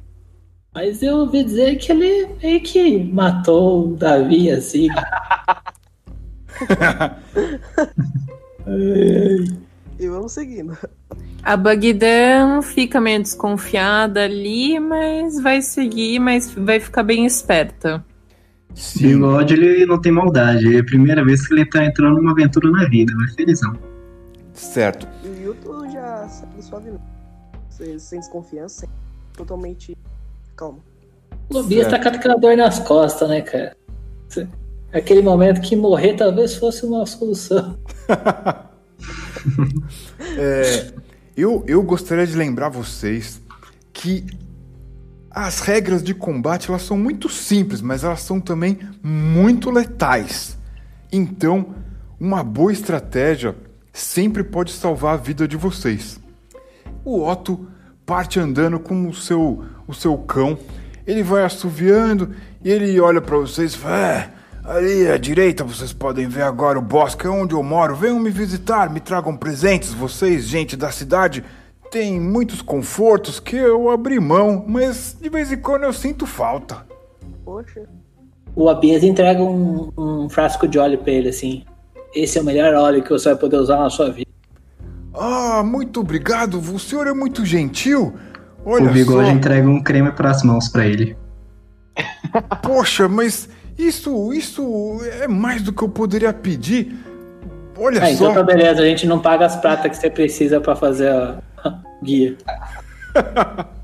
Mas 0.73 1.01
eu 1.01 1.17
ouvi 1.17 1.43
dizer 1.43 1.77
que 1.77 1.91
ele 1.91 2.27
meio 2.41 2.61
que 2.61 3.03
matou 3.03 3.89
o 3.89 3.95
Davi 3.95 4.51
assim. 4.51 4.87
E 9.99 10.07
vamos 10.07 10.31
seguindo. 10.31 10.77
A 11.43 11.57
Bagdan 11.57 12.61
fica 12.61 13.01
meio 13.01 13.21
desconfiada 13.21 14.23
ali, 14.23 14.79
mas 14.79 15.41
vai 15.41 15.61
seguir, 15.61 16.19
mas 16.19 16.53
vai 16.53 16.79
ficar 16.79 17.03
bem 17.03 17.25
esperta. 17.25 18.03
O 18.69 18.99
Bigode, 18.99 19.55
ele 19.55 19.85
não 19.85 19.99
tem 19.99 20.11
maldade. 20.11 20.75
É 20.75 20.79
a 20.79 20.83
primeira 20.83 21.23
vez 21.25 21.45
que 21.45 21.53
ele 21.53 21.65
tá 21.65 21.83
entrando 21.83 22.17
numa 22.17 22.31
aventura 22.31 22.69
na 22.71 22.87
vida. 22.87 23.13
Vai 23.15 23.27
felizão. 23.29 23.88
Certo. 24.59 25.07
E 25.23 25.27
o 25.27 25.41
Yuto 25.41 25.89
já 25.89 26.27
segue 26.27 26.61
suavemente. 26.61 27.03
Sem, 27.69 27.97
sem 27.97 28.19
desconfiança, 28.19 28.81
sem- 28.81 28.89
totalmente 29.33 29.97
calmo. 30.55 30.83
O 31.49 31.53
lobista 31.53 31.91
tá 31.97 32.11
com 32.11 32.17
aquela 32.17 32.35
dor 32.35 32.57
nas 32.57 32.79
costas, 32.79 33.29
né, 33.29 33.41
cara? 33.41 33.75
Aquele 34.91 35.21
momento 35.21 35.61
que 35.61 35.75
morrer 35.75 36.15
talvez 36.15 36.55
fosse 36.55 36.85
uma 36.85 37.05
solução. 37.05 37.77
É, 40.37 40.91
eu, 41.37 41.63
eu 41.65 41.81
gostaria 41.81 42.27
de 42.27 42.35
lembrar 42.35 42.67
vocês 42.67 43.41
que 43.93 44.25
as 45.31 45.61
regras 45.61 46.03
de 46.03 46.13
combate 46.13 46.69
elas 46.69 46.81
são 46.81 46.97
muito 46.97 47.29
simples, 47.29 47.81
mas 47.81 48.03
elas 48.03 48.19
são 48.21 48.41
também 48.41 48.77
muito 49.01 49.69
letais. 49.71 50.57
Então, 51.11 51.73
uma 52.19 52.43
boa 52.43 52.73
estratégia 52.73 53.55
sempre 53.93 54.43
pode 54.43 54.71
salvar 54.71 55.15
a 55.15 55.17
vida 55.17 55.47
de 55.47 55.57
vocês. 55.57 56.19
O 57.03 57.23
Otto 57.23 57.67
parte 58.05 58.39
andando 58.39 58.79
com 58.79 59.07
o 59.07 59.13
seu, 59.13 59.63
o 59.87 59.93
seu 59.93 60.17
cão. 60.17 60.57
Ele 61.05 61.23
vai 61.23 61.43
assoviando 61.43 62.33
e 62.63 62.69
ele 62.69 62.99
olha 62.99 63.21
para 63.21 63.37
vocês 63.37 63.73
e 63.73 63.77
fala: 63.77 63.97
"É, 63.97 64.29
ali 64.63 65.07
à 65.07 65.17
direita 65.17 65.63
vocês 65.63 65.93
podem 65.93 66.27
ver 66.27 66.43
agora 66.43 66.77
o 66.77 66.81
bosque 66.81 67.25
é 67.25 67.29
onde 67.29 67.53
eu 67.53 67.63
moro. 67.63 67.95
Venham 67.95 68.19
me 68.19 68.29
visitar, 68.29 68.89
me 68.89 68.99
tragam 68.99 69.35
presentes. 69.37 69.93
Vocês, 69.93 70.45
gente 70.45 70.75
da 70.75 70.91
cidade, 70.91 71.43
têm 71.91 72.19
muitos 72.19 72.61
confortos 72.61 73.39
que 73.39 73.55
eu 73.55 73.89
abri 73.89 74.19
mão, 74.19 74.63
mas 74.67 75.17
de 75.19 75.29
vez 75.29 75.51
em 75.51 75.57
quando 75.57 75.83
eu 75.83 75.93
sinto 75.93 76.25
falta. 76.25 76.85
Poxa, 77.43 77.87
O 78.55 78.69
Abias 78.69 79.03
entrega 79.03 79.41
um, 79.41 79.91
um 79.97 80.29
frasco 80.29 80.67
de 80.67 80.77
óleo 80.77 80.97
pra 80.99 81.11
ele, 81.11 81.29
assim. 81.29 81.63
Esse 82.15 82.37
é 82.37 82.41
o 82.41 82.45
melhor 82.45 82.73
óleo 82.73 83.03
que 83.03 83.09
você 83.09 83.29
vai 83.29 83.37
poder 83.37 83.57
usar 83.57 83.77
na 83.77 83.89
sua 83.89 84.09
vida. 84.09 84.29
Ah, 85.13 85.61
muito 85.63 85.99
obrigado. 85.99 86.59
O 86.59 86.79
senhor 86.79 87.07
é 87.07 87.13
muito 87.13 87.45
gentil. 87.45 88.13
Olha 88.65 88.89
o 88.89 88.93
Bigode 88.93 89.27
só. 89.27 89.33
entrega 89.33 89.67
um 89.67 89.81
creme 89.81 90.11
pras 90.11 90.43
mãos 90.43 90.67
pra 90.69 90.85
ele. 90.85 91.17
Poxa, 92.63 93.07
mas 93.07 93.49
isso, 93.77 94.33
isso 94.33 94.99
é 95.21 95.27
mais 95.27 95.61
do 95.61 95.71
que 95.73 95.81
eu 95.83 95.89
poderia 95.89 96.33
pedir. 96.33 96.93
Olha 97.77 98.03
Ah, 98.03 98.11
então 98.11 98.27
só. 98.27 98.33
tá 98.33 98.43
beleza, 98.43 98.81
a 98.81 98.85
gente 98.85 99.07
não 99.07 99.19
paga 99.21 99.45
as 99.45 99.55
pratas 99.55 99.89
que 99.91 99.97
você 99.97 100.09
precisa 100.09 100.59
pra 100.59 100.75
fazer 100.75 101.09
a 101.09 101.39
guia. 102.03 102.35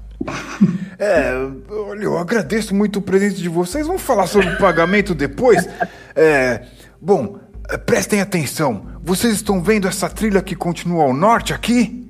É, 0.98 1.34
olha, 1.70 2.04
eu 2.04 2.18
agradeço 2.18 2.74
muito 2.74 3.00
o 3.00 3.02
presente 3.02 3.36
de 3.42 3.50
vocês. 3.50 3.86
Vamos 3.86 4.02
falar 4.02 4.26
sobre 4.28 4.48
o 4.54 4.58
pagamento 4.58 5.14
depois. 5.14 5.68
É, 6.16 6.62
bom, 7.00 7.38
prestem 7.86 8.22
atenção. 8.22 8.86
Vocês 9.04 9.36
estão 9.36 9.62
vendo 9.62 9.88
essa 9.88 10.10
trilha 10.10 10.42
que 10.42 10.56
continua 10.56 11.04
ao 11.04 11.14
norte 11.14 11.54
aqui? 11.54 12.06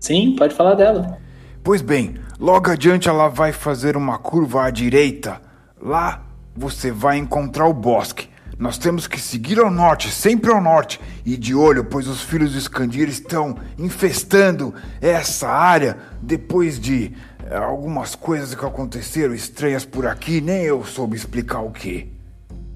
Sim, 0.00 0.34
pode 0.36 0.54
falar 0.54 0.74
dela. 0.74 1.18
Pois 1.62 1.80
bem, 1.80 2.14
logo 2.38 2.70
adiante 2.70 3.08
ela 3.08 3.28
vai 3.28 3.52
fazer 3.52 3.96
uma 3.96 4.18
curva 4.18 4.64
à 4.64 4.70
direita. 4.70 5.40
Lá 5.80 6.22
você 6.56 6.90
vai 6.90 7.18
encontrar 7.18 7.66
o 7.66 7.74
bosque. 7.74 8.28
Nós 8.58 8.78
temos 8.78 9.06
que 9.06 9.20
seguir 9.20 9.58
ao 9.58 9.70
norte, 9.70 10.10
sempre 10.10 10.50
ao 10.50 10.60
norte, 10.60 11.00
e 11.24 11.36
de 11.36 11.54
olho, 11.54 11.84
pois 11.84 12.06
os 12.06 12.20
filhos 12.20 12.52
de 12.52 12.60
Scandir 12.60 13.08
estão 13.08 13.56
infestando 13.78 14.74
essa 15.00 15.48
área 15.48 15.96
depois 16.20 16.78
de 16.78 17.12
eh, 17.44 17.56
algumas 17.56 18.14
coisas 18.14 18.54
que 18.54 18.64
aconteceram 18.64 19.34
estranhas 19.34 19.84
por 19.84 20.06
aqui, 20.06 20.40
nem 20.40 20.62
eu 20.62 20.84
soube 20.84 21.16
explicar 21.16 21.60
o 21.60 21.70
que. 21.70 22.11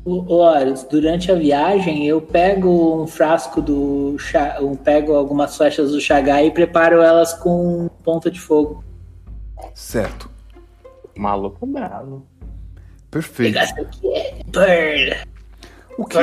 Horus, 0.08 0.84
durante 0.84 1.32
a 1.32 1.34
viagem 1.34 2.06
eu 2.06 2.20
pego 2.22 3.02
um 3.02 3.06
frasco 3.06 3.60
do. 3.60 4.16
Cha- 4.18 4.56
Eu 4.60 4.70
pego 4.76 5.14
algumas 5.14 5.56
flechas 5.56 5.90
do 5.90 6.00
Chagai 6.00 6.46
e 6.46 6.50
preparo 6.52 7.02
elas 7.02 7.32
com 7.34 7.88
ponta 8.04 8.30
de 8.30 8.38
fogo. 8.40 8.84
Certo, 9.74 10.30
Maluco 11.16 11.66
bravo. 11.66 12.24
perfeito. 13.10 13.54
Pegar 13.54 13.64
isso 13.64 13.80
aqui 13.80 14.14
é. 14.14 15.22
O 15.98 16.04
que, 16.04 16.18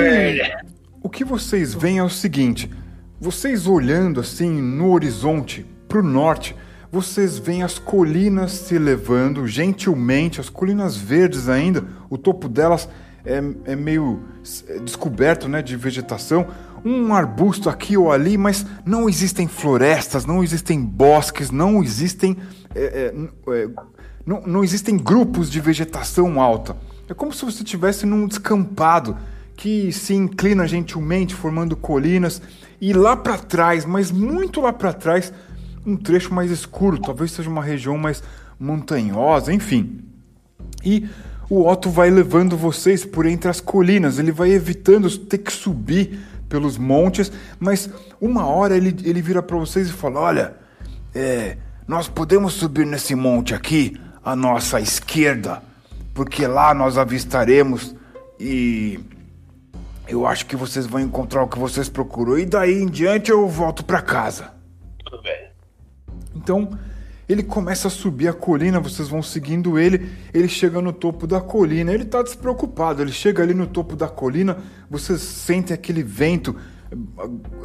o 1.01 1.09
que 1.09 1.23
vocês 1.25 1.73
veem 1.73 1.97
é 1.97 2.03
o 2.03 2.09
seguinte: 2.09 2.69
vocês 3.19 3.67
olhando 3.67 4.19
assim 4.19 4.49
no 4.61 4.91
horizonte 4.93 5.65
para 5.87 5.99
o 5.99 6.03
norte, 6.03 6.55
vocês 6.91 7.37
veem 7.37 7.63
as 7.63 7.77
colinas 7.79 8.51
se 8.53 8.75
elevando 8.75 9.45
gentilmente, 9.47 10.39
as 10.39 10.47
colinas 10.49 10.95
verdes 10.95 11.49
ainda, 11.49 11.83
o 12.09 12.17
topo 12.17 12.47
delas 12.47 12.87
é, 13.25 13.41
é 13.65 13.75
meio 13.75 14.21
é, 14.67 14.79
descoberto 14.79 15.47
né, 15.47 15.61
de 15.61 15.75
vegetação, 15.75 16.47
um 16.85 17.13
arbusto 17.13 17.69
aqui 17.69 17.95
ou 17.95 18.11
ali, 18.11 18.37
mas 18.37 18.65
não 18.85 19.07
existem 19.07 19.47
florestas, 19.47 20.25
não 20.25 20.43
existem 20.43 20.81
bosques, 20.81 21.49
não 21.49 21.81
existem. 21.81 22.37
é, 22.75 23.13
é, 23.47 23.53
é, 23.53 23.69
não, 24.25 24.41
não 24.41 24.63
existem 24.63 24.97
grupos 24.97 25.49
de 25.49 25.59
vegetação 25.59 26.41
alta. 26.41 26.75
É 27.09 27.13
como 27.13 27.33
se 27.33 27.43
você 27.43 27.63
estivesse 27.63 28.05
num 28.05 28.27
descampado 28.27 29.17
que 29.55 29.91
se 29.91 30.13
inclina 30.13 30.67
gentilmente, 30.67 31.35
formando 31.35 31.75
colinas, 31.75 32.41
e 32.79 32.93
lá 32.93 33.15
para 33.15 33.37
trás, 33.37 33.85
mas 33.85 34.11
muito 34.11 34.61
lá 34.61 34.73
para 34.73 34.93
trás, 34.93 35.31
um 35.85 35.95
trecho 35.95 36.33
mais 36.33 36.51
escuro, 36.51 36.99
talvez 36.99 37.31
seja 37.31 37.49
uma 37.49 37.63
região 37.63 37.97
mais 37.97 38.23
montanhosa, 38.59 39.53
enfim. 39.53 40.01
E 40.83 41.07
o 41.53 41.67
Otto 41.67 41.87
vai 41.91 42.09
levando 42.09 42.57
vocês 42.57 43.05
por 43.05 43.27
entre 43.27 43.47
as 43.47 43.61
colinas, 43.61 44.17
ele 44.17 44.31
vai 44.31 44.49
evitando 44.49 45.07
ter 45.19 45.37
que 45.37 45.53
subir 45.53 46.19
pelos 46.49 46.79
montes, 46.79 47.31
mas 47.59 47.87
uma 48.19 48.47
hora 48.47 48.75
ele, 48.75 48.95
ele 49.03 49.21
vira 49.21 49.43
para 49.43 49.55
vocês 49.57 49.87
e 49.87 49.93
fala: 49.93 50.19
Olha, 50.19 50.55
é, 51.13 51.57
nós 51.87 52.07
podemos 52.07 52.53
subir 52.53 52.87
nesse 52.87 53.13
monte 53.13 53.53
aqui, 53.53 53.95
à 54.25 54.35
nossa 54.35 54.81
esquerda, 54.81 55.61
porque 56.15 56.47
lá 56.47 56.73
nós 56.73 56.97
avistaremos 56.97 57.95
e 58.39 58.99
eu 60.07 60.25
acho 60.25 60.47
que 60.47 60.55
vocês 60.55 60.87
vão 60.87 61.01
encontrar 61.01 61.43
o 61.43 61.47
que 61.47 61.59
vocês 61.59 61.87
procuram, 61.87 62.39
e 62.39 62.47
daí 62.47 62.81
em 62.81 62.87
diante 62.87 63.29
eu 63.29 63.47
volto 63.47 63.85
para 63.85 64.01
casa. 64.01 64.51
Tudo 65.05 65.21
bem. 65.21 65.49
Então 66.35 66.67
ele 67.27 67.43
começa 67.43 67.87
a 67.87 67.91
subir 67.91 68.27
a 68.27 68.33
colina, 68.33 68.79
vocês 68.79 69.07
vão 69.07 69.21
seguindo 69.21 69.79
ele, 69.79 70.09
ele 70.33 70.47
chega 70.47 70.81
no 70.81 70.91
topo 70.91 71.25
da 71.25 71.39
colina, 71.39 71.93
ele 71.93 72.05
tá 72.05 72.21
despreocupado, 72.21 73.01
ele 73.01 73.11
chega 73.11 73.41
ali 73.41 73.53
no 73.53 73.67
topo 73.67 73.95
da 73.95 74.07
colina, 74.07 74.57
vocês 74.89 75.21
sentem 75.21 75.73
aquele 75.73 76.03
vento 76.03 76.55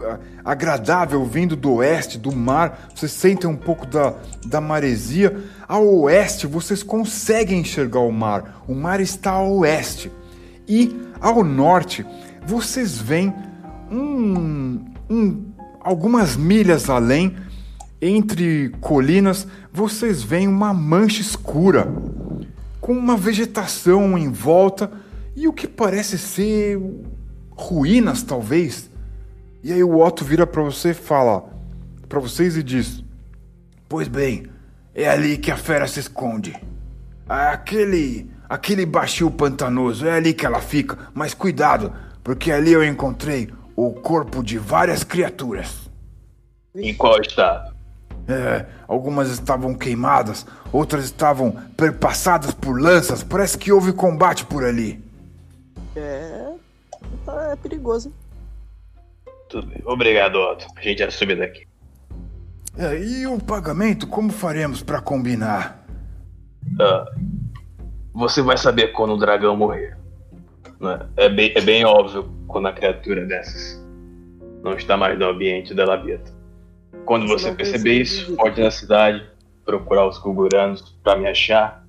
ah, 0.05 0.19
agradável 0.45 1.25
vindo 1.25 1.55
do 1.55 1.75
oeste, 1.75 2.19
do 2.19 2.33
mar, 2.33 2.89
vocês 2.95 3.13
sentem 3.13 3.49
um 3.49 3.57
pouco 3.57 3.87
da, 3.87 4.15
da 4.47 4.61
maresia. 4.61 5.37
Ao 5.67 5.87
oeste 6.03 6.47
vocês 6.47 6.83
conseguem 6.83 7.61
enxergar 7.61 8.01
o 8.01 8.13
mar, 8.13 8.65
o 8.67 8.75
mar 8.75 9.01
está 9.01 9.33
ao 9.33 9.59
oeste. 9.59 10.11
E 10.67 10.97
ao 11.21 11.43
norte 11.45 12.07
vocês 12.47 12.97
veem 12.97 13.35
um, 13.91 14.85
um, 15.11 15.53
algumas 15.81 16.37
milhas 16.37 16.89
além, 16.89 17.37
entre 18.01 18.71
colinas, 18.81 19.47
vocês 19.73 20.23
veem 20.23 20.49
uma 20.49 20.73
mancha 20.73 21.21
escura, 21.21 21.89
com 22.81 22.93
uma 22.93 23.17
vegetação 23.17 24.17
em 24.17 24.31
volta 24.31 24.91
e 25.35 25.49
o 25.49 25.53
que 25.53 25.67
parece 25.67 26.17
ser 26.17 26.81
ruínas, 27.51 28.23
talvez. 28.23 28.91
E 29.63 29.73
aí 29.73 29.83
o 29.83 29.99
Otto 29.99 30.25
vira 30.25 30.47
para 30.47 30.63
você 30.63 30.91
e 30.91 30.95
fala 30.95 31.45
para 32.09 32.21
vocês 32.21 32.57
e 32.57 32.63
diz: 32.63 33.03
Pois 33.89 34.09
bem, 34.09 34.47
é 34.95 35.09
ali 35.09 35.37
que 35.37 35.51
a 35.51 35.57
fera 35.57 35.87
se 35.87 36.01
esconde. 36.01 36.57
Aquele, 37.29 38.31
aquele 38.49 38.87
baixio 38.87 39.31
pantanoso, 39.31 40.07
é 40.07 40.13
ali 40.13 40.33
que 40.33 40.47
ela 40.47 40.61
fica. 40.61 40.99
Mas 41.13 41.35
cuidado, 41.35 41.93
porque 42.23 42.51
ali 42.51 42.73
eu 42.73 42.85
encontrei 42.85 43.51
o 43.77 43.93
corpo 43.93 44.43
de 44.43 44.57
várias 44.59 45.05
criaturas. 45.05 45.91
Em 46.75 46.95
qual 46.95 47.21
estado? 47.21 47.78
É, 48.29 48.67
algumas 48.87 49.31
estavam 49.31 49.75
queimadas, 49.75 50.47
outras 50.73 51.05
estavam 51.05 51.51
perpassadas 51.77 52.53
por 52.53 52.79
lanças. 52.81 53.23
Parece 53.23 53.57
que 53.57 53.73
houve 53.73 53.93
combate 53.93 54.45
por 54.45 54.65
ali. 54.65 55.03
É. 55.97 56.53
tá- 57.25 57.51
É 57.53 57.57
perigoso. 57.57 58.13
Tudo 59.49 59.67
bem. 59.69 59.83
Obrigado, 59.87 60.37
Otto. 60.37 60.67
A 60.77 60.81
gente 60.83 60.99
já 60.99 61.11
subir 61.11 61.39
daqui. 61.39 61.67
É, 62.77 63.01
e 63.03 63.27
o 63.27 63.41
pagamento, 63.41 64.07
como 64.07 64.31
faremos 64.31 64.83
para 64.83 65.01
combinar? 65.01 65.85
Ah, 66.79 67.07
você 68.13 68.43
vai 68.43 68.59
saber 68.59 68.89
quando 68.93 69.15
o 69.15 69.19
dragão 69.19 69.57
morrer. 69.57 69.97
né? 70.79 71.09
É, 71.17 71.29
bem, 71.31 71.53
é 71.57 71.61
bem 71.63 71.85
óbvio 71.87 72.31
quando 72.47 72.69
a 72.69 72.73
criatura 72.73 73.25
dessas 73.25 73.83
não 74.63 74.75
está 74.75 74.97
mais 74.99 75.19
no 75.19 75.27
ambiente 75.31 75.73
da 75.75 75.85
labieta. 75.87 76.31
Quando 77.09 77.27
Você 77.27 77.45
você 77.45 77.53
perceber 77.53 78.03
isso, 78.03 78.37
pode 78.37 78.61
ir 78.61 78.65
na 78.65 78.71
cidade 78.71 79.27
procurar 79.65 80.07
os 80.07 80.19
Kuguranos 80.19 80.95
pra 81.03 81.17
me 81.17 81.27
achar, 81.27 81.83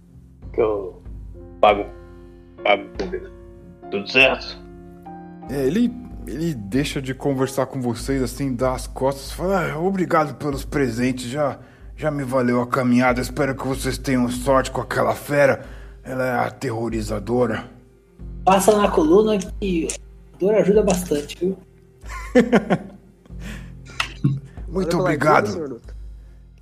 que 0.54 0.62
eu 0.62 1.04
pago, 1.60 1.86
pago 2.64 2.86
ele. 3.02 3.30
Tudo 3.92 4.10
certo? 4.10 4.58
É, 5.52 5.68
ele, 5.68 5.94
ele 6.26 6.54
deixa 6.54 7.02
de 7.02 7.14
conversar 7.14 7.66
com 7.66 7.82
vocês 7.82 8.24
assim, 8.24 8.56
dá 8.56 8.72
as 8.72 8.88
costas, 8.88 9.34
fala: 9.34 9.74
"Ah, 9.74 9.78
obrigado 9.78 10.36
pelos 10.36 10.64
presentes, 10.64 11.26
já, 11.26 11.60
já 11.98 12.10
me 12.10 12.24
valeu 12.24 12.62
a 12.62 12.68
caminhada. 12.68 13.20
Espero 13.20 13.54
que 13.54 13.68
vocês 13.68 13.98
tenham 13.98 14.30
sorte 14.30 14.72
com 14.72 14.80
aquela 14.80 15.14
fera. 15.16 15.66
Ela 16.02 16.26
é 16.26 16.48
aterrorizadora. 16.48 17.66
Passa 18.46 18.78
na 18.78 18.90
coluna 18.90 19.38
que 19.38 19.86
a 20.34 20.38
dor 20.38 20.56
ajuda 20.56 20.82
bastante, 20.82 21.38
viu? 21.42 21.58
Muito 24.72 24.90
pela 24.90 25.02
obrigado. 25.02 25.82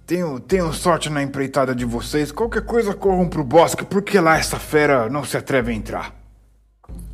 Tenho, 0.06 0.40
tenho 0.40 0.72
sorte 0.74 1.10
na 1.10 1.22
empreitada 1.22 1.76
de 1.76 1.84
vocês. 1.84 2.32
Qualquer 2.32 2.62
coisa 2.64 2.94
corram 2.94 3.28
pro 3.28 3.44
bosque, 3.44 3.84
porque 3.84 4.20
lá 4.20 4.38
essa 4.38 4.58
fera 4.58 5.10
não 5.10 5.24
se 5.24 5.36
atreve 5.36 5.72
a 5.72 5.76
entrar. 5.76 6.16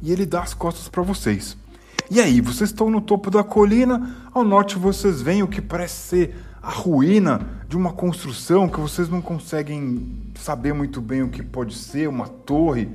E 0.02 0.12
ele 0.12 0.26
dá 0.26 0.44
as 0.44 0.54
costas 0.54 0.88
pra 0.88 1.02
vocês. 1.02 1.58
E 2.12 2.20
aí, 2.20 2.40
vocês 2.42 2.70
estão 2.70 2.92
no 2.92 3.02
topo 3.02 3.32
da 3.32 3.44
colina. 3.44 4.16
Ao 4.32 4.44
norte 4.44 4.78
vocês 4.78 5.22
veem 5.22 5.42
o 5.42 5.48
que 5.48 5.62
parece 5.62 5.96
ser 5.96 6.36
a 6.62 6.70
ruína 6.70 7.42
de 7.68 7.76
uma 7.76 7.92
construção 7.92 8.70
que 8.70 8.80
vocês 8.80 9.10
não 9.10 9.22
conseguem 9.22 10.32
saber 10.36 10.74
muito 10.74 11.02
bem 11.02 11.24
o 11.24 11.30
que 11.30 11.42
pode 11.42 11.74
ser, 11.76 12.08
uma 12.08 12.28
torre, 12.28 12.90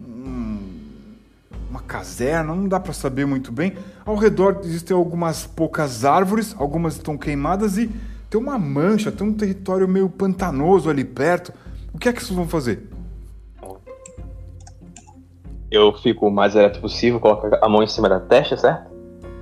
um- 0.00 0.59
uma 1.70 1.80
caserna, 1.80 2.54
não 2.54 2.68
dá 2.68 2.80
pra 2.80 2.92
saber 2.92 3.24
muito 3.24 3.52
bem. 3.52 3.74
Ao 4.04 4.16
redor 4.16 4.58
existem 4.64 4.94
algumas 4.94 5.46
poucas 5.46 6.04
árvores, 6.04 6.54
algumas 6.58 6.96
estão 6.96 7.16
queimadas 7.16 7.78
e 7.78 7.88
tem 8.28 8.40
uma 8.40 8.58
mancha, 8.58 9.12
tem 9.12 9.26
um 9.26 9.32
território 9.32 9.86
meio 9.86 10.08
pantanoso 10.08 10.90
ali 10.90 11.04
perto. 11.04 11.52
O 11.94 11.98
que 11.98 12.08
é 12.08 12.12
que 12.12 12.22
vocês 12.22 12.36
vão 12.36 12.48
fazer? 12.48 12.88
Eu 15.70 15.92
fico 15.92 16.26
o 16.26 16.30
mais 16.30 16.56
ereto 16.56 16.80
possível, 16.80 17.20
coloco 17.20 17.48
a 17.62 17.68
mão 17.68 17.82
em 17.82 17.86
cima 17.86 18.08
da 18.08 18.18
testa, 18.18 18.56
certo? 18.56 18.90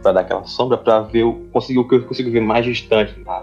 Pra 0.03 0.13
dar 0.13 0.21
aquela 0.21 0.45
sombra, 0.45 0.77
pra 0.77 1.01
ver 1.01 1.25
o, 1.25 1.49
o 1.51 1.61
que 1.61 1.95
eu 1.95 2.07
consigo 2.07 2.31
ver 2.31 2.43
mais 2.43 2.65
distante 2.67 3.19
na, 3.21 3.43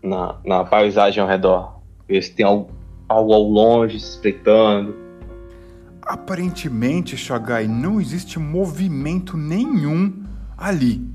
na, 0.00 0.36
na 0.44 0.64
paisagem 0.64 1.20
ao 1.20 1.28
redor. 1.28 1.80
Ver 2.08 2.22
se 2.22 2.32
tem 2.32 2.46
algo, 2.46 2.70
algo 3.08 3.32
ao 3.32 3.42
longe 3.42 3.98
se 3.98 4.10
espreitando. 4.10 5.07
Aparentemente, 6.08 7.18
Shagai, 7.18 7.68
não 7.68 8.00
existe 8.00 8.38
movimento 8.38 9.36
nenhum 9.36 10.24
ali. 10.56 11.06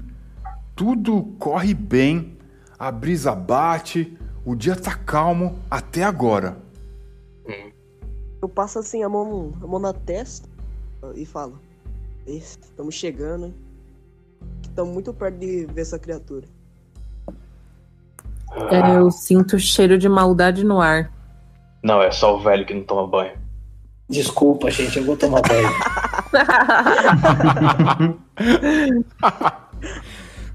Tudo 0.76 1.36
corre 1.40 1.74
bem, 1.74 2.38
a 2.78 2.92
brisa 2.92 3.34
bate, 3.34 4.16
o 4.46 4.56
dia 4.56 4.76
tá 4.76 4.96
calmo 4.96 5.58
até 5.70 6.04
agora. 6.04 6.58
Eu 8.40 8.48
passo 8.48 8.78
assim 8.78 9.02
a 9.02 9.10
mão, 9.10 9.52
a 9.64 9.66
mão 9.66 9.80
na 9.80 9.94
testa 9.94 10.48
e 11.16 11.26
falo: 11.26 11.58
Estamos 12.28 12.94
chegando, 12.94 13.48
hein? 13.48 13.56
Estamos 14.62 14.94
muito 14.94 15.12
perto 15.12 15.40
de 15.40 15.66
ver 15.66 15.82
essa 15.82 15.98
criatura. 15.98 16.46
É, 18.70 18.98
eu 18.98 19.10
sinto 19.10 19.58
cheiro 19.58 19.98
de 19.98 20.08
maldade 20.08 20.64
no 20.64 20.80
ar. 20.80 21.12
Não, 21.84 22.00
é 22.00 22.12
só 22.12 22.36
o 22.36 22.40
velho 22.40 22.64
que 22.64 22.76
não 22.76 22.84
toma 22.84 23.08
banho. 23.08 23.43
Desculpa, 24.14 24.70
gente, 24.70 25.00
eu 25.00 25.04
vou 25.04 25.18
tomar 25.18 25.42
banho. 25.42 25.70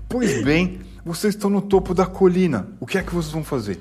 Pois 0.08 0.42
bem, 0.42 0.80
vocês 1.04 1.34
estão 1.34 1.50
no 1.50 1.60
topo 1.60 1.92
da 1.92 2.06
colina. 2.06 2.66
O 2.80 2.86
que 2.86 2.96
é 2.96 3.02
que 3.02 3.14
vocês 3.14 3.30
vão 3.30 3.44
fazer? 3.44 3.78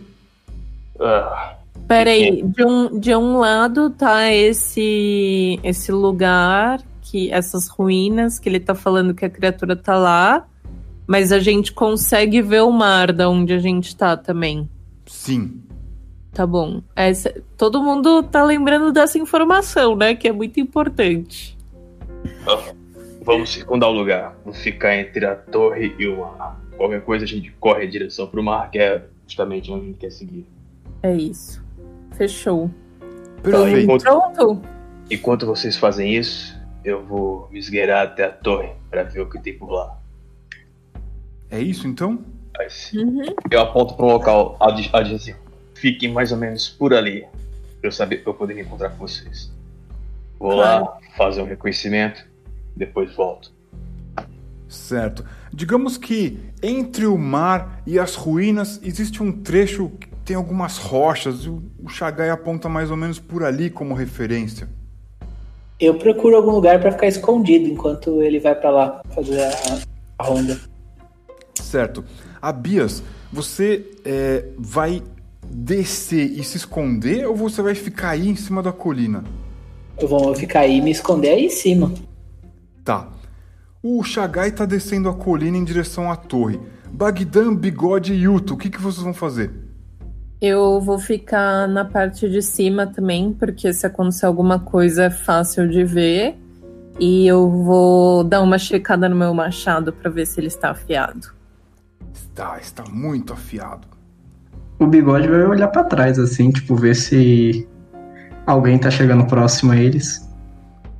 Ah, 0.99 1.55
Peraí, 1.87 2.43
de 2.43 2.65
um, 2.65 2.99
de 2.99 3.15
um 3.15 3.37
lado 3.37 3.89
tá 3.91 4.29
esse 4.33 5.57
esse 5.63 5.89
lugar, 5.89 6.81
que 7.01 7.31
essas 7.31 7.69
ruínas, 7.69 8.39
que 8.39 8.49
ele 8.49 8.59
tá 8.59 8.75
falando 8.75 9.13
que 9.13 9.23
a 9.23 9.29
criatura 9.29 9.73
tá 9.73 9.97
lá, 9.97 10.45
mas 11.07 11.31
a 11.31 11.39
gente 11.39 11.71
consegue 11.71 12.41
ver 12.41 12.63
o 12.63 12.71
mar 12.71 13.13
da 13.13 13.29
onde 13.29 13.53
a 13.53 13.59
gente 13.59 13.95
tá 13.95 14.17
também. 14.17 14.69
Sim. 15.05 15.61
Tá 16.37 16.45
bom. 16.45 16.83
Essa- 16.95 17.33
todo 17.57 17.81
mundo 17.81 18.21
tá 18.21 18.43
lembrando 18.43 18.91
dessa 18.91 19.17
informação, 19.17 19.95
né? 19.95 20.13
Que 20.13 20.27
é 20.27 20.31
muito 20.31 20.59
importante. 20.59 21.57
vamos 23.23 23.49
circundar 23.49 23.89
o 23.89 23.93
lugar. 23.93 24.37
Vamos 24.45 24.59
ficar 24.61 24.95
entre 24.95 25.25
a 25.25 25.35
torre 25.35 25.95
e 25.97 26.07
o 26.07 26.19
mar. 26.19 26.61
Qualquer 26.77 27.01
coisa 27.01 27.25
a 27.25 27.27
gente 27.27 27.49
corre 27.59 27.85
em 27.85 27.89
direção 27.89 28.27
pro 28.27 28.43
mar, 28.43 28.69
que 28.69 28.77
é 28.77 29.03
justamente 29.25 29.71
onde 29.71 29.81
a 29.81 29.85
gente 29.87 29.97
quer 29.97 30.11
seguir. 30.11 30.45
É 31.01 31.11
isso. 31.15 31.65
Fechou. 32.11 32.69
Perfeito. 33.41 33.79
Enquanto- 33.79 34.03
Pronto? 34.03 34.61
Enquanto 35.09 35.45
vocês 35.47 35.75
fazem 35.75 36.13
isso, 36.15 36.55
eu 36.85 37.03
vou 37.03 37.49
me 37.51 37.57
esgueirar 37.57 38.05
até 38.05 38.25
a 38.25 38.31
torre 38.31 38.69
pra 38.91 39.01
ver 39.03 39.21
o 39.21 39.29
que 39.29 39.39
tem 39.41 39.57
por 39.57 39.71
lá. 39.71 39.97
É 41.49 41.59
isso 41.59 41.87
então? 41.87 42.19
Mas 42.55 42.91
Uhum. 42.93 43.23
eu 43.49 43.59
aponto 43.59 43.95
para 43.95 44.05
um 44.05 44.09
local 44.13 44.55
ad- 44.59 44.89
adjacente. 44.93 45.46
Fiquem 45.79 46.11
mais 46.11 46.31
ou 46.31 46.37
menos 46.37 46.67
por 46.69 46.93
ali, 46.93 47.21
pra 47.79 47.87
eu 47.87 47.91
saber 47.91 48.23
pra 48.23 48.31
eu 48.31 48.35
poder 48.35 48.59
encontrar 48.59 48.89
com 48.89 49.07
vocês. 49.07 49.51
Vou 50.39 50.55
lá 50.55 50.97
fazer 51.15 51.41
um 51.41 51.45
reconhecimento, 51.45 52.25
depois 52.75 53.15
volto. 53.15 53.51
Certo. 54.67 55.25
Digamos 55.53 55.97
que 55.97 56.39
entre 56.61 57.05
o 57.05 57.17
mar 57.17 57.81
e 57.85 57.97
as 57.97 58.15
ruínas 58.15 58.79
existe 58.83 59.23
um 59.23 59.31
trecho 59.31 59.89
que 59.99 60.07
tem 60.25 60.35
algumas 60.35 60.77
rochas. 60.77 61.45
e 61.45 61.49
O 61.49 61.63
o 61.87 61.89
Shagai 61.89 62.29
aponta 62.29 62.67
mais 62.67 62.91
ou 62.91 62.97
menos 62.97 63.17
por 63.17 63.43
ali 63.43 63.69
como 63.69 63.93
referência. 63.93 64.67
Eu 65.79 65.97
procuro 65.97 66.35
algum 66.35 66.51
lugar 66.51 66.81
pra 66.81 66.91
ficar 66.91 67.07
escondido 67.07 67.65
enquanto 67.67 68.21
ele 68.21 68.39
vai 68.39 68.53
pra 68.53 68.69
lá 68.69 69.01
fazer 69.15 69.41
a, 69.41 69.79
a 70.19 70.23
ronda. 70.23 70.59
Certo. 71.55 72.03
Abias, 72.41 73.01
você 73.31 73.85
é, 74.03 74.45
vai 74.57 75.01
descer 75.49 76.31
e 76.31 76.43
se 76.43 76.57
esconder 76.57 77.27
ou 77.27 77.35
você 77.35 77.61
vai 77.61 77.75
ficar 77.75 78.09
aí 78.11 78.27
em 78.27 78.35
cima 78.35 78.61
da 78.61 78.71
colina? 78.71 79.23
Eu 79.99 80.07
vou 80.07 80.35
ficar 80.35 80.61
aí 80.61 80.77
e 80.77 80.81
me 80.81 80.91
esconder 80.91 81.29
aí 81.29 81.45
em 81.45 81.49
cima. 81.49 81.91
Tá. 82.83 83.09
O 83.81 84.03
Shagai 84.03 84.51
tá 84.51 84.65
descendo 84.65 85.09
a 85.09 85.13
colina 85.13 85.57
em 85.57 85.63
direção 85.63 86.11
à 86.11 86.15
torre. 86.15 86.59
Bagdan, 86.91 87.55
Bigode 87.55 88.13
e 88.13 88.23
Yuto, 88.23 88.53
o 88.53 88.57
que, 88.57 88.69
que 88.69 88.81
vocês 88.81 89.03
vão 89.03 89.13
fazer? 89.13 89.51
Eu 90.39 90.79
vou 90.79 90.99
ficar 90.99 91.67
na 91.67 91.83
parte 91.83 92.29
de 92.29 92.41
cima 92.41 92.85
também, 92.85 93.33
porque 93.33 93.73
se 93.73 93.87
acontecer 93.87 94.25
alguma 94.25 94.59
coisa 94.59 95.05
é 95.05 95.09
fácil 95.09 95.67
de 95.67 95.83
ver. 95.83 96.37
E 96.99 97.27
eu 97.27 97.49
vou 97.49 98.23
dar 98.23 98.41
uma 98.41 98.57
checada 98.57 99.07
no 99.09 99.15
meu 99.15 99.33
machado 99.33 99.91
pra 99.93 100.09
ver 100.09 100.25
se 100.25 100.39
ele 100.39 100.47
está 100.47 100.71
afiado. 100.71 101.33
Está, 102.13 102.57
está 102.59 102.83
muito 102.85 103.33
afiado. 103.33 103.96
O 104.79 104.85
bigode 104.85 105.27
vai 105.27 105.43
olhar 105.43 105.67
pra 105.69 105.83
trás, 105.83 106.19
assim, 106.19 106.51
tipo, 106.51 106.75
ver 106.75 106.95
se 106.95 107.67
alguém 108.45 108.77
tá 108.77 108.91
chegando 108.91 109.25
próximo 109.25 109.71
a 109.71 109.77
eles. 109.77 110.27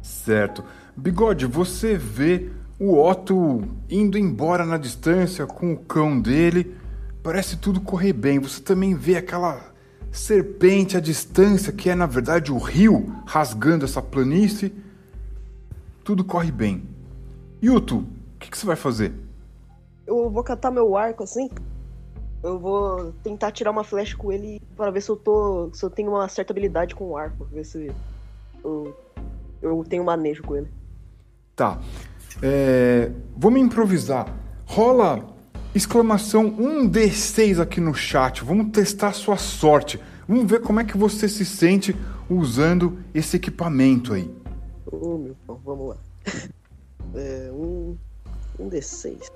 Certo. 0.02 0.64
Bigode, 0.96 1.46
você 1.46 1.96
vê 1.96 2.50
o 2.80 2.98
Otto 2.98 3.62
indo 3.90 4.18
embora 4.18 4.66
na 4.66 4.78
distância 4.78 5.46
com 5.46 5.74
o 5.74 5.78
cão 5.78 6.20
dele. 6.20 6.76
Parece 7.22 7.58
tudo 7.58 7.80
correr 7.80 8.14
bem. 8.14 8.40
Você 8.40 8.62
também 8.62 8.96
vê 8.96 9.16
aquela 9.16 9.62
serpente 10.12 10.98
à 10.98 11.00
distância, 11.00 11.72
que 11.72 11.90
é 11.90 11.96
na 11.96 12.06
verdade 12.06 12.52
o 12.52 12.58
rio 12.58 13.16
rasgando 13.26 13.86
essa 13.86 14.02
planície. 14.02 14.74
Tudo 16.04 16.24
corre 16.24 16.52
bem. 16.52 16.84
Yuto, 17.64 17.98
o 17.98 18.40
que, 18.40 18.50
que 18.50 18.58
você 18.58 18.66
vai 18.66 18.76
fazer? 18.76 19.14
Eu 20.06 20.30
vou 20.30 20.44
catar 20.44 20.72
meu 20.72 20.96
arco 20.96 21.24
assim. 21.24 21.50
Eu 22.44 22.60
vou 22.60 23.12
tentar 23.24 23.52
tirar 23.52 23.72
uma 23.72 23.84
flecha 23.84 24.16
com 24.16 24.32
ele 24.32 24.62
para 24.76 24.92
ver 24.92 25.02
se 25.02 25.10
eu 25.10 25.16
tô. 25.16 25.70
se 25.74 25.84
eu 25.84 25.90
tenho 25.90 26.12
uma 26.12 26.28
certa 26.30 26.54
habilidade 26.54 26.96
com 26.96 27.10
o 27.10 27.18
arco. 27.18 27.46
Ver 27.46 27.64
se 27.64 27.92
eu, 28.64 28.96
eu 29.62 29.84
tenho 29.88 30.04
manejo 30.04 30.44
com 30.44 30.56
ele. 30.56 30.68
Tá. 31.56 31.80
É, 32.42 33.12
vamos 33.36 33.60
improvisar. 33.60 34.34
Rola 34.66 35.26
exclamação 35.74 36.52
1D6 36.52 37.60
aqui 37.60 37.82
no 37.82 37.94
chat. 37.94 38.44
Vamos 38.44 38.72
testar 38.72 39.10
a 39.10 39.14
sua 39.14 39.38
sorte. 39.38 40.00
Vamos 40.28 40.50
ver 40.50 40.62
como 40.62 40.80
é 40.80 40.84
que 40.84 40.98
você 40.98 41.28
se 41.28 41.46
sente 41.46 41.96
usando 42.30 43.00
esse 43.14 43.38
equipamento 43.38 44.14
aí. 44.14 44.30
Ô 44.86 45.18
meu 45.18 45.36
pau, 45.46 45.62
vamos 45.64 45.90
lá. 45.90 45.98
É, 47.16 47.50
um. 47.54 47.98
Um 48.60 48.70
D6. 48.70 49.32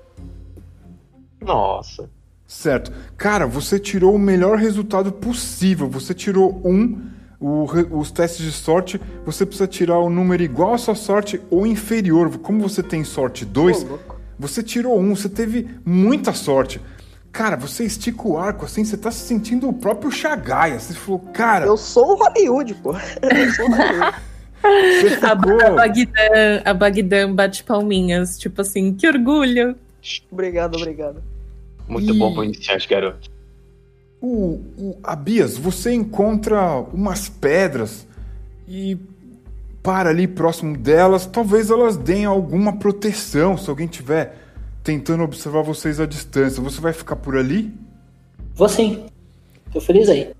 Nossa. 1.40 2.08
Certo. 2.52 2.92
Cara, 3.16 3.46
você 3.46 3.78
tirou 3.78 4.14
o 4.14 4.18
melhor 4.18 4.58
resultado 4.58 5.10
possível. 5.10 5.88
Você 5.88 6.12
tirou 6.12 6.60
um. 6.62 7.00
o 7.40 7.64
os 7.98 8.12
testes 8.12 8.44
de 8.44 8.52
sorte, 8.52 9.00
você 9.24 9.46
precisa 9.46 9.66
tirar 9.66 9.98
o 9.98 10.10
número 10.10 10.42
igual 10.42 10.74
à 10.74 10.78
sua 10.78 10.94
sorte 10.94 11.40
ou 11.50 11.66
inferior. 11.66 12.38
Como 12.38 12.60
você 12.60 12.82
tem 12.82 13.02
sorte 13.04 13.46
2, 13.46 13.82
Ô, 13.82 13.86
louco. 13.88 14.20
você 14.38 14.62
tirou 14.62 15.00
um, 15.00 15.16
você 15.16 15.30
teve 15.30 15.70
muita 15.84 16.34
sorte. 16.34 16.78
Cara, 17.32 17.56
você 17.56 17.84
estica 17.84 18.28
o 18.28 18.36
arco 18.38 18.66
assim, 18.66 18.84
você 18.84 18.98
tá 18.98 19.10
se 19.10 19.26
sentindo 19.26 19.66
o 19.66 19.72
próprio 19.72 20.10
Chagai. 20.12 20.78
Você 20.78 20.92
falou, 20.92 21.20
cara, 21.32 21.64
Eu 21.64 21.78
sou 21.78 22.12
o 22.12 22.16
Hollywood, 22.16 22.74
pô. 22.74 22.92
Eu 23.22 23.52
sou 23.54 23.66
o 23.66 23.74
Hollywood. 23.74 24.16
você 24.62 25.24
A, 25.24 25.32
a. 25.32 25.70
Bagdan, 25.70 26.62
a 26.66 26.74
Bagdan 26.74 27.34
bate 27.34 27.64
palminhas, 27.64 28.38
tipo 28.38 28.60
assim, 28.60 28.92
que 28.92 29.08
orgulho. 29.08 29.74
obrigado, 30.30 30.76
obrigado. 30.76 31.31
Muito 31.92 32.14
E- 32.14 32.18
bom 32.18 32.32
pro 32.32 32.44
iniciante, 32.44 32.88
garoto. 32.88 33.30
O, 34.20 34.60
o 34.78 34.98
Abias, 35.02 35.56
você 35.56 35.92
encontra 35.92 36.76
umas 36.92 37.28
pedras 37.28 38.06
e 38.68 38.96
para 39.82 40.10
ali 40.10 40.28
próximo 40.28 40.76
delas, 40.76 41.26
talvez 41.26 41.70
elas 41.70 41.96
deem 41.96 42.24
alguma 42.24 42.76
proteção 42.76 43.58
se 43.58 43.68
alguém 43.68 43.88
tiver 43.88 44.36
tentando 44.84 45.24
observar 45.24 45.62
vocês 45.62 45.98
à 45.98 46.06
distância. 46.06 46.62
Você 46.62 46.80
vai 46.80 46.92
ficar 46.92 47.16
por 47.16 47.36
ali? 47.36 47.74
Vou 48.54 48.68
sim. 48.68 49.06
Tô 49.72 49.80
feliz 49.80 50.08
aí. 50.08 50.30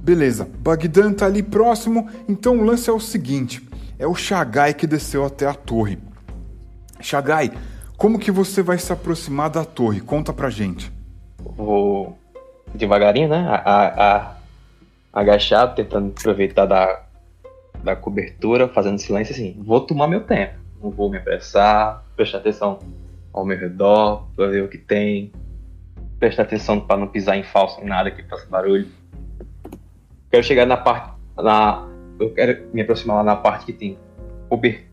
Beleza, 0.00 0.48
Bagdan 0.60 1.12
tá 1.12 1.26
ali 1.26 1.42
próximo, 1.42 2.08
então 2.28 2.58
o 2.58 2.62
lance 2.62 2.88
é 2.88 2.92
o 2.92 3.00
seguinte: 3.00 3.66
é 3.98 4.06
o 4.06 4.14
Shagai 4.14 4.72
que 4.74 4.86
desceu 4.86 5.24
até 5.24 5.44
a 5.46 5.54
torre. 5.54 5.98
Shagai, 7.00 7.50
como 7.98 8.18
que 8.18 8.30
você 8.30 8.62
vai 8.62 8.78
se 8.78 8.90
aproximar 8.92 9.50
da 9.50 9.64
torre? 9.64 10.00
Conta 10.00 10.32
pra 10.32 10.48
gente. 10.48 10.90
Vou 11.40 12.16
devagarinho, 12.74 13.28
né? 13.28 13.46
A, 13.48 13.56
a- 13.56 14.16
a- 14.16 14.36
agachado, 15.12 15.74
tentando 15.74 16.14
aproveitar 16.16 16.64
da, 16.66 17.02
da 17.82 17.94
cobertura, 17.96 18.68
fazendo 18.68 18.98
silêncio 18.98 19.34
assim. 19.34 19.60
Vou 19.66 19.80
tomar 19.80 20.06
meu 20.06 20.20
tempo. 20.22 20.54
Não 20.82 20.90
vou 20.90 21.10
me 21.10 21.18
apressar, 21.18 22.04
prestar 22.16 22.38
atenção 22.38 22.78
ao 23.32 23.44
meu 23.44 23.58
redor, 23.58 24.28
pra 24.36 24.46
ver 24.46 24.62
o 24.62 24.68
que 24.68 24.78
tem. 24.78 25.32
Prestar 26.20 26.42
atenção 26.44 26.80
pra 26.80 26.96
não 26.96 27.06
pisar 27.08 27.36
em 27.36 27.42
falso 27.42 27.80
em 27.80 27.84
nada 27.84 28.10
que 28.10 28.22
faça 28.24 28.46
barulho. 28.46 28.88
Quero 30.30 30.42
chegar 30.44 30.66
na 30.66 30.76
parte. 30.76 31.12
Na, 31.36 31.86
eu 32.20 32.32
quero 32.34 32.66
me 32.72 32.80
aproximar 32.82 33.16
lá 33.18 33.22
na 33.24 33.36
parte 33.36 33.66
que 33.66 33.72
tem 33.72 33.98
cobertura. 34.48 34.87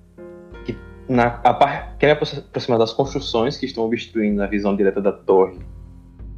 Na, 1.08 1.40
a 1.44 1.96
me 2.02 2.12
aproximar 2.12 2.80
das 2.80 2.92
construções 2.92 3.58
que 3.58 3.66
estão 3.66 3.86
obstruindo 3.86 4.42
a 4.42 4.48
visão 4.48 4.76
direta 4.76 5.00
da 5.00 5.12
torre 5.12 5.60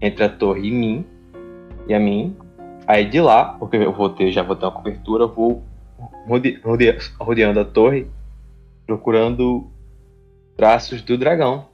entre 0.02 0.24
a 0.24 0.30
torre 0.30 0.68
e 0.68 0.72
mim 0.72 1.06
e 1.88 1.94
a 1.94 2.00
mim. 2.00 2.36
Aí 2.86 3.10
de 3.10 3.20
lá, 3.20 3.56
porque 3.60 3.78
eu 3.78 3.94
vou 3.94 4.10
ter, 4.10 4.32
já 4.32 4.44
vou 4.44 4.56
ter 4.56 4.66
uma 4.66 4.72
cobertura, 4.72 5.28
vou 5.28 5.64
rode, 6.28 6.60
rode, 6.64 6.98
rodeando 7.20 7.60
a 7.60 7.66
torre, 7.66 8.08
procurando 8.86 9.68
traços 10.56 11.02
do 11.02 11.18
dragão. 11.18 11.66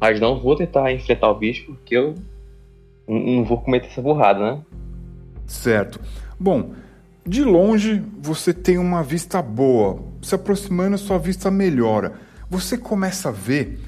Mas 0.00 0.20
não 0.20 0.40
vou 0.40 0.56
tentar 0.56 0.92
enfrentar 0.92 1.30
o 1.30 1.34
bicho, 1.34 1.66
porque 1.66 1.96
eu 1.96 2.14
não 3.08 3.44
vou 3.44 3.60
cometer 3.60 3.88
essa 3.88 4.02
burrada, 4.02 4.40
né? 4.40 4.62
Certo. 5.46 6.00
Bom, 6.38 6.72
de 7.26 7.42
longe 7.42 8.02
você 8.20 8.52
tem 8.52 8.78
uma 8.78 9.02
vista 9.02 9.40
boa. 9.40 10.02
Se 10.22 10.34
aproximando, 10.34 10.98
sua 10.98 11.18
vista 11.18 11.50
melhora. 11.50 12.12
Você 12.50 12.76
começa 12.78 13.28
a 13.28 13.32
ver. 13.32 13.80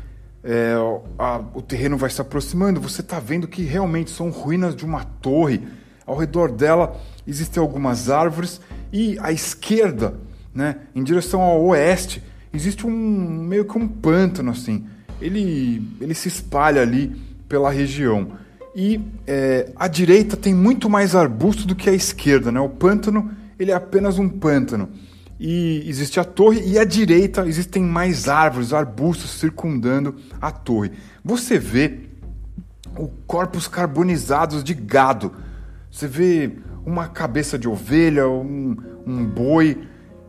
é, 0.48 0.74
a- 1.18 1.40
o 1.54 1.61
terreno 1.61 1.96
vai 1.96 2.09
se 2.09 2.20
aproximando, 2.20 2.80
você 2.80 3.00
está 3.00 3.18
vendo 3.18 3.48
que 3.48 3.62
realmente 3.64 4.12
são 4.12 4.30
ruínas 4.30 4.76
de 4.76 4.84
uma 4.84 5.02
torre. 5.02 5.61
Ao 6.07 6.16
redor 6.16 6.52
dela 6.52 6.96
existem 7.26 7.61
algumas 7.61 8.09
árvores 8.09 8.61
e 8.92 9.18
à 9.20 9.32
esquerda, 9.32 10.14
né, 10.54 10.76
em 10.94 11.02
direção 11.02 11.40
ao 11.42 11.61
oeste, 11.64 12.22
existe 12.54 12.86
um 12.86 12.92
meio 12.92 13.64
que 13.64 13.76
um 13.76 13.88
pântano 13.88 14.52
assim. 14.52 14.86
Ele, 15.20 15.82
ele 16.00 16.14
se 16.14 16.28
espalha 16.28 16.80
ali 16.80 17.09
pela 17.48 17.68
região. 17.72 18.28
E 18.72 19.00
é, 19.26 19.72
à 19.74 19.88
direita 19.88 20.36
tem 20.36 20.54
muito 20.54 20.88
mais 20.88 21.16
arbusto 21.16 21.66
do 21.66 21.74
que 21.74 21.90
à 21.90 21.92
esquerda, 21.92 22.52
né? 22.52 22.61
O 22.61 22.68
pântano 22.68 23.32
ele 23.59 23.72
é 23.72 23.74
apenas 23.74 24.16
um 24.16 24.28
pântano. 24.28 24.88
E 25.39 25.84
existe 25.87 26.18
a 26.18 26.24
torre 26.24 26.62
e 26.66 26.78
à 26.78 26.84
direita 26.84 27.47
existem 27.47 27.82
mais 27.82 28.28
árvores, 28.28 28.72
arbustos 28.72 29.30
circundando 29.30 30.16
a 30.41 30.51
torre. 30.51 30.93
Você 31.24 31.59
vê 31.59 32.01
o 32.97 33.09
corpos 33.26 33.68
carbonizados 33.68 34.64
de 34.64 34.72
gado. 34.72 35.32
Você 35.91 36.07
vê 36.09 36.53
uma 36.84 37.09
cabeça 37.09 37.59
de 37.59 37.68
ovelha, 37.68 38.28
um, 38.28 38.76
um 39.07 39.24
boi, 39.24 39.87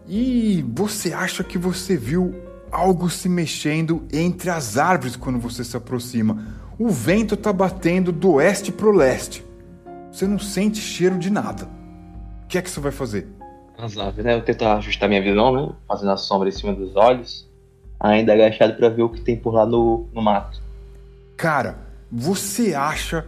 e 0.08 0.66
você 0.76 1.14
acha 1.14 1.44
que 1.44 1.58
você 1.58 1.96
viu 1.96 2.36
algo 2.72 3.10
se 3.10 3.30
mexendo 3.30 4.04
entre 4.12 4.50
as 4.50 4.78
árvores 4.78 5.16
quando 5.16 5.40
você 5.40 5.64
se 5.64 5.78
aproxima. 5.78 6.46
O 6.78 6.90
vento 6.90 7.36
está 7.36 7.54
batendo 7.54 8.12
do 8.12 8.34
oeste 8.34 8.72
pro 8.72 8.92
leste. 8.92 9.44
Você 10.12 10.28
não 10.28 10.40
sente 10.40 10.80
cheiro 10.80 11.18
de 11.18 11.30
nada. 11.30 11.66
O 12.44 12.48
que 12.48 12.58
é 12.58 12.62
que 12.62 12.70
você 12.70 12.80
vai 12.80 12.92
fazer? 12.92 13.37
Aves, 13.78 14.24
né? 14.24 14.36
Eu 14.36 14.42
tentar 14.42 14.78
ajustar 14.78 15.08
minha 15.08 15.22
visão, 15.22 15.56
né? 15.56 15.74
Fazendo 15.88 16.12
a 16.12 16.18
sombra 16.18 16.50
em 16.50 16.52
cima 16.52 16.74
dos 16.74 16.96
olhos. 16.96 17.48
Ainda 18.00 18.34
agachado 18.34 18.76
pra 18.76 18.90
ver 18.90 19.04
o 19.04 19.10
que 19.10 19.22
tem 19.22 19.38
por 19.38 19.54
lá 19.54 19.66
no, 19.66 20.08
no 20.14 20.22
mato. 20.22 20.62
Cara, 21.36 21.78
você 22.12 22.74
acha 22.74 23.26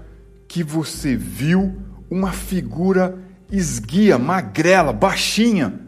que 0.47 0.64
você 0.64 1.16
viu 1.16 1.78
uma 2.10 2.32
figura 2.32 3.18
esguia, 3.52 4.18
magrela, 4.18 4.93
baixinha, 4.93 5.80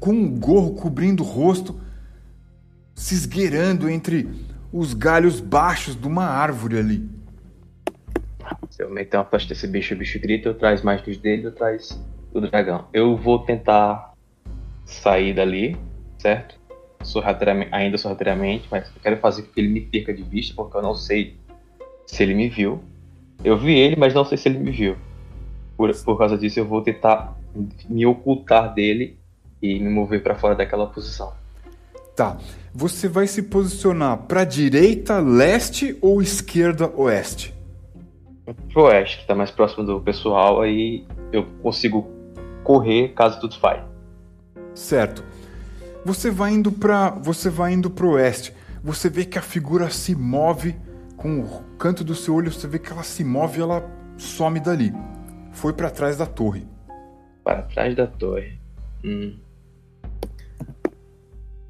com 0.00 0.10
um 0.10 0.38
gorro 0.38 0.74
cobrindo 0.74 1.22
o 1.22 1.26
rosto, 1.26 1.80
se 2.94 3.14
esgueirando 3.14 3.88
entre 3.88 4.28
os 4.72 4.92
galhos 4.92 5.40
baixos 5.40 5.96
de 5.96 6.06
uma 6.06 6.24
árvore 6.24 6.78
ali. 6.78 7.08
Se 8.70 8.82
eu 8.82 8.90
meter 8.90 9.16
uma 9.16 9.24
flecha 9.24 9.48
desse 9.48 9.66
bicho, 9.66 9.94
o 9.94 9.98
bicho 9.98 10.18
grita, 10.20 10.48
eu 10.48 10.54
traz 10.54 10.82
mais 10.82 11.02
dos 11.02 11.16
dele, 11.16 11.46
eu 11.46 11.52
traz 11.52 11.98
do 12.32 12.40
dragão. 12.40 12.86
Eu 12.92 13.16
vou 13.16 13.40
tentar 13.40 14.14
sair 14.84 15.34
dali, 15.34 15.76
certo? 16.18 16.58
Sorrateiramente, 17.02 17.70
ainda 17.72 17.98
sorrateiramente, 17.98 18.66
mas 18.70 18.86
eu 18.88 19.00
quero 19.02 19.16
fazer 19.18 19.42
com 19.42 19.52
que 19.52 19.60
ele 19.60 19.68
me 19.68 19.80
perca 19.80 20.12
de 20.12 20.22
vista, 20.22 20.54
porque 20.56 20.76
eu 20.76 20.82
não 20.82 20.94
sei 20.94 21.36
se 22.06 22.22
ele 22.22 22.34
me 22.34 22.48
viu. 22.48 22.82
Eu 23.44 23.56
vi 23.56 23.78
ele, 23.78 23.96
mas 23.96 24.14
não 24.14 24.24
sei 24.24 24.36
se 24.36 24.48
ele 24.48 24.58
me 24.58 24.70
viu. 24.70 24.96
Por, 25.76 25.94
por 26.04 26.18
causa 26.18 26.36
disso, 26.36 26.58
eu 26.58 26.66
vou 26.66 26.82
tentar 26.82 27.36
me 27.88 28.04
ocultar 28.04 28.74
dele 28.74 29.16
e 29.62 29.78
me 29.78 29.88
mover 29.88 30.22
pra 30.22 30.34
fora 30.34 30.54
daquela 30.54 30.86
posição. 30.86 31.32
Tá. 32.16 32.36
Você 32.74 33.08
vai 33.08 33.26
se 33.26 33.42
posicionar 33.44 34.18
para 34.18 34.44
direita, 34.44 35.20
leste 35.20 35.96
ou 36.00 36.20
esquerda, 36.20 36.92
oeste? 36.96 37.54
Pro 38.72 38.84
oeste, 38.84 39.18
que 39.18 39.26
tá 39.26 39.34
mais 39.34 39.50
próximo 39.50 39.84
do 39.84 40.00
pessoal, 40.00 40.60
aí 40.60 41.04
eu 41.32 41.44
consigo 41.62 42.17
correr 42.68 43.14
caso 43.14 43.40
tudo 43.40 43.58
falhe. 43.58 43.82
Certo. 44.74 45.24
Você 46.04 46.30
vai 46.30 46.52
indo 46.52 46.70
para, 46.70 47.10
você 47.10 47.48
vai 47.48 47.72
indo 47.72 47.88
pro 47.88 48.10
oeste. 48.10 48.54
Você 48.84 49.08
vê 49.08 49.24
que 49.24 49.38
a 49.38 49.42
figura 49.42 49.88
se 49.88 50.14
move 50.14 50.76
com 51.16 51.40
o 51.40 51.62
canto 51.78 52.04
do 52.04 52.14
seu 52.14 52.34
olho, 52.34 52.52
você 52.52 52.68
vê 52.68 52.78
que 52.78 52.92
ela 52.92 53.02
se 53.02 53.24
move 53.24 53.58
e 53.58 53.62
ela 53.62 53.90
some 54.18 54.60
dali. 54.60 54.92
Foi 55.50 55.72
para 55.72 55.90
trás 55.90 56.18
da 56.18 56.26
torre. 56.26 56.66
Para 57.42 57.62
trás 57.62 57.96
da 57.96 58.06
torre. 58.06 58.58
Hum. 59.02 59.38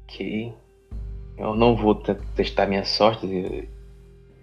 Ok. 0.03 0.53
Eu 1.37 1.55
não 1.55 1.77
vou 1.77 1.95
te- 1.95 2.15
testar 2.35 2.67
minha 2.67 2.83
sorte. 2.83 3.69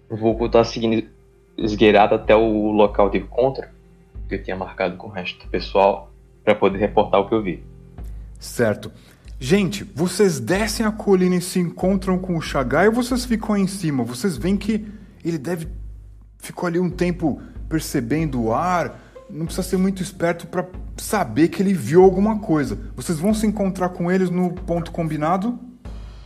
Eu 0.09 0.17
vou 0.17 0.43
estar 0.47 0.63
seguindo 0.63 1.07
esgueirado 1.55 2.15
até 2.15 2.35
o 2.35 2.71
local 2.71 3.09
de 3.11 3.19
encontro 3.19 3.67
que 4.27 4.35
eu 4.35 4.43
tinha 4.43 4.55
marcado 4.55 4.97
com 4.97 5.07
o 5.07 5.11
resto 5.11 5.45
do 5.45 5.49
pessoal 5.49 6.11
para 6.47 6.55
poder 6.55 6.77
reportar 6.77 7.19
o 7.19 7.27
que 7.27 7.35
eu 7.35 7.43
vi. 7.43 7.61
Certo. 8.39 8.89
Gente, 9.37 9.83
vocês 9.83 10.39
descem 10.39 10.85
a 10.85 10.91
colina 10.93 11.35
e 11.35 11.41
se 11.41 11.59
encontram 11.59 12.17
com 12.17 12.37
o 12.37 12.41
Chagai 12.41 12.87
ou 12.87 12.93
vocês 12.93 13.25
ficam 13.25 13.53
aí 13.53 13.61
em 13.61 13.67
cima? 13.67 14.01
Vocês 14.05 14.37
veem 14.37 14.55
que 14.55 14.87
ele 15.25 15.37
deve 15.37 15.67
ficou 16.37 16.67
ali 16.67 16.79
um 16.79 16.89
tempo 16.89 17.41
percebendo 17.67 18.41
o 18.41 18.53
ar, 18.53 18.97
não 19.29 19.45
precisa 19.45 19.67
ser 19.67 19.77
muito 19.77 20.01
esperto 20.01 20.47
para 20.47 20.65
saber 20.95 21.49
que 21.49 21.61
ele 21.61 21.73
viu 21.73 22.01
alguma 22.01 22.39
coisa. 22.39 22.79
Vocês 22.95 23.19
vão 23.19 23.33
se 23.33 23.45
encontrar 23.45 23.89
com 23.89 24.09
eles 24.09 24.29
no 24.29 24.53
ponto 24.53 24.89
combinado? 24.89 25.59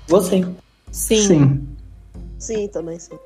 Vou 0.07 0.21
sim. 0.21 0.55
Sim. 0.91 1.27
Sim. 1.27 1.67
Sim, 2.37 2.67
também 2.67 2.99
sim. 2.99 3.17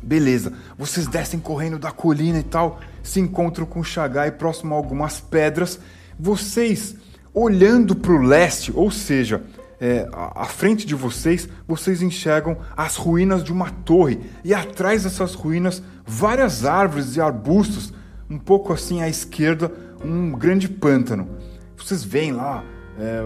Beleza, 0.00 0.52
vocês 0.78 1.08
descem 1.08 1.40
correndo 1.40 1.80
da 1.80 1.90
colina 1.90 2.38
e 2.38 2.42
tal, 2.44 2.78
se 3.02 3.18
encontram 3.18 3.66
com 3.66 3.80
o 3.80 3.84
Chagai 3.84 4.30
próximo 4.30 4.72
a 4.72 4.76
algumas 4.76 5.20
pedras. 5.20 5.80
Vocês, 6.18 6.96
olhando 7.32 7.94
para 7.94 8.12
o 8.12 8.22
leste, 8.22 8.72
ou 8.74 8.90
seja, 8.90 9.42
é, 9.80 10.08
à 10.12 10.46
frente 10.46 10.86
de 10.86 10.94
vocês, 10.94 11.48
vocês 11.66 12.00
enxergam 12.00 12.56
as 12.76 12.96
ruínas 12.96 13.42
de 13.42 13.52
uma 13.52 13.70
torre. 13.70 14.20
E 14.44 14.54
atrás 14.54 15.04
dessas 15.04 15.34
ruínas, 15.34 15.82
várias 16.06 16.64
árvores 16.64 17.16
e 17.16 17.20
arbustos, 17.20 17.92
um 18.30 18.38
pouco 18.38 18.72
assim 18.72 19.02
à 19.02 19.08
esquerda, 19.08 19.70
um 20.02 20.32
grande 20.32 20.68
pântano. 20.68 21.28
Vocês 21.76 22.02
veem 22.02 22.32
lá 22.32 22.64
é, 22.98 23.22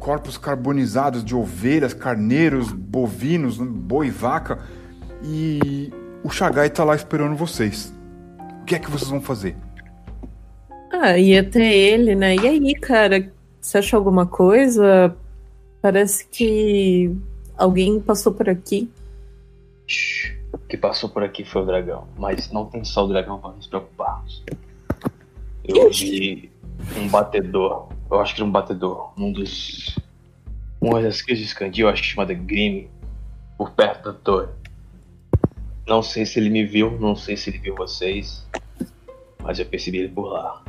corpos 0.00 0.36
carbonizados 0.36 1.24
de 1.24 1.34
ovelhas, 1.34 1.94
carneiros, 1.94 2.72
bovinos, 2.72 3.58
boi 3.58 4.08
e 4.08 4.10
vaca. 4.10 4.58
E 5.22 5.92
o 6.24 6.30
Shagai 6.30 6.70
tá 6.70 6.82
lá 6.82 6.96
esperando 6.96 7.36
vocês. 7.36 7.94
O 8.60 8.64
que 8.64 8.74
é 8.74 8.78
que 8.78 8.90
vocês 8.90 9.10
vão 9.10 9.20
fazer? 9.20 9.56
Ah, 10.92 11.16
ia 11.18 11.40
até 11.40 11.74
ele, 11.74 12.14
né? 12.14 12.36
E 12.36 12.46
aí, 12.46 12.74
cara, 12.74 13.32
você 13.58 13.78
achou 13.78 13.96
alguma 13.96 14.26
coisa? 14.26 15.16
Parece 15.80 16.28
que 16.28 17.16
alguém 17.56 17.98
passou 17.98 18.32
por 18.34 18.46
aqui. 18.50 18.90
O 20.52 20.58
que 20.58 20.76
passou 20.76 21.08
por 21.08 21.22
aqui 21.22 21.44
foi 21.46 21.62
o 21.62 21.64
dragão. 21.64 22.06
Mas 22.18 22.52
não 22.52 22.66
tem 22.66 22.84
só 22.84 23.06
o 23.06 23.08
dragão 23.08 23.40
para 23.40 23.52
nos 23.52 23.66
preocuparmos. 23.66 24.44
Eu 25.64 25.90
vi 25.90 26.52
um 26.98 27.08
batedor. 27.08 27.88
Eu 28.10 28.20
acho 28.20 28.34
que 28.34 28.42
era 28.42 28.48
um 28.48 28.52
batedor. 28.52 29.12
Um 29.16 29.32
dos. 29.32 29.98
Uma 30.78 31.00
das 31.00 31.22
crias 31.22 31.38
de 31.38 31.46
Scandi, 31.46 31.80
eu 31.80 31.88
acho 31.88 32.02
que 32.02 32.08
chamada 32.08 32.34
Grim. 32.34 32.90
Por 33.56 33.70
perto 33.70 34.12
da 34.12 34.18
torre. 34.18 34.48
Não 35.86 36.02
sei 36.02 36.26
se 36.26 36.38
ele 36.38 36.50
me 36.50 36.66
viu, 36.66 36.98
não 37.00 37.16
sei 37.16 37.34
se 37.34 37.48
ele 37.48 37.58
viu 37.58 37.74
vocês. 37.74 38.46
Mas 39.42 39.58
eu 39.58 39.64
percebi 39.64 39.98
ele 39.98 40.08
por 40.08 40.28
lá. 40.28 40.62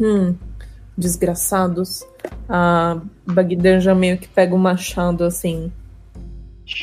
Hum, 0.00 0.34
desgraçados. 0.96 2.04
A 2.48 3.00
Bagdan 3.26 3.80
já 3.80 3.94
meio 3.94 4.18
que 4.18 4.28
pega 4.28 4.54
o 4.54 4.58
machado 4.58 5.24
assim. 5.24 5.72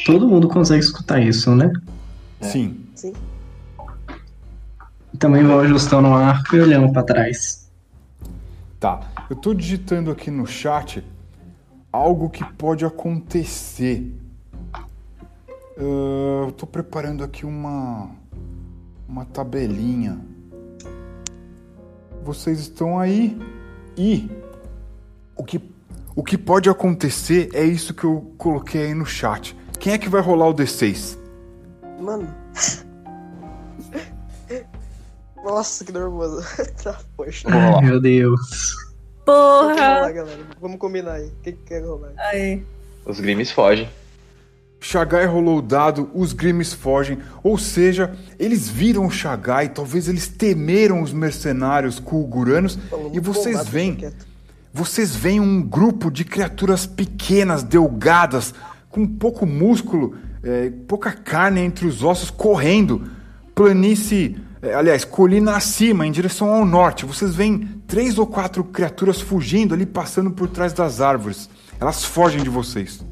Todo 0.06 0.28
mundo 0.28 0.48
consegue 0.48 0.84
escutar 0.84 1.20
isso, 1.20 1.56
né? 1.56 1.72
É. 2.40 2.46
Sim. 2.46 2.86
Sim. 2.96 3.14
Também 5.18 5.44
vou 5.44 5.60
ajustando 5.60 6.08
o 6.08 6.14
arco 6.14 6.56
e 6.56 6.62
olhando 6.62 6.92
pra 6.92 7.04
trás. 7.04 7.70
Tá. 8.80 9.02
Eu 9.30 9.36
tô 9.36 9.54
digitando 9.54 10.10
aqui 10.10 10.32
no 10.32 10.48
chat 10.48 11.04
algo 11.92 12.30
que 12.30 12.44
pode 12.54 12.86
acontecer. 12.86 14.12
Ah, 14.74 14.86
eu 15.78 16.54
tô 16.58 16.66
preparando 16.66 17.24
aqui 17.24 17.46
uma 17.46 18.10
uma 19.08 19.26
tabelinha. 19.26 20.20
Vocês 22.24 22.60
estão 22.60 23.00
aí 23.00 23.38
e 23.98 24.30
o 25.36 25.44
que 25.44 25.60
o 26.16 26.24
que 26.24 26.38
pode 26.38 26.70
acontecer 26.70 27.50
é 27.54 27.64
isso 27.64 27.94
que 27.94 28.04
eu 28.04 28.34
coloquei 28.38 28.88
aí 28.88 28.94
no 28.94 29.06
chat. 29.06 29.56
Quem 29.80 29.94
é 29.94 29.98
que 29.98 30.10
vai 30.10 30.22
rolar 30.22 30.50
o 30.50 30.54
D6? 30.54 31.18
Mano. 32.00 32.28
Nossa, 35.44 35.84
que 35.86 35.92
nervoso. 35.92 36.44
tá, 36.84 37.00
poxa. 37.16 37.48
Ai, 37.50 37.82
meu 37.82 38.00
Deus. 38.00 38.76
Rolar, 39.28 39.76
Porra! 39.76 40.12
galera? 40.12 40.44
Vamos 40.60 40.78
combinar 40.78 41.14
aí. 41.14 41.32
Quem 41.44 41.56
que 41.56 41.64
quer 41.64 41.84
rolar? 41.84 42.12
Ai. 42.18 42.64
Os 43.06 43.20
Grimes 43.20 43.52
fogem. 43.52 43.90
Shagai 44.84 45.28
rolou 45.28 45.60
o 45.60 45.62
dado, 45.62 46.10
os 46.12 46.34
Grimes 46.34 46.74
fogem, 46.74 47.20
ou 47.44 47.56
seja, 47.56 48.18
eles 48.40 48.68
viram 48.68 49.06
o 49.06 49.12
Shagai, 49.12 49.70
talvez 49.70 50.10
eles 50.10 50.28
temeram 50.28 51.04
os 51.04 51.14
mercenários 51.14 52.00
kulguranos 52.00 52.80
e 53.14 53.20
vocês 53.20 53.68
veem, 53.68 54.12
vocês 54.74 55.16
veem 55.16 55.40
um 55.40 55.62
grupo 55.62 56.10
de 56.10 56.26
criaturas 56.26 56.88
pequenas, 56.88 57.62
delgadas, 57.62 58.56
com 58.90 59.06
pouco 59.06 59.46
músculo, 59.46 60.16
é, 60.44 60.72
pouca 60.88 61.12
carne 61.12 61.62
entre 61.62 61.86
os 61.86 62.04
ossos, 62.04 62.32
correndo, 62.32 63.04
planície, 63.54 64.36
é, 64.64 64.74
aliás, 64.74 65.06
colina 65.06 65.56
acima, 65.56 66.08
em 66.08 66.12
direção 66.12 66.50
ao 66.50 66.66
norte. 66.66 67.06
Vocês 67.06 67.36
veem 67.36 67.82
três 67.86 68.18
ou 68.18 68.26
quatro 68.26 68.64
criaturas 68.64 69.22
fugindo 69.22 69.76
ali, 69.76 69.86
passando 69.86 70.32
por 70.32 70.50
trás 70.50 70.74
das 70.74 71.02
árvores. 71.02 71.48
Elas 71.80 72.04
fogem 72.04 72.42
de 72.42 72.50
vocês. 72.50 73.11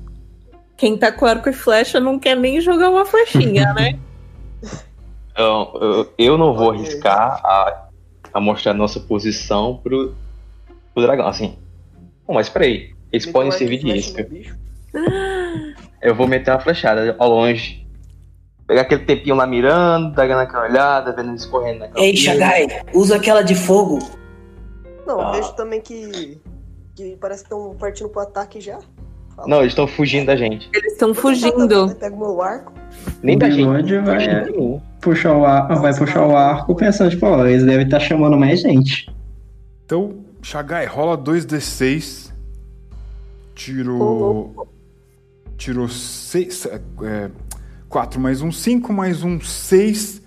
Quem 0.79 0.97
tá 0.97 1.11
com 1.11 1.25
arco 1.25 1.49
e 1.49 1.53
flecha 1.53 1.99
não 1.99 2.17
quer 2.17 2.35
nem 2.35 2.61
jogar 2.61 2.89
uma 2.89 3.05
flechinha, 3.05 3.73
né? 3.73 3.99
Então, 5.31 5.71
eu, 5.79 6.13
eu 6.17 6.37
não 6.37 6.53
vou 6.53 6.71
arriscar 6.71 7.39
a, 7.45 7.87
a 8.33 8.41
mostrar 8.41 8.73
nossa 8.73 8.99
posição 8.99 9.79
pro, 9.81 10.13
pro 10.93 11.01
dragão. 11.01 11.27
Assim, 11.27 11.57
Bom, 12.27 12.33
mas 12.33 12.49
peraí, 12.49 12.93
eles 13.09 13.25
Meteu 13.25 13.31
podem 13.31 13.51
servir 13.53 13.77
de 13.77 13.89
isca. 13.89 14.27
Eu 16.01 16.13
vou 16.13 16.27
meter 16.27 16.51
uma 16.51 16.59
flechada 16.59 17.15
ao 17.17 17.29
longe. 17.29 17.87
Pegar 18.67 18.81
aquele 18.81 19.05
tempinho 19.05 19.35
lá 19.35 19.47
mirando, 19.47 20.13
dando 20.13 20.33
aquela 20.33 20.65
olhada, 20.65 21.13
vendo 21.13 21.29
eles 21.29 21.45
correndo 21.45 21.79
naquela 21.79 22.05
Ei. 22.05 22.17
Shagai, 22.17 22.67
usa 22.93 23.15
aquela 23.15 23.41
de 23.41 23.55
fogo. 23.55 23.97
Não, 25.07 25.21
Ah. 25.21 25.31
vejo 25.31 25.53
também 25.53 25.79
que. 25.79 26.37
que 26.95 27.15
parece 27.15 27.43
que 27.43 27.47
estão 27.53 27.75
partindo 27.77 28.09
pro 28.09 28.21
ataque 28.21 28.59
já. 28.59 28.77
Não, 29.47 29.59
eles 29.59 29.71
estão 29.71 29.87
fugindo 29.87 30.27
da 30.27 30.35
gente. 30.35 30.69
Eles 30.73 30.93
estão 30.93 31.13
fugindo. 31.13 31.95
Pega 31.95 32.15
o 32.15 32.19
meu 32.19 32.41
arco. 32.41 32.73
Nem 33.23 33.37
da 33.37 33.49
gente. 33.49 33.65
bigode 33.65 33.97
vai-. 33.99 34.51
Puxar 35.01 35.35
o 35.35 35.45
ar... 35.45 35.67
Vai 35.79 35.97
puxar 35.97 36.25
o 36.25 36.35
arco 36.35 36.75
pensando, 36.75 37.09
tipo, 37.09 37.25
ó, 37.25 37.45
eles 37.45 37.63
devem 37.63 37.85
estar 37.85 37.99
chamando 37.99 38.37
mais 38.37 38.61
gente. 38.61 39.09
Então, 39.85 40.19
Shagai, 40.41 40.85
rola 40.85 41.17
2d6. 41.17 42.31
Tirou. 43.55 44.67
Tirou 45.57 45.87
6. 45.87 46.67
4 47.87 48.21
mais 48.21 48.41
um, 48.41 48.51
5 48.51 48.93
mais 48.93 49.23
um, 49.23 49.39
6. 49.39 50.21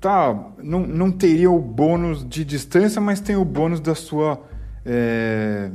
Tá. 0.00 0.52
Não, 0.62 0.80
não 0.80 1.10
teria 1.10 1.50
o 1.50 1.60
bônus 1.60 2.26
de 2.28 2.44
distância, 2.44 3.00
mas 3.00 3.20
tem 3.20 3.36
o 3.36 3.44
bônus 3.44 3.80
da 3.80 3.94
sua. 3.94 4.40
é, 4.84 5.70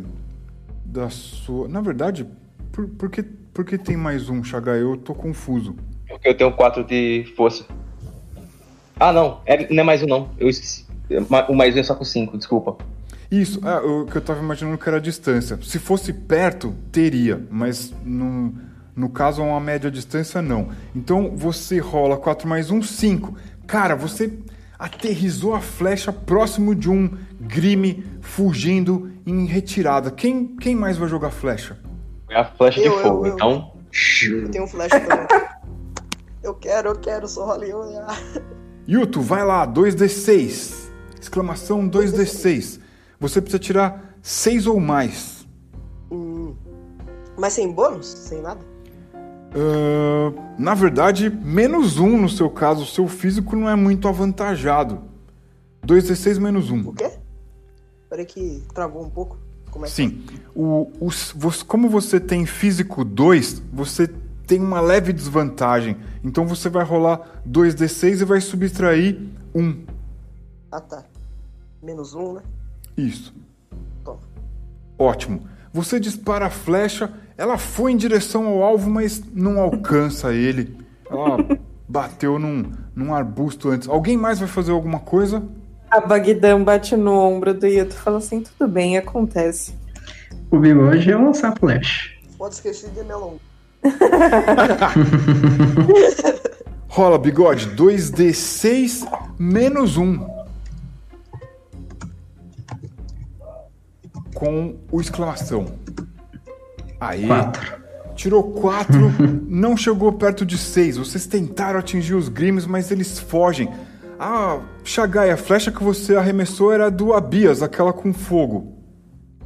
da 0.97 1.09
sua. 1.09 1.67
Na 1.67 1.79
verdade, 1.79 2.25
por, 2.71 2.87
por, 2.87 3.09
que, 3.09 3.21
por 3.21 3.63
que 3.63 3.77
tem 3.77 3.95
mais 3.95 4.29
um, 4.29 4.43
Shagai? 4.43 4.81
Eu 4.81 4.97
tô 4.97 5.13
confuso. 5.13 5.75
Porque 6.07 6.29
eu 6.29 6.35
tenho 6.35 6.51
4 6.51 6.83
de 6.83 7.31
força. 7.35 7.65
Ah, 8.99 9.13
não. 9.13 9.39
É, 9.45 9.71
não 9.71 9.81
é 9.81 9.83
mais 9.83 10.01
um, 10.01 10.07
não. 10.07 10.29
Eu 10.39 10.49
esqueci. 10.49 10.85
O 11.47 11.53
mais 11.53 11.75
um 11.75 11.79
é 11.79 11.83
só 11.83 11.93
com 11.93 12.03
5, 12.03 12.37
desculpa. 12.37 12.77
Isso, 13.29 13.59
ah, 13.63 13.79
o 13.79 14.05
que 14.05 14.15
eu 14.15 14.21
tava 14.21 14.41
imaginando 14.41 14.77
que 14.77 14.89
era 14.89 14.97
a 14.97 15.01
distância. 15.01 15.59
Se 15.61 15.77
fosse 15.77 16.11
perto, 16.11 16.73
teria, 16.91 17.45
mas 17.51 17.93
no, 18.03 18.53
no 18.95 19.09
caso, 19.09 19.41
a 19.41 19.45
uma 19.45 19.59
média 19.59 19.91
distância, 19.91 20.41
não. 20.41 20.69
Então 20.95 21.35
você 21.35 21.77
rola 21.77 22.17
4 22.17 22.47
mais 22.47 22.71
1, 22.71 22.81
5. 22.81 23.35
Cara, 23.67 23.95
você 23.95 24.33
aterrizou 24.79 25.53
a 25.53 25.59
flecha 25.59 26.11
próximo 26.11 26.73
de 26.73 26.89
um 26.89 27.11
grime 27.39 28.03
fugindo 28.21 29.11
em 29.27 29.45
retirada. 29.45 30.09
Quem, 30.09 30.55
quem 30.55 30.73
mais 30.75 30.97
vai 30.97 31.09
jogar 31.09 31.29
flecha? 31.31 31.77
É 32.29 32.39
a 32.39 32.45
flecha 32.45 32.79
de 32.79 32.87
Eu, 32.87 32.93
eu, 32.93 33.01
fogo, 33.03 33.25
eu. 33.27 33.33
então. 33.33 33.73
Eu 34.23 34.49
tenho 34.49 34.63
um 34.63 34.67
flash 34.67 34.89
também. 34.89 35.27
eu 36.41 36.53
quero, 36.53 36.89
eu 36.89 36.95
quero, 36.95 37.27
sou 37.27 37.45
rolinho. 37.45 37.79
Yuto, 38.87 39.21
vai 39.21 39.45
lá, 39.45 39.67
2d6. 39.67 40.87
Exclamação 41.21 41.89
2d6. 41.89 42.79
Você 43.19 43.41
precisa 43.41 43.59
tirar 43.59 44.15
6 44.21 44.67
ou 44.67 44.79
mais. 44.79 45.45
Hum. 46.09 46.55
Mas 47.37 47.53
sem 47.53 47.71
bônus? 47.71 48.07
Sem 48.07 48.41
nada? 48.41 48.61
Ah, 49.53 50.31
na 50.57 50.73
verdade, 50.73 51.29
menos 51.29 51.99
um 51.99 52.17
no 52.21 52.29
seu 52.29 52.49
caso. 52.49 52.83
O 52.83 52.87
seu 52.87 53.07
físico 53.07 53.55
não 53.55 53.67
é 53.69 53.75
muito 53.75 54.07
avantajado. 54.07 55.01
2d6 55.85 56.39
menos 56.39 56.69
O 56.69 56.75
1. 56.75 56.93
quê? 56.93 57.11
Peraí 58.09 58.25
que 58.25 58.63
travou 58.73 59.03
um 59.03 59.09
pouco. 59.09 59.37
Como 59.71 59.85
é 59.85 59.89
Sim. 59.89 60.23
O, 60.55 60.89
o- 60.99 61.65
como 61.65 61.89
você 61.89 62.19
tem 62.19 62.45
físico 62.45 63.03
2, 63.03 63.61
você 63.71 64.07
tem 64.47 64.59
uma 64.61 64.79
leve 64.79 65.11
desvantagem. 65.11 65.97
Então 66.23 66.47
você 66.47 66.69
vai 66.69 66.83
rolar 66.85 67.41
2d6 67.47 68.21
e 68.21 68.25
vai 68.25 68.39
subtrair 68.39 69.19
1. 69.53 69.83
Ah, 70.71 70.79
tá. 70.79 71.03
Menos 71.83 72.13
um, 72.13 72.33
né? 72.33 72.41
Isso. 72.97 73.33
Toma. 74.03 74.19
Ótimo. 74.97 75.41
Você 75.73 75.99
dispara 75.99 76.47
a 76.47 76.49
flecha, 76.49 77.11
ela 77.37 77.57
foi 77.57 77.91
em 77.91 77.97
direção 77.97 78.47
ao 78.47 78.63
alvo, 78.63 78.89
mas 78.89 79.21
não 79.33 79.59
alcança 79.59 80.33
ele. 80.33 80.75
Ela 81.09 81.37
bateu 81.87 82.39
num, 82.39 82.71
num 82.95 83.13
arbusto 83.13 83.69
antes. 83.69 83.87
Alguém 83.87 84.17
mais 84.17 84.39
vai 84.39 84.47
fazer 84.47 84.71
alguma 84.71 84.99
coisa? 84.99 85.43
A 85.89 86.01
Bagdam 86.01 86.63
bate 86.63 86.97
no 86.97 87.13
ombro 87.13 87.53
do 87.53 87.65
Yuto 87.65 87.95
e 87.95 87.97
fala 87.97 88.17
assim: 88.17 88.41
tudo 88.41 88.69
bem, 88.69 88.97
acontece. 88.97 89.73
O 90.51 90.59
bigode 90.59 91.11
é 91.11 91.15
lançar 91.15 91.57
flash. 91.57 92.15
Pode 92.37 92.55
esquecer 92.55 92.89
de 92.91 93.03
melão. 93.03 93.39
Rola, 96.87 97.17
bigode. 97.17 97.69
2d6 97.75 99.07
menos 99.37 99.97
1. 99.97 100.25
Com 104.33 104.77
o 104.91 105.01
exclamação. 105.01 105.65
Aí. 106.99 107.27
Quatro. 107.27 107.87
Tirou 108.15 108.51
4, 108.53 108.99
não 109.47 109.77
chegou 109.77 110.11
perto 110.11 110.43
de 110.43 110.57
6. 110.57 110.97
Vocês 110.97 111.27
tentaram 111.27 111.79
atingir 111.79 112.15
os 112.15 112.29
Grimes, 112.29 112.65
mas 112.65 112.89
eles 112.89 113.19
fogem. 113.19 113.69
A 114.19 114.59
Shagai, 114.83 115.29
a 115.29 115.37
flecha 115.37 115.71
que 115.71 115.83
você 115.83 116.15
arremessou 116.15 116.73
era 116.73 116.89
do 116.89 117.13
Abias, 117.13 117.61
aquela 117.61 117.93
com 117.93 118.11
fogo. 118.11 118.73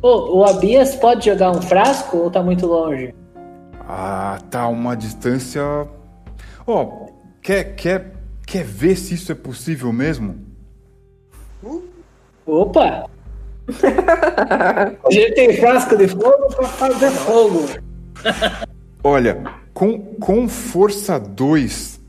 Ô, 0.02 0.40
o 0.40 0.46
Abias 0.46 0.96
pode 0.96 1.26
jogar 1.26 1.52
um 1.52 1.62
frasco 1.62 2.18
ou 2.18 2.32
tá 2.32 2.42
muito 2.42 2.66
longe? 2.66 3.14
Ah, 3.82 4.40
tá 4.50 4.68
uma 4.70 4.96
distância. 4.96 5.62
Ó, 6.66 7.08
quer, 7.42 7.76
quer, 7.76 8.14
quer 8.48 8.64
ver 8.64 8.96
se 8.96 9.14
isso 9.16 9.32
é 9.32 9.36
possível 9.36 9.92
mesmo? 9.92 10.38
Opa! 12.46 13.10
A 15.04 15.12
gente 15.12 15.36
tem 15.36 15.58
frasco 15.58 15.98
de 15.98 16.08
fogo 16.08 16.48
pra 16.56 16.68
fazer 16.68 17.12
fogo. 17.12 17.66
Olha, 19.04 19.44
com, 19.74 20.00
com 20.16 20.48
força 20.48 21.20
2, 21.20 22.00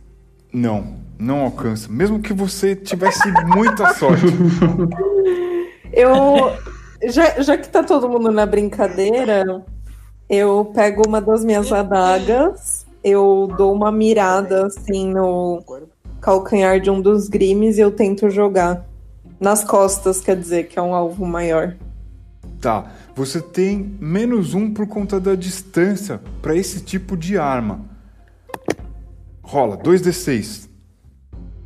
não, 0.52 1.01
não 1.18 1.40
alcança. 1.40 1.88
Mesmo 1.90 2.20
que 2.20 2.32
você 2.32 2.74
tivesse 2.74 3.30
muita 3.54 3.94
sorte. 3.94 4.26
Eu. 5.92 6.56
Já, 7.04 7.42
já 7.42 7.58
que 7.58 7.68
tá 7.68 7.82
todo 7.82 8.08
mundo 8.08 8.30
na 8.30 8.46
brincadeira, 8.46 9.64
eu 10.28 10.70
pego 10.72 11.02
uma 11.06 11.20
das 11.20 11.44
minhas 11.44 11.70
adagas, 11.72 12.86
eu 13.02 13.52
dou 13.58 13.74
uma 13.74 13.90
mirada 13.90 14.66
assim 14.66 15.12
no 15.12 15.64
calcanhar 16.20 16.80
de 16.80 16.90
um 16.90 17.00
dos 17.00 17.28
grimes 17.28 17.76
e 17.76 17.80
eu 17.80 17.90
tento 17.90 18.30
jogar. 18.30 18.86
Nas 19.40 19.64
costas, 19.64 20.20
quer 20.20 20.36
dizer, 20.36 20.68
que 20.68 20.78
é 20.78 20.82
um 20.82 20.94
alvo 20.94 21.26
maior. 21.26 21.76
Tá, 22.60 22.92
você 23.14 23.42
tem 23.42 23.96
menos 24.00 24.54
um 24.54 24.72
por 24.72 24.86
conta 24.86 25.18
da 25.18 25.34
distância 25.34 26.20
pra 26.40 26.54
esse 26.56 26.80
tipo 26.80 27.16
de 27.16 27.36
arma. 27.36 27.80
Rola, 29.42 29.76
2d6. 29.76 30.71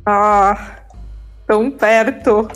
Ah, 0.09 0.77
tão 1.45 1.69
perto. 1.69 2.47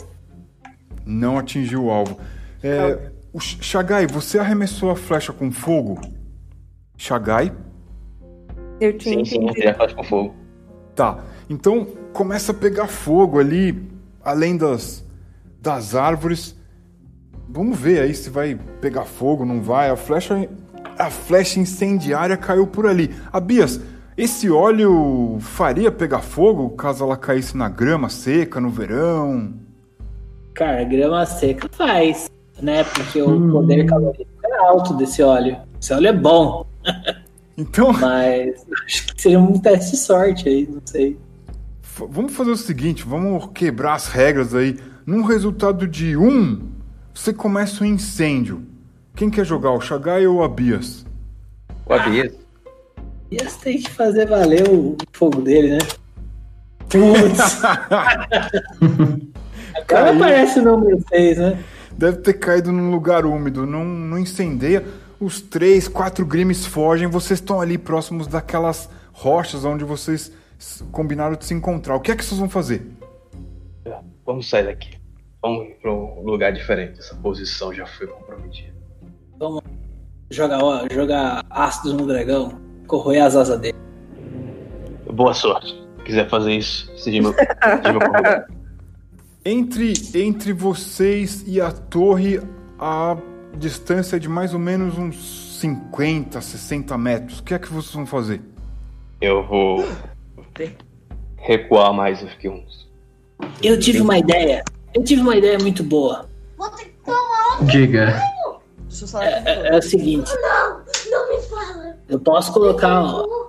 Não 1.04 1.36
atingiu 1.36 1.84
o 1.84 1.90
alvo. 1.90 2.18
É, 2.62 3.10
o 3.30 3.38
Sh- 3.38 3.58
Shagai, 3.60 4.06
você 4.06 4.38
arremessou 4.38 4.90
a 4.90 4.96
flecha 4.96 5.34
com 5.34 5.52
fogo? 5.52 6.00
Shagai? 6.96 7.52
Eu 8.80 8.96
tinha 8.96 9.22
Sim, 9.22 9.24
sim, 9.26 9.48
eu 9.48 9.52
teria 9.52 9.74
flecha 9.74 9.94
com 9.94 10.02
fogo. 10.02 10.34
Tá, 10.94 11.18
então 11.50 11.84
começa 12.14 12.52
a 12.52 12.54
pegar 12.54 12.86
fogo 12.86 13.38
ali, 13.38 13.86
além 14.24 14.56
das, 14.56 15.04
das 15.60 15.94
árvores. 15.94 16.56
Vamos 17.50 17.78
ver 17.78 18.00
aí 18.00 18.14
se 18.14 18.30
vai 18.30 18.58
pegar 18.80 19.04
fogo, 19.04 19.44
não 19.44 19.60
vai. 19.60 19.90
A 19.90 19.96
flecha, 19.96 20.48
a 20.98 21.10
flecha 21.10 21.60
incendiária 21.60 22.36
caiu 22.38 22.66
por 22.66 22.86
ali. 22.86 23.14
Abias, 23.30 23.78
esse 24.16 24.50
óleo 24.50 25.38
faria 25.40 25.90
pegar 25.90 26.20
fogo 26.20 26.70
caso 26.70 27.04
ela 27.04 27.16
caísse 27.16 27.56
na 27.56 27.68
grama 27.68 28.08
seca 28.08 28.60
no 28.60 28.70
verão? 28.70 29.54
Cara, 30.54 30.84
grama 30.84 31.24
seca 31.26 31.68
faz, 31.72 32.30
né? 32.60 32.84
Porque 32.84 33.22
o 33.22 33.50
poder 33.50 33.86
calórico 33.86 34.26
é 34.44 34.56
alto 34.58 34.94
desse 34.94 35.22
óleo. 35.22 35.56
Esse 35.80 35.92
óleo 35.94 36.08
é 36.08 36.12
bom, 36.12 36.66
Então, 37.56 37.92
mas 37.92 38.64
acho 38.86 39.06
que 39.14 39.20
seria 39.22 39.38
um 39.38 39.58
teste 39.58 39.90
de 39.92 39.96
sorte 39.98 40.48
aí, 40.48 40.66
não 40.70 40.80
sei. 40.84 41.18
f- 41.82 42.06
vamos 42.10 42.32
fazer 42.34 42.50
o 42.50 42.56
seguinte, 42.56 43.04
vamos 43.04 43.50
quebrar 43.54 43.94
as 43.94 44.08
regras 44.08 44.54
aí. 44.54 44.78
Num 45.04 45.22
resultado 45.22 45.86
de 45.86 46.16
um, 46.16 46.68
você 47.12 47.32
começa 47.32 47.84
um 47.84 47.86
incêndio. 47.86 48.62
Quem 49.14 49.28
quer 49.28 49.44
jogar, 49.44 49.72
o 49.72 49.80
Shagai 49.80 50.26
ou 50.26 50.36
o 50.38 50.42
Abias? 50.42 51.04
O 51.84 51.92
Abias. 51.92 52.32
E 53.32 53.36
esse 53.36 53.58
tem 53.60 53.80
que 53.80 53.90
fazer 53.90 54.26
valer 54.26 54.68
o 54.68 54.94
fogo 55.10 55.40
dele, 55.40 55.70
né? 55.70 55.78
Putz! 56.80 57.64
Agora 59.74 59.84
Caiu. 59.86 60.16
aparece 60.16 60.58
o 60.58 60.62
número 60.62 61.02
6, 61.08 61.38
né? 61.38 61.64
Deve 61.96 62.18
ter 62.18 62.34
caído 62.34 62.70
num 62.70 62.90
lugar 62.90 63.24
úmido, 63.24 63.64
não, 63.64 63.86
não 63.86 64.18
incendeia. 64.18 64.84
Os 65.18 65.40
três, 65.40 65.88
quatro 65.88 66.26
grimes 66.26 66.66
fogem, 66.66 67.08
vocês 67.08 67.40
estão 67.40 67.58
ali 67.58 67.78
próximos 67.78 68.26
daquelas 68.26 68.90
rochas 69.14 69.64
onde 69.64 69.82
vocês 69.82 70.30
combinaram 70.90 71.34
de 71.34 71.46
se 71.46 71.54
encontrar. 71.54 71.96
O 71.96 72.00
que 72.00 72.12
é 72.12 72.16
que 72.16 72.22
vocês 72.22 72.38
vão 72.38 72.50
fazer? 72.50 72.86
Vamos 74.26 74.46
sair 74.46 74.66
daqui. 74.66 74.98
Vamos 75.40 75.68
ir 75.68 75.78
pra 75.80 75.90
um 75.90 76.22
lugar 76.22 76.52
diferente. 76.52 76.98
Essa 76.98 77.14
posição 77.14 77.72
já 77.72 77.86
foi 77.86 78.08
comprometida. 78.08 78.74
Jogar, 80.30 80.62
ó, 80.62 80.86
jogar 80.92 81.42
ácidos 81.48 81.94
no 81.94 82.06
dragão, 82.06 82.60
corroer 82.86 83.24
as 83.24 83.36
asas 83.36 83.58
dele. 83.60 83.76
Boa 85.12 85.34
sorte. 85.34 85.68
Se 85.98 86.04
quiser 86.04 86.28
fazer 86.28 86.52
isso, 86.52 86.90
seja 86.96 87.22
meu, 87.22 87.32
seja 87.32 87.92
meu. 87.92 88.62
Entre, 89.44 89.92
entre 90.14 90.52
vocês 90.52 91.42
e 91.48 91.60
a 91.60 91.72
torre, 91.72 92.40
a 92.78 93.16
distância 93.56 94.14
é 94.14 94.18
de 94.20 94.28
mais 94.28 94.54
ou 94.54 94.60
menos 94.60 94.96
uns 94.96 95.58
50, 95.58 96.40
60 96.40 96.96
metros. 96.96 97.40
O 97.40 97.42
que 97.42 97.52
é 97.52 97.58
que 97.58 97.66
vocês 97.66 97.92
vão 97.92 98.06
fazer? 98.06 98.40
Eu 99.20 99.44
vou 99.44 99.84
recuar 101.38 101.92
mais 101.92 102.22
aqui 102.22 102.48
uns. 102.48 102.88
Eu 103.60 103.80
tive 103.80 104.00
uma 104.00 104.16
ideia. 104.16 104.64
Eu 104.94 105.02
tive 105.02 105.22
uma 105.22 105.36
ideia 105.36 105.58
muito 105.58 105.82
boa. 105.82 106.28
Diga. 107.62 108.20
Com 109.00 109.18
É, 109.18 109.74
é 109.74 109.78
o 109.78 109.82
seguinte. 109.82 110.30
Eu 112.12 112.20
posso 112.20 112.52
colocar. 112.52 113.02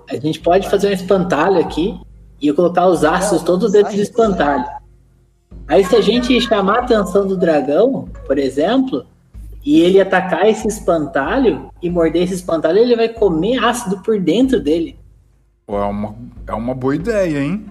a 0.08 0.16
gente 0.16 0.40
pode 0.40 0.70
fazer 0.70 0.88
um 0.88 0.92
espantalho 0.92 1.60
aqui 1.60 2.00
e 2.40 2.48
eu 2.48 2.54
colocar 2.54 2.86
os 2.86 3.04
ácidos 3.04 3.42
todos 3.42 3.70
dentro 3.72 3.94
do 3.94 4.00
espantalho. 4.00 4.64
Aí 5.68 5.84
se 5.84 5.94
a 5.94 6.00
gente 6.00 6.40
chamar 6.40 6.76
a 6.76 6.80
atenção 6.80 7.26
do 7.26 7.36
dragão, 7.36 8.08
por 8.26 8.38
exemplo, 8.38 9.04
e 9.62 9.82
ele 9.82 10.00
atacar 10.00 10.48
esse 10.48 10.66
espantalho 10.66 11.68
e 11.82 11.90
morder 11.90 12.22
esse 12.22 12.32
espantalho, 12.32 12.78
ele 12.78 12.96
vai 12.96 13.10
comer 13.10 13.62
ácido 13.62 13.98
por 13.98 14.18
dentro 14.18 14.58
dele. 14.58 14.98
Pô, 15.66 15.76
É 15.76 15.84
uma, 15.84 16.14
é 16.46 16.54
uma 16.54 16.74
boa 16.74 16.96
ideia, 16.96 17.38
hein? 17.40 17.66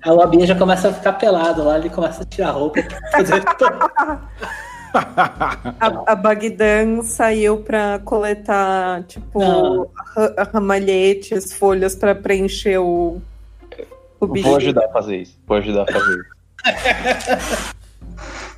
Aí 0.00 0.12
o 0.12 0.20
Abia 0.20 0.46
já 0.46 0.54
começa 0.54 0.90
a 0.90 0.92
ficar 0.92 1.14
pelado 1.14 1.64
lá, 1.64 1.76
ele 1.76 1.90
começa 1.90 2.22
a 2.22 2.26
tirar 2.26 2.50
a 2.50 2.52
roupa 2.52 2.78
A, 4.94 6.12
a 6.12 6.14
Bagdan 6.14 7.02
saiu 7.02 7.58
pra 7.58 7.98
coletar, 8.04 9.02
tipo, 9.04 9.90
ramalhetes, 10.52 11.52
folhas 11.52 11.94
pra 11.96 12.14
preencher 12.14 12.78
o, 12.78 13.20
o 14.20 14.26
bicho. 14.26 14.46
Vou 14.48 14.56
ajudar 14.56 14.84
a 14.86 14.88
fazer 14.88 15.16
isso. 15.22 15.38
Vou 15.46 15.56
ajudar 15.56 15.82
a 15.88 15.92
fazer 15.92 16.18
isso. 16.20 17.74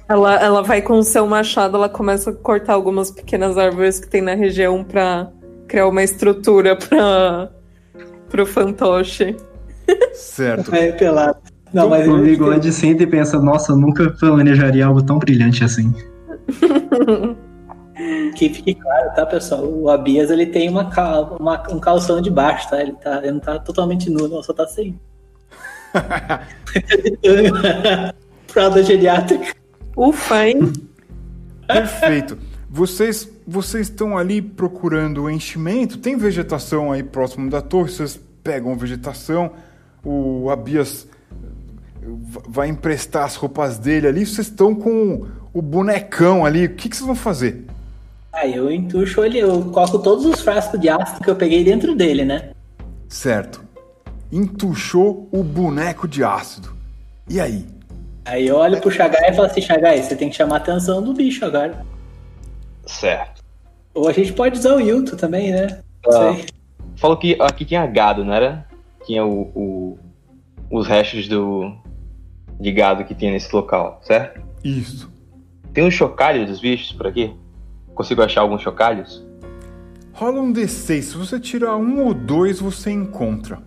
Ela, 0.08 0.34
ela 0.36 0.62
vai 0.62 0.80
com 0.82 1.00
o 1.00 1.02
seu 1.02 1.26
machado, 1.26 1.76
ela 1.76 1.88
começa 1.88 2.30
a 2.30 2.32
cortar 2.32 2.74
algumas 2.74 3.10
pequenas 3.10 3.58
árvores 3.58 3.98
que 3.98 4.06
tem 4.06 4.22
na 4.22 4.34
região 4.34 4.84
pra 4.84 5.28
criar 5.66 5.88
uma 5.88 6.00
estrutura 6.00 6.76
pra, 6.76 7.48
pro 8.28 8.46
fantoche. 8.46 9.36
Certo. 10.14 10.72
É, 10.72 10.92
pelado. 10.92 11.38
Não, 11.72 11.88
mas 11.88 12.06
O 12.06 12.18
eu- 12.18 12.22
bigode 12.22 12.72
senta 12.72 13.02
e 13.02 13.06
pensa, 13.08 13.40
nossa, 13.40 13.72
eu 13.72 13.76
nunca 13.76 14.08
planejaria 14.10 14.86
algo 14.86 15.02
tão 15.02 15.18
brilhante 15.18 15.64
assim. 15.64 15.92
Que 18.36 18.50
fique 18.50 18.74
claro, 18.74 19.14
tá, 19.14 19.24
pessoal? 19.24 19.64
O 19.64 19.88
Abias 19.88 20.30
ele 20.30 20.46
tem 20.46 20.68
uma, 20.68 20.90
cal- 20.90 21.36
uma- 21.40 21.62
um 21.72 21.78
calção 21.80 22.20
de 22.20 22.30
baixo, 22.30 22.68
tá? 22.68 22.80
Ele, 22.82 22.92
tá? 22.92 23.18
ele 23.22 23.32
não 23.32 23.40
tá 23.40 23.58
totalmente 23.58 24.10
nu, 24.10 24.28
não, 24.28 24.42
só 24.42 24.52
tá 24.52 24.66
sem. 24.66 24.98
Fralda 28.48 28.82
geriátrica. 28.82 29.54
Ufa, 29.96 30.46
hein? 30.48 30.72
Perfeito. 31.66 32.38
Vocês 32.68 33.30
vocês 33.46 33.88
estão 33.88 34.18
ali 34.18 34.42
procurando 34.42 35.22
o 35.22 35.30
enchimento. 35.30 35.98
Tem 35.98 36.16
vegetação 36.16 36.90
aí 36.92 37.02
próximo 37.02 37.48
da 37.48 37.62
torre. 37.62 37.90
Vocês 37.90 38.20
pegam 38.42 38.76
vegetação. 38.76 39.52
O 40.04 40.50
Abias 40.50 41.08
v- 42.02 42.40
vai 42.48 42.68
emprestar 42.68 43.24
as 43.24 43.36
roupas 43.36 43.78
dele 43.78 44.06
ali. 44.08 44.26
Vocês 44.26 44.48
estão 44.48 44.74
com 44.74 45.26
o 45.56 45.62
bonecão 45.62 46.44
ali. 46.44 46.66
O 46.66 46.74
que, 46.74 46.88
que 46.88 46.96
vocês 46.96 47.06
vão 47.06 47.14
fazer? 47.16 47.64
Aí 48.32 48.54
eu 48.54 48.70
entucho 48.70 49.24
ele, 49.24 49.38
eu 49.38 49.62
coloco 49.70 49.98
todos 49.98 50.26
os 50.26 50.40
frascos 50.42 50.78
de 50.78 50.88
ácido 50.90 51.20
que 51.24 51.30
eu 51.30 51.36
peguei 51.36 51.64
dentro 51.64 51.94
dele, 51.96 52.24
né? 52.24 52.50
Certo. 53.08 53.64
Entuchou 54.30 55.26
o 55.32 55.42
boneco 55.42 56.06
de 56.06 56.22
ácido. 56.22 56.76
E 57.30 57.40
aí? 57.40 57.64
Aí 58.26 58.46
eu 58.46 58.56
olho 58.56 58.78
pro 58.80 58.90
Chagai 58.90 59.30
e 59.30 59.34
falo 59.34 59.46
assim, 59.48 59.62
Chagai, 59.62 60.02
você 60.02 60.14
tem 60.14 60.28
que 60.28 60.36
chamar 60.36 60.56
a 60.56 60.58
atenção 60.58 61.00
do 61.02 61.14
bicho 61.14 61.44
agora. 61.46 61.86
Certo. 62.86 63.42
Ou 63.94 64.08
a 64.08 64.12
gente 64.12 64.32
pode 64.34 64.58
usar 64.58 64.74
o 64.74 64.80
Yuto 64.80 65.16
também, 65.16 65.52
né? 65.52 65.80
Não 66.04 66.20
Ah. 66.30 66.34
sei. 66.34 66.46
Falou 66.96 67.16
que 67.16 67.36
aqui 67.40 67.64
tinha 67.64 67.86
gado, 67.86 68.24
não 68.24 68.34
era? 68.34 68.66
Tinha 69.06 69.24
o, 69.24 69.42
o- 69.54 69.98
os 70.70 70.86
restos 70.86 71.28
do 71.28 71.72
de 72.60 72.72
gado 72.72 73.04
que 73.04 73.14
tinha 73.14 73.30
nesse 73.32 73.54
local, 73.54 74.00
certo? 74.02 74.40
Isso. 74.64 75.10
Tem 75.76 75.84
um 75.86 75.90
chocalho 75.90 76.46
dos 76.46 76.58
bichos 76.58 76.90
por 76.92 77.06
aqui? 77.06 77.36
Consigo 77.94 78.22
achar 78.22 78.40
alguns 78.40 78.62
chocalhos? 78.62 79.22
Rola 80.14 80.40
um 80.40 80.50
D6. 80.50 81.02
Se 81.02 81.16
você 81.18 81.38
tirar 81.38 81.76
um 81.76 82.02
ou 82.02 82.14
dois, 82.14 82.60
você 82.60 82.90
encontra. 82.90 83.58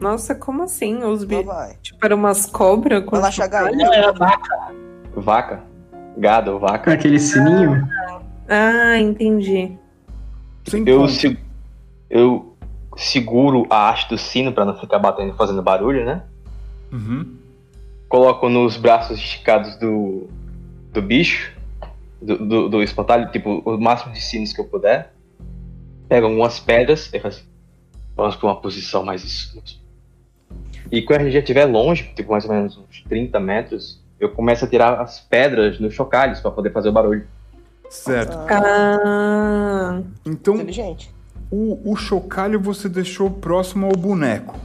Nossa, 0.00 0.34
como 0.34 0.62
assim? 0.62 1.04
Os 1.04 1.24
bichos. 1.24 1.44
Tipo, 1.82 1.98
eram 2.06 2.16
umas 2.16 2.46
cobras 2.46 3.04
com 3.04 3.18
lá, 3.18 3.30
Chagai. 3.30 3.72
Não, 3.72 3.92
é 3.92 4.06
a 4.06 4.12
vaca. 4.12 4.72
Vaca? 5.14 5.68
gado 6.16 6.52
ou 6.52 6.58
vaca. 6.58 6.94
Aquele 6.94 7.18
sininho? 7.20 7.86
Ah, 8.48 8.98
entendi. 8.98 9.76
Sem 10.66 10.82
Eu, 10.88 11.06
se- 11.08 11.38
eu 12.08 12.56
seguro 12.96 13.66
a 13.68 13.90
haste 13.90 14.08
do 14.08 14.16
sino 14.16 14.50
pra 14.50 14.64
não 14.64 14.74
ficar 14.78 14.98
batendo 14.98 15.34
e 15.34 15.36
fazendo 15.36 15.62
barulho, 15.62 16.06
né? 16.06 16.22
Uhum. 16.90 17.36
Coloco 18.08 18.48
nos 18.48 18.78
braços 18.78 19.18
esticados 19.18 19.76
do, 19.76 20.26
do 20.92 21.02
bicho, 21.02 21.52
do, 22.20 22.36
do, 22.46 22.68
do 22.68 22.82
espantalho, 22.82 23.30
tipo, 23.30 23.62
o 23.64 23.78
máximo 23.80 24.12
de 24.12 24.20
sinos 24.20 24.52
que 24.52 24.60
eu 24.60 24.64
puder. 24.64 25.12
Pego 26.08 26.26
algumas 26.26 26.58
pedras 26.58 27.10
e 27.12 27.20
faço 27.20 27.46
vamos 28.16 28.34
pra 28.36 28.48
uma 28.48 28.60
posição 28.60 29.04
mais 29.04 29.22
escura. 29.22 29.64
E 30.90 31.02
quando 31.02 31.20
a 31.20 31.24
gente 31.24 31.34
já 31.34 31.38
estiver 31.40 31.66
longe, 31.66 32.10
tipo 32.16 32.32
mais 32.32 32.44
ou 32.44 32.50
menos 32.52 32.76
uns 32.78 33.02
30 33.08 33.38
metros, 33.38 34.02
eu 34.18 34.30
começo 34.30 34.64
a 34.64 34.68
tirar 34.68 35.00
as 35.00 35.20
pedras 35.20 35.78
nos 35.78 35.94
chocalhos 35.94 36.40
pra 36.40 36.50
poder 36.50 36.72
fazer 36.72 36.88
o 36.88 36.92
barulho. 36.92 37.26
Certo. 37.90 38.36
Ah, 38.50 40.00
Então, 40.26 40.56
o, 41.50 41.92
o 41.92 41.96
chocalho 41.96 42.60
você 42.60 42.88
deixou 42.88 43.30
próximo 43.30 43.86
ao 43.86 43.92
boneco. 43.92 44.58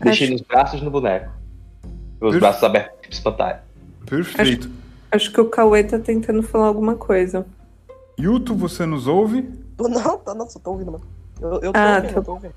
Deixei 0.00 0.26
Acho- 0.26 0.32
nos 0.34 0.42
braços 0.42 0.80
do 0.80 0.90
boneco. 0.90 1.32
Os 2.14 2.18
Perfe- 2.20 2.40
braços 2.40 2.62
abertos, 2.64 3.00
tipo 3.02 3.14
espantalho. 3.14 3.58
Perfeito. 4.04 4.68
acho 4.68 4.81
que 5.18 5.40
o 5.40 5.46
Cauê 5.48 5.84
tá 5.84 5.98
tentando 5.98 6.42
falar 6.42 6.66
alguma 6.66 6.94
coisa. 6.94 7.44
Yuto, 8.18 8.54
você 8.54 8.86
nos 8.86 9.06
ouve? 9.06 9.42
Tô- 9.76 9.88
Não, 9.88 10.18
tá, 10.18 10.34
não, 10.34 10.48
só 10.48 10.58
tô 10.58 10.70
ouvindo, 10.72 10.92
mano. 10.92 11.04
Eu, 11.40 11.50
eu 11.60 11.72
tô 11.72 11.78
Ah, 11.78 11.96
ouvindo, 11.96 12.12
tá 12.12 12.18
eu 12.20 12.24
tô 12.24 12.32
ouvindo. 12.32 12.54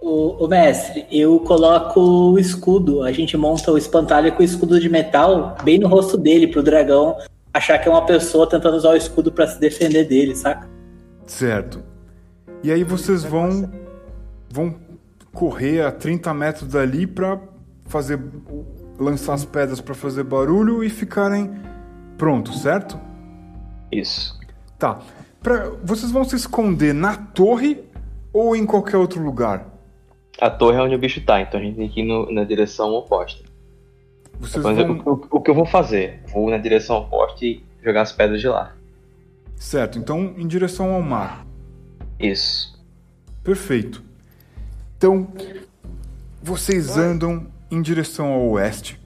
O, 0.00 0.44
o 0.44 0.48
mestre, 0.48 1.06
eu 1.10 1.38
coloco 1.40 2.00
o 2.00 2.38
escudo. 2.38 3.02
A 3.02 3.10
gente 3.12 3.36
monta 3.36 3.70
o 3.72 3.78
espantalho 3.78 4.32
com 4.32 4.40
o 4.42 4.44
escudo 4.44 4.78
de 4.78 4.88
metal 4.88 5.56
bem 5.64 5.78
no 5.78 5.88
rosto 5.88 6.16
dele, 6.18 6.46
pro 6.48 6.62
dragão 6.62 7.16
achar 7.54 7.78
que 7.78 7.88
é 7.88 7.90
uma 7.90 8.04
pessoa 8.04 8.48
tentando 8.48 8.76
usar 8.76 8.90
o 8.90 8.96
escudo 8.96 9.30
pra 9.32 9.46
se 9.46 9.58
defender 9.60 10.04
dele, 10.06 10.34
saca? 10.34 10.68
Certo. 11.26 11.82
E 12.62 12.70
aí 12.72 12.82
vocês 12.84 13.22
vão 13.24 13.70
vão 14.50 14.74
correr 15.32 15.80
a 15.82 15.90
30 15.92 16.34
metros 16.34 16.68
dali 16.68 17.06
pra 17.06 17.40
fazer 17.86 18.20
lançar 18.98 19.34
as 19.34 19.44
pedras 19.44 19.80
pra 19.80 19.94
fazer 19.94 20.22
barulho 20.24 20.82
e 20.84 20.88
ficarem 20.90 21.50
prontos, 22.24 22.62
certo? 22.62 22.98
Isso. 23.92 24.40
Tá. 24.78 24.98
Pra, 25.42 25.68
vocês 25.84 26.10
vão 26.10 26.24
se 26.24 26.34
esconder 26.34 26.94
na 26.94 27.14
torre 27.18 27.84
ou 28.32 28.56
em 28.56 28.64
qualquer 28.64 28.96
outro 28.96 29.22
lugar? 29.22 29.66
A 30.40 30.48
torre 30.48 30.78
é 30.78 30.80
onde 30.80 30.94
o 30.94 30.98
bicho 30.98 31.20
tá, 31.22 31.42
então 31.42 31.60
a 31.60 31.62
gente 31.62 31.76
tem 31.76 31.86
que 31.86 32.00
ir 32.00 32.04
no- 32.06 32.32
na 32.32 32.42
direção 32.44 32.92
oposta. 32.94 33.44
Vocês 34.40 34.64
Mas 34.64 34.74
vão... 34.78 34.96
o, 35.04 35.10
o- 35.12 35.26
o 35.36 35.40
que 35.42 35.50
eu 35.50 35.54
vou 35.54 35.66
fazer? 35.66 36.22
Vou 36.32 36.48
na 36.48 36.56
direção 36.56 36.96
oposta 36.96 37.44
e 37.44 37.62
jogar 37.84 38.00
as 38.00 38.12
pedras 38.12 38.40
de 38.40 38.48
lá. 38.48 38.74
Certo, 39.54 39.98
então 39.98 40.34
em 40.38 40.46
direção 40.46 40.94
ao 40.94 41.02
mar. 41.02 41.46
Isso. 42.18 42.82
Perfeito. 43.42 44.02
Então, 44.96 45.28
vocês 46.42 46.96
andam 46.96 47.46
em 47.70 47.82
direção 47.82 48.32
ao 48.32 48.48
oeste. 48.48 48.98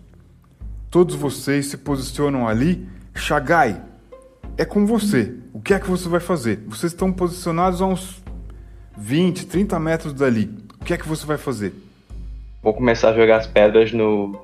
Todos 0.89 1.17
vocês 1.17 1.67
se 1.67 1.77
posicionam 1.79 2.47
ali. 2.47 2.89
Shagai, 3.19 3.81
é 4.57 4.65
com 4.65 4.87
você. 4.87 5.35
O 5.53 5.61
que 5.61 5.75
é 5.75 5.79
que 5.79 5.89
você 5.89 6.09
vai 6.09 6.21
fazer? 6.21 6.65
Vocês 6.67 6.93
estão 6.93 7.13
posicionados 7.13 7.83
a 7.83 7.87
uns 7.87 8.23
20, 8.97 9.47
30 9.47 9.79
metros 9.79 10.13
dali. 10.13 10.51
O 10.81 10.85
que 10.85 10.95
é 10.95 10.97
que 10.97 11.09
você 11.09 11.27
vai 11.27 11.37
fazer? 11.37 11.75
Vou 12.63 12.75
começar 12.75 13.11
a 13.11 13.15
jogar 13.15 13.37
as 13.37 13.47
pedras 13.47 13.93
no, 13.93 14.39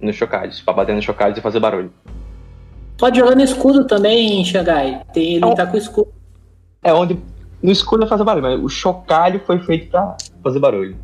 nos 0.00 0.16
chocalhos, 0.16 0.60
pra 0.60 0.74
bater 0.74 0.94
nos 0.94 1.04
chocalhos 1.04 1.38
e 1.38 1.40
fazer 1.40 1.60
barulho. 1.60 1.92
Pode 2.98 3.18
jogar 3.18 3.34
no 3.34 3.42
escudo 3.42 3.86
também, 3.86 4.44
Xangai. 4.44 5.02
Tem, 5.12 5.34
ele 5.34 5.54
tá 5.54 5.66
com 5.66 5.74
o 5.74 5.78
escudo. 5.78 6.12
É 6.82 6.92
onde. 6.92 7.18
No 7.62 7.70
escuro 7.70 8.00
não 8.00 8.08
faz 8.08 8.20
barulho, 8.22 8.42
mas 8.42 8.60
o 8.60 8.68
chocalho 8.68 9.40
foi 9.46 9.58
feito 9.60 9.90
pra 9.90 10.16
fazer 10.42 10.58
barulho. 10.58 10.96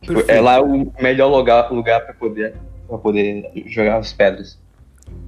Tipo, 0.00 0.14
Perfeito. 0.14 0.30
é 0.30 0.40
lá 0.40 0.62
o 0.62 0.92
melhor 1.00 1.28
lugar, 1.28 1.72
lugar 1.72 2.00
pra 2.04 2.14
poder, 2.14 2.54
pra 2.86 2.98
poder 2.98 3.50
jogar 3.66 3.98
as 3.98 4.12
pedras. 4.12 4.58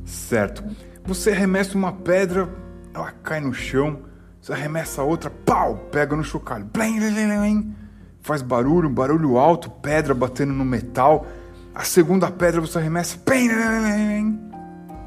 Certo. 0.05 0.65
Você 1.05 1.31
arremessa 1.31 1.77
uma 1.77 1.93
pedra, 1.93 2.49
ela 2.95 3.13
cai 3.23 3.41
no 3.41 3.53
chão. 3.53 4.01
Você 4.41 4.53
arremessa 4.53 5.03
outra, 5.03 5.31
pau, 5.31 5.77
pega 5.91 6.17
no 6.17 6.25
chocalho. 6.25 6.65
Blim, 6.65 6.99
blim, 6.99 7.39
blim. 7.39 7.77
Faz 8.21 8.43
barulho, 8.43 8.89
barulho 8.89 9.39
alto, 9.39 9.71
pedra 9.71 10.15
batendo 10.15 10.53
no 10.53 10.65
metal. 10.65 11.27
A 11.75 11.85
segunda 11.85 12.31
pedra 12.31 12.61
você 12.61 12.79
arremessa. 12.79 13.19
blim, 13.25 13.49
blim. 13.49 14.51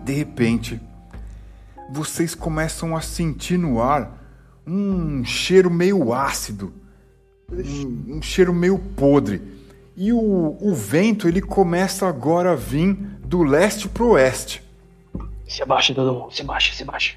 De 0.03 0.13
repente, 0.13 0.81
vocês 1.91 2.35
começam 2.35 2.95
a 2.95 3.01
sentir 3.01 3.57
no 3.57 3.81
ar 3.81 4.19
um 4.65 5.23
cheiro 5.23 5.69
meio 5.69 6.13
ácido. 6.13 6.73
Um, 7.51 8.17
um 8.17 8.21
cheiro 8.21 8.53
meio 8.53 8.79
podre. 8.79 9.41
E 9.95 10.11
o, 10.11 10.57
o 10.59 10.73
vento 10.73 11.27
ele 11.27 11.41
começa 11.41 12.07
agora 12.07 12.53
a 12.53 12.55
vir 12.55 12.95
do 13.23 13.43
leste 13.43 13.87
pro 13.87 14.11
oeste. 14.11 14.62
Se 15.47 15.61
abaixa 15.61 15.93
todo 15.93 16.13
mundo, 16.13 16.31
se 16.31 16.41
abaixa, 16.41 16.73
se 16.73 16.83
abaixa. 16.83 17.15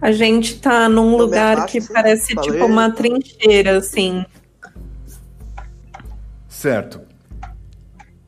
A 0.00 0.12
gente 0.12 0.60
tá 0.60 0.88
num 0.88 1.12
me 1.12 1.16
lugar 1.16 1.54
abaixo, 1.54 1.72
que 1.72 1.80
sim. 1.80 1.92
parece 1.92 2.34
Falei. 2.34 2.50
tipo 2.50 2.64
uma 2.66 2.90
trincheira, 2.90 3.78
assim. 3.78 4.24
Certo. 6.48 7.00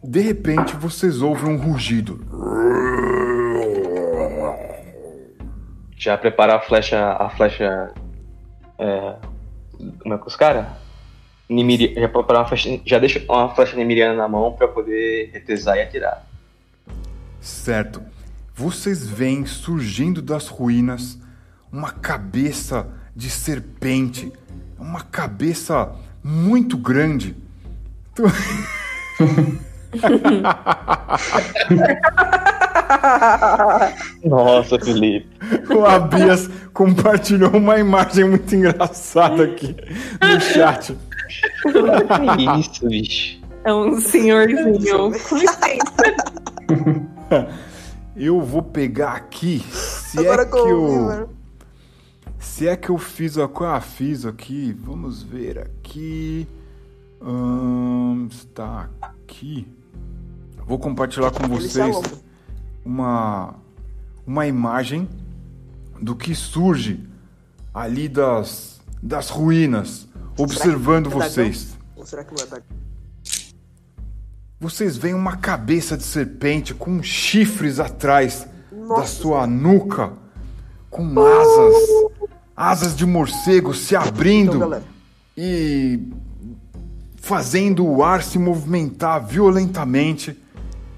De 0.02 0.20
repente 0.20 0.74
vocês 0.76 1.20
ouvem 1.22 1.54
um 1.54 1.56
rugido. 1.56 2.20
Já 5.96 6.16
preparar 6.16 6.56
a 6.56 6.60
flecha. 6.60 7.12
A 7.12 7.28
flecha. 7.28 7.92
É, 8.78 9.16
como 10.00 10.14
é 10.14 10.18
que 10.18 10.26
os 10.26 10.36
caras? 10.36 10.66
Nimiri, 11.48 11.94
já 11.94 12.08
preparar 12.08 12.42
uma 12.42 12.48
flecha. 12.48 12.80
Já 12.86 12.98
deixa 12.98 13.22
uma 13.28 13.54
flecha 13.54 13.76
nemiriana 13.76 14.14
na 14.14 14.26
mão 14.26 14.52
pra 14.52 14.66
poder 14.66 15.30
retesar 15.32 15.76
e 15.76 15.82
atirar. 15.82 16.26
Certo. 17.40 18.02
Vocês 18.64 19.08
veem 19.08 19.46
surgindo 19.46 20.20
das 20.20 20.46
ruínas 20.46 21.18
uma 21.72 21.90
cabeça 21.90 22.86
de 23.16 23.30
serpente. 23.30 24.30
Uma 24.78 25.00
cabeça 25.00 25.92
muito 26.22 26.76
grande. 26.76 27.34
Tu- 28.14 28.24
Nossa, 34.24 34.78
Felipe. 34.78 35.26
O 35.74 35.84
Abias 35.86 36.48
compartilhou 36.74 37.56
uma 37.56 37.78
imagem 37.78 38.28
muito 38.28 38.54
engraçada 38.54 39.44
aqui 39.44 39.74
no 40.22 40.40
chat. 40.40 40.94
que 41.62 42.60
isso, 42.60 42.86
bicho. 42.86 43.40
É 43.64 43.72
um 43.72 43.98
senhorzinho. 44.00 45.12
Com 45.28 45.36
licença. 45.36 45.80
Eu 48.16 48.40
vou 48.40 48.62
pegar 48.62 49.12
aqui. 49.12 49.60
Se 49.70 50.18
Agora 50.18 50.42
é 50.42 50.44
que 50.44 50.50
que 50.52 50.58
eu. 50.58 51.30
Se 52.38 52.68
é 52.68 52.76
que 52.76 52.90
eu 52.90 52.98
fiz 52.98 53.38
a. 53.38 53.48
Ah, 53.66 53.80
fiz 53.80 54.26
aqui. 54.26 54.72
Vamos 54.72 55.22
ver 55.22 55.58
aqui. 55.58 56.46
Ahn, 57.20 58.26
está 58.30 58.88
aqui. 59.00 59.66
Vou 60.66 60.78
compartilhar 60.78 61.30
com 61.30 61.46
vocês 61.48 61.96
uma, 62.84 63.54
uma 64.26 64.46
imagem 64.46 65.08
do 66.00 66.16
que 66.16 66.34
surge 66.34 67.06
ali 67.74 68.08
das, 68.08 68.80
das 69.02 69.28
ruínas, 69.28 70.08
observando 70.38 71.06
é 71.06 71.10
dragão? 71.10 71.28
vocês. 71.28 71.76
Ou 71.96 72.06
será 72.06 72.24
que 72.24 72.34
não 72.34 72.42
é 72.42 72.46
da... 72.46 72.62
Vocês 74.60 74.94
veem 74.94 75.14
uma 75.14 75.38
cabeça 75.38 75.96
de 75.96 76.02
serpente 76.02 76.74
com 76.74 77.02
chifres 77.02 77.80
atrás 77.80 78.46
da 78.70 78.76
Nossa 78.76 79.06
sua 79.06 79.46
nuca, 79.46 80.12
com 80.90 81.18
asas, 81.18 82.12
asas 82.54 82.94
de 82.94 83.06
morcego 83.06 83.72
se 83.72 83.96
abrindo 83.96 84.56
Então, 84.56 84.82
e 85.34 86.12
fazendo 87.16 87.86
o 87.86 88.04
ar 88.04 88.22
se 88.22 88.38
movimentar 88.38 89.26
violentamente. 89.26 90.38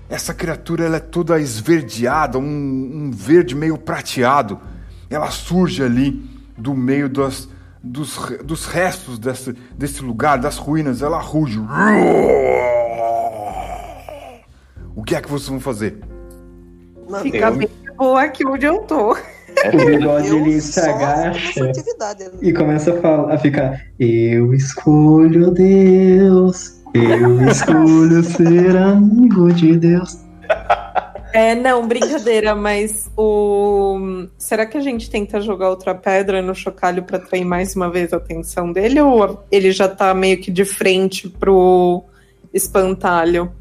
Essa 0.09 0.35
criatura 0.35 0.85
ela 0.85 0.97
é 0.97 1.01
toda 1.01 1.39
esverdeada, 1.39 2.39
um, 2.39 2.43
um 2.43 3.11
verde 3.13 3.55
meio 3.55 3.79
prateado. 3.79 4.59
Ela 5.09 5.31
surge 5.31 5.85
ali 5.85 6.29
do 6.59 6.75
meio 6.75 7.09
das, 7.09 7.49
dos, 7.81 8.19
dos 8.45 8.67
restos 8.67 9.21
desse, 9.21 9.53
desse 9.79 10.03
lugar, 10.03 10.41
das 10.41 10.57
ruínas. 10.57 11.01
Ela 11.01 11.21
ruge. 11.21 11.61
O 14.95 15.03
que 15.03 15.15
é 15.17 15.21
que 15.21 15.29
vocês 15.31 15.49
vão 15.49 15.61
fazer? 15.61 15.99
Mano, 17.09 17.23
Fica 17.23 17.47
Eu- 17.49 17.57
bem 17.57 17.69
boa 17.97 18.23
aqui 18.23 18.47
onde 18.47 18.67
eu 18.67 18.81
tô. 18.81 19.17
O 19.53 19.77
bigode 19.87 20.35
ele 20.35 20.61
se 20.63 20.81
agacha 20.81 21.73
e 22.41 22.55
começa 22.55 22.95
a, 22.95 23.01
falar, 23.03 23.35
a 23.35 23.39
ficar: 23.39 23.85
Eu 24.01 24.55
escolho 24.55 25.51
Deus, 25.51 26.81
eu 26.95 27.47
escolho 27.47 28.25
ser 28.25 28.75
amigo 28.77 29.53
de 29.53 29.77
Deus. 29.77 30.19
É, 31.35 31.55
não, 31.55 31.87
brincadeira, 31.87 32.55
mas 32.55 33.11
o. 33.15 34.27
Será 34.39 34.65
que 34.65 34.79
a 34.79 34.81
gente 34.81 35.11
tenta 35.11 35.39
jogar 35.39 35.69
outra 35.69 35.95
pedra 35.95 36.41
no 36.41 36.55
chocalho 36.55 37.03
pra 37.03 37.19
atrair 37.19 37.45
mais 37.45 37.77
uma 37.77 37.91
vez 37.91 38.11
a 38.15 38.17
atenção 38.17 38.73
dele? 38.73 39.03
Ou 39.03 39.45
ele 39.53 39.71
já 39.71 39.87
tá 39.87 40.15
meio 40.15 40.41
que 40.41 40.51
de 40.51 40.65
frente 40.65 41.29
pro 41.29 42.03
espantalho? 42.55 43.53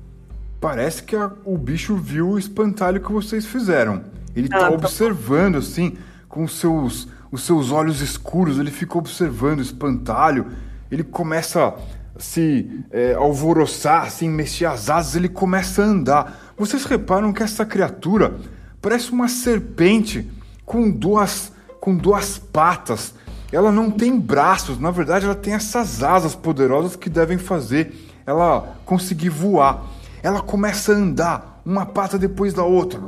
Parece 0.61 1.01
que 1.03 1.15
a- 1.15 1.31
o 1.43 1.57
bicho 1.57 1.95
viu 1.95 2.29
o 2.29 2.39
espantalho 2.39 3.01
que 3.01 3.11
vocês 3.11 3.45
fizeram. 3.45 4.03
Ele 4.35 4.47
tá 4.47 4.57
Ah, 4.57 4.59
tá 4.59 4.69
observando, 4.69 5.57
assim, 5.57 5.97
com 6.29 6.43
os 6.43 6.57
seus, 6.59 7.07
os 7.31 7.43
seus 7.43 7.71
olhos 7.71 7.99
escuros, 7.99 8.59
ele 8.59 8.71
fica 8.71 8.97
observando 8.97 9.57
o 9.59 9.63
espantalho. 9.63 10.45
Ele 10.91 11.03
começa 11.03 11.65
a 11.69 11.73
se 12.19 12.83
é, 12.91 13.13
alvoroçar, 13.15 14.03
assim, 14.03 14.29
mexer 14.29 14.65
as 14.65 14.89
asas, 14.89 15.15
ele 15.15 15.27
começa 15.27 15.81
a 15.81 15.85
andar. 15.85 16.53
Vocês 16.55 16.85
reparam 16.85 17.33
que 17.33 17.41
essa 17.41 17.65
criatura 17.65 18.35
parece 18.79 19.11
uma 19.11 19.27
serpente 19.27 20.29
com 20.65 20.91
duas, 20.91 21.51
com 21.79 21.95
duas 21.95 22.37
patas. 22.37 23.15
Ela 23.51 23.71
não 23.71 23.89
tem 23.89 24.17
braços, 24.19 24.79
na 24.79 24.91
verdade, 24.91 25.25
ela 25.25 25.33
tem 25.35 25.53
essas 25.55 26.03
asas 26.03 26.35
poderosas 26.35 26.95
que 26.95 27.09
devem 27.09 27.37
fazer 27.39 27.93
ela 28.25 28.77
conseguir 28.85 29.29
voar. 29.29 29.83
Ela 30.23 30.41
começa 30.41 30.93
a 30.93 30.95
andar, 30.95 31.61
uma 31.65 31.85
pata 31.85 32.17
depois 32.17 32.53
da 32.53 32.63
outra, 32.63 32.99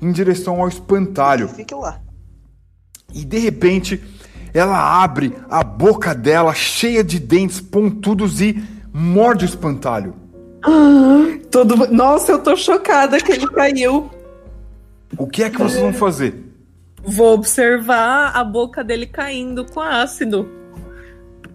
em 0.00 0.10
direção 0.12 0.60
ao 0.60 0.68
espantalho. 0.68 1.48
Fique 1.48 1.74
lá. 1.74 2.00
E 3.12 3.24
de 3.24 3.38
repente, 3.38 4.02
ela 4.54 5.02
abre 5.02 5.36
a 5.50 5.62
boca 5.62 6.14
dela, 6.14 6.54
cheia 6.54 7.04
de 7.04 7.18
dentes 7.18 7.60
pontudos, 7.60 8.40
e 8.40 8.62
morde 8.92 9.44
o 9.44 9.48
espantalho. 9.48 10.14
Todo... 11.50 11.92
Nossa, 11.92 12.32
eu 12.32 12.38
tô 12.38 12.56
chocada 12.56 13.20
que 13.20 13.32
ele 13.32 13.46
caiu. 13.48 14.10
O 15.18 15.26
que 15.26 15.42
é 15.42 15.50
que 15.50 15.58
vocês 15.58 15.80
vão 15.82 15.92
fazer? 15.92 16.34
Vou 17.04 17.34
observar 17.34 18.34
a 18.34 18.42
boca 18.42 18.82
dele 18.82 19.06
caindo 19.06 19.66
com 19.66 19.80
ácido. 19.80 20.48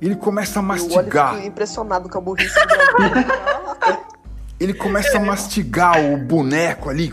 Ele 0.02 0.16
começa 0.16 0.60
a 0.60 0.62
Eu 0.62 0.68
mastigar. 0.68 1.36
fico 1.36 1.48
impressionado 1.48 2.10
com 2.10 2.18
a 2.18 2.22
burrice. 2.22 2.56
Ele 4.60 4.74
começa 4.74 5.18
a 5.18 5.20
mastigar 5.20 6.00
o 6.04 6.18
boneco 6.18 6.90
ali. 6.90 7.12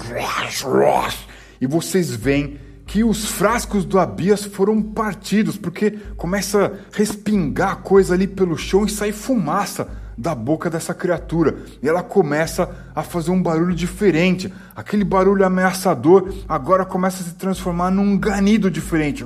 E 1.60 1.66
vocês 1.66 2.10
veem 2.10 2.58
que 2.86 3.04
os 3.04 3.26
frascos 3.26 3.84
do 3.84 3.98
Abias 3.98 4.44
foram 4.44 4.82
partidos, 4.82 5.56
porque 5.56 5.90
começa 6.16 6.66
a 6.66 6.96
respingar 6.96 7.78
coisa 7.78 8.14
ali 8.14 8.26
pelo 8.26 8.56
chão 8.56 8.84
e 8.84 8.90
sai 8.90 9.12
fumaça 9.12 9.88
da 10.16 10.34
boca 10.34 10.70
dessa 10.70 10.94
criatura. 10.94 11.56
E 11.82 11.88
ela 11.88 12.02
começa 12.02 12.70
a 12.94 13.02
fazer 13.02 13.30
um 13.30 13.42
barulho 13.42 13.74
diferente. 13.74 14.52
Aquele 14.74 15.04
barulho 15.04 15.44
ameaçador 15.44 16.32
agora 16.48 16.84
começa 16.84 17.22
a 17.22 17.26
se 17.26 17.34
transformar 17.34 17.90
num 17.90 18.16
ganido 18.18 18.70
diferente. 18.70 19.24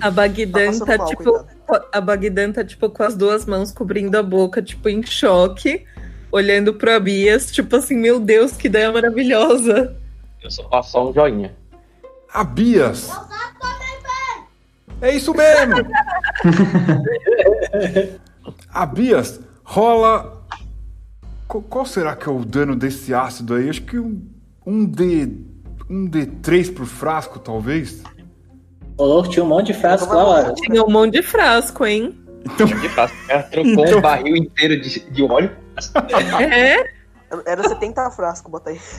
A 0.00 0.10
Bagdan 0.10 0.66
passando 0.66 0.86
tá, 0.86 0.98
mal, 0.98 1.08
tipo. 1.08 1.44
A 1.92 2.00
Bagdan 2.00 2.52
tá, 2.52 2.64
tipo, 2.64 2.88
com 2.90 3.02
as 3.02 3.16
duas 3.16 3.44
mãos 3.46 3.72
cobrindo 3.72 4.16
a 4.16 4.22
boca, 4.22 4.62
tipo, 4.62 4.88
em 4.88 5.04
choque, 5.04 5.84
olhando 6.30 6.74
pro 6.74 6.94
Abias, 6.94 7.50
tipo 7.50 7.76
assim, 7.76 7.96
meu 7.96 8.20
Deus, 8.20 8.52
que 8.52 8.68
ideia 8.68 8.92
maravilhosa. 8.92 9.96
Eu 10.42 10.50
só 10.50 10.68
faço 10.68 10.92
só 10.92 11.10
um 11.10 11.12
joinha. 11.12 11.54
Abias! 12.32 13.10
É 15.00 15.14
isso 15.14 15.32
mesmo! 15.34 15.76
Abias, 18.72 19.40
rola. 19.64 20.42
Qu- 21.46 21.62
Qual 21.62 21.86
será 21.86 22.14
que 22.16 22.28
é 22.28 22.32
o 22.32 22.44
dano 22.44 22.74
desse 22.76 23.14
ácido 23.14 23.54
aí? 23.54 23.68
Acho 23.70 23.82
que 23.82 23.98
um, 23.98 24.20
um 24.66 24.84
D. 24.84 25.28
Um 25.90 26.06
D3 26.10 26.74
pro 26.74 26.84
frasco, 26.84 27.38
talvez? 27.38 28.02
Ô, 28.98 29.06
louco, 29.06 29.30
tinha 29.30 29.42
um 29.44 29.48
monte 29.48 29.68
de 29.72 29.74
frasco 29.74 30.12
lá, 30.12 30.24
hora. 30.24 30.52
Tinha 30.54 30.82
um 30.84 30.90
monte 30.90 31.12
de 31.14 31.22
frasco, 31.22 31.86
hein? 31.86 32.14
De 32.56 32.88
fato, 32.90 33.12
ela 33.28 33.42
trocou 33.44 33.72
Então- 33.86 33.98
um 33.98 34.02
barril 34.02 34.36
inteiro 34.36 34.78
de, 34.80 35.00
de 35.10 35.22
óleo. 35.22 35.50
É, 36.40 36.84
Era 37.46 37.66
70 37.66 38.10
frascos, 38.10 38.50
bota 38.50 38.68
aí. 38.70 38.78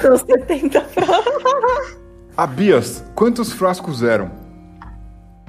são 0.00 0.16
70 0.16 0.80
frascos. 0.82 1.42
Abias, 2.36 3.02
quantos 3.14 3.52
frascos 3.52 4.02
eram? 4.02 4.30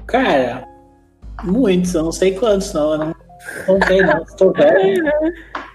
Cara, 0.05 0.65
muitos, 1.43 1.93
eu 1.93 2.03
não 2.03 2.11
sei 2.11 2.34
quantos, 2.35 2.72
não. 2.72 2.93
Eu 2.93 2.97
não 2.99 3.15
contei, 3.65 4.01
não. 4.01 4.23
Estou 4.23 4.53
velho. 4.53 5.03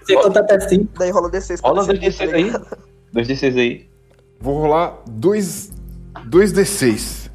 Você 0.01 0.15
contar 0.15 0.39
até 0.39 0.59
cinco. 0.61 0.91
Daí 0.97 1.11
rola 1.11 1.29
D6 1.29 1.61
pra 1.61 1.69
Rola 1.69 1.85
descer 1.85 2.29
2d6 2.29 2.33
aí. 2.33 2.51
2d6 3.15 3.57
aí. 3.59 3.89
Vou 4.39 4.59
rolar 4.61 4.97
dois, 5.07 5.71
dois 6.25 6.51
D6. 6.51 7.29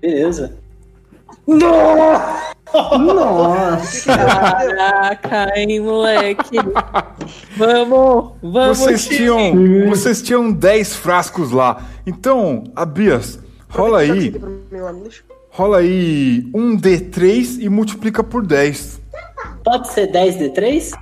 Beleza. 0.00 0.56
Nossa! 1.46 2.47
Caraca, 4.04 5.52
hein, 5.56 5.80
moleque. 5.80 6.58
Vamos, 7.56 8.32
vamos. 8.42 8.78
Vocês 8.78 9.06
tinham, 9.06 9.88
vocês 9.88 10.22
tinham 10.22 10.52
10 10.52 10.96
frascos 10.96 11.50
lá. 11.50 11.82
Então, 12.06 12.64
Abias, 12.76 13.38
rola 13.68 14.00
aí. 14.00 14.34
Rola 15.50 15.78
aí 15.78 16.48
um 16.54 16.76
D3 16.76 17.60
e 17.60 17.68
multiplica 17.68 18.22
por 18.22 18.46
10. 18.46 19.00
Pode 19.64 19.88
ser 19.92 20.12
10D3? 20.12 20.92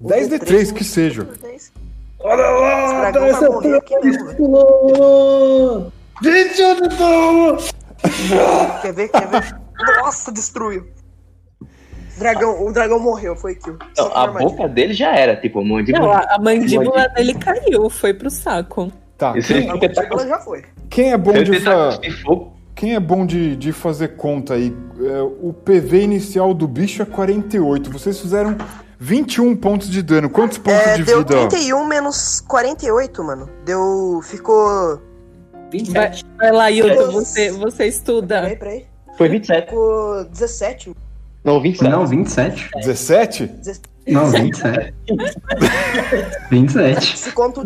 10 0.00 0.28
D3 0.28 0.72
que 0.72 0.84
seja. 0.84 1.24
10. 1.42 1.72
Olha 2.20 2.46
lá, 2.46 3.10
vai 3.10 3.48
morrer 3.48 3.76
aqui! 3.76 3.94
Gente, 6.22 6.62
onde 6.62 6.96
tô? 6.96 7.56
Quer 8.82 8.92
ver? 8.92 9.08
Quer 9.08 9.28
ver? 9.28 9.56
Nossa, 10.02 10.32
destruiu. 10.32 10.86
Dragão, 12.18 12.66
o 12.66 12.72
dragão 12.72 12.98
morreu, 12.98 13.36
foi 13.36 13.54
kill. 13.54 13.76
Não, 13.96 14.16
a 14.16 14.26
boca 14.28 14.66
dele 14.68 14.94
já 14.94 15.14
era, 15.14 15.36
tipo, 15.36 15.62
monte 15.62 15.86
de. 15.86 15.92
Não, 15.92 16.10
a, 16.10 16.20
a 16.30 16.38
mandíbula 16.38 17.08
dele 17.08 17.34
caiu, 17.34 17.90
foi 17.90 18.14
pro 18.14 18.30
saco. 18.30 18.90
Tá. 19.18 19.36
Esse 19.36 19.52
Quem, 19.54 19.70
A 19.70 19.74
mandíbula 19.74 20.26
já 20.26 20.38
foi. 20.38 20.64
quem 20.90 21.12
é 21.12 21.16
bom 21.18 21.32
de. 21.32 21.50
Quem 22.74 22.94
é 22.94 23.00
bom 23.00 23.24
de, 23.24 23.56
de 23.56 23.72
fazer 23.72 24.16
conta 24.16 24.54
aí? 24.54 24.74
É, 25.00 25.22
o 25.22 25.52
PV 25.52 26.02
inicial 26.02 26.52
do 26.52 26.68
bicho 26.68 27.00
é 27.00 27.06
48. 27.06 27.90
Vocês 27.90 28.20
fizeram 28.20 28.54
21 28.98 29.56
pontos 29.56 29.88
de 29.88 30.02
dano. 30.02 30.28
Quantos 30.28 30.58
pontos 30.58 30.86
É, 30.86 30.96
de 30.96 31.04
deu 31.04 31.18
vida? 31.18 31.48
31 31.48 31.86
menos 31.86 32.40
48, 32.42 33.24
mano. 33.24 33.48
Deu. 33.64 34.20
Ficou. 34.22 35.00
27. 35.72 36.24
Vai 36.36 36.52
lá, 36.52 36.70
Hilton, 36.70 37.10
você, 37.12 37.50
você 37.50 37.86
estuda. 37.86 38.42
Peraí, 38.42 38.56
peraí. 38.56 38.86
Foi 39.16 39.28
27. 39.28 39.68
Ficou 39.68 40.24
17. 40.24 40.92
Não, 41.46 41.60
27. 41.60 41.90
Não, 41.90 42.06
27? 42.06 42.70
17? 42.76 43.50
Não, 44.08 44.26
27. 44.30 44.94
27. 46.50 47.16
Se 47.18 47.32
conta 47.32 47.60
o, 47.60 47.64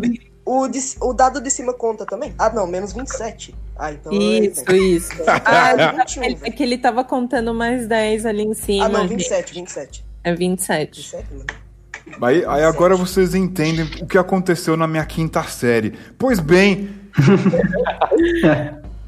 o, 0.65 0.69
o 1.09 1.13
dado 1.13 1.41
de 1.41 1.49
cima 1.49 1.73
conta 1.73 2.05
também? 2.05 2.33
Ah, 2.37 2.49
não, 2.49 2.65
menos 2.67 2.93
27. 2.93 3.53
Ah, 3.77 3.91
então. 3.91 4.11
Isso, 4.13 4.63
é, 4.71 4.77
isso. 4.77 5.11
Ah, 5.27 5.41
Ah, 5.45 5.69
é 5.71 5.91
21, 5.97 6.23
ele- 6.23 6.37
é 6.43 6.51
que 6.51 6.61
ele 6.63 6.77
tava 6.77 7.03
contando 7.03 7.53
mais 7.53 7.87
10 7.87 8.25
ali 8.25 8.43
em 8.43 8.53
cima. 8.53 8.85
Ah, 8.85 8.89
não, 8.89 9.01
gente. 9.01 9.17
27, 9.17 9.53
27. 9.55 10.05
É 10.23 10.33
27. 10.35 10.97
27, 10.97 11.25
mano. 11.33 11.45
Aí, 12.21 12.43
aí 12.45 12.63
agora 12.63 12.95
vocês 12.95 13.33
entendem 13.33 13.85
o 14.01 14.05
que 14.05 14.17
aconteceu 14.17 14.75
na 14.77 14.87
minha 14.87 15.05
quinta 15.05 15.41
série. 15.43 15.93
Pois 16.17 16.39
bem, 16.39 16.89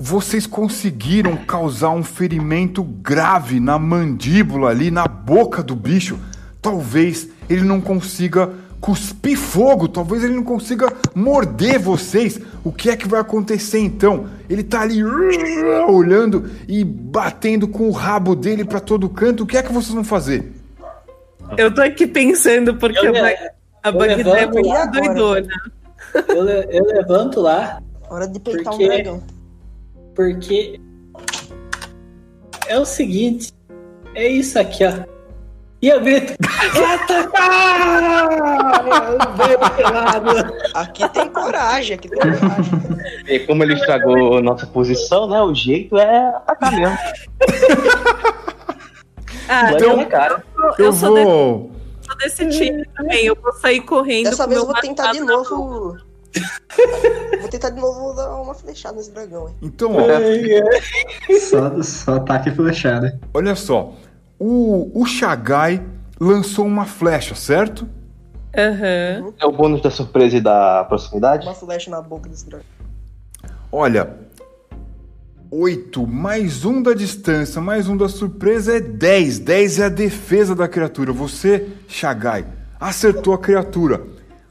vocês 0.04 0.46
conseguiram 0.46 1.38
causar 1.38 1.92
um 1.92 2.04
ferimento 2.04 2.84
grave 2.84 3.58
na 3.62 3.80
mandíbula 3.80 4.70
ali, 4.70 4.92
na 4.92 5.08
boca 5.08 5.64
do 5.64 5.74
bicho. 5.76 6.20
Talvez 6.62 7.30
ele 7.50 7.62
não 7.62 7.80
consiga 7.80 8.50
cuspir 8.82 9.38
fogo, 9.38 9.88
talvez 9.88 10.22
ele 10.26 10.34
não 10.36 10.44
consiga 10.44 10.92
morder 11.16 11.80
vocês. 11.80 12.38
O 12.66 12.72
que 12.72 12.90
é 12.90 12.98
que 12.98 13.08
vai 13.08 13.22
acontecer 13.22 13.80
então? 13.80 14.26
Ele 14.50 14.62
tá 14.62 14.82
ali 14.82 15.02
olhando 15.88 16.50
e 16.68 16.84
batendo 16.84 17.66
com 17.66 17.88
o 17.88 17.92
rabo 17.92 18.36
dele 18.36 18.66
pra 18.66 18.82
todo 18.82 19.08
canto. 19.08 19.44
O 19.44 19.48
que 19.48 19.56
é 19.56 19.64
que 19.64 19.72
vocês 19.72 19.94
vão 19.94 20.04
fazer? 20.04 20.52
Eu 21.58 21.74
tô 21.74 21.82
aqui 21.82 22.06
pensando 22.06 22.76
porque 22.76 22.98
Eu 23.00 23.10
a, 23.10 23.12
le- 23.14 23.22
Ba- 23.22 23.52
a 23.84 23.90
eu 23.90 23.94
Bagdá 23.94 24.38
é 24.38 24.48
muito 24.48 24.92
doidona. 24.92 25.48
Eu, 26.28 26.46
eu 26.46 26.86
levanto 26.88 27.40
lá 27.40 27.80
Hora 28.10 28.28
de 28.28 28.38
peitar 28.40 28.66
Porque- 28.66 28.84
um 28.84 28.88
dragão. 28.90 29.24
Porque 30.16 30.80
é 32.68 32.80
o 32.80 32.86
seguinte, 32.86 33.52
é 34.16 34.28
isso 34.28 34.58
aqui, 34.60 34.84
ó. 34.86 35.12
E 35.82 35.90
eu 35.90 36.00
grito, 36.00 36.34
pelado. 39.76 40.30
Aqui 40.74 41.10
tem 41.10 41.28
coragem, 41.30 41.96
aqui 41.96 42.08
tem 42.10 42.20
coragem. 42.20 42.74
E 43.28 43.40
como 43.40 43.64
ele 43.64 43.74
estragou 43.74 44.42
nossa 44.42 44.66
posição, 44.68 45.28
né? 45.28 45.42
O 45.42 45.54
jeito 45.54 45.98
é 45.98 46.28
atacar 46.30 46.72
mesmo. 46.72 46.98
Ah, 49.50 49.74
Então- 49.74 50.06
cara. 50.06 50.42
eu, 50.80 50.86
Eu 50.86 50.94
sou, 50.94 51.14
desse, 51.16 51.26
vou. 51.26 51.72
sou 52.02 52.18
desse 52.18 52.50
time 52.50 52.86
também. 52.96 53.26
Eu 53.26 53.36
vou 53.36 53.52
sair 53.52 53.82
correndo. 53.82 54.30
Dessa 54.30 54.44
com 54.46 54.50
vez 54.50 54.62
eu 54.62 54.66
vou 54.66 54.76
tentar 54.76 55.12
de 55.12 55.20
novo. 55.20 55.98
Vou 57.40 57.50
tentar 57.50 57.70
de 57.70 57.80
novo 57.80 58.14
dar 58.16 58.36
uma 58.42 58.54
flechada 58.54 58.96
nesse 58.98 59.12
dragão, 59.12 59.48
hein? 59.50 59.56
Então, 59.62 59.96
ó, 59.96 61.40
Só, 61.40 61.82
só 61.84 62.16
ataque 62.16 62.52
flechada. 62.52 63.20
olha 63.34 63.56
só. 63.56 63.94
O, 64.40 64.92
o 65.00 65.06
Shagai 65.06 65.82
lançou 66.20 66.66
uma 66.66 66.86
flecha, 66.86 67.36
certo? 67.36 67.88
Aham. 68.56 69.34
É 69.40 69.46
o 69.46 69.52
bônus 69.52 69.82
da 69.82 69.90
surpresa 69.90 70.38
e 70.38 70.42
da 70.42 70.84
proximidade? 70.86 71.46
Uma 71.46 71.56
flecha 71.56 71.90
na 71.90 72.02
boca 72.02 72.30
desse 72.30 72.46
dragão. 72.46 72.66
Olha, 73.72 74.16
8 75.50 76.06
mais 76.08 76.66
um 76.66 76.82
da 76.82 76.94
distância, 76.94 77.62
mais 77.62 77.88
um 77.88 77.96
da 77.96 78.10
surpresa 78.10 78.78
é 78.78 78.80
10. 78.80 79.40
10 79.40 79.80
é 79.80 79.86
a 79.86 79.90
defesa 79.90 80.56
da 80.56 80.68
criatura. 80.68 81.12
Você, 81.14 81.68
Shagai, 81.88 82.46
acertou 82.80 83.34
a 83.34 83.38
criatura. 83.40 84.02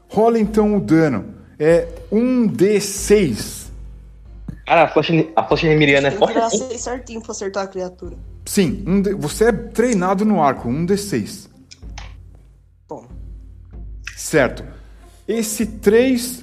Rola 0.09 0.39
então 0.39 0.75
o 0.75 0.81
dano. 0.81 1.25
É 1.65 1.87
1d6. 2.11 3.67
Cara, 4.65 4.83
a 4.83 4.87
flecha, 4.89 5.13
a 5.33 5.43
flecha 5.45 5.67
remiriana 5.67 6.07
é 6.07 6.11
Tem 6.11 6.19
que 6.19 6.25
forte 6.25 6.33
tirar 6.33 6.47
assim? 6.47 6.67
seis 6.67 6.81
certinho 6.81 7.21
pra 7.21 7.31
acertar 7.31 7.63
a 7.63 7.67
criatura. 7.67 8.17
Sim, 8.45 8.83
um 8.85 9.01
D- 9.01 9.13
você 9.13 9.45
é 9.45 9.51
treinado 9.51 10.25
no 10.25 10.41
arco, 10.43 10.67
1d6. 10.67 11.47
Bom, 12.89 13.05
Certo. 14.17 14.63
Esse 15.25 15.65
3 15.65 16.41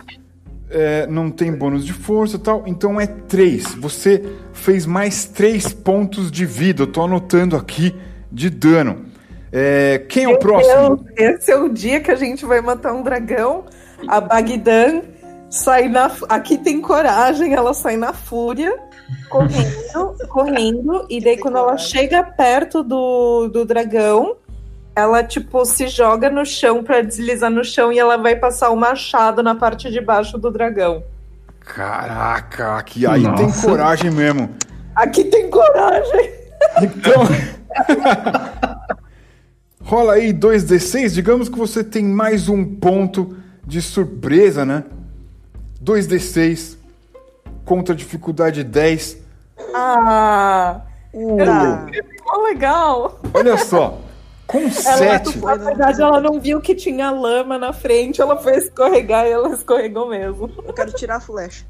é, 0.70 1.06
não 1.06 1.30
tem 1.30 1.52
bônus 1.52 1.84
de 1.84 1.92
força 1.92 2.36
e 2.36 2.38
tal, 2.38 2.62
então 2.66 2.98
é 2.98 3.06
3. 3.06 3.74
Você 3.74 4.22
fez 4.54 4.86
mais 4.86 5.26
3 5.26 5.72
pontos 5.74 6.30
de 6.30 6.46
vida. 6.46 6.84
Eu 6.84 6.86
tô 6.86 7.02
anotando 7.02 7.56
aqui 7.56 7.94
de 8.32 8.48
dano. 8.48 9.04
É, 9.52 9.98
quem 10.08 10.24
é 10.24 10.28
o 10.28 10.38
próximo? 10.38 11.04
Esse 11.16 11.50
é 11.50 11.56
o 11.56 11.68
dia 11.68 12.00
que 12.00 12.10
a 12.10 12.14
gente 12.16 12.46
vai 12.46 12.60
matar 12.62 12.94
um 12.94 13.02
dragão. 13.02 13.64
A 14.08 14.20
Bagdan 14.20 15.02
sai 15.48 15.88
na. 15.88 16.10
Aqui 16.28 16.56
tem 16.56 16.80
coragem, 16.80 17.54
ela 17.54 17.74
sai 17.74 17.96
na 17.96 18.12
fúria, 18.12 18.78
correndo, 19.28 20.16
correndo. 20.28 21.06
E 21.10 21.20
daí, 21.20 21.36
quando 21.36 21.58
ela 21.58 21.76
chega 21.76 22.22
perto 22.22 22.82
do, 22.82 23.48
do 23.48 23.64
dragão, 23.64 24.36
ela, 24.94 25.22
tipo, 25.22 25.64
se 25.64 25.88
joga 25.88 26.30
no 26.30 26.44
chão 26.44 26.82
pra 26.82 27.00
deslizar 27.02 27.50
no 27.50 27.64
chão 27.64 27.92
e 27.92 27.98
ela 27.98 28.16
vai 28.16 28.36
passar 28.36 28.70
o 28.70 28.76
machado 28.76 29.42
na 29.42 29.54
parte 29.54 29.90
de 29.90 30.00
baixo 30.00 30.38
do 30.38 30.50
dragão. 30.50 31.02
Caraca, 31.60 32.76
aqui 32.76 33.06
aí 33.06 33.22
tem 33.22 33.46
Nossa. 33.46 33.66
coragem 33.66 34.10
mesmo. 34.10 34.50
Aqui 34.94 35.24
tem 35.24 35.48
coragem! 35.50 36.32
Então. 36.82 37.22
Rola 39.82 40.14
aí 40.14 40.32
2d6. 40.32 41.10
Digamos 41.14 41.48
que 41.48 41.58
você 41.58 41.82
tem 41.82 42.04
mais 42.04 42.48
um 42.48 42.64
ponto 42.64 43.36
de 43.70 43.80
surpresa, 43.80 44.66
né? 44.66 44.82
2d6 45.82 46.76
contra 47.64 47.94
dificuldade 47.94 48.64
10. 48.64 49.16
Ah! 49.72 50.80
Uh, 51.14 51.86
Ficou 51.88 52.42
legal! 52.42 53.20
olha 53.32 53.56
só. 53.56 53.98
Com 54.46 54.58
Ela, 54.58 54.70
7. 54.70 55.38
na 55.38 55.54
verdade, 55.54 56.02
ela 56.02 56.20
não 56.20 56.40
viu 56.40 56.60
que 56.60 56.74
tinha 56.74 57.12
lama 57.12 57.56
na 57.56 57.72
frente, 57.72 58.20
ela 58.20 58.36
foi 58.36 58.56
escorregar 58.56 59.24
e 59.24 59.30
ela 59.30 59.54
escorregou 59.54 60.08
mesmo. 60.08 60.50
eu 60.66 60.72
quero 60.72 60.92
tirar 60.92 61.16
a 61.16 61.20
flecha. 61.20 61.64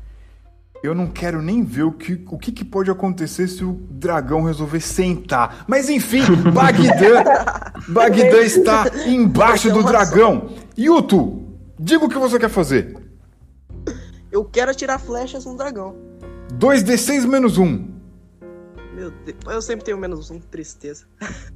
Eu 0.82 0.94
não 0.94 1.09
quero 1.09 1.43
nem 1.43 1.62
ver 1.62 1.82
o 1.82 1.93
que, 1.93 2.24
o 2.31 2.39
que, 2.39 2.51
que 2.51 2.64
pode 2.64 2.90
acontecer 2.90 3.47
se 3.48 3.62
o 3.62 3.72
dragão 3.90 4.44
resolver 4.44 4.81
sentar. 4.81 5.66
Mas 5.68 5.90
enfim, 5.90 6.22
Bagdan, 6.55 7.22
Bagdan 7.93 8.40
está 8.40 8.86
embaixo 9.06 9.70
do 9.70 9.82
dragão. 9.82 10.48
Yuto, 10.78 11.49
diga 11.81 12.05
o 12.05 12.09
que 12.09 12.19
você 12.19 12.39
quer 12.39 12.51
fazer. 12.51 12.97
Eu 14.31 14.44
quero 14.44 14.70
atirar 14.70 15.01
flechas 15.01 15.44
no 15.44 15.57
dragão. 15.57 15.97
2d6 16.59 17.27
menos 17.27 17.59
1. 17.59 18.01
Meu 18.94 19.11
Deus, 19.11 19.39
eu 19.47 19.62
sempre 19.62 19.85
tenho 19.85 19.98
menos 19.98 20.31
um. 20.31 20.39
Tristeza. 20.39 21.07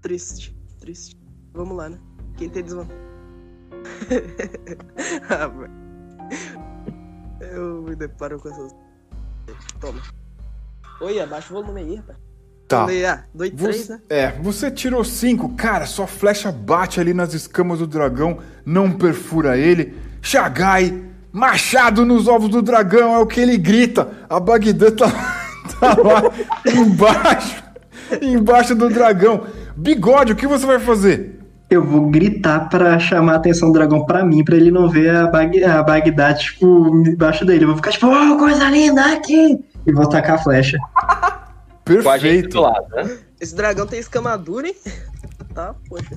triste, 0.00 0.56
triste. 0.78 1.18
Vamos 1.52 1.76
lá, 1.76 1.88
né? 1.88 1.98
Quem 2.36 2.50
tem 2.50 2.62
desvantagem? 2.62 3.02
ah, 5.30 5.46
velho. 5.46 5.72
Eu 7.52 7.82
me 7.82 7.96
deparo 7.96 8.38
com 8.38 8.48
essas. 8.48 8.74
Toma. 9.80 10.02
Oi, 11.00 11.20
abaixa 11.20 11.52
o 11.52 11.62
volume 11.62 11.80
aí, 11.80 11.94
rapaz. 11.96 12.18
Tá. 12.68 12.80
Falei, 12.80 13.04
ah, 13.06 13.22
dois, 13.32 13.50
três, 13.52 13.76
Você, 13.76 13.92
né? 13.92 13.98
é, 14.10 14.32
você 14.42 14.70
tirou 14.70 15.04
5. 15.04 15.50
Cara, 15.50 15.86
sua 15.86 16.06
flecha 16.06 16.50
bate 16.50 16.98
ali 16.98 17.14
nas 17.14 17.32
escamas 17.32 17.78
do 17.78 17.86
dragão, 17.86 18.38
não 18.64 18.90
perfura 18.90 19.56
ele. 19.56 19.94
Shagai, 20.20 21.00
machado 21.32 22.04
nos 22.04 22.26
ovos 22.26 22.48
do 22.48 22.60
dragão, 22.60 23.14
é 23.14 23.18
o 23.18 23.26
que 23.26 23.40
ele 23.40 23.56
grita. 23.56 24.10
A 24.28 24.40
Bagdad 24.40 24.96
tá, 24.96 25.06
tá 25.78 25.96
lá 26.02 26.22
embaixo, 26.74 27.62
embaixo 28.20 28.74
do 28.74 28.88
dragão. 28.88 29.44
Bigode, 29.76 30.32
o 30.32 30.36
que 30.36 30.46
você 30.46 30.66
vai 30.66 30.80
fazer? 30.80 31.38
Eu 31.70 31.84
vou 31.84 32.08
gritar 32.08 32.68
pra 32.68 32.98
chamar 32.98 33.34
a 33.34 33.36
atenção 33.36 33.68
do 33.68 33.74
dragão 33.74 34.04
pra 34.06 34.24
mim, 34.24 34.42
pra 34.42 34.56
ele 34.56 34.70
não 34.70 34.88
ver 34.88 35.14
a, 35.14 35.26
Bag 35.26 35.62
a 35.62 35.82
Bagdad, 35.82 36.40
tipo, 36.40 36.88
embaixo 37.06 37.44
dele. 37.44 37.64
Eu 37.64 37.68
vou 37.68 37.76
ficar 37.76 37.90
tipo, 37.92 38.06
oh, 38.06 38.36
coisa 38.38 38.68
linda 38.70 39.04
aqui! 39.12 39.58
E 39.86 39.92
vou 39.92 40.08
tacar 40.08 40.36
a 40.36 40.38
flecha. 40.38 40.78
Com 41.86 42.10
a 42.10 42.18
gente 42.18 42.32
Perfeito. 42.32 42.48
do 42.50 42.60
lado, 42.62 42.86
né? 42.94 43.18
Esse 43.40 43.54
dragão 43.54 43.86
tem 43.86 43.98
escamadura, 44.00 44.66
hein? 44.68 44.74
Tá, 45.54 45.74
poxa. 45.88 46.16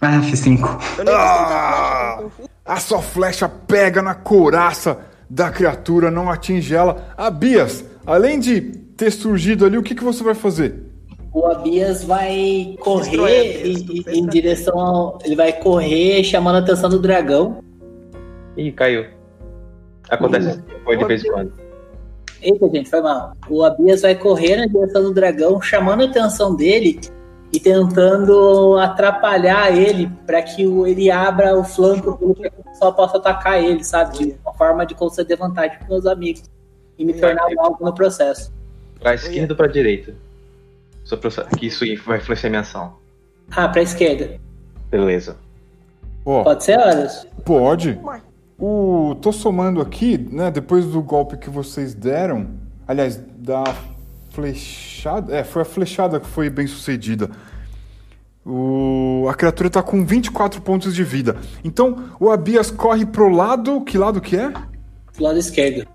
Ah, 0.00 0.20
fiz 0.22 0.38
cinco. 0.40 0.68
Eu 0.98 1.04
nem 1.04 1.14
Ah! 1.14 2.22
A 2.64 2.76
sua 2.78 3.00
flecha 3.00 3.48
pega 3.48 4.02
na 4.02 4.14
couraça 4.14 4.98
da 5.30 5.50
criatura, 5.50 6.10
não 6.10 6.30
atinge 6.30 6.74
ela. 6.74 7.08
Abias, 7.16 7.84
além 8.06 8.38
de 8.38 8.60
ter 8.60 9.10
surgido 9.10 9.64
ali, 9.64 9.78
o 9.78 9.82
que, 9.82 9.94
que 9.94 10.04
você 10.04 10.22
vai 10.22 10.34
fazer? 10.34 10.82
O 11.32 11.46
Abias 11.46 12.04
vai 12.04 12.76
correr 12.80 13.66
em 13.66 14.02
pra- 14.24 14.30
direção 14.30 14.78
ao. 14.78 15.18
Ele 15.24 15.36
vai 15.36 15.52
correr 15.54 16.22
chamando 16.22 16.56
a 16.56 16.58
atenção 16.58 16.90
do 16.90 16.98
dragão. 16.98 17.60
Ih, 18.58 18.72
caiu. 18.72 19.06
Acontece 20.10 20.62
foi 20.84 20.96
de 20.98 21.04
vez 21.06 21.24
em 21.24 21.30
quando. 21.32 21.63
Eita, 22.44 22.68
gente, 22.68 22.90
foi 22.90 23.00
mal. 23.00 23.32
O 23.48 23.64
Abias 23.64 24.02
vai 24.02 24.14
correr 24.14 24.56
na 24.56 24.66
direção 24.66 25.02
do 25.02 25.14
dragão, 25.14 25.60
chamando 25.62 26.02
a 26.02 26.06
atenção 26.06 26.54
dele 26.54 27.00
e 27.52 27.58
tentando 27.58 28.76
atrapalhar 28.78 29.74
ele 29.74 30.10
para 30.26 30.42
que 30.42 30.66
o- 30.66 30.86
ele 30.86 31.10
abra 31.10 31.56
o 31.58 31.64
flanco 31.64 32.12
dele 32.18 32.34
para 32.34 32.50
que 32.50 32.60
o 32.60 32.64
pessoal 32.64 32.92
possa 32.94 33.16
atacar 33.16 33.62
ele, 33.62 33.82
sabe? 33.82 34.18
De 34.18 34.36
uma 34.44 34.52
forma 34.52 34.84
de 34.84 34.94
conceder 34.94 35.38
vantagem 35.38 35.78
para 35.78 35.88
meus 35.88 36.04
amigos 36.04 36.42
e 36.98 37.04
me 37.04 37.14
tornar 37.14 37.46
algo 37.58 37.82
no 37.84 37.94
processo. 37.94 38.52
Pra 39.00 39.14
esquerda 39.14 39.52
ou 39.54 39.56
pra 39.56 39.66
direita? 39.66 40.14
Só 41.04 41.16
pra 41.16 41.30
que 41.30 41.66
isso 41.66 41.84
vai 42.04 42.18
influenciar 42.18 42.50
minha 42.50 42.60
ação. 42.60 42.94
Ah, 43.50 43.68
para 43.68 43.82
esquerda. 43.82 44.38
Beleza. 44.90 45.36
Ó, 46.26 46.42
Pode 46.42 46.64
ser, 46.64 46.78
Horus? 46.78 47.26
pode. 47.44 47.98
O, 48.58 49.16
tô 49.20 49.32
somando 49.32 49.80
aqui, 49.80 50.16
né? 50.30 50.50
Depois 50.50 50.86
do 50.86 51.02
golpe 51.02 51.36
que 51.36 51.50
vocês 51.50 51.92
deram, 51.94 52.50
aliás, 52.86 53.20
da 53.36 53.64
flechada, 54.30 55.34
é, 55.34 55.44
foi 55.44 55.62
a 55.62 55.64
flechada 55.64 56.20
que 56.20 56.26
foi 56.26 56.48
bem 56.48 56.66
sucedida. 56.66 57.30
O, 58.46 59.26
a 59.28 59.34
criatura 59.34 59.70
tá 59.70 59.82
com 59.82 60.04
24 60.04 60.60
pontos 60.60 60.94
de 60.94 61.02
vida. 61.02 61.36
Então, 61.64 62.10
o 62.20 62.30
Abias 62.30 62.70
corre 62.70 63.06
pro 63.06 63.28
lado, 63.28 63.80
que 63.80 63.96
lado 63.96 64.20
que 64.20 64.36
é? 64.36 64.50
Do 64.50 65.24
lado 65.24 65.38
esquerdo. 65.38 65.88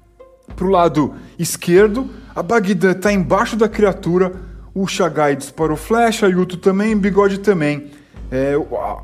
Pro 0.55 0.69
lado 0.69 1.13
esquerdo, 1.37 2.09
a 2.35 2.41
Bagdan 2.41 2.93
tá 2.93 3.13
embaixo 3.13 3.55
da 3.55 3.69
criatura, 3.69 4.33
o 4.73 4.87
Shagai 4.87 5.35
disparou 5.35 5.77
flecha, 5.77 6.27
Yuto 6.27 6.57
também, 6.57 6.97
Bigode 6.97 7.39
também. 7.39 7.91
É, 8.31 8.53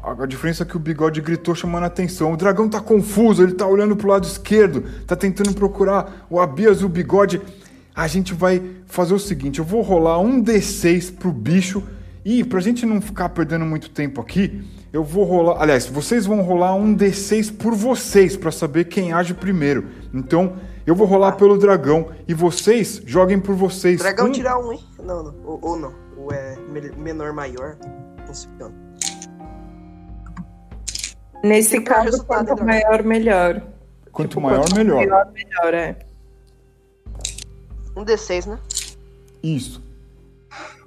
a, 0.03 0.23
a 0.23 0.25
diferença 0.27 0.63
é 0.63 0.65
que 0.65 0.77
o 0.77 0.79
Bigode 0.79 1.19
gritou 1.21 1.55
chamando 1.55 1.83
a 1.83 1.87
atenção. 1.87 2.31
O 2.33 2.37
dragão 2.37 2.69
tá 2.69 2.79
confuso, 2.79 3.41
ele 3.41 3.53
tá 3.53 3.65
olhando 3.65 3.95
pro 3.95 4.07
lado 4.07 4.25
esquerdo, 4.25 4.83
tá 5.07 5.15
tentando 5.15 5.53
procurar 5.53 6.25
o 6.29 6.39
Abias 6.39 6.81
e 6.81 6.85
o 6.85 6.89
Bigode. 6.89 7.41
A 7.95 8.07
gente 8.07 8.33
vai 8.33 8.61
fazer 8.85 9.13
o 9.13 9.19
seguinte, 9.19 9.59
eu 9.59 9.65
vou 9.65 9.81
rolar 9.81 10.19
um 10.19 10.43
D6 10.43 11.15
pro 11.15 11.31
bicho 11.31 11.81
e 12.23 12.43
pra 12.43 12.59
gente 12.59 12.85
não 12.85 12.99
ficar 13.01 13.29
perdendo 13.29 13.65
muito 13.65 13.89
tempo 13.89 14.19
aqui, 14.19 14.63
eu 14.91 15.03
vou 15.03 15.23
rolar, 15.25 15.61
aliás, 15.61 15.85
vocês 15.85 16.25
vão 16.25 16.41
rolar 16.41 16.75
um 16.75 16.95
D6 16.95 17.55
por 17.55 17.73
vocês 17.73 18.35
pra 18.35 18.51
saber 18.51 18.85
quem 18.85 19.13
age 19.13 19.33
primeiro. 19.33 19.85
Então, 20.13 20.53
eu 20.85 20.93
vou 20.95 21.07
rolar 21.07 21.33
pelo 21.33 21.57
dragão 21.57 22.09
e 22.27 22.33
vocês 22.33 23.01
joguem 23.05 23.39
por 23.39 23.55
vocês. 23.55 23.99
Dragão 23.99 24.27
Um- 24.27 24.31
tirar 24.31 24.57
um, 24.59 24.71
hein? 24.73 24.79
Não, 25.03 25.23
não. 25.23 25.35
Ou, 25.43 25.59
ou 25.61 25.79
não. 25.79 25.93
Ou 26.17 26.31
é 26.31 26.57
me- 26.71 26.91
menor, 26.97 27.33
maior. 27.33 27.77
Nesse 28.27 28.47
Tem 28.49 28.67
que 31.41 31.79
dar 31.79 31.83
caso, 31.83 32.05
resultado, 32.05 32.47
quanto 32.47 32.65
maior, 32.65 33.03
melhor. 33.03 33.61
Quanto 34.11 34.29
Tipo, 34.29 34.41
maior, 34.41 34.59
quanto 34.61 34.75
melhor. 34.75 34.95
Maior, 34.95 35.31
melhor, 35.31 35.73
é. 35.73 35.97
Um 37.95 38.03
D6, 38.03 38.47
né? 38.47 38.59
Isso. 39.41 39.83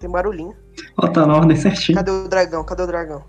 Tem 0.01 0.11
barulhinho. 0.11 0.55
Ó, 0.97 1.09
tá 1.09 1.27
na 1.27 1.37
ordem 1.37 1.57
certinho. 1.57 1.97
Cadê 1.97 2.11
o 2.11 2.29
dragão? 2.29 2.65
Cadê 2.65 2.83
o 2.83 2.87
dragão? 2.87 3.25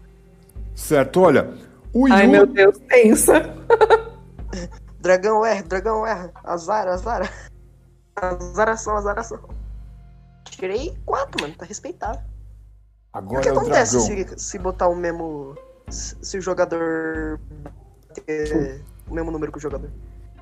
Certo, 0.76 1.22
olha. 1.22 1.54
O 1.94 2.08
Yu, 2.08 2.14
Ai, 2.14 2.28
meu 2.28 2.46
Deus, 2.46 2.78
pensa. 2.88 3.56
Dragão 5.00 5.46
erra, 5.46 5.64
dragão 5.64 6.06
erra. 6.06 6.32
Azar, 6.44 6.88
azar. 6.88 7.32
Azaração, 8.16 8.98
azaração. 8.98 9.40
Tirei 10.44 10.98
quatro, 11.06 11.42
mano. 11.42 11.56
Tá 11.56 11.66
respeitável. 11.66 12.22
O 12.22 13.18
agora 13.18 13.42
que 13.42 13.50
é 13.50 13.54
o 13.54 13.58
acontece 13.60 14.00
se, 14.02 14.40
se 14.40 14.60
botar 14.60 14.90
o 14.90 14.96
mesmo. 14.96 15.56
Se 15.90 16.38
o 16.38 16.42
jogador. 16.42 17.40
ter 18.26 18.82
o 19.08 19.14
mesmo 19.14 19.32
número 19.32 19.52
que 19.52 19.58
o 19.58 19.62
jogador? 19.62 19.90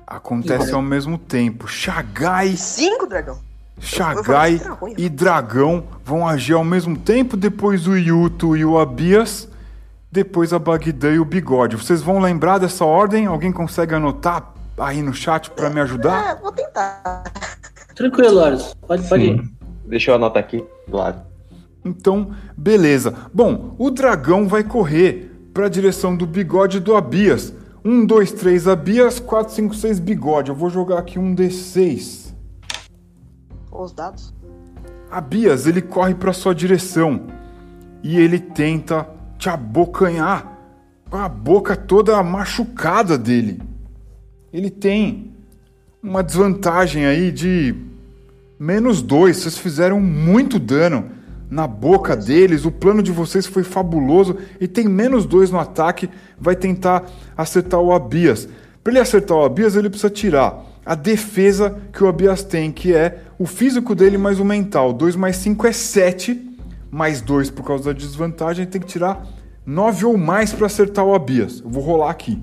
Acontece 0.06 0.72
ao 0.72 0.82
mesmo 0.82 1.18
tempo. 1.18 1.66
Shagai, 1.66 2.56
Cinco, 2.56 3.06
dragão. 3.06 3.38
Shagai 3.80 4.60
e 4.96 5.08
Dragão 5.08 5.84
vão 6.04 6.26
agir 6.26 6.54
ao 6.54 6.64
mesmo 6.64 6.96
tempo. 6.96 7.36
Depois 7.36 7.86
o 7.86 7.96
Yuto 7.96 8.56
e 8.56 8.64
o 8.64 8.78
Abias. 8.78 9.48
Depois 10.10 10.52
a 10.52 10.58
Bagdã 10.58 11.12
e 11.12 11.20
o 11.20 11.24
Bigode. 11.24 11.76
Vocês 11.76 12.02
vão 12.02 12.18
lembrar 12.18 12.58
dessa 12.58 12.84
ordem? 12.84 13.26
Alguém 13.26 13.52
consegue 13.52 13.94
anotar 13.94 14.52
aí 14.78 15.02
no 15.02 15.12
chat 15.12 15.50
pra 15.50 15.68
me 15.68 15.80
ajudar? 15.80 16.30
Ah, 16.30 16.34
vou 16.34 16.50
tentar. 16.50 17.22
Tranquilo, 17.94 18.38
Horus. 18.38 18.74
Pode, 18.86 19.08
pode 19.08 19.24
ir. 19.24 19.50
Deixa 19.84 20.10
eu 20.10 20.14
anotar 20.14 20.42
aqui 20.42 20.64
do 20.86 20.96
lado. 20.96 21.22
Então, 21.84 22.34
beleza. 22.56 23.14
Bom, 23.32 23.74
o 23.78 23.90
dragão 23.90 24.48
vai 24.48 24.64
correr 24.64 25.27
para 25.58 25.66
a 25.66 25.68
direção 25.68 26.14
do 26.14 26.24
bigode 26.24 26.78
do 26.78 26.94
Abias. 26.94 27.52
1, 27.84 28.06
2, 28.06 28.30
3 28.30 28.68
Abias, 28.68 29.18
4, 29.18 29.52
5, 29.54 29.74
6 29.74 29.98
bigode. 29.98 30.50
Eu 30.50 30.54
vou 30.54 30.70
jogar 30.70 31.00
aqui 31.00 31.18
um 31.18 31.34
D6. 31.34 32.32
Os 33.72 33.90
dados. 33.90 34.32
Abias, 35.10 35.66
ele 35.66 35.82
corre 35.82 36.14
para 36.14 36.32
sua 36.32 36.54
direção 36.54 37.26
e 38.04 38.20
ele 38.20 38.38
tenta 38.38 39.10
te 39.36 39.48
abocanhar 39.48 40.60
com 41.10 41.16
a 41.16 41.28
boca 41.28 41.74
toda 41.74 42.22
machucada 42.22 43.18
dele. 43.18 43.60
Ele 44.52 44.70
tem 44.70 45.34
uma 46.00 46.22
desvantagem 46.22 47.04
aí 47.04 47.32
de 47.32 47.74
menos 48.60 49.02
dois. 49.02 49.38
Vocês 49.38 49.58
fizeram 49.58 50.00
muito 50.00 50.56
dano 50.60 51.17
na 51.50 51.66
boca 51.66 52.16
deles. 52.16 52.64
O 52.64 52.70
plano 52.70 53.02
de 53.02 53.12
vocês 53.12 53.46
foi 53.46 53.62
fabuloso 53.62 54.36
e 54.60 54.68
tem 54.68 54.86
menos 54.86 55.26
dois 55.26 55.50
no 55.50 55.58
ataque. 55.58 56.08
Vai 56.38 56.56
tentar 56.56 57.06
acertar 57.36 57.80
o 57.80 57.92
Abias. 57.92 58.48
Para 58.82 58.92
ele 58.92 59.00
acertar 59.00 59.36
o 59.36 59.44
Abias, 59.44 59.76
ele 59.76 59.90
precisa 59.90 60.10
tirar 60.10 60.64
a 60.84 60.94
defesa 60.94 61.78
que 61.92 62.02
o 62.02 62.08
Abias 62.08 62.42
tem, 62.42 62.72
que 62.72 62.94
é 62.94 63.22
o 63.38 63.46
físico 63.46 63.94
dele 63.94 64.16
mais 64.16 64.40
o 64.40 64.44
mental. 64.44 64.92
2 64.92 65.16
mais 65.16 65.36
5 65.36 65.66
é 65.66 65.72
7, 65.72 66.58
mais 66.90 67.20
2 67.20 67.50
por 67.50 67.64
causa 67.64 67.84
da 67.84 67.92
desvantagem. 67.92 68.66
Tem 68.66 68.80
que 68.80 68.86
tirar 68.86 69.26
9 69.66 70.06
ou 70.06 70.16
mais 70.16 70.52
para 70.52 70.66
acertar 70.66 71.04
o 71.04 71.14
Abias. 71.14 71.60
Eu 71.60 71.70
vou 71.70 71.82
rolar 71.82 72.10
aqui. 72.10 72.40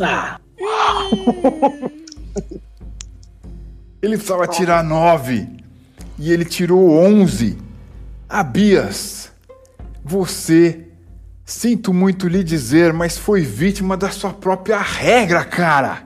Ah, 0.00 0.40
Ele 4.02 4.16
precisava 4.16 4.46
tirar 4.46 4.82
9 4.84 5.63
e 6.18 6.32
ele 6.32 6.44
tirou 6.44 6.90
11. 6.90 7.58
Abias, 8.28 9.30
você, 10.04 10.88
sinto 11.44 11.92
muito 11.92 12.26
lhe 12.28 12.42
dizer, 12.42 12.92
mas 12.92 13.16
foi 13.18 13.42
vítima 13.42 13.96
da 13.96 14.10
sua 14.10 14.30
própria 14.32 14.78
regra, 14.80 15.44
cara. 15.44 16.02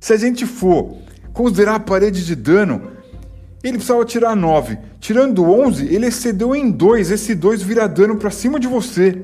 Se 0.00 0.12
a 0.12 0.16
gente 0.16 0.44
for 0.46 0.96
considerar 1.32 1.76
a 1.76 1.80
parede 1.80 2.24
de 2.24 2.34
dano, 2.34 2.92
ele 3.62 3.74
precisava 3.78 4.04
tirar 4.04 4.36
9. 4.36 4.78
Tirando 5.00 5.44
11, 5.50 5.92
ele 5.94 6.06
excedeu 6.06 6.54
em 6.54 6.70
2. 6.70 7.10
Esse 7.10 7.34
2 7.34 7.62
vira 7.62 7.88
dano 7.88 8.16
pra 8.16 8.30
cima 8.30 8.60
de 8.60 8.66
você. 8.68 9.22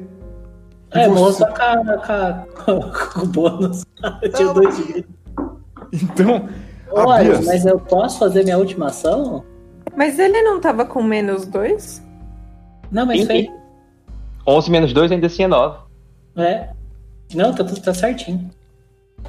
E 0.95 0.99
é, 0.99 1.09
você- 1.09 1.45
com, 1.47 2.65
com, 2.65 2.91
com 2.91 3.21
o 3.21 3.27
bônus. 3.27 3.85
Eu 4.23 4.33
tinha 4.33 4.53
dois 4.53 4.77
de 4.77 4.83
vida. 4.83 5.09
Então, 5.93 6.49
Ô, 6.91 7.01
Horus, 7.01 7.13
Abias, 7.15 7.47
mas 7.47 7.67
eu 7.67 7.79
posso 7.79 8.19
fazer 8.19 8.45
minha 8.45 8.59
última 8.59 8.87
ação? 8.87 9.45
Mas 9.97 10.19
ele 10.19 10.43
não 10.43 10.61
tava 10.61 10.85
com 10.85 11.03
menos 11.03 11.47
dois? 11.47 12.03
Não, 12.91 13.07
mas 13.07 13.21
Sim, 13.21 13.27
foi. 13.27 13.43
sim. 13.43 13.51
11 14.47 14.71
menos 14.71 14.93
2 14.93 15.13
ainda 15.13 15.27
assim 15.27 15.45
é 15.45 15.47
9. 15.49 15.79
É. 16.37 16.69
Não, 17.35 17.55
tá 17.55 17.63
tudo 17.65 17.81
tá 17.81 17.95
certinho. 17.95 18.51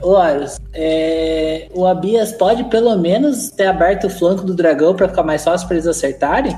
Ô, 0.02 0.12
Horus, 0.14 0.60
é, 0.74 1.70
o 1.74 1.86
Abias 1.86 2.32
pode 2.34 2.64
pelo 2.66 2.96
menos 2.98 3.52
ter 3.52 3.68
aberto 3.68 4.08
o 4.08 4.10
flanco 4.10 4.44
do 4.44 4.56
dragão 4.56 4.96
pra 4.96 5.08
ficar 5.08 5.22
mais 5.24 5.44
fácil 5.44 5.68
pra 5.68 5.76
eles 5.78 5.86
acertarem? 5.88 6.58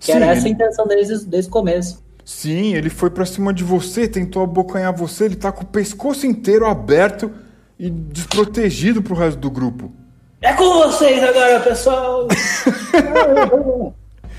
Que 0.00 0.06
sim, 0.06 0.12
era 0.12 0.26
essa 0.26 0.40
a 0.40 0.44
ele- 0.44 0.50
intenção 0.50 0.86
deles 0.86 1.08
desde, 1.08 1.26
desde 1.26 1.48
o 1.48 1.52
começo. 1.52 2.02
Sim, 2.24 2.74
ele 2.74 2.90
foi 2.90 3.10
pra 3.10 3.24
cima 3.24 3.54
de 3.54 3.62
você, 3.64 4.08
tentou 4.08 4.42
abocanhar 4.42 4.92
você, 4.92 5.24
ele 5.24 5.36
tá 5.36 5.50
com 5.52 5.62
o 5.62 5.66
pescoço 5.66 6.26
inteiro 6.26 6.66
aberto 6.66 7.30
e 7.78 7.88
desprotegido 7.88 9.00
pro 9.02 9.14
resto 9.14 9.38
do 9.38 9.50
grupo. 9.50 9.90
É 10.40 10.52
com 10.52 10.72
vocês 10.74 11.22
agora, 11.22 11.60
pessoal! 11.60 12.28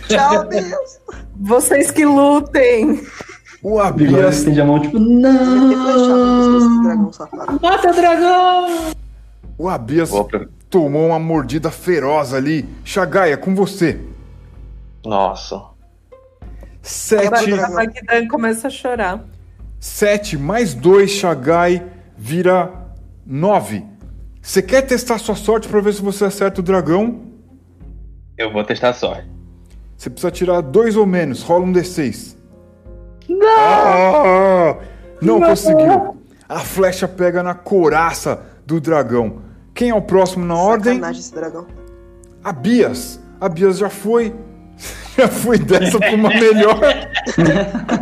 Tchau, 0.07 0.45
Deus. 0.45 0.99
Vocês 1.35 1.91
que 1.91 2.05
lutem! 2.05 3.05
O 3.61 3.71
Bigode 3.91 4.15
Abias, 4.15 4.37
estende 4.37 4.61
a 4.61 4.65
mão, 4.65 4.79
tipo, 4.79 4.97
não. 4.97 6.83
dragão 6.83 7.11
safado. 7.11 7.59
Mata 7.61 7.89
o 7.89 7.93
dragão! 7.93 8.91
o 9.57 9.67
Abias 9.67 10.09
tomou 10.69 11.07
uma 11.07 11.19
mordida 11.19 11.69
feroz 11.69 12.33
ali. 12.33 12.65
Shagai, 12.85 13.33
é 13.33 13.37
com 13.37 13.53
você. 13.53 13.99
Nossa. 15.03 15.61
Sete, 16.81 17.53
A 17.53 17.69
Magdan 17.69 18.27
começa 18.29 18.67
a 18.67 18.71
chorar. 18.71 19.19
sete 19.79 20.37
mais 20.37 20.73
dois, 20.73 21.11
Shagai, 21.11 21.85
vira 22.17 22.71
nove. 23.25 23.85
Você 24.41 24.61
quer 24.61 24.81
testar 24.83 25.17
sua 25.17 25.35
sorte 25.35 25.67
pra 25.67 25.81
ver 25.81 25.93
se 25.93 26.01
você 26.01 26.25
acerta 26.25 26.61
o 26.61 26.63
dragão? 26.63 27.21
Eu 28.37 28.51
vou 28.51 28.63
testar 28.63 28.89
a 28.89 28.93
sorte. 28.93 29.29
Você 29.97 30.09
precisa 30.09 30.31
tirar 30.31 30.61
dois 30.61 30.95
ou 30.95 31.05
menos. 31.05 31.43
Rola 31.43 31.65
um 31.65 31.73
D6. 31.73 32.35
Não! 33.27 34.79
não 35.21 35.39
conseguiu. 35.41 36.17
A 36.47 36.59
flecha 36.59 37.07
pega 37.07 37.43
na 37.43 37.53
couraça 37.53 38.41
do 38.65 38.79
dragão. 38.79 39.41
Quem 39.73 39.89
é 39.89 39.93
o 39.95 40.01
próximo 40.01 40.45
na 40.45 40.55
ordem? 40.55 40.99
Esse 41.11 41.33
dragão. 41.33 41.67
A 42.43 42.51
Bias. 42.51 43.19
A 43.39 43.49
Bias 43.49 43.77
já 43.77 43.89
foi. 43.89 44.33
Já 45.17 45.27
foi 45.27 45.57
dessa 45.59 45.99
pra 45.99 46.15
uma 46.15 46.29
melhor. 46.29 46.79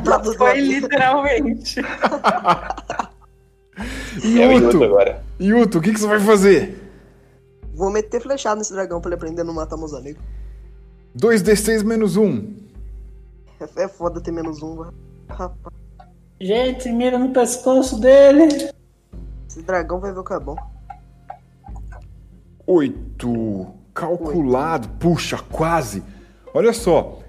Tá 0.05 0.23
Foi 0.37 0.59
literalmente. 0.59 1.81
É 3.77 4.47
o 4.47 4.51
Yuto 4.53 4.65
Yuto, 4.65 4.83
agora. 4.83 5.23
Yuto, 5.39 5.77
o 5.77 5.81
que, 5.81 5.93
que 5.93 5.99
você 5.99 6.07
vai 6.07 6.19
fazer? 6.19 6.81
Vou 7.73 7.91
meter 7.91 8.21
flechada 8.21 8.55
nesse 8.55 8.73
dragão 8.73 8.99
pra 8.99 9.09
ele 9.09 9.15
aprender 9.15 9.41
a 9.41 9.43
não 9.43 9.53
matar 9.53 9.77
meus 9.77 9.93
amigos. 9.93 10.21
2D6 11.15 11.83
menos 11.83 12.17
1. 12.17 12.55
É, 13.59 13.83
é 13.83 13.87
foda 13.87 14.19
ter 14.21 14.31
menos 14.31 14.61
um, 14.63 14.75
mano. 14.75 14.93
Rapaz, 15.29 15.75
Gente, 16.39 16.89
mira 16.91 17.17
no 17.17 17.31
pescoço 17.33 17.99
dele. 17.99 18.69
esse 19.49 19.61
dragão 19.63 19.99
vai 19.99 20.11
ver 20.11 20.19
o 20.19 20.23
que 20.23 20.33
é 20.33 20.39
bom. 20.39 20.55
8. 22.65 23.67
Calculado. 23.93 24.89
Puxa, 24.99 25.37
quase. 25.51 26.03
Olha 26.53 26.73
só. 26.73 27.19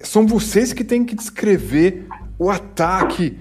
São 0.00 0.26
vocês 0.26 0.72
que 0.72 0.84
têm 0.84 1.04
que 1.04 1.14
descrever 1.14 2.06
o 2.38 2.50
ataque, 2.50 3.38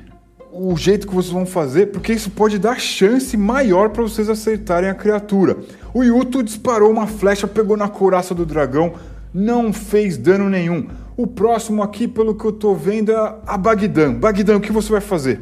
o 0.52 0.76
jeito 0.76 1.08
que 1.08 1.14
vocês 1.14 1.32
vão 1.32 1.46
fazer, 1.46 1.88
porque 1.88 2.14
isso 2.14 2.32
pode 2.32 2.58
dar 2.58 2.80
chance 2.80 3.36
maior 3.38 3.90
para 3.90 4.04
vocês 4.04 4.30
acertarem 4.30 4.90
a 4.90 4.96
criatura. 4.96 5.58
O 5.94 6.04
Yuto 6.04 6.42
disparou 6.44 6.92
uma 6.92 7.08
flecha, 7.08 7.48
pegou 7.48 7.78
na 7.78 7.88
couraça 7.88 8.34
do 8.34 8.46
dragão, 8.46 8.94
não 9.34 9.72
fez 9.72 10.18
dano 10.18 10.50
nenhum. 10.50 10.88
O 11.16 11.28
próximo 11.28 11.84
aqui, 11.84 12.08
pelo 12.08 12.36
que 12.36 12.46
eu 12.46 12.52
tô 12.52 12.74
vendo, 12.74 13.12
é 13.12 13.36
a 13.46 13.58
Bagdan. 13.58 14.14
Bagdan, 14.14 14.58
o 14.58 14.62
que 14.62 14.72
você 14.72 14.92
vai 14.92 15.02
fazer? 15.02 15.40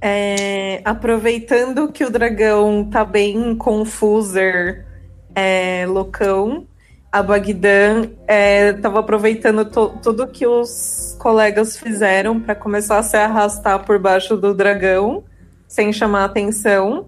É, 0.00 0.82
aproveitando 0.84 1.90
que 1.90 2.04
o 2.04 2.10
dragão 2.10 2.84
tá 2.84 3.04
bem 3.04 3.56
confuser, 3.56 4.86
é, 5.34 5.86
loucão, 5.88 6.66
a 7.14 7.22
Bagdan 7.22 8.08
é, 8.26 8.72
tava 8.72 8.98
aproveitando 8.98 9.64
to- 9.64 9.94
tudo 10.02 10.26
que 10.26 10.44
os 10.44 11.16
colegas 11.20 11.76
fizeram 11.76 12.40
para 12.40 12.56
começar 12.56 12.98
a 12.98 13.04
se 13.04 13.16
arrastar 13.16 13.84
por 13.84 14.00
baixo 14.00 14.36
do 14.36 14.52
dragão, 14.52 15.22
sem 15.68 15.92
chamar 15.92 16.24
atenção. 16.24 17.06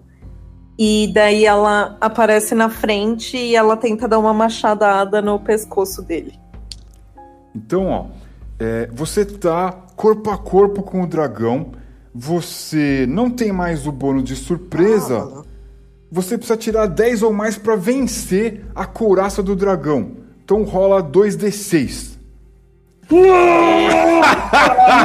E 0.79 1.11
daí 1.13 1.43
ela 1.43 1.97
aparece 1.99 2.55
na 2.55 2.69
frente 2.69 3.35
e 3.35 3.53
ela 3.53 3.75
tenta 3.75 4.07
dar 4.07 4.17
uma 4.19 4.33
machadada 4.33 5.21
no 5.21 5.37
pescoço 5.41 6.01
dele. 6.01 6.39
Então, 7.53 7.87
ó, 7.87 8.05
é, 8.57 8.87
você 8.93 9.25
tá 9.25 9.73
corpo 9.97 10.29
a 10.29 10.37
corpo 10.37 10.83
com 10.83 11.01
o 11.03 11.07
dragão, 11.07 11.73
você 12.15 13.05
não 13.09 13.29
tem 13.29 13.51
mais 13.51 13.85
o 13.85 13.91
bônus 13.91 14.23
de 14.23 14.37
surpresa, 14.37 15.17
Ah. 15.41 15.46
Você 16.11 16.37
precisa 16.37 16.57
tirar 16.57 16.87
10 16.87 17.23
ou 17.23 17.33
mais 17.33 17.57
para 17.57 17.75
vencer 17.75 18.65
a 18.73 18.85
couraça 18.85 19.43
do 19.43 19.55
dragão. 19.55 20.17
Então 20.43 20.63
rola 20.63 21.03
2d6. 21.03 22.17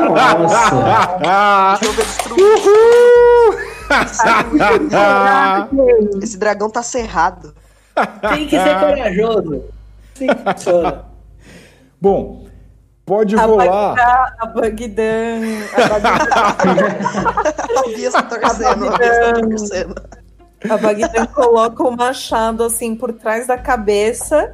Nossa! 0.05 1.79
Jogo 1.83 1.97
destruído. 1.97 2.43
Uhul! 2.43 3.59
Esse 6.23 6.39
dragão 6.39 6.71
tá 6.71 6.83
cerrado. 6.83 7.55
Tem 8.21 8.47
que 8.47 8.59
ser 8.59 8.81
corajoso. 8.81 9.65
Que 10.15 10.27
funciona. 10.29 11.05
Bom, 12.01 12.47
pode 13.05 13.37
A 13.37 13.43
rolar. 13.45 13.95
Bagdã, 13.95 14.13
a 14.39 14.47
Bagdã, 14.47 15.41
A 15.75 15.89
torcendo, 17.79 17.79
a 17.79 17.83
Bia 17.95 18.11
tá 18.11 18.23
torcendo. 19.41 20.22
A 20.69 20.77
Bagdã 20.77 21.27
coloca 21.33 21.83
o 21.83 21.97
machado 21.97 22.65
assim 22.65 22.95
por 22.95 23.13
trás 23.13 23.47
da 23.47 23.59
cabeça. 23.59 24.53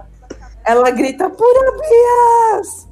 Ela 0.64 0.90
grita, 0.90 1.30
Pura 1.30 1.72
Bias! 1.72 2.88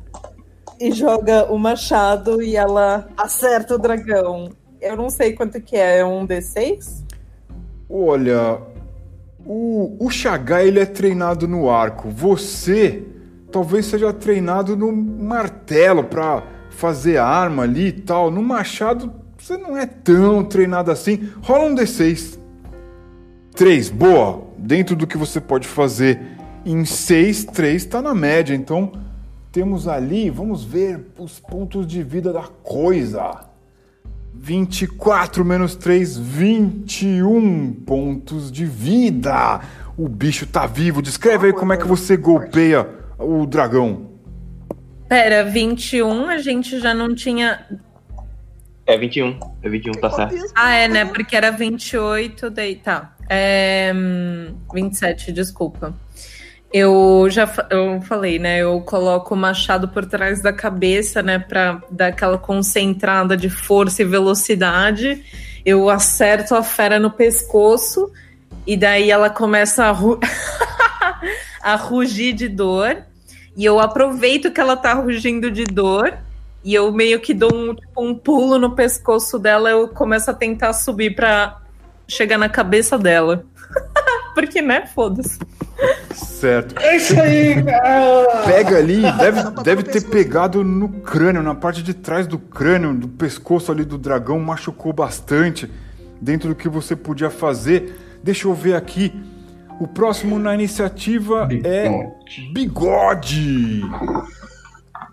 E 0.81 0.93
joga 0.93 1.51
o 1.51 1.59
machado 1.59 2.43
e 2.43 2.57
ela 2.57 3.09
acerta 3.17 3.75
o 3.75 3.79
dragão. 3.79 4.51
Eu 4.81 4.97
não 4.97 5.09
sei 5.09 5.33
quanto 5.33 5.61
que 5.61 5.77
é, 5.77 5.99
é 5.99 6.05
um 6.05 6.27
D6? 6.27 7.03
Olha, 7.89 8.61
o, 9.45 9.97
o 9.99 10.09
ele 10.59 10.81
é 10.81 10.87
treinado 10.87 11.49
no 11.49 11.71
arco. 11.71 12.11
Você 12.11 13.03
talvez 13.51 13.87
seja 13.87 14.13
treinado 14.13 14.77
no 14.77 14.93
martelo 14.93 16.05
pra 16.05 16.43
fazer 16.69 17.17
arma 17.17 17.63
ali 17.63 17.89
e 17.89 17.93
tal. 17.93 18.31
No 18.31 18.43
machado 18.43 19.13
você 19.39 19.57
não 19.57 19.77
é 19.77 19.87
tão 19.87 20.45
treinado 20.45 20.91
assim. 20.91 21.31
Rola 21.43 21.65
um 21.67 21.75
D6. 21.75 22.39
3, 23.57 23.89
boa. 23.89 24.47
Dentro 24.59 24.95
do 24.95 25.07
que 25.07 25.17
você 25.17 25.41
pode 25.41 25.67
fazer 25.67 26.21
em 26.65 26.85
6, 26.85 27.47
3 27.47 27.87
tá 27.87 28.03
na 28.03 28.15
média. 28.15 28.55
Então 28.55 28.93
temos 29.51 29.89
ali, 29.89 30.29
vamos 30.29 30.63
ver 30.63 31.07
os 31.19 31.41
pontos 31.41 31.87
de 31.87 32.03
vida 32.03 32.33
da 32.35 32.43
coisa. 32.43 33.47
24 34.35 35.43
menos 35.43 35.75
3, 35.75 36.19
21 36.19 37.73
pontos 37.73 38.53
de 38.53 38.67
vida. 38.67 39.61
O 39.97 40.07
bicho 40.07 40.47
tá 40.47 40.67
vivo. 40.67 41.01
Descreve 41.01 41.47
aí 41.47 41.53
como 41.55 41.73
é 41.73 41.79
que 41.79 41.87
você 41.87 42.15
golpeia 42.15 42.87
o 43.19 43.47
dragão. 43.47 44.11
Pera, 45.09 45.45
21 45.45 46.29
a 46.29 46.37
gente 46.37 46.79
já 46.79 46.93
não 46.93 47.15
tinha. 47.15 47.67
É 48.85 48.99
21. 48.99 49.41
É 49.63 49.69
21, 49.71 49.93
tá 49.93 50.11
certo. 50.11 50.53
Ah, 50.55 50.75
é, 50.75 50.89
né? 50.89 51.07
Porque 51.07 51.35
era 51.35 51.51
28, 51.51 52.51
daí 52.51 52.77
tá. 52.77 53.16
É, 53.29 53.93
hum, 53.95 54.55
27, 54.73 55.33
desculpa. 55.33 55.95
Eu 56.73 57.27
já 57.31 57.49
eu 57.71 58.01
falei, 58.03 58.39
né? 58.39 58.59
Eu 58.59 58.81
coloco 58.81 59.35
o 59.35 59.37
machado 59.37 59.89
por 59.89 60.05
trás 60.05 60.43
da 60.43 60.53
cabeça, 60.53 61.23
né? 61.23 61.39
Pra 61.39 61.81
dar 61.91 62.09
aquela 62.09 62.39
concentrada 62.39 63.37
de 63.37 63.49
força 63.49 64.03
e 64.03 64.05
velocidade. 64.05 65.25
Eu 65.65 65.89
acerto 65.89 66.55
a 66.55 66.63
fera 66.63 66.99
no 66.99 67.11
pescoço 67.11 68.11
e 68.67 68.77
daí 68.77 69.11
ela 69.11 69.31
começa 69.31 69.85
a, 69.85 69.91
ru- 69.91 70.21
a 71.63 71.77
rugir 71.77 72.33
de 72.33 72.49
dor. 72.49 72.99
E 73.57 73.65
eu 73.65 73.79
aproveito 73.81 74.51
que 74.51 74.61
ela 74.61 74.77
tá 74.77 74.93
rugindo 74.93 75.51
de 75.51 75.65
dor 75.65 76.13
e 76.63 76.75
eu 76.75 76.93
meio 76.93 77.21
que 77.21 77.33
dou 77.33 77.55
um, 77.55 77.75
tipo, 77.75 78.05
um 78.05 78.15
pulo 78.15 78.59
no 78.59 78.75
pescoço 78.75 79.39
dela. 79.39 79.71
Eu 79.71 79.89
começo 79.89 80.31
a 80.31 80.35
tentar 80.35 80.73
subir 80.73 81.15
pra 81.15 81.61
chegar 82.09 82.39
na 82.39 82.49
cabeça 82.49 82.99
dela. 82.99 83.45
Porque, 84.35 84.61
né? 84.61 84.87
Foda-se. 84.95 85.39
Certo. 86.13 86.79
É 86.81 86.97
isso 86.97 87.19
aí, 87.19 87.63
cara! 87.63 88.45
Pega 88.45 88.77
ali, 88.79 89.03
deve, 89.19 89.63
deve 89.63 89.83
ter 89.83 90.03
pegado 90.03 90.63
no 90.63 90.89
crânio, 90.89 91.43
na 91.43 91.55
parte 91.55 91.83
de 91.83 91.95
trás 91.95 92.27
do 92.27 92.39
crânio, 92.39 92.95
do 92.95 93.09
pescoço 93.09 93.73
ali 93.73 93.85
do 93.85 93.97
dragão, 93.97 94.39
machucou 94.39 94.93
bastante. 94.93 95.71
Dentro 96.21 96.51
do 96.51 96.55
que 96.55 96.69
você 96.69 96.97
podia 96.97 97.31
fazer. 97.31 97.99
Deixa 98.23 98.49
eu 98.49 98.55
ver 98.55 98.75
aqui. 98.75 99.13
O 99.79 99.87
próximo 99.87 100.39
na 100.39 100.55
iniciativa 100.55 101.49
é 101.63 102.11
Bigode. 102.53 103.83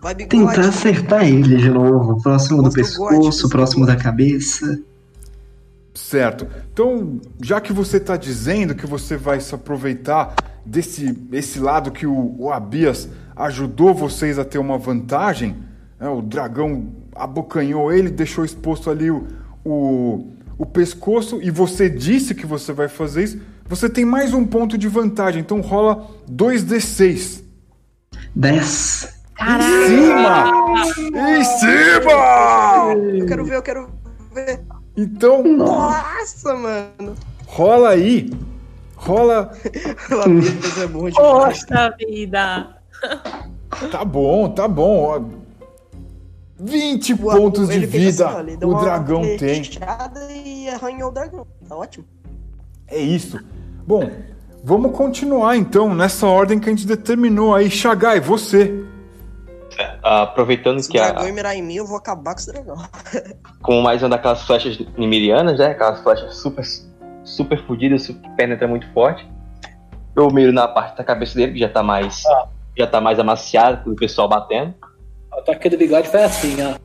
Vai, 0.02 0.14
bigode. 0.14 0.56
Tentar 0.56 0.68
acertar 0.68 1.26
ele 1.26 1.58
de 1.58 1.70
novo. 1.70 2.22
Próximo 2.22 2.62
do 2.62 2.72
pescoço, 2.72 3.48
próximo 3.50 3.86
da 3.86 3.96
cabeça. 3.96 4.82
Certo. 5.94 6.48
Então, 6.72 7.22
já 7.42 7.62
que 7.62 7.72
você 7.72 7.98
está 7.98 8.18
dizendo 8.18 8.74
que 8.74 8.88
você 8.88 9.16
vai 9.16 9.40
se 9.40 9.54
aproveitar 9.54 10.34
desse 10.66 11.16
esse 11.32 11.60
lado 11.60 11.92
que 11.92 12.08
o, 12.08 12.36
o 12.40 12.52
Abias 12.52 13.08
ajudou 13.36 13.94
vocês 13.94 14.40
a 14.40 14.46
ter 14.46 14.58
uma 14.58 14.78
vantagem, 14.78 15.56
né, 16.00 16.10
o 16.10 16.22
dragão 16.22 16.94
abocanhou 17.16 17.92
ele, 17.92 18.10
deixou 18.10 18.44
exposto 18.44 18.90
ali 18.90 19.12
o, 19.12 19.28
o, 19.64 20.32
o 20.58 20.66
pescoço 20.66 21.40
e 21.42 21.52
você 21.52 21.90
disse 21.90 22.34
que 22.34 22.46
você 22.46 22.74
vai 22.74 22.88
fazer 22.88 23.24
isso, 23.24 23.42
você 23.68 23.88
tem 23.88 24.04
mais 24.04 24.34
um 24.34 24.46
ponto 24.46 24.78
de 24.78 24.88
vantagem. 24.88 25.42
Então 25.42 25.62
rola 25.62 26.08
2d6. 26.30 27.44
10. 28.36 29.24
Em 29.40 29.62
cima! 29.88 30.52
Em 31.30 31.44
cima! 31.44 32.94
Eu 33.20 33.26
quero 33.26 33.46
ver, 33.46 33.56
eu 33.56 33.62
quero 33.62 33.90
ver. 34.34 34.73
Então, 34.96 35.44
Nossa, 35.44 36.54
mano. 36.56 37.16
rola 37.48 37.90
aí. 37.90 38.32
Rola 38.96 39.52
A 40.12 40.28
Bia 40.30 40.84
é 40.84 40.88
bom 40.88 41.10
demais. 41.10 41.16
Poxa 41.66 41.96
vida! 42.00 42.78
Tá 43.92 44.06
bom, 44.06 44.50
tá 44.50 44.68
bom. 44.68 45.04
ó. 45.04 45.22
20 46.60 47.14
O- 47.14 47.18
pontos 47.18 47.68
de 47.68 47.86
vida 47.86 48.30
assim, 48.30 48.58
o 48.64 48.74
dragão 48.76 49.22
tem. 49.38 49.62
E 50.46 50.70
arranhou 50.70 51.10
o 51.10 51.12
dragão. 51.14 51.46
Tá 51.68 51.76
ótimo. 51.76 52.06
É 52.88 52.98
isso. 53.00 53.40
Bom, 53.86 54.10
vamos 54.64 54.96
continuar 54.96 55.58
então 55.58 55.94
nessa 55.94 56.28
ordem 56.28 56.60
que 56.60 56.70
a 56.70 56.72
gente 56.72 56.88
determinou 56.88 57.54
aí. 57.54 57.70
Chagai, 57.70 58.22
você. 58.22 58.83
Aproveitando 60.02 60.80
Se 60.82 60.90
o 60.90 60.92
que 60.92 61.00
a, 61.00 61.12
dragão 61.12 61.34
mirar 61.34 61.56
em 61.56 61.62
mim, 61.62 61.76
eu 61.76 61.86
vou 61.88 61.98
acabar 61.98 62.34
com 62.34 62.40
esse 62.40 62.52
dragão. 62.52 62.76
com 63.62 63.82
mais 63.82 64.02
uma 64.04 64.10
daquelas 64.10 64.42
flechas 64.44 64.78
nimirianas, 64.98 65.58
né? 65.60 65.68
Aquelas 65.68 66.02
flechas 66.02 66.36
super, 66.38 66.64
super 67.24 67.66
fodidas, 67.66 68.04
super, 68.04 68.22
que 68.22 68.36
penetra 68.36 68.68
muito 68.68 68.88
forte. 68.94 69.28
Eu 70.16 70.30
miro 70.30 70.52
na 70.52 70.68
parte 70.68 70.98
da 70.98 71.04
cabeça 71.04 71.36
dele, 71.36 71.54
que 71.54 71.60
já 71.60 71.70
tá 71.70 71.82
mais. 71.82 72.22
Já 72.78 72.86
tá 72.88 73.00
mais 73.02 73.20
amaciado 73.20 73.84
pelo 73.84 73.96
pessoal 73.96 74.28
batendo. 74.28 74.74
O 75.32 75.40
ataque 75.40 75.70
do 75.70 75.78
bigode 75.78 76.08
foi 76.08 76.24
assim, 76.24 76.56
ó. 76.62 76.76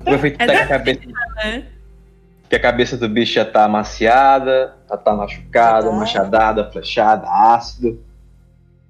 Aproveito 0.00 0.40
É 0.40 0.46
que 0.46 0.52
a 0.52 0.66
cabeça. 0.66 1.00
né? 1.44 1.64
Que 2.48 2.56
a 2.56 2.60
cabeça 2.60 2.96
do 2.96 3.08
bicho 3.08 3.34
já 3.34 3.44
tá 3.44 3.64
amaciada, 3.64 4.76
já 4.88 4.96
tá 4.96 5.14
machucada, 5.14 5.88
Ah. 5.88 5.92
machadada, 5.92 6.70
flechada, 6.70 7.26
ácido. 7.28 8.00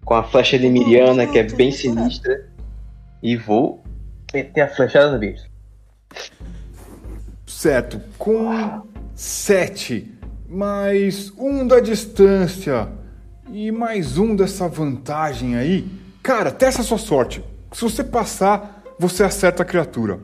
Com 0.05 0.15
a 0.15 0.23
flecha 0.23 0.57
limiriana, 0.57 1.27
que 1.27 1.39
é 1.39 1.43
bem 1.43 1.73
sinistra. 1.73 2.49
E 3.23 3.37
vou 3.37 3.83
meter 4.33 4.61
a 4.61 4.69
flechada 4.69 5.13
no 5.13 5.19
bicho. 5.19 5.45
Certo. 7.47 8.01
Com 8.19 8.83
7, 9.15 10.13
mais 10.49 11.33
um 11.39 11.67
da 11.67 11.81
distância 11.81 12.89
e 13.51 13.71
mais 13.71 14.19
um 14.19 14.37
dessa 14.37 14.69
vantagem 14.69 15.57
aí. 15.57 15.89
Cara, 16.23 16.51
testa 16.51 16.83
a 16.83 16.85
sua 16.85 16.99
sorte. 16.99 17.43
Se 17.73 17.83
você 17.83 18.05
passar, 18.05 18.83
você 18.99 19.25
acerta 19.25 19.63
a 19.63 19.67
criatura. 19.67 20.19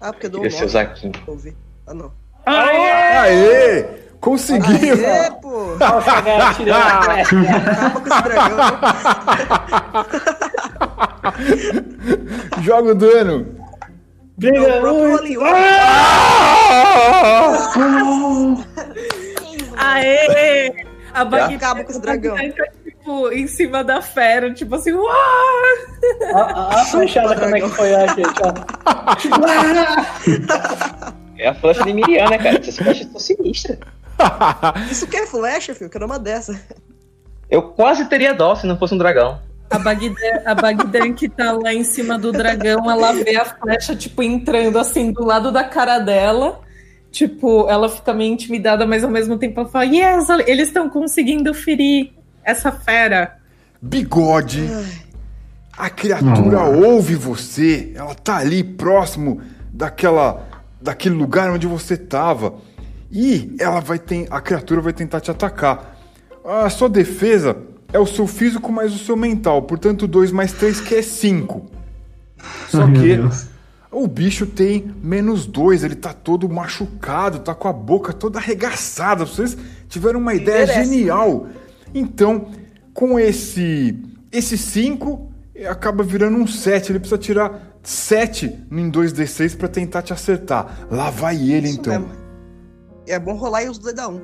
Ah, 0.00 0.12
porque 0.12 0.26
eu 0.26 0.30
dou 0.30 0.40
um 0.40 0.42
Queria 0.42 0.58
ser 0.58 0.64
o 0.64 0.66
nove. 0.66 0.72
Zaquinho. 0.72 1.12
Eu 1.26 1.36
vi. 1.36 1.56
Ah, 1.86 1.94
não. 1.94 2.12
Aê! 2.44 4.01
Conseguiu! 4.22 4.94
Aê, 4.94 5.30
pô! 5.42 5.76
Olha 5.80 5.96
o 5.96 6.00
Chagai 6.00 6.54
tirando 6.54 6.80
a 6.80 7.02
flecha. 7.26 7.36
Acaba 7.40 8.00
com 8.00 8.08
esse 8.08 8.22
dragão. 8.22 8.56
Joga 12.62 12.92
o 12.92 12.94
dano! 12.94 13.46
Briga 14.38 14.80
muito. 14.80 15.42
Aê! 19.76 20.72
A 21.12 21.24
Bagdá 21.24 21.56
Acaba 21.56 21.82
com 21.84 21.90
esse 21.90 22.00
dragão. 22.00 22.36
tá, 22.36 22.42
tipo, 22.84 23.28
em 23.32 23.48
cima 23.48 23.82
da 23.82 24.00
fera, 24.00 24.54
tipo 24.54 24.76
assim, 24.76 24.92
uau! 24.92 25.12
Ó 26.32 26.70
a 26.70 26.84
flechada 26.84 27.34
como 27.34 27.56
é 27.56 27.60
que 27.60 27.68
foi, 27.70 27.92
ó, 27.92 28.06
gente, 28.06 28.40
ó. 28.40 28.52
É 31.38 31.48
a 31.48 31.54
flecha 31.54 31.82
limiriana, 31.82 32.38
cara. 32.38 32.56
Essas 32.60 32.76
flechas 32.76 33.08
são 33.10 33.18
sinistras. 33.18 33.76
Isso 34.90 35.06
que 35.06 35.16
é 35.16 35.26
flecha, 35.26 35.74
filho. 35.74 35.90
Quero 35.90 36.06
uma 36.06 36.18
dessa. 36.18 36.60
Eu 37.50 37.62
quase 37.62 38.04
teria 38.06 38.32
dó 38.34 38.54
se 38.54 38.66
não 38.66 38.78
fosse 38.78 38.94
um 38.94 38.98
dragão. 38.98 39.40
A 39.70 39.78
Bagdã, 39.78 40.42
a 40.44 40.54
Bagdã 40.54 41.12
que 41.12 41.28
tá 41.28 41.52
lá 41.52 41.72
em 41.72 41.82
cima 41.82 42.18
do 42.18 42.30
dragão, 42.30 42.90
ela 42.90 43.12
vê 43.12 43.36
a 43.36 43.44
flecha, 43.44 43.96
tipo, 43.96 44.22
entrando 44.22 44.78
assim 44.78 45.12
do 45.12 45.24
lado 45.24 45.50
da 45.50 45.64
cara 45.64 45.98
dela. 45.98 46.60
Tipo, 47.10 47.68
ela 47.68 47.88
fica 47.88 48.12
meio 48.12 48.32
intimidada, 48.32 48.86
mas 48.86 49.04
ao 49.04 49.10
mesmo 49.10 49.38
tempo 49.38 49.60
ela 49.60 49.68
fala: 49.68 49.84
Yes, 49.84 50.28
eles 50.46 50.68
estão 50.68 50.88
conseguindo 50.88 51.52
ferir 51.52 52.12
essa 52.42 52.72
fera. 52.72 53.36
Bigode, 53.80 54.68
a 55.76 55.90
criatura 55.90 56.62
ouve 56.62 57.14
você, 57.14 57.92
ela 57.94 58.14
tá 58.14 58.36
ali 58.36 58.62
próximo 58.62 59.40
daquela 59.72 60.46
daquele 60.80 61.14
lugar 61.14 61.50
onde 61.50 61.66
você 61.66 61.96
tava. 61.96 62.54
E 63.12 63.54
ela 63.58 63.80
vai 63.80 63.98
ter, 63.98 64.26
a 64.30 64.40
criatura 64.40 64.80
vai 64.80 64.92
tentar 64.94 65.20
te 65.20 65.30
atacar. 65.30 65.98
A 66.44 66.70
sua 66.70 66.88
defesa 66.88 67.56
é 67.92 67.98
o 67.98 68.06
seu 68.06 68.26
físico 68.26 68.72
mais 68.72 68.94
o 68.94 68.98
seu 68.98 69.16
mental, 69.16 69.62
portanto 69.62 70.08
2 70.08 70.32
mais 70.32 70.52
3 70.52 70.80
que 70.80 70.94
é 70.94 71.02
5. 71.02 71.66
Só 72.68 72.84
Ai, 72.84 72.92
que 72.92 73.20
o 73.90 74.08
bicho 74.08 74.46
tem 74.46 74.92
menos 75.02 75.44
2, 75.44 75.84
ele 75.84 75.94
tá 75.94 76.14
todo 76.14 76.48
machucado, 76.48 77.40
tá 77.40 77.54
com 77.54 77.68
a 77.68 77.72
boca 77.72 78.14
toda 78.14 78.38
arregaçada. 78.38 79.26
Vocês 79.26 79.56
tiveram 79.88 80.18
uma 80.18 80.34
ideia 80.34 80.66
Merece. 80.66 80.84
genial. 80.90 81.46
Então, 81.94 82.46
com 82.94 83.20
esse 83.20 83.94
esse 84.32 84.56
5, 84.56 85.30
acaba 85.68 86.02
virando 86.02 86.38
um 86.38 86.46
7. 86.46 86.90
Ele 86.90 86.98
precisa 86.98 87.18
tirar 87.18 87.76
7 87.82 88.58
em 88.72 88.90
2d6 88.90 89.56
pra 89.58 89.68
tentar 89.68 90.00
te 90.00 90.14
acertar. 90.14 90.86
Lá 90.90 91.10
vai 91.10 91.36
ele, 91.36 91.68
Isso 91.68 91.80
então. 91.80 92.00
mesmo. 92.00 92.21
É 93.06 93.18
bom 93.18 93.34
rolar 93.36 93.62
e 93.64 93.68
os 93.68 93.78
dois 93.78 93.94
dá 93.94 94.08
um. 94.08 94.20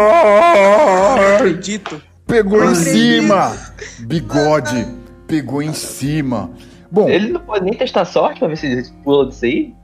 Ah! 0.00 1.34
Acredito. 1.36 2.00
Pegou 2.26 2.62
em 2.64 2.74
cima! 2.74 3.56
Bigode, 4.00 4.86
pegou 5.26 5.62
em 5.62 5.72
cima. 5.72 6.50
Bom, 6.90 7.08
Ele 7.08 7.32
não 7.32 7.40
pode 7.40 7.64
nem 7.64 7.74
testar 7.74 8.04
sorte 8.04 8.38
pra 8.40 8.48
ver 8.48 8.56
se 8.56 8.66
ele 8.66 8.82
pula 9.04 9.28
disso 9.28 9.44
aí? 9.44 9.74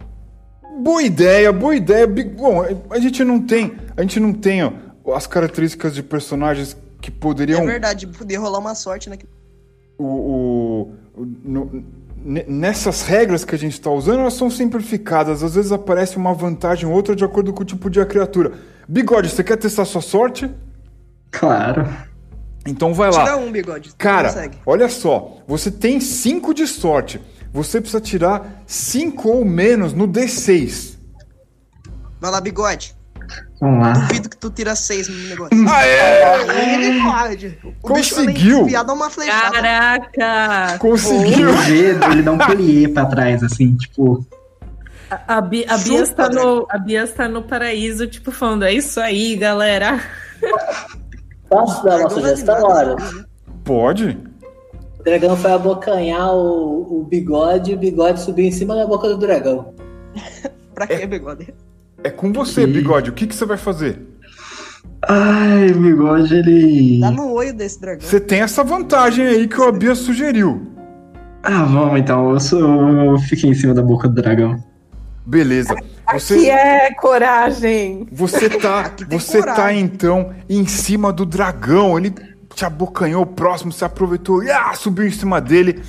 boa 0.81 1.03
ideia, 1.03 1.53
boa 1.53 1.75
ideia. 1.75 2.07
Bom, 2.07 2.63
a 2.91 2.99
gente 2.99 3.25
não 3.25 3.41
tem, 3.41 3.75
a 3.97 4.03
gente 4.03 4.21
não 4.21 4.33
tem 4.33 4.63
ó, 4.63 4.73
as 5.15 5.27
características 5.27 5.95
de 5.95 6.03
personagens 6.03 6.77
que 7.01 7.09
É 7.11 7.15
poderiam 7.19 7.65
verdade, 7.65 8.07
poder 8.07 8.37
rolar 8.37 8.59
uma 8.59 8.75
sorte, 8.75 9.09
né? 9.09 9.17
o, 9.99 10.05
o- 10.05 10.83
o- 11.17 11.27
no- 11.45 11.85
nessas 12.27 13.03
regras 13.03 13.45
que 13.45 13.55
a 13.55 13.59
gente 13.59 13.75
está 13.75 13.91
usando, 13.91 14.21
elas 14.21 14.35
são 14.35 14.51
simplificadas. 14.51 15.45
Às 15.45 15.55
vezes 15.55 15.71
aparece 15.71 16.17
uma 16.17 16.35
vantagem 16.35 16.89
ou 16.89 16.93
outra 16.93 17.15
de 17.15 17.25
acordo 17.25 17.53
com 17.53 17.63
o 17.63 17.65
tipo 17.65 17.89
de 17.89 18.01
a 18.01 18.07
criatura. 18.07 18.53
Bigode, 18.89 19.31
você 19.31 19.45
quer 19.45 19.57
testar 19.57 19.85
sua 19.85 20.03
sorte? 20.03 20.51
Claro. 21.31 21.87
Então 22.67 22.93
vai 22.93 23.13
lá. 23.13 23.23
Tira 23.23 23.37
um 23.37 23.53
bigode. 23.53 23.95
Cara, 23.97 24.29
consegue. 24.29 24.59
olha 24.67 24.89
só, 24.89 25.39
você 25.47 25.71
tem 25.71 26.01
5 26.01 26.53
de 26.53 26.67
sorte. 26.67 27.21
Você 27.53 27.81
precisa 27.81 28.01
tirar 28.01 28.65
5 28.67 29.29
ou 29.29 29.45
menos 29.45 29.93
no 29.93 30.09
D6. 30.09 30.97
Vai 32.21 32.31
lá, 32.31 32.41
bigode. 32.41 32.96
Vamos 33.61 33.87
lá. 33.87 33.93
Duvido 33.93 34.29
que 34.29 34.37
tu 34.37 34.51
tira 34.51 34.77
seis 34.77 35.09
no 35.09 35.17
negócio. 35.29 35.57
Aê! 35.69 36.75
Ele 36.75 37.03
pode. 37.03 37.59
O 37.83 37.93
bicho 37.95 38.15
Conseguiu! 38.17 38.67
dá 38.85 38.93
uma 38.93 39.09
flechada. 39.09 39.53
Caraca! 39.53 40.79
Conseguiu! 40.79 41.51
O 41.51 41.65
dedo, 41.65 42.05
ele 42.13 42.23
dá 42.23 42.33
um 42.33 42.39
plié 42.39 42.89
pra 42.89 43.07
trás, 43.07 43.43
assim, 43.43 43.75
tipo. 43.77 44.27
A, 45.11 45.41
Bi- 45.41 45.65
a, 45.69 45.79
Chupa, 45.79 45.89
Bia 45.89 46.03
está 46.03 46.29
no, 46.29 46.67
a 46.69 46.79
Bia 46.79 47.05
está 47.05 47.29
no 47.29 47.43
paraíso, 47.43 48.07
tipo, 48.07 48.31
falando: 48.31 48.65
É 48.65 48.73
isso 48.73 49.01
aí, 49.01 49.37
galera. 49.37 50.01
Posso 51.49 51.85
dar 51.85 52.01
uma 52.01 52.11
sugestão, 52.11 52.69
né? 52.69 53.25
Pode? 53.65 54.19
O 54.99 55.03
dragão 55.05 55.37
foi 55.37 55.53
abocanhar 55.53 56.35
o, 56.35 57.01
o 57.01 57.05
bigode 57.05 57.71
e 57.71 57.75
o 57.75 57.79
bigode 57.79 58.21
subiu 58.21 58.45
em 58.47 58.51
cima 58.53 58.75
da 58.75 58.85
boca 58.87 59.09
do 59.09 59.17
dragão. 59.17 59.73
Pra 60.75 60.87
que, 60.89 61.07
bigode? 61.07 61.55
É 62.07 62.11
com 62.11 62.33
você, 62.33 62.63
Ih. 62.63 62.67
Bigode. 62.69 63.11
O 63.11 63.13
que, 63.13 63.27
que 63.27 63.35
você 63.35 63.45
vai 63.45 63.57
fazer? 63.57 64.01
Ai, 65.09 65.73
bigode, 65.73 66.33
ele. 66.35 67.01
Dá 67.01 67.11
no 67.11 67.33
olho 67.33 67.53
desse 67.53 67.81
dragão. 67.81 68.07
Você 68.07 68.21
tem 68.21 68.43
essa 68.43 68.63
vantagem 68.63 69.27
aí 69.27 69.49
que 69.49 69.61
o 69.61 69.65
Abia 69.65 69.95
sugeriu. 69.97 70.71
Ah, 71.43 71.65
vamos 71.65 71.99
então. 71.99 72.31
Eu, 72.31 72.39
sou... 72.39 72.61
eu 72.61 73.19
fiquei 73.19 73.51
em 73.51 73.55
cima 73.55 73.75
da 73.75 73.83
boca 73.83 74.09
do 74.09 74.15
dragão. 74.15 74.63
Beleza. 75.27 75.75
Que 75.75 76.13
Você, 76.13 76.49
é 76.49 76.95
coragem. 76.95 78.07
você 78.13 78.49
tá, 78.49 78.81
Aqui 78.87 79.05
você 79.05 79.41
tá 79.43 79.55
coragem. 79.55 79.81
então 79.81 80.33
em 80.49 80.65
cima 80.65 81.13
do 81.13 81.27
dragão. 81.27 81.99
Ele 81.99 82.15
te 82.55 82.65
abocanhou 82.65 83.27
próximo, 83.27 83.73
se 83.73 83.85
aproveitou 83.85 84.45
e 84.45 84.51
ah, 84.53 84.73
subiu 84.75 85.09
em 85.09 85.11
cima 85.11 85.41
dele. 85.41 85.83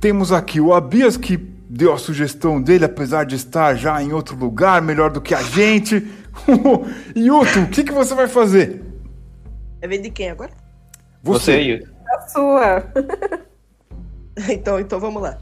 Temos 0.00 0.32
aqui 0.32 0.62
o 0.62 0.72
Abias 0.72 1.18
que 1.18 1.51
deu 1.74 1.90
a 1.90 1.96
sugestão 1.96 2.60
dele, 2.60 2.84
apesar 2.84 3.24
de 3.24 3.34
estar 3.34 3.74
já 3.74 4.02
em 4.02 4.12
outro 4.12 4.36
lugar, 4.36 4.82
melhor 4.82 5.10
do 5.10 5.22
que 5.22 5.34
a 5.34 5.40
gente. 5.40 6.06
e 7.16 7.30
Uto, 7.30 7.60
o 7.60 7.68
que, 7.68 7.82
que 7.82 7.92
você 7.92 8.14
vai 8.14 8.28
fazer? 8.28 8.84
É 9.80 9.88
vez 9.88 10.02
de 10.02 10.10
quem 10.10 10.28
agora? 10.28 10.50
Você, 11.22 11.58
Yuto. 11.58 11.90
A 12.14 12.28
sua. 12.28 12.84
então, 14.50 14.78
então 14.78 15.00
vamos 15.00 15.22
lá. 15.22 15.38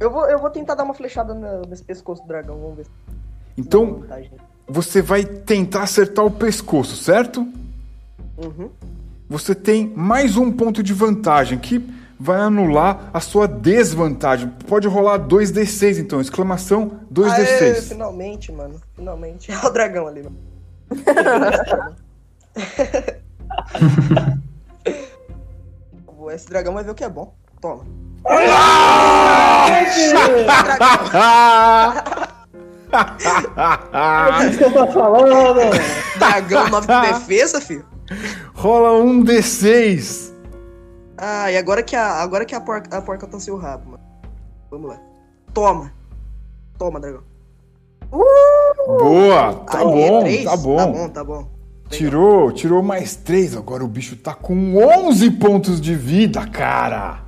Eu 0.00 0.10
vou, 0.10 0.28
eu 0.28 0.38
vou 0.40 0.50
tentar 0.50 0.74
dar 0.74 0.82
uma 0.82 0.94
flechada 0.94 1.32
no- 1.32 1.62
nesse 1.68 1.84
pescoço 1.84 2.22
do 2.22 2.28
dragão, 2.28 2.58
vamos 2.58 2.78
ver. 2.78 2.86
Então, 3.56 4.02
você 4.66 5.00
vai 5.00 5.24
tentar 5.24 5.84
acertar 5.84 6.24
o 6.24 6.30
pescoço, 6.30 6.96
certo? 6.96 7.46
Uhum. 8.36 8.68
Você 9.28 9.54
tem 9.54 9.92
mais 9.94 10.36
um 10.36 10.50
ponto 10.50 10.82
de 10.82 10.92
vantagem 10.92 11.56
que 11.56 11.78
vai 12.18 12.40
anular 12.40 13.10
a 13.12 13.20
sua 13.20 13.46
desvantagem. 13.46 14.48
Pode 14.66 14.88
rolar 14.88 15.18
2d6 15.18 15.98
então, 15.98 16.20
exclamação 16.20 17.00
Aê, 17.00 17.06
2d6. 17.12 17.88
finalmente, 17.88 18.50
mano. 18.52 18.80
Finalmente. 18.94 19.52
É 19.52 19.66
o 19.66 19.70
dragão 19.70 20.06
ali, 20.06 20.22
mano. 20.22 20.38
Esse 26.32 26.48
dragão 26.48 26.72
vai 26.74 26.82
ver 26.82 26.90
o 26.90 26.94
que 26.94 27.04
é 27.04 27.08
bom. 27.08 27.34
Toma. 27.60 27.84
O 28.24 28.28
que 34.50 34.56
você 34.56 34.70
tá 34.70 34.86
falando? 34.88 35.60
Dragão 36.18 36.68
9 36.70 36.86
de 36.86 37.12
defesa, 37.12 37.60
filho. 37.60 37.84
Rola 38.54 38.92
um 38.92 39.22
d6. 39.24 40.32
Ah, 41.16 41.50
e 41.50 41.56
agora 41.56 41.82
que 41.82 41.94
a, 41.94 42.14
agora 42.22 42.44
que 42.44 42.54
a 42.54 42.60
porca, 42.60 42.96
a 42.96 43.02
porca 43.02 43.26
tanceu 43.26 43.54
o 43.54 43.58
rabo, 43.58 43.90
mano. 43.92 44.04
Vamos 44.70 44.88
lá. 44.90 45.00
Toma. 45.52 45.92
Toma, 46.76 46.98
dragão. 46.98 47.22
Boa, 48.86 49.54
tá 49.70 49.78
Aê, 49.78 49.84
bom, 49.84 50.20
três? 50.20 50.44
tá 50.44 50.56
bom. 50.56 50.76
Tá 50.76 50.86
bom, 50.86 51.08
tá 51.08 51.24
bom. 51.24 51.50
Tirou, 51.88 52.52
tirou 52.52 52.82
mais 52.82 53.14
3. 53.16 53.56
Agora 53.56 53.84
o 53.84 53.88
bicho 53.88 54.16
tá 54.16 54.34
com 54.34 54.76
11 54.76 55.30
pontos 55.32 55.80
de 55.80 55.94
vida, 55.94 56.46
cara. 56.46 57.20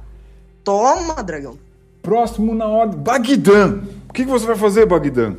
Toma, 0.64 1.22
dragão. 1.22 1.56
Próximo 2.02 2.54
na 2.54 2.66
ordem, 2.66 2.98
Bagdan. 2.98 3.82
O 4.08 4.12
que, 4.12 4.24
que 4.24 4.30
você 4.30 4.46
vai 4.46 4.56
fazer, 4.56 4.86
Bagdan? 4.86 5.36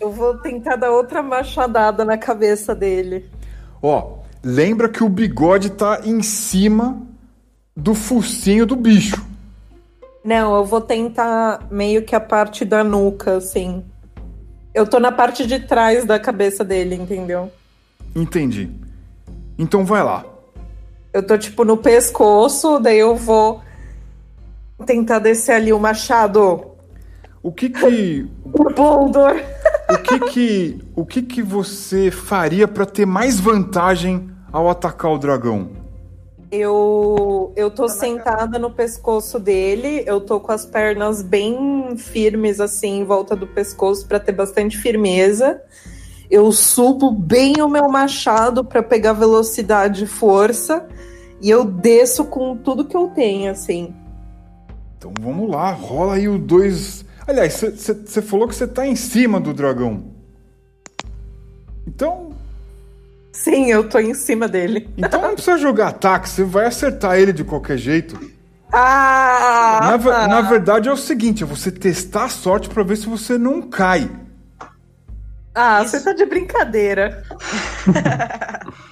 Eu 0.00 0.10
vou 0.10 0.36
tentar 0.38 0.76
dar 0.76 0.90
outra 0.90 1.22
machadada 1.22 2.04
na 2.04 2.16
cabeça 2.16 2.74
dele. 2.74 3.28
Ó, 3.82 4.18
lembra 4.42 4.88
que 4.88 5.04
o 5.04 5.08
bigode 5.08 5.70
tá 5.70 6.00
em 6.04 6.22
cima 6.22 7.00
do 7.76 7.94
focinho 7.94 8.66
do 8.66 8.76
bicho. 8.76 9.24
Não, 10.24 10.54
eu 10.54 10.64
vou 10.64 10.80
tentar 10.80 11.66
meio 11.70 12.02
que 12.04 12.14
a 12.14 12.20
parte 12.20 12.64
da 12.64 12.84
nuca, 12.84 13.36
assim. 13.36 13.84
Eu 14.74 14.86
tô 14.86 15.00
na 15.00 15.10
parte 15.10 15.46
de 15.46 15.58
trás 15.60 16.04
da 16.04 16.18
cabeça 16.18 16.64
dele, 16.64 16.94
entendeu? 16.94 17.50
Entendi. 18.14 18.70
Então 19.58 19.84
vai 19.84 20.02
lá. 20.02 20.24
Eu 21.12 21.22
tô, 21.22 21.36
tipo, 21.36 21.64
no 21.64 21.76
pescoço, 21.76 22.78
daí 22.78 22.98
eu 22.98 23.16
vou 23.16 23.60
tentar 24.86 25.18
descer 25.18 25.52
ali 25.52 25.72
o 25.72 25.78
machado. 25.78 26.66
O 27.42 27.52
que 27.52 27.68
que 27.68 28.26
Por 28.52 28.72
Boldor. 28.72 29.34
o 29.90 29.98
que 29.98 30.20
que 30.30 30.84
o 30.94 31.04
que 31.04 31.22
que 31.22 31.42
você 31.42 32.10
faria 32.10 32.68
pra 32.68 32.86
ter 32.86 33.06
mais 33.06 33.40
vantagem 33.40 34.30
ao 34.52 34.70
atacar 34.70 35.10
o 35.12 35.18
dragão? 35.18 35.81
Eu, 36.54 37.50
eu 37.56 37.70
tô 37.70 37.88
sentada 37.88 38.58
no 38.58 38.70
pescoço 38.70 39.38
dele, 39.40 40.04
eu 40.04 40.20
tô 40.20 40.38
com 40.38 40.52
as 40.52 40.66
pernas 40.66 41.22
bem 41.22 41.96
firmes, 41.96 42.60
assim, 42.60 43.00
em 43.00 43.04
volta 43.06 43.34
do 43.34 43.46
pescoço, 43.46 44.06
pra 44.06 44.20
ter 44.20 44.32
bastante 44.32 44.76
firmeza. 44.76 45.62
Eu 46.30 46.52
subo 46.52 47.10
bem 47.10 47.54
o 47.62 47.68
meu 47.70 47.88
machado 47.88 48.62
pra 48.62 48.82
pegar 48.82 49.14
velocidade 49.14 50.04
e 50.04 50.06
força, 50.06 50.86
e 51.40 51.48
eu 51.48 51.64
desço 51.64 52.26
com 52.26 52.54
tudo 52.54 52.84
que 52.84 52.98
eu 52.98 53.08
tenho, 53.08 53.50
assim. 53.50 53.94
Então 54.98 55.10
vamos 55.22 55.50
lá, 55.50 55.72
rola 55.72 56.16
aí 56.16 56.28
o 56.28 56.38
dois. 56.38 57.02
Aliás, 57.26 57.54
você 57.54 58.20
falou 58.20 58.46
que 58.46 58.54
você 58.54 58.66
tá 58.66 58.86
em 58.86 58.94
cima 58.94 59.40
do 59.40 59.54
dragão. 59.54 60.04
Então, 61.86 62.31
Sim, 63.32 63.70
eu 63.70 63.88
tô 63.88 63.98
em 63.98 64.12
cima 64.14 64.46
dele. 64.46 64.88
então 64.96 65.20
não 65.22 65.34
precisa 65.34 65.56
jogar 65.56 65.88
ataque, 65.88 66.28
você 66.28 66.44
vai 66.44 66.66
acertar 66.66 67.16
ele 67.18 67.32
de 67.32 67.42
qualquer 67.42 67.78
jeito. 67.78 68.18
Ah! 68.70 69.80
Na, 69.82 69.96
ve- 69.96 70.10
na 70.28 70.40
verdade 70.42 70.88
é 70.88 70.92
o 70.92 70.96
seguinte, 70.96 71.42
é 71.42 71.46
você 71.46 71.70
testar 71.70 72.24
a 72.24 72.28
sorte 72.28 72.68
pra 72.68 72.82
ver 72.82 72.96
se 72.96 73.06
você 73.06 73.36
não 73.38 73.62
cai. 73.62 74.10
Ah, 75.54 75.82
Isso. 75.82 75.90
você 75.98 76.00
tá 76.04 76.12
de 76.14 76.24
brincadeira. 76.24 77.22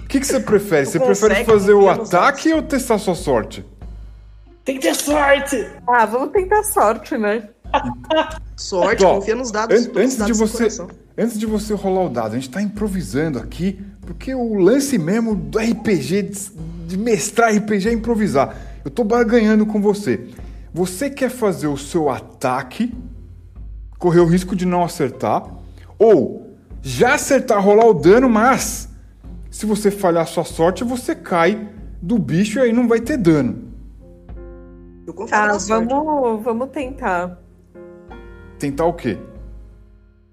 O 0.03 0.07
que, 0.07 0.21
que 0.21 0.27
você 0.27 0.41
prefere? 0.41 0.85
Tu 0.87 0.93
Você 0.93 0.99
prefere 1.01 1.45
fazer 1.45 1.73
o 1.73 1.89
ataque 1.89 2.53
ou 2.53 2.62
testar 2.62 2.99
sua 2.99 3.15
sorte? 3.15 3.65
Tem 4.65 4.77
que 4.77 4.83
ter 4.83 4.95
sorte! 4.95 5.67
Ah, 5.89 6.05
vamos 6.05 6.31
tentar 6.33 6.62
sorte, 6.65 7.17
né? 7.17 7.49
Sorte, 8.57 9.05
Ó, 9.05 9.15
confia 9.15 9.35
nos 9.35 9.51
dados. 9.51 9.87
An- 9.87 9.91
antes, 9.97 10.12
de 10.12 10.19
dados 10.19 10.39
do 10.39 10.47
você, 10.47 10.69
antes 11.17 11.39
de 11.39 11.47
você 11.47 11.73
rolar 11.73 12.05
o 12.05 12.09
dado, 12.11 12.33
a 12.33 12.35
gente 12.35 12.51
tá 12.51 12.61
improvisando 12.61 13.39
aqui, 13.39 13.81
porque 14.11 14.35
o 14.35 14.55
lance 14.55 14.99
mesmo 14.99 15.37
do 15.37 15.57
RPG, 15.57 16.23
de, 16.23 16.51
de 16.89 16.99
mestrar 16.99 17.55
RPG 17.55 17.91
é 17.91 17.93
improvisar. 17.93 18.57
Eu 18.85 18.91
tô 18.91 19.05
barganhando 19.05 19.65
com 19.65 19.81
você. 19.81 20.27
Você 20.74 21.09
quer 21.09 21.31
fazer 21.31 21.69
o 21.69 21.77
seu 21.77 22.11
ataque, 22.11 22.93
correr 24.01 24.19
o 24.19 24.27
risco 24.27 24.57
de 24.57 24.66
não 24.66 24.82
acertar, 24.82 25.45
ou 25.97 26.57
já 26.82 27.15
acertar, 27.15 27.62
rolar 27.65 27.87
o 27.87 27.95
dano, 27.95 28.28
mas 28.28 28.89
se 29.49 29.65
você 29.65 29.93
falhar 29.93 30.27
sua 30.27 30.45
sorte, 30.45 30.82
você 30.82 31.15
cai 31.15 31.69
do 32.03 32.19
bicho 32.19 32.59
e 32.59 32.62
aí 32.62 32.73
não 32.73 32.89
vai 32.89 32.99
ter 32.99 33.16
dano. 33.16 33.70
Eu 35.07 35.15
confio 35.15 35.31
Tá, 35.31 35.57
sorte. 35.57 35.89
vamos, 35.89 36.43
vamos 36.43 36.69
tentar. 36.70 37.39
Tentar 38.59 38.87
o 38.87 38.93
quê? 38.93 39.16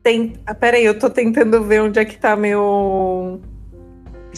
Tem... 0.01 0.33
Ah, 0.47 0.55
peraí, 0.55 0.83
eu 0.83 0.97
tô 0.97 1.11
tentando 1.11 1.63
ver 1.63 1.83
onde 1.83 1.99
é 1.99 2.05
que 2.05 2.17
tá 2.17 2.35
meu. 2.35 3.39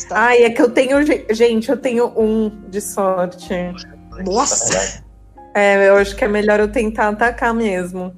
Está- 0.03 0.17
Ai, 0.17 0.43
é 0.43 0.49
que 0.49 0.61
eu 0.61 0.69
tenho. 0.69 1.05
ge- 1.05 1.25
Gente, 1.31 1.69
eu 1.69 1.77
tenho 1.77 2.07
um 2.17 2.49
de 2.69 2.79
sorte. 2.81 3.53
Nossa! 4.25 5.03
É, 5.53 5.89
eu 5.89 5.95
acho 5.97 6.15
que 6.15 6.23
é 6.23 6.27
melhor 6.27 6.59
eu 6.59 6.71
tentar 6.71 7.09
atacar 7.09 7.53
mesmo. 7.53 8.15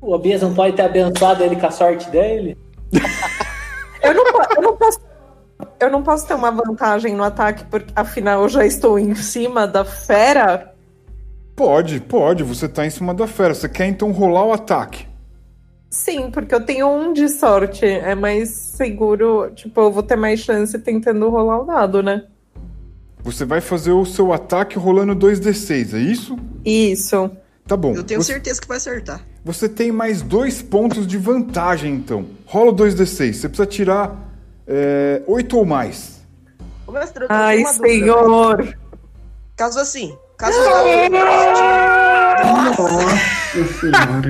O 0.00 0.14
Abias 0.14 0.40
não 0.42 0.54
pode 0.54 0.74
ter 0.76 0.82
abençoado 0.82 1.42
ele 1.42 1.56
com 1.56 1.66
a 1.66 1.70
sorte 1.70 2.08
dele? 2.10 2.56
Eu 4.02 4.14
não, 4.14 4.24
eu 4.56 4.62
não 4.62 4.76
posso. 4.76 5.00
Eu 5.80 5.90
não 5.90 6.02
posso 6.02 6.26
ter 6.26 6.34
uma 6.34 6.50
vantagem 6.50 7.14
no 7.14 7.22
ataque, 7.24 7.64
porque 7.64 7.92
afinal 7.94 8.42
eu 8.42 8.48
já 8.48 8.64
estou 8.66 8.98
em 8.98 9.14
cima 9.14 9.66
da 9.66 9.84
fera. 9.84 10.74
Pode, 11.56 12.00
pode, 12.00 12.42
você 12.42 12.68
tá 12.68 12.84
em 12.86 12.90
cima 12.90 13.14
da 13.14 13.26
fera. 13.26 13.54
Você 13.54 13.68
quer 13.68 13.86
então 13.86 14.10
rolar 14.10 14.44
o 14.44 14.52
ataque? 14.52 15.06
Sim, 15.94 16.28
porque 16.28 16.52
eu 16.52 16.60
tenho 16.60 16.88
um 16.88 17.12
de 17.12 17.28
sorte. 17.28 17.86
É 17.86 18.16
mais 18.16 18.48
seguro. 18.50 19.52
Tipo, 19.54 19.82
eu 19.82 19.92
vou 19.92 20.02
ter 20.02 20.16
mais 20.16 20.40
chance 20.40 20.76
tentando 20.80 21.30
rolar 21.30 21.60
o 21.60 21.64
dado, 21.64 22.02
né? 22.02 22.24
Você 23.22 23.44
vai 23.44 23.60
fazer 23.60 23.92
o 23.92 24.04
seu 24.04 24.32
ataque 24.32 24.76
rolando 24.76 25.14
2d6, 25.14 25.94
é 25.94 25.98
isso? 25.98 26.36
Isso. 26.64 27.30
Tá 27.64 27.76
bom. 27.76 27.94
Eu 27.94 28.02
tenho 28.02 28.20
você, 28.20 28.32
certeza 28.32 28.60
que 28.60 28.66
vai 28.66 28.78
acertar. 28.78 29.24
você 29.44 29.68
tem 29.68 29.92
mais 29.92 30.20
dois 30.20 30.60
pontos 30.60 31.06
de 31.06 31.16
vantagem, 31.16 31.94
então. 31.94 32.26
Rola 32.44 32.72
o 32.72 32.74
2d6. 32.74 33.32
Você 33.32 33.48
precisa 33.48 33.66
tirar 33.66 34.16
é, 34.66 35.22
8 35.28 35.56
ou 35.56 35.64
mais. 35.64 36.26
Ô, 36.88 36.92
mestre, 36.92 37.22
eu 37.22 37.28
Ai, 37.30 37.60
uma 37.60 37.72
dúvida. 37.72 37.88
senhor. 37.88 38.76
Caso 39.56 39.78
assim, 39.78 40.18
caso 40.36 40.58
os 40.58 40.64
dados. 40.66 40.90
Nossa 43.56 43.72
senhora. 43.80 44.28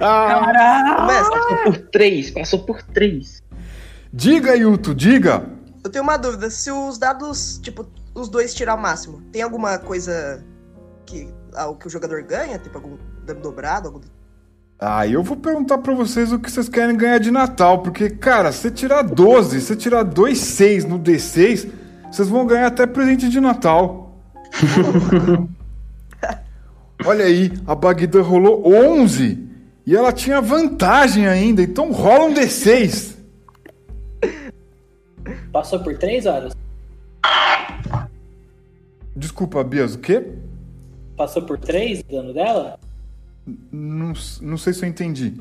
Passou 0.00 1.56
por 1.64 1.76
três, 1.90 2.30
passou 2.30 2.58
por 2.60 2.82
três. 2.82 3.42
Diga, 4.12 4.54
Yuto, 4.56 4.94
diga. 4.94 5.44
eu 5.84 5.90
tenho 5.90 6.02
uma 6.04 6.16
dúvida. 6.16 6.50
Se 6.50 6.70
os 6.70 6.98
dados, 6.98 7.58
tipo, 7.62 7.86
os 8.14 8.28
dois 8.28 8.52
tirar 8.54 8.74
o 8.74 8.80
máximo, 8.80 9.22
tem 9.32 9.42
alguma 9.42 9.78
coisa 9.78 10.44
que, 11.06 11.28
algo 11.54 11.78
que 11.78 11.86
o 11.86 11.90
jogador 11.90 12.22
ganha? 12.22 12.58
Tipo, 12.58 12.78
algum 12.78 12.98
dano 13.24 13.40
dobrado? 13.40 13.88
Algum... 13.88 14.00
Ah, 14.78 15.06
eu 15.06 15.22
vou 15.22 15.36
perguntar 15.36 15.78
pra 15.78 15.94
vocês 15.94 16.32
o 16.32 16.38
que 16.38 16.50
vocês 16.50 16.68
querem 16.68 16.96
ganhar 16.96 17.18
de 17.18 17.30
Natal, 17.30 17.82
porque, 17.82 18.10
cara, 18.10 18.50
se 18.50 18.70
tirar 18.70 19.02
12, 19.02 19.60
se 19.60 19.76
tirar 19.76 20.02
2 20.02 20.38
6 20.38 20.84
no 20.86 20.98
D6, 20.98 21.68
vocês 22.10 22.28
vão 22.28 22.46
ganhar 22.46 22.66
até 22.66 22.86
presente 22.86 23.28
de 23.28 23.40
Natal. 23.40 24.18
Olha 27.04 27.24
aí, 27.24 27.52
a 27.66 27.74
Bagdã 27.74 28.20
rolou 28.22 28.62
11 28.66 29.48
e 29.86 29.96
ela 29.96 30.12
tinha 30.12 30.40
vantagem 30.40 31.26
ainda, 31.26 31.62
então 31.62 31.90
rola 31.92 32.26
um 32.26 32.34
D6. 32.34 33.16
Passou 35.52 35.80
por 35.80 35.96
três 35.98 36.26
horas? 36.26 36.52
Desculpa, 39.16 39.62
Bias, 39.64 39.94
o 39.94 39.98
quê? 39.98 40.24
Passou 41.16 41.42
por 41.42 41.58
três 41.58 42.00
o 42.00 42.04
dano 42.12 42.32
dela? 42.32 42.78
Não, 43.72 44.12
não 44.40 44.56
sei 44.56 44.72
se 44.72 44.84
eu 44.84 44.88
entendi. 44.88 45.34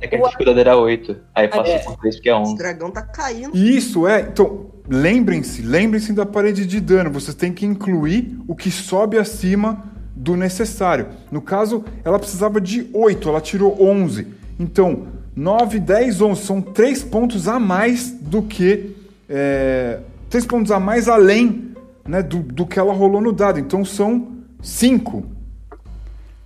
É 0.00 0.06
que 0.08 0.16
a 0.16 0.22
dificuldade 0.22 0.58
era 0.60 0.76
8. 0.76 1.16
Aí 1.34 1.48
passou 1.48 1.66
É. 1.74 1.78
por 1.80 1.96
3 1.98 2.16
porque 2.16 2.30
é 2.30 2.32
Esse 2.32 2.40
11. 2.42 2.56
dragão 2.56 2.90
tá 2.90 3.02
caindo. 3.02 3.56
Isso 3.56 4.06
é, 4.06 4.22
então, 4.22 4.66
lembrem-se, 4.88 5.62
lembrem-se 5.62 6.12
da 6.12 6.24
parede 6.26 6.66
de 6.66 6.80
dano. 6.80 7.10
Vocês 7.10 7.34
têm 7.34 7.52
que 7.52 7.64
incluir 7.66 8.38
o 8.48 8.56
que 8.56 8.70
sobe 8.70 9.18
acima 9.18 9.91
do 10.14 10.36
necessário. 10.36 11.08
No 11.30 11.40
caso, 11.40 11.84
ela 12.04 12.18
precisava 12.18 12.60
de 12.60 12.88
8, 12.92 13.28
ela 13.28 13.40
tirou 13.40 13.82
11. 13.82 14.26
Então, 14.58 15.06
9, 15.34 15.78
10, 15.78 16.20
11 16.20 16.42
são 16.42 16.60
3 16.60 17.02
pontos 17.04 17.48
a 17.48 17.58
mais 17.58 18.10
do 18.10 18.42
que. 18.42 18.96
É, 19.28 20.00
3 20.28 20.46
pontos 20.46 20.70
a 20.70 20.78
mais 20.78 21.08
além 21.08 21.74
né, 22.06 22.22
do, 22.22 22.38
do 22.38 22.66
que 22.66 22.78
ela 22.78 22.92
rolou 22.92 23.20
no 23.20 23.32
dado. 23.32 23.58
Então, 23.58 23.84
são 23.84 24.28
5. 24.62 25.24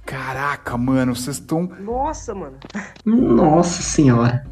Caraca, 0.05 0.77
mano, 0.77 1.17
vocês 1.17 1.37
estão. 1.37 1.69
Nossa, 1.81 2.33
mano. 2.33 2.57
Nossa 3.05 3.83
senhora. 3.83 4.47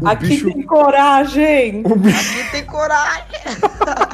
O 0.00 0.08
Aqui 0.08 0.28
bicho. 0.28 0.52
tem 0.52 0.62
coragem. 0.62 1.82
O 1.84 1.96
bicho. 1.96 2.40
Aqui 2.40 2.50
tem 2.52 2.64
coragem. 2.64 3.24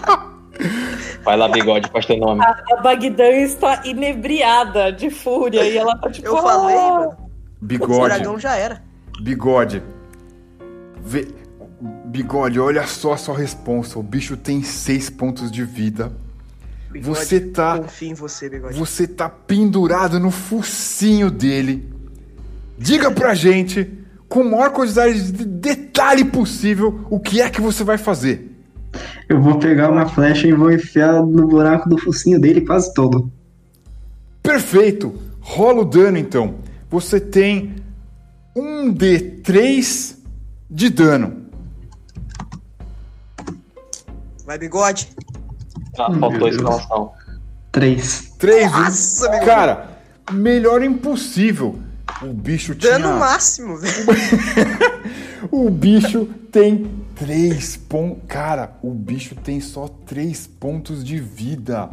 Vai 1.24 1.36
lá, 1.36 1.48
bigode, 1.48 1.90
faz 1.90 2.06
teu 2.06 2.16
nome. 2.18 2.42
A 2.44 2.76
Bagdã 2.82 3.28
está 3.30 3.82
inebriada 3.84 4.92
de 4.92 5.10
fúria 5.10 5.64
e 5.64 5.76
ela 5.76 5.96
tá 5.98 6.10
tipo. 6.10 6.26
Eu 6.28 6.36
falei, 6.36 6.76
"Ah". 6.76 6.90
mano. 6.98 7.16
Bigode. 7.60 8.04
dragão 8.14 8.38
já 8.38 8.54
era. 8.56 8.82
Bigode. 9.20 9.82
Vê- 11.00 11.28
Bigode, 12.06 12.58
olha 12.58 12.86
só 12.86 13.12
a 13.12 13.16
sua 13.16 13.36
responsa. 13.36 13.98
O 13.98 14.02
bicho 14.02 14.36
tem 14.36 14.62
seis 14.62 15.10
pontos 15.10 15.50
de 15.50 15.64
vida. 15.64 16.12
Bigode, 16.90 17.18
Você 17.18 17.40
tá. 17.40 17.78
Confio 17.78 18.10
em 18.10 18.14
você, 18.14 18.48
bigode. 18.48 18.78
Você 18.78 19.06
tá 19.06 19.28
pendurado 19.28 20.18
no 20.20 20.30
focinho 20.30 21.30
dele. 21.30 21.92
Diga 22.78 23.10
pra 23.10 23.34
gente, 23.34 23.90
com 24.28 24.40
a 24.40 24.44
maior 24.44 24.70
quantidade 24.70 25.30
de 25.32 25.44
detalhe 25.44 26.24
possível, 26.24 27.06
o 27.10 27.18
que 27.20 27.40
é 27.40 27.50
que 27.50 27.60
você 27.60 27.82
vai 27.84 27.98
fazer. 27.98 28.55
Eu 29.28 29.40
vou 29.40 29.58
pegar 29.58 29.90
uma 29.90 30.06
flecha 30.06 30.46
e 30.46 30.52
vou 30.52 30.72
enfiar 30.72 31.22
no 31.22 31.46
buraco 31.46 31.88
do 31.88 31.98
focinho 31.98 32.40
dele 32.40 32.60
quase 32.60 32.92
todo. 32.94 33.30
Perfeito! 34.42 35.14
Rola 35.40 35.82
o 35.82 35.84
dano 35.84 36.18
então. 36.18 36.56
Você 36.90 37.20
tem 37.20 37.76
um 38.54 38.92
D3 38.92 40.16
de 40.70 40.90
dano. 40.90 41.46
Vai, 44.44 44.58
bigode. 44.58 45.08
Ah, 45.98 46.12
faltou 46.12 46.48
exclamação. 46.48 47.12
Três. 47.72 48.32
3 48.38 48.72
Nossa. 48.72 49.28
Cara, 49.40 49.98
melhor 50.32 50.82
impossível. 50.82 51.78
O 52.22 52.32
bicho 52.32 52.74
tinha. 52.74 52.98
Dano 52.98 53.18
máximo, 53.18 53.76
velho. 53.76 54.06
O 55.50 55.70
bicho 55.70 56.26
tem 56.50 56.90
3 57.16 57.76
pontos. 57.78 58.22
Cara, 58.28 58.76
o 58.82 58.90
bicho 58.92 59.34
tem 59.34 59.60
só 59.60 59.88
3 59.88 60.46
pontos 60.46 61.02
de 61.04 61.18
vida. 61.18 61.90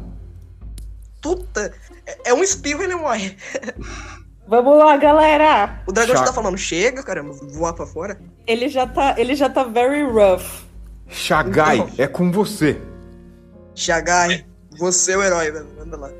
Puta. 1.22 1.74
É- 2.06 2.32
É 2.32 2.34
um 2.34 2.44
espirro 2.44 2.82
e 2.82 2.86
ele 2.86 2.96
morre. 2.96 3.36
Vamos 4.46 4.78
lá, 4.78 4.98
galera. 4.98 5.82
O 5.88 5.92
dragão 5.94 6.16
já 6.16 6.20
Chato. 6.20 6.28
tá 6.28 6.34
falando, 6.34 6.58
chega, 6.58 7.02
caramba, 7.02 7.32
voar 7.54 7.72
pra 7.74 7.86
fora. 7.88 8.20
Ele 8.46 8.68
já 8.68 8.86
tá, 8.86 9.16
ele 9.18 9.36
já 9.36 9.50
tá 9.50 9.64
very 9.64 10.04
rough. 10.04 10.44
Shagai, 11.08 11.78
Então. 11.78 11.90
é 11.98 12.08
com 12.08 12.30
você. 12.30 12.80
Shagai, 13.74 14.46
você 14.78 15.14
é 15.14 15.18
o 15.18 15.24
herói, 15.24 15.50
velho. 15.52 15.68
Manda 15.78 15.96
lá. 15.98 16.12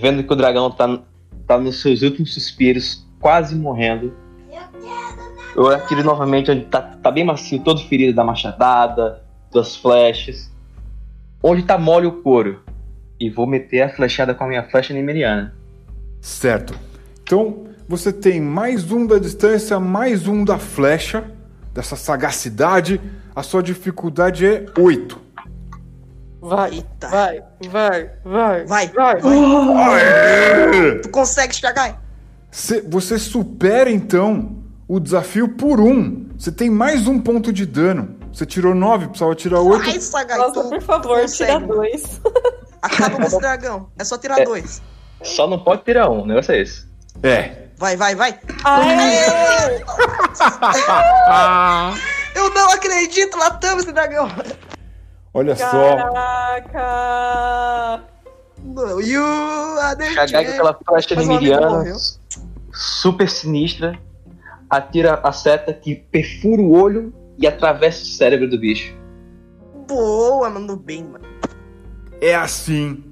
Vendo 0.00 0.24
que 0.24 0.32
o 0.32 0.36
dragão 0.36 0.70
tá, 0.72 1.00
tá 1.46 1.56
nos 1.56 1.80
seus 1.80 2.02
últimos 2.02 2.34
suspiros, 2.34 3.06
quase 3.20 3.54
morrendo. 3.54 4.12
Eu 5.54 5.68
atiro 5.68 6.02
novamente 6.02 6.50
onde 6.50 6.64
tá, 6.66 6.80
tá 6.80 7.10
bem 7.10 7.24
macio, 7.24 7.58
todo 7.60 7.80
ferido 7.86 8.14
da 8.14 8.24
machadada, 8.24 9.22
das 9.52 9.76
flechas. 9.76 10.50
Onde 11.42 11.62
tá 11.62 11.76
mole 11.78 12.06
o 12.06 12.22
couro. 12.22 12.62
E 13.20 13.28
vou 13.30 13.46
meter 13.46 13.82
a 13.82 13.88
flechada 13.88 14.34
com 14.34 14.44
a 14.44 14.48
minha 14.48 14.62
flecha 14.68 14.94
nemeriana. 14.94 15.54
Certo. 16.20 16.74
Então, 17.22 17.64
você 17.88 18.12
tem 18.12 18.40
mais 18.40 18.90
um 18.90 19.06
da 19.06 19.18
distância, 19.18 19.78
mais 19.78 20.26
um 20.26 20.44
da 20.44 20.58
flecha, 20.58 21.24
dessa 21.74 21.96
sagacidade. 21.96 23.00
A 23.34 23.42
sua 23.42 23.62
dificuldade 23.62 24.46
é 24.46 24.64
8. 24.78 25.20
Vai, 26.40 26.74
Eita. 26.74 27.08
vai, 27.08 27.42
vai, 27.68 28.10
vai, 28.24 28.66
Vai, 28.66 28.86
vai. 28.88 29.20
vai. 29.20 31.00
Tu 31.02 31.08
consegue. 31.10 31.54
Cê- 32.50 32.82
você 32.82 33.18
supera 33.18 33.88
então 33.90 34.61
o 34.94 35.00
desafio 35.00 35.48
por 35.56 35.80
um. 35.80 36.28
Você 36.38 36.52
tem 36.52 36.68
mais 36.68 37.08
um 37.08 37.18
ponto 37.18 37.50
de 37.50 37.64
dano. 37.64 38.14
Você 38.30 38.44
tirou 38.44 38.74
nove, 38.74 39.06
precisava 39.06 39.34
tirar 39.34 39.60
oito. 39.60 39.88
Ai, 39.88 39.98
Sagai, 40.00 40.36
Nossa, 40.36 40.62
tu, 40.62 40.68
por 40.68 40.82
favor, 40.82 41.20
consegue, 41.20 41.50
tira 41.52 41.66
dois. 41.66 42.20
Acaba 42.82 43.16
com 43.16 43.22
esse 43.22 43.38
dragão. 43.40 43.88
É 43.98 44.04
só 44.04 44.18
tirar 44.18 44.40
É. 44.40 44.44
dois. 44.44 44.82
Só 45.22 45.46
não 45.46 45.58
pode 45.58 45.84
tirar 45.84 46.10
um, 46.10 46.22
o 46.22 46.26
negócio 46.26 46.52
é 46.52 46.60
esse. 46.60 46.86
É. 47.22 47.68
Vai, 47.78 47.96
vai, 47.96 48.14
vai. 48.14 48.38
Eu 52.34 52.50
não 52.52 52.70
acredito, 52.70 53.38
matamos 53.38 53.84
esse 53.84 53.92
dragão. 53.92 54.28
Olha 55.32 55.56
só. 55.56 55.96
Caraca! 55.96 56.82
No, 58.62 59.00
you 59.00 59.24
are 59.80 59.96
the 59.96 60.14
Cagar 60.14 60.44
com 60.44 60.50
aquela 60.50 60.78
flecha 60.86 61.14
lemiriana 61.14 61.70
morreu. 61.70 61.96
super 62.72 63.28
sinistra, 63.28 63.98
atira 64.72 65.20
a 65.22 65.30
seta 65.32 65.74
que 65.74 65.94
perfura 65.94 66.62
o 66.62 66.72
olho 66.72 67.12
e 67.38 67.46
atravessa 67.46 68.04
o 68.04 68.06
cérebro 68.06 68.48
do 68.48 68.58
bicho. 68.58 68.96
Boa, 69.86 70.48
mandou 70.48 70.76
bem, 70.76 71.04
mano. 71.04 71.26
É 72.22 72.34
assim 72.34 73.04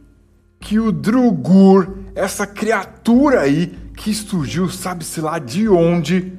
que 0.58 0.78
o 0.78 0.90
Drugur, 0.90 1.98
essa 2.14 2.46
criatura 2.46 3.40
aí 3.40 3.78
que 3.94 4.14
surgiu, 4.14 4.70
sabe-se 4.70 5.20
lá 5.20 5.38
de 5.38 5.68
onde, 5.68 6.32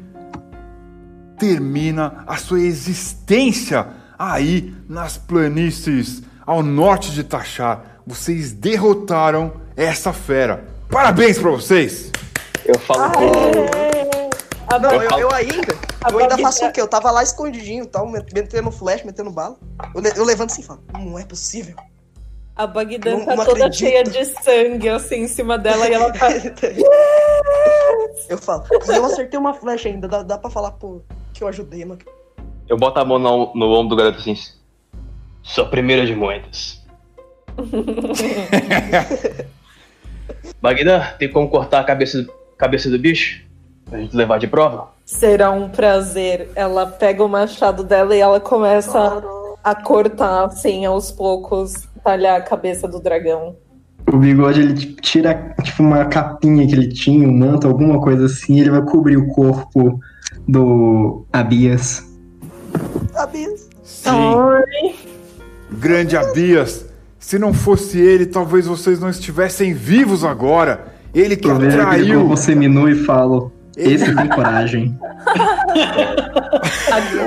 termina 1.37 2.23
a 2.25 2.37
sua 2.37 2.61
existência 2.61 3.87
aí 4.17 4.73
nas 4.89 5.17
planícies 5.17 6.23
ao 6.43 6.63
norte 6.63 7.11
de 7.11 7.23
Tachar. 7.23 8.01
Vocês 8.07 8.51
derrotaram 8.51 9.53
essa 9.75 10.11
fera. 10.11 10.65
Parabéns 10.89 11.37
pra 11.37 11.51
vocês! 11.51 12.11
Eu 12.65 12.79
falo 12.79 13.03
Aê! 13.03 13.90
A 14.71 14.79
Não, 14.79 14.91
eu, 14.93 15.19
eu 15.19 15.31
ainda. 15.33 15.75
Eu 16.09 16.19
ainda 16.19 16.37
faço 16.37 16.65
o 16.65 16.71
quê? 16.71 16.79
Eu 16.81 16.87
tava 16.87 17.11
lá 17.11 17.21
escondidinho, 17.21 17.85
tal, 17.85 18.07
met- 18.07 18.33
metendo 18.33 18.71
flash, 18.71 19.03
metendo 19.03 19.29
bala. 19.29 19.57
Eu, 19.93 20.01
eu 20.15 20.23
levanto 20.23 20.51
assim 20.51 20.61
e 20.61 20.65
falo, 20.65 20.81
não 20.97 21.19
é 21.19 21.25
possível. 21.25 21.75
A 22.55 22.65
Bagdan 22.67 23.17
Não- 23.17 23.25
tá 23.25 23.35
não 23.35 23.45
toda 23.45 23.65
acredito. 23.65 23.79
cheia 23.79 24.03
de 24.03 24.25
sangue, 24.25 24.89
assim, 24.89 25.21
em 25.23 25.27
cima 25.27 25.57
dela 25.57 25.87
e 25.89 25.93
ela 25.93 26.11
tá. 26.11 26.27
eu 28.29 28.37
falo. 28.37 28.63
Eu 28.87 29.05
acertei 29.05 29.39
uma 29.39 29.53
flecha 29.53 29.89
ainda, 29.89 30.07
dá, 30.07 30.23
dá 30.23 30.37
pra 30.37 30.49
falar, 30.49 30.71
pô, 30.71 31.01
que 31.33 31.43
eu 31.43 31.47
ajudei, 31.47 31.83
mano. 31.85 31.99
Eu 32.67 32.77
boto 32.77 32.99
a 32.99 33.05
mão 33.05 33.19
no, 33.19 33.53
no 33.55 33.71
ombro 33.71 33.89
do 33.89 33.95
garoto 33.95 34.19
assim. 34.19 34.35
Sua 35.43 35.65
primeira 35.65 36.05
de 36.05 36.15
muitas. 36.15 36.81
Bagdan, 40.61 41.01
tem 41.17 41.31
como 41.31 41.49
cortar 41.49 41.79
a 41.79 41.83
cabeça, 41.83 42.25
cabeça 42.57 42.89
do 42.89 42.99
bicho? 42.99 43.43
Pra 43.91 43.99
gente 43.99 44.15
levar 44.15 44.39
de 44.39 44.47
prova? 44.47 44.87
Será 45.05 45.51
um 45.51 45.67
prazer. 45.67 46.49
Ela 46.55 46.85
pega 46.85 47.21
o 47.21 47.27
machado 47.27 47.83
dela 47.83 48.15
e 48.15 48.19
ela 48.21 48.39
começa 48.39 49.21
a 49.61 49.75
cortar, 49.75 50.45
assim, 50.45 50.85
aos 50.85 51.11
poucos, 51.11 51.89
talhar 52.01 52.39
a 52.39 52.41
cabeça 52.41 52.87
do 52.87 53.01
dragão. 53.01 53.53
O 54.09 54.15
bigode 54.17 54.61
ele 54.61 54.73
tipo, 54.73 55.01
tira 55.01 55.53
tipo 55.61 55.83
uma 55.83 56.05
capinha 56.05 56.65
que 56.65 56.73
ele 56.73 56.87
tinha, 56.87 57.27
um 57.27 57.37
manto, 57.37 57.67
alguma 57.67 57.99
coisa 57.99 58.27
assim, 58.27 58.61
ele 58.61 58.69
vai 58.69 58.81
cobrir 58.81 59.17
o 59.17 59.27
corpo 59.27 59.99
do 60.47 61.25
Abias. 61.31 62.09
Abias. 63.13 63.69
Sim, 63.83 64.09
Ai, 64.09 64.95
grande 65.69 66.15
Abias. 66.15 66.85
Se 67.19 67.37
não 67.37 67.53
fosse 67.53 67.99
ele, 67.99 68.25
talvez 68.25 68.65
vocês 68.65 69.01
não 69.01 69.09
estivessem 69.09 69.73
vivos 69.73 70.23
agora. 70.23 70.93
Ele 71.13 71.35
que 71.35 71.49
Eu 71.49 71.57
atraiu. 71.57 72.21
corpo 72.21 72.37
seminu 72.37 72.87
e 72.89 72.95
falo, 72.95 73.51
esse 73.77 74.15
tem 74.15 74.27
coragem. 74.29 74.97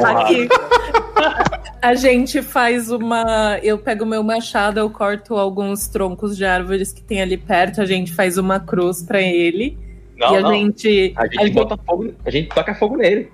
a- 0.05 0.21
aqui. 0.23 0.49
A 1.81 1.95
gente 1.95 2.41
faz 2.43 2.91
uma. 2.91 3.59
Eu 3.63 3.79
pego 3.79 4.07
meu 4.07 4.23
machado, 4.23 4.81
eu 4.81 4.89
corto 4.91 5.35
alguns 5.37 5.87
troncos 5.89 6.37
de 6.37 6.45
árvores 6.45 6.93
que 6.93 7.03
tem 7.03 7.21
ali 7.21 7.37
perto, 7.37 7.81
a 7.81 7.87
gente 7.87 8.13
faz 8.15 8.39
uma 8.39 8.59
cruz 8.59 9.03
pra 9.03 9.21
ele. 9.21 9.77
Não, 10.17 10.33
e 10.35 10.37
a 10.37 10.41
não. 10.41 10.53
gente. 10.55 11.13
A 11.17 11.25
gente 11.27 11.41
a 11.41 11.47
gente- 11.47 11.55
bota 11.55 11.77
fogo, 11.77 12.15
a 12.25 12.31
gente 12.31 12.49
toca 12.49 12.75
fogo 12.75 12.97
nele. 12.97 13.31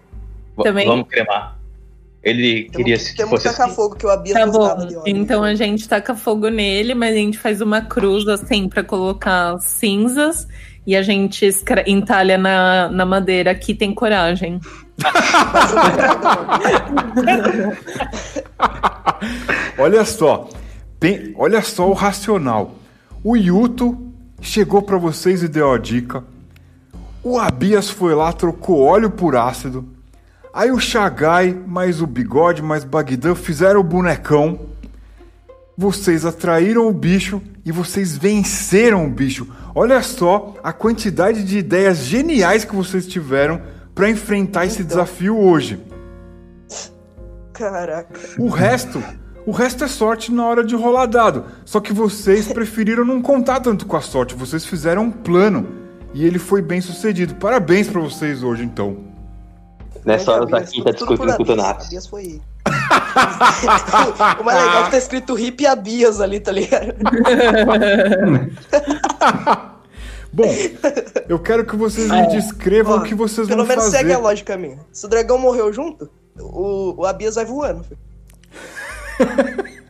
Também? 0.62 0.87
Vamos 0.87 1.09
cremar. 1.09 1.59
Ele 2.23 2.65
queria 2.65 2.99
se 2.99 3.16
temos 3.16 3.31
fosse 3.31 3.45
que 3.45 3.51
tacar 3.51 3.66
assim. 3.69 3.77
fogo, 3.77 3.97
que 3.97 4.05
o 4.05 4.11
Abias 4.11 4.39
Tá 4.39 4.47
bom, 4.47 5.03
então 5.07 5.43
a 5.43 5.55
gente 5.55 5.89
taca 5.89 6.15
fogo 6.15 6.49
nele, 6.51 6.93
mas 6.95 7.15
a 7.15 7.19
gente 7.19 7.39
faz 7.39 7.62
uma 7.62 7.81
cruz 7.81 8.28
assim 8.28 8.69
pra 8.69 8.85
colocar 8.85 9.59
cinzas 9.59 10.47
e 10.86 10.97
a 10.97 11.02
gente 11.02 11.48
entalha 11.86 12.36
na, 12.39 12.89
na 12.89 13.05
madeira. 13.07 13.51
Aqui 13.51 13.74
tem 13.74 13.94
coragem. 13.94 14.61
Olha 19.78 20.05
só, 20.05 20.48
pen- 20.98 21.35
olha 21.39 21.62
só 21.62 21.89
o 21.89 21.93
racional. 21.93 22.74
O 23.23 23.36
Yuto 23.36 24.12
chegou 24.40 24.82
pra 24.82 24.97
vocês 24.98 25.43
e 25.43 25.48
deu 25.48 25.73
a 25.73 25.78
dica. 25.78 26.24
O 27.23 27.39
Abias 27.39 27.90
foi 27.90 28.15
lá, 28.15 28.32
trocou 28.32 28.81
óleo 28.81 29.11
por 29.11 29.36
ácido. 29.36 29.86
Aí 30.52 30.70
o 30.70 30.78
Shagai, 30.81 31.52
mais 31.66 32.01
o 32.01 32.07
Bigode, 32.07 32.62
mais 32.62 32.82
Bagdan 32.85 33.35
fizeram 33.35 33.81
o 33.81 33.85
bonecão. 33.85 34.59
Vocês 35.81 36.27
atraíram 36.27 36.86
o 36.86 36.93
bicho 36.93 37.40
e 37.65 37.73
vocês 37.73 38.15
venceram 38.15 39.07
o 39.07 39.09
bicho. 39.09 39.48
Olha 39.74 40.02
só 40.02 40.55
a 40.62 40.74
quantidade 40.74 41.43
de 41.43 41.57
ideias 41.57 42.01
geniais 42.01 42.66
que 42.66 42.77
vocês 42.77 43.07
tiveram 43.07 43.62
pra 43.94 44.11
enfrentar 44.11 44.66
esse 44.66 44.85
desafio 44.85 45.39
hoje. 45.39 45.82
Caraca. 47.55 48.20
O 48.39 48.51
resto, 48.51 49.02
o 49.47 49.52
resto 49.52 49.82
é 49.82 49.89
sorte 49.89 50.31
na 50.31 50.47
hora 50.47 50.62
de 50.62 50.77
rolar 50.77 51.07
dado. 51.07 51.47
Só 51.65 51.81
que 51.81 51.94
vocês 51.94 52.48
preferiram 52.52 53.07
não 53.07 53.23
contar 53.23 53.61
tanto 53.61 53.86
com 53.86 53.97
a 53.97 54.02
sorte. 54.02 54.35
Vocês 54.35 54.66
fizeram 54.66 55.05
um 55.05 55.11
plano 55.11 55.66
e 56.12 56.27
ele 56.27 56.39
foi 56.39 56.61
bem 56.61 56.82
sucedido. 56.82 57.36
Parabéns 57.36 57.89
pra 57.89 58.02
vocês 58.02 58.43
hoje, 58.43 58.65
então. 58.65 58.98
Nessa 60.05 60.31
hora, 60.31 60.44
Zaquinho 60.44 60.85
tá 60.85 60.90
discutindo 60.90 61.36
com 61.39 61.43
o. 61.43 61.47
Donato. 61.47 61.86
Foi. 62.11 62.39
O 64.41 64.45
mais 64.45 64.63
legal 64.63 64.83
é 64.83 64.85
que 64.85 64.91
tá 64.93 64.99
escrito 64.99 65.39
Hip 65.39 65.67
Abias 65.67 66.21
ali, 66.21 66.41
tá 66.41 66.53
ligado? 66.53 66.95
Bom, 70.33 70.47
eu 71.29 71.41
quero 71.41 71.67
que 71.67 71.75
vocês 71.75 72.09
me 72.09 72.25
descrevam 72.29 72.99
Ó, 72.99 73.01
o 73.01 73.03
que 73.03 73.15
vocês 73.15 73.49
Pelo 73.49 73.59
vão 73.59 73.67
menos 73.67 73.85
fazer. 73.85 73.99
segue 73.99 74.13
a 74.13 74.19
lógica 74.19 74.57
minha. 74.57 74.79
Se 74.93 75.07
o 75.07 75.09
dragão 75.09 75.39
morreu 75.39 75.73
junto, 75.73 76.09
o, 76.39 77.01
o 77.01 77.05
Abias 77.05 77.35
vai 77.35 77.45
voando. 77.45 77.85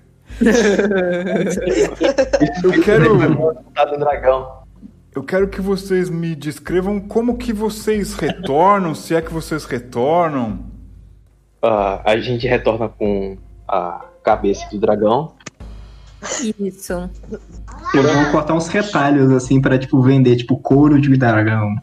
Eu 2.63 2.83
quero, 2.83 3.55
eu 5.15 5.23
quero 5.23 5.49
que 5.49 5.61
vocês 5.61 6.09
me 6.09 6.35
descrevam 6.35 6.99
como 6.99 7.37
que 7.37 7.53
vocês 7.53 8.15
retornam, 8.15 8.95
se 8.95 9.15
é 9.15 9.21
que 9.21 9.31
vocês 9.33 9.67
retornam. 9.67 10.65
Ah, 11.63 12.01
a 12.05 12.17
gente 12.19 12.47
retorna 12.47 12.89
com 12.89 13.37
a 13.69 14.05
cabeça 14.23 14.67
do 14.71 14.79
dragão. 14.79 15.33
Isso. 16.59 16.93
Eu 17.95 18.03
vou 18.03 18.31
cortar 18.31 18.55
uns 18.55 18.69
retalhos 18.69 19.31
assim 19.33 19.61
pra 19.61 19.79
tipo 19.79 20.01
vender 20.03 20.37
tipo 20.37 20.57
couro 20.57 21.01
de 21.01 21.17
dragão. 21.17 21.75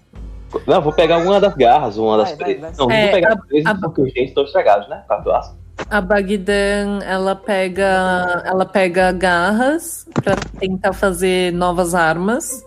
Não, 0.66 0.82
vou 0.82 0.94
pegar 0.94 1.18
uma 1.18 1.40
das 1.40 1.56
garras, 1.56 1.98
uma 1.98 2.18
das 2.18 2.30
Vai, 2.30 2.38
vai, 2.38 2.46
presas. 2.56 2.78
vai. 2.78 2.86
Não, 2.88 2.92
É, 2.92 3.02
vou 3.04 3.12
pegar 3.12 3.30
a- 3.30 3.34
as 3.34 3.46
presas 3.48 3.66
a- 3.72 3.76
porque 3.76 4.02
os 4.02 4.14
dentes 4.14 4.30
estão 4.30 4.44
estragados, 4.44 4.88
né? 4.90 5.04
Aço. 5.10 5.56
A 5.90 6.02
Bagdan, 6.02 7.00
ela 7.06 7.36
pega, 7.36 8.42
ela 8.46 8.66
pega 8.66 9.12
garras 9.12 10.08
pra 10.24 10.36
tentar 10.60 10.94
fazer 10.94 11.54
novas 11.54 11.94
armas 11.94 12.64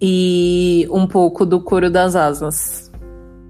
e 0.00 0.86
um 0.90 1.06
pouco 1.06 1.46
do 1.46 1.60
couro 1.60 1.90
das 1.90 2.14
asas. 2.16 2.81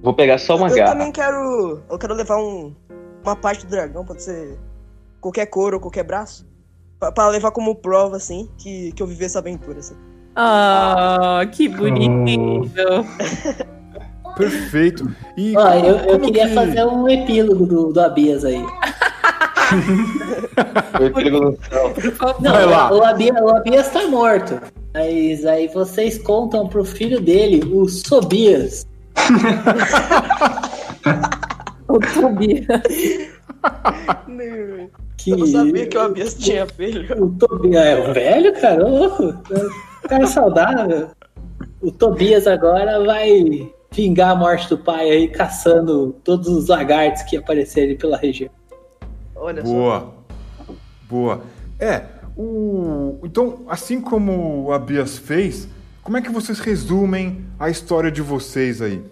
Vou 0.03 0.12
pegar 0.12 0.39
só 0.39 0.57
uma 0.57 0.69
eu 0.69 0.77
garra. 0.77 0.93
também 0.93 1.12
quero. 1.12 1.81
Eu 1.89 1.99
quero 1.99 2.15
levar 2.15 2.37
um, 2.39 2.74
uma 3.24 3.37
parte 3.37 3.65
do 3.65 3.70
dragão, 3.70 4.05
pode 4.05 4.23
ser 4.23 4.59
qualquer 5.20 5.47
couro 5.47 5.77
ou 5.77 5.81
qualquer 5.81 6.03
braço. 6.03 6.45
Pra, 6.99 7.12
pra 7.12 7.29
levar 7.29 7.51
como 7.53 7.74
prova, 7.77 8.16
assim, 8.16 8.49
que, 8.59 8.93
que 8.93 9.03
eu 9.03 9.07
vivi 9.07 9.24
essa 9.24 9.39
aventura. 9.39 9.79
Assim. 9.79 9.95
Ah, 10.35 11.41
que 11.53 11.69
bonitinho. 11.69 12.70
Perfeito. 14.37 15.05
E 15.37 15.57
Ó, 15.57 15.69
eu, 15.74 15.97
eu 15.99 16.07
como 16.15 16.24
queria 16.27 16.49
que- 16.49 16.55
fazer 16.55 16.85
um 16.85 17.09
epílogo 17.09 17.66
do, 17.66 17.93
do 17.93 18.01
Abias 18.01 18.45
aí. 18.45 18.65
Eu 21.01 21.57
céu. 21.70 21.91
Por 21.95 22.12
favor. 22.12 22.43
Não, 22.43 22.53
Vai 22.53 22.66
lá. 22.66 22.93
O, 22.93 23.03
Abias, 23.03 23.41
o 23.41 23.49
Abias 23.49 23.89
tá 23.91 24.07
morto. 24.07 24.61
Mas 24.93 25.47
aí 25.47 25.69
vocês 25.69 26.19
contam 26.19 26.69
pro 26.69 26.85
filho 26.85 27.20
dele, 27.20 27.62
o 27.74 27.89
Sobias. 27.89 28.87
O 31.89 31.98
Tobias. 31.98 32.66
Que 35.16 35.30
Eu 35.30 35.39
não 35.39 35.47
sabia 35.47 35.86
que 35.86 35.97
o 35.97 36.01
Abias 36.01 36.34
tinha 36.34 36.66
filho. 36.66 37.24
O 37.24 37.30
Tobias 37.30 37.84
é 37.84 38.01
um 38.01 38.12
velho, 38.12 38.60
cara? 38.60 38.89
Louco. 38.89 39.34
Cara 40.09 40.26
saudável. 40.26 41.10
O 41.80 41.93
Tobias 41.93 42.47
agora 42.47 43.05
vai 43.05 43.70
vingar 43.93 44.30
a 44.30 44.34
morte 44.34 44.68
do 44.68 44.78
pai 44.78 45.10
aí, 45.10 45.28
caçando 45.28 46.14
todos 46.24 46.48
os 46.48 46.68
lagartos 46.68 47.22
que 47.22 47.36
aparecerem 47.36 47.97
pela 47.97 48.16
região. 48.16 48.51
Olha 49.36 49.64
só. 49.64 49.72
Boa. 49.72 50.14
Boa. 51.09 51.43
É, 51.78 52.02
o... 52.36 53.18
então, 53.22 53.64
assim 53.68 54.01
como 54.01 54.64
o 54.64 54.72
Abias 54.72 55.18
fez, 55.18 55.68
como 56.03 56.16
é 56.16 56.23
que 56.23 56.31
vocês 56.31 56.59
resumem 56.59 57.45
a 57.59 57.69
história 57.70 58.11
de 58.11 58.20
vocês 58.23 58.81
aí? 58.83 59.03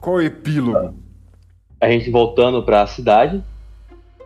Qual 0.00 0.20
é 0.20 0.24
o 0.24 0.26
epílogo? 0.26 0.94
A 1.80 1.88
gente 1.90 2.10
voltando 2.10 2.62
pra 2.62 2.86
cidade. 2.86 3.42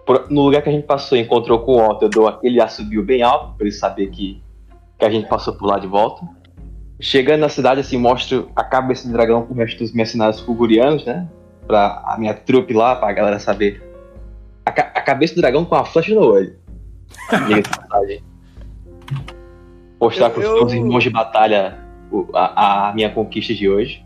Por- 0.06 0.30
no 0.30 0.42
lugar 0.42 0.62
que 0.62 0.68
a 0.68 0.72
gente 0.72 0.86
passou, 0.86 1.16
encontrou 1.18 1.58
com 1.60 1.72
o 1.72 1.88
Otto, 1.90 2.04
eu 2.06 2.08
dou 2.08 2.26
aquele 2.28 2.60
assobio 2.60 3.04
bem 3.04 3.22
alto, 3.22 3.54
pra 3.56 3.66
ele 3.66 3.74
saber 3.74 4.08
que, 4.08 4.42
que 4.98 5.04
a 5.04 5.10
gente 5.10 5.28
passou 5.28 5.54
por 5.54 5.66
lá 5.66 5.78
de 5.78 5.86
volta. 5.86 6.26
Chegando 6.98 7.40
na 7.40 7.48
cidade, 7.48 7.80
assim, 7.80 7.96
mostro 7.96 8.50
a 8.54 8.62
cabeça 8.64 9.06
do 9.06 9.12
dragão 9.12 9.42
com 9.46 9.54
o 9.54 9.56
resto 9.56 9.78
dos 9.78 9.92
mercenários 9.92 10.40
fulgurianos, 10.40 11.04
né? 11.04 11.28
Pra 11.66 12.02
a 12.06 12.16
minha 12.18 12.34
trupe 12.34 12.72
lá, 12.74 12.96
pra 12.96 13.12
galera 13.12 13.38
saber. 13.38 13.82
A, 14.66 14.72
ca- 14.72 14.90
a 14.94 15.00
cabeça 15.00 15.34
do 15.34 15.40
dragão 15.40 15.64
com 15.64 15.74
a 15.74 15.84
flecha 15.84 16.14
no 16.14 16.22
olho. 16.22 16.56
Mostrar 20.00 20.26
Eu- 20.28 20.32
pros 20.32 20.72
eu- 20.72 20.78
irmãos 20.78 21.02
de 21.02 21.10
batalha 21.10 21.78
a, 22.34 22.88
a 22.88 22.94
minha 22.94 23.12
conquista 23.12 23.54
de 23.54 23.68
hoje. 23.68 24.04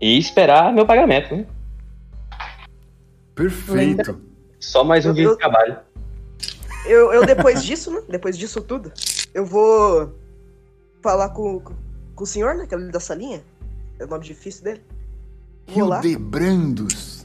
E 0.00 0.18
esperar 0.18 0.72
meu 0.72 0.84
pagamento, 0.86 1.34
né? 1.34 1.46
Perfeito. 3.34 4.20
Só 4.60 4.82
mais 4.84 5.04
um 5.04 5.10
Eu- 5.10 5.14
dia 5.14 5.24
eu- 5.24 5.32
de 5.32 5.38
trabalho. 5.38 5.78
Eu, 6.86 7.12
eu 7.12 7.26
depois 7.26 7.64
disso, 7.64 7.90
né? 7.90 8.00
Depois 8.08 8.38
disso 8.38 8.60
tudo, 8.60 8.92
eu 9.34 9.44
vou 9.44 10.14
falar 11.02 11.30
com, 11.30 11.60
com 12.14 12.24
o 12.24 12.26
senhor, 12.26 12.54
né? 12.54 12.66
Que 12.66 12.74
é 12.74 12.78
da 12.78 13.00
salinha. 13.00 13.42
É 13.98 14.04
o 14.04 14.06
nome 14.08 14.24
difícil 14.24 14.62
dele. 14.62 14.82
Vou 15.66 15.88
lá. 15.88 15.96
Hildebrandos. 15.96 17.24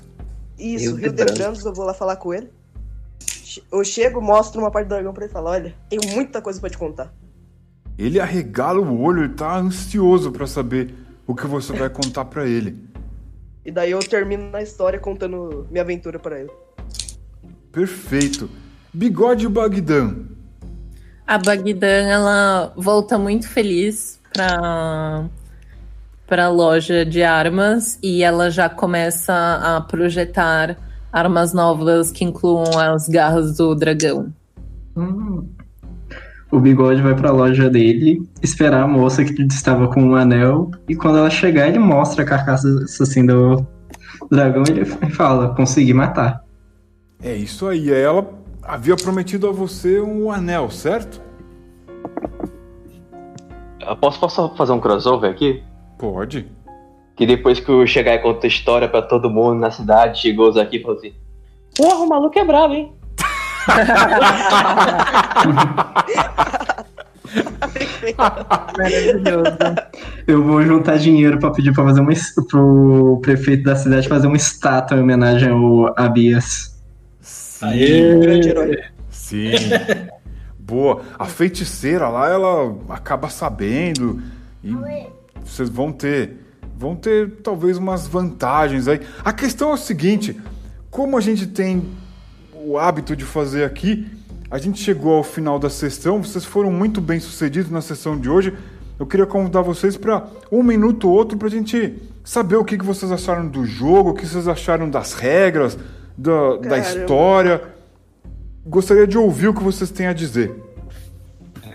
Isso, 0.57 0.95
Rio 0.95 0.95
Rio 0.95 1.13
de 1.13 1.25
de 1.25 1.33
Brandos, 1.33 1.63
eu 1.65 1.73
vou 1.73 1.85
lá 1.85 1.93
falar 1.93 2.15
com 2.15 2.33
ele. 2.33 2.49
Eu 3.71 3.83
chego, 3.83 4.21
mostro 4.21 4.61
uma 4.61 4.71
parte 4.71 4.87
do 4.87 4.89
dragão 4.89 5.13
pra 5.13 5.23
ele 5.25 5.31
e 5.31 5.33
falo, 5.33 5.49
olha, 5.49 5.75
tenho 5.89 6.01
muita 6.13 6.41
coisa 6.41 6.59
pra 6.59 6.69
te 6.69 6.77
contar. 6.77 7.13
Ele 7.97 8.19
arregala 8.19 8.79
o 8.79 9.01
olho, 9.01 9.23
ele 9.23 9.33
tá 9.33 9.57
ansioso 9.57 10.31
pra 10.31 10.47
saber 10.47 10.93
o 11.27 11.35
que 11.35 11.45
você 11.47 11.73
vai 11.73 11.89
contar 11.89 12.25
pra 12.25 12.47
ele. 12.47 12.77
E 13.63 13.71
daí 13.71 13.91
eu 13.91 13.99
termino 13.99 14.49
na 14.49 14.61
história 14.61 14.99
contando 14.99 15.67
minha 15.69 15.83
aventura 15.83 16.17
pra 16.17 16.39
ele. 16.39 16.49
Perfeito. 17.71 18.49
Bigode 18.93 19.47
Bagdã. 19.47 20.15
A 21.25 21.37
Bagdan, 21.37 22.07
ela 22.09 22.73
volta 22.75 23.17
muito 23.17 23.47
feliz 23.47 24.19
pra, 24.33 25.29
pra 26.27 26.49
loja 26.49 27.05
de 27.05 27.23
armas 27.23 27.97
e 28.03 28.23
ela 28.23 28.49
já 28.49 28.67
começa 28.67 29.33
a 29.63 29.79
projetar 29.79 30.77
armas 31.13 31.53
novas 31.53 32.11
que 32.11 32.25
incluam 32.25 32.77
as 32.77 33.07
garras 33.07 33.55
do 33.55 33.75
dragão. 33.75 34.33
Hum. 34.97 35.47
O 36.51 36.59
bigode 36.59 37.01
vai 37.01 37.15
pra 37.15 37.31
loja 37.31 37.69
dele, 37.69 38.21
esperar 38.43 38.83
a 38.83 38.87
moça 38.87 39.23
que 39.23 39.41
estava 39.43 39.87
com 39.87 40.09
o 40.09 40.15
anel, 40.15 40.69
e 40.87 40.95
quando 40.95 41.17
ela 41.17 41.29
chegar, 41.29 41.69
ele 41.69 41.79
mostra 41.79 42.23
a 42.23 42.25
carcaça 42.25 42.67
assim 43.01 43.25
do 43.25 43.65
dragão 44.29 44.63
e 44.67 44.71
ele 44.71 44.85
fala: 44.85 45.55
consegui 45.55 45.93
matar. 45.93 46.43
É 47.23 47.33
isso 47.33 47.67
aí. 47.67 47.91
Ela 47.91 48.27
havia 48.63 48.95
prometido 48.95 49.47
a 49.47 49.51
você 49.51 49.99
um 50.01 50.31
anel, 50.31 50.69
certo? 50.69 51.21
Eu 53.79 53.95
posso, 53.95 54.19
posso 54.19 54.55
fazer 54.55 54.71
um 54.73 54.79
crossover 54.79 55.29
aqui? 55.29 55.63
Pode. 55.97 56.47
Que 57.15 57.25
depois 57.25 57.59
que 57.59 57.69
eu 57.69 57.85
chegar 57.85 58.15
e 58.15 58.19
contar 58.19 58.47
história 58.47 58.87
pra 58.87 59.01
todo 59.01 59.29
mundo 59.29 59.59
na 59.59 59.71
cidade, 59.71 60.21
chegou 60.21 60.49
os 60.49 60.57
aqui 60.57 60.77
e 60.77 60.81
falou 60.81 60.97
assim: 60.97 61.13
Porra, 61.75 62.03
o 62.03 62.09
maluco 62.09 62.37
é 62.37 62.43
bravo, 62.43 62.73
hein? 62.73 62.93
Maravilhoso. 68.77 69.57
Eu 70.27 70.43
vou 70.43 70.61
juntar 70.63 70.97
dinheiro 70.97 71.39
pra 71.39 71.51
pedir 71.51 71.73
pra 71.73 71.83
fazer 71.83 72.01
uma, 72.01 72.11
pro 72.49 73.19
prefeito 73.21 73.63
da 73.63 73.75
cidade 73.75 74.07
fazer 74.07 74.27
uma 74.27 74.37
estátua 74.37 74.97
em 74.97 75.01
homenagem 75.01 75.49
ao 75.49 75.93
Abias. 75.99 76.79
Sim. 77.21 78.19
Grande 78.19 78.49
herói. 78.49 78.77
Sim. 79.09 79.51
Boa. 80.59 81.01
A 81.17 81.25
feiticeira 81.25 82.07
lá, 82.09 82.29
ela 82.29 82.75
acaba 82.89 83.29
sabendo 83.29 84.21
e 84.63 84.75
vocês 85.43 85.69
vão 85.69 85.91
ter 85.91 86.37
vão 86.77 86.95
ter 86.95 87.29
talvez 87.43 87.77
umas 87.77 88.07
vantagens 88.07 88.87
aí. 88.87 89.01
A 89.23 89.31
questão 89.31 89.69
é 89.69 89.73
o 89.73 89.77
seguinte, 89.77 90.35
como 90.89 91.15
a 91.15 91.21
gente 91.21 91.45
tem 91.45 91.83
o 92.63 92.77
hábito 92.77 93.15
de 93.15 93.25
fazer 93.25 93.63
aqui, 93.63 94.07
a 94.49 94.57
gente 94.57 94.81
chegou 94.81 95.13
ao 95.15 95.23
final 95.23 95.57
da 95.57 95.69
sessão, 95.69 96.21
vocês 96.23 96.43
foram 96.45 96.71
muito 96.71 96.99
bem 97.01 97.19
sucedidos 97.19 97.71
na 97.71 97.81
sessão 97.81 98.19
de 98.19 98.29
hoje. 98.29 98.53
Eu 98.99 99.05
queria 99.05 99.25
convidar 99.25 99.61
vocês 99.61 99.97
para 99.97 100.27
um 100.51 100.61
minuto 100.61 101.09
ou 101.09 101.15
outro 101.15 101.37
para 101.37 101.47
a 101.47 101.51
gente 101.51 101.95
saber 102.23 102.55
o 102.57 102.63
que, 102.63 102.77
que 102.77 102.85
vocês 102.85 103.11
acharam 103.11 103.47
do 103.47 103.65
jogo, 103.65 104.11
o 104.11 104.13
que 104.13 104.27
vocês 104.27 104.47
acharam 104.47 104.89
das 104.89 105.13
regras, 105.13 105.77
da, 106.17 106.57
da 106.57 106.77
história. 106.77 107.61
Gostaria 108.65 109.07
de 109.07 109.17
ouvir 109.17 109.47
o 109.47 109.53
que 109.53 109.63
vocês 109.63 109.89
têm 109.89 110.05
a 110.05 110.13
dizer. 110.13 110.53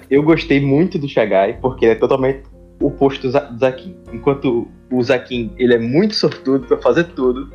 Eu 0.09 0.23
gostei 0.23 0.65
muito 0.65 0.99
do 0.99 1.09
Shagai, 1.09 1.55
porque 1.61 1.85
ele 1.85 1.93
é 1.93 1.97
totalmente 1.97 2.43
o 2.79 2.87
oposto 2.87 3.23
do 3.23 3.31
Za- 3.33 3.41
do 3.41 3.59
Zakin. 3.59 3.97
Enquanto 4.13 4.69
o 4.89 5.03
Zakin, 5.03 5.53
ele 5.59 5.75
é 5.75 5.79
muito 5.81 6.15
sortudo 6.15 6.69
pra 6.69 6.77
fazer 6.79 7.05
tudo, 7.05 7.53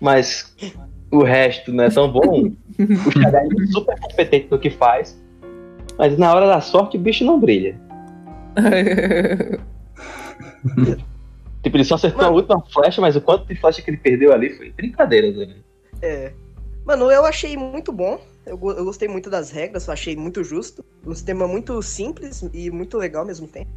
mas 0.00 0.54
o 1.10 1.22
resto 1.22 1.72
não 1.72 1.84
é 1.84 1.90
tão 1.90 2.10
bom. 2.10 2.50
o 2.78 3.10
Shagai 3.10 3.46
é 3.46 3.66
super 3.72 3.98
competente 4.00 4.48
no 4.50 4.58
que 4.58 4.70
faz, 4.70 5.20
mas 5.96 6.16
na 6.18 6.32
hora 6.34 6.46
da 6.46 6.60
sorte 6.60 6.96
o 6.96 7.00
bicho 7.00 7.24
não 7.24 7.38
brilha. 7.40 7.78
Tipo, 11.62 11.76
ele 11.76 11.84
só 11.84 11.96
acertou 11.96 12.24
a 12.24 12.30
última 12.30 12.60
flecha, 12.72 13.00
mas 13.00 13.16
o 13.16 13.20
quanto 13.20 13.46
de 13.46 13.54
flecha 13.56 13.82
que 13.82 13.90
ele 13.90 13.96
perdeu 13.96 14.32
ali 14.32 14.56
foi 14.56 14.70
brincadeira, 14.70 15.30
né? 15.46 15.54
É. 16.00 16.32
Mano, 16.84 17.10
eu 17.10 17.24
achei 17.24 17.56
muito 17.56 17.92
bom. 17.92 18.20
Eu, 18.46 18.52
eu 18.70 18.84
gostei 18.84 19.08
muito 19.08 19.28
das 19.28 19.50
regras, 19.50 19.86
eu 19.86 19.92
achei 19.92 20.16
muito 20.16 20.42
justo. 20.44 20.84
Um 21.06 21.12
sistema 21.14 21.46
muito 21.48 21.82
simples 21.82 22.48
e 22.54 22.70
muito 22.70 22.96
legal 22.96 23.22
ao 23.22 23.26
mesmo 23.26 23.46
tempo. 23.48 23.68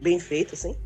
Bem 0.00 0.20
feito, 0.20 0.54
assim. 0.54 0.76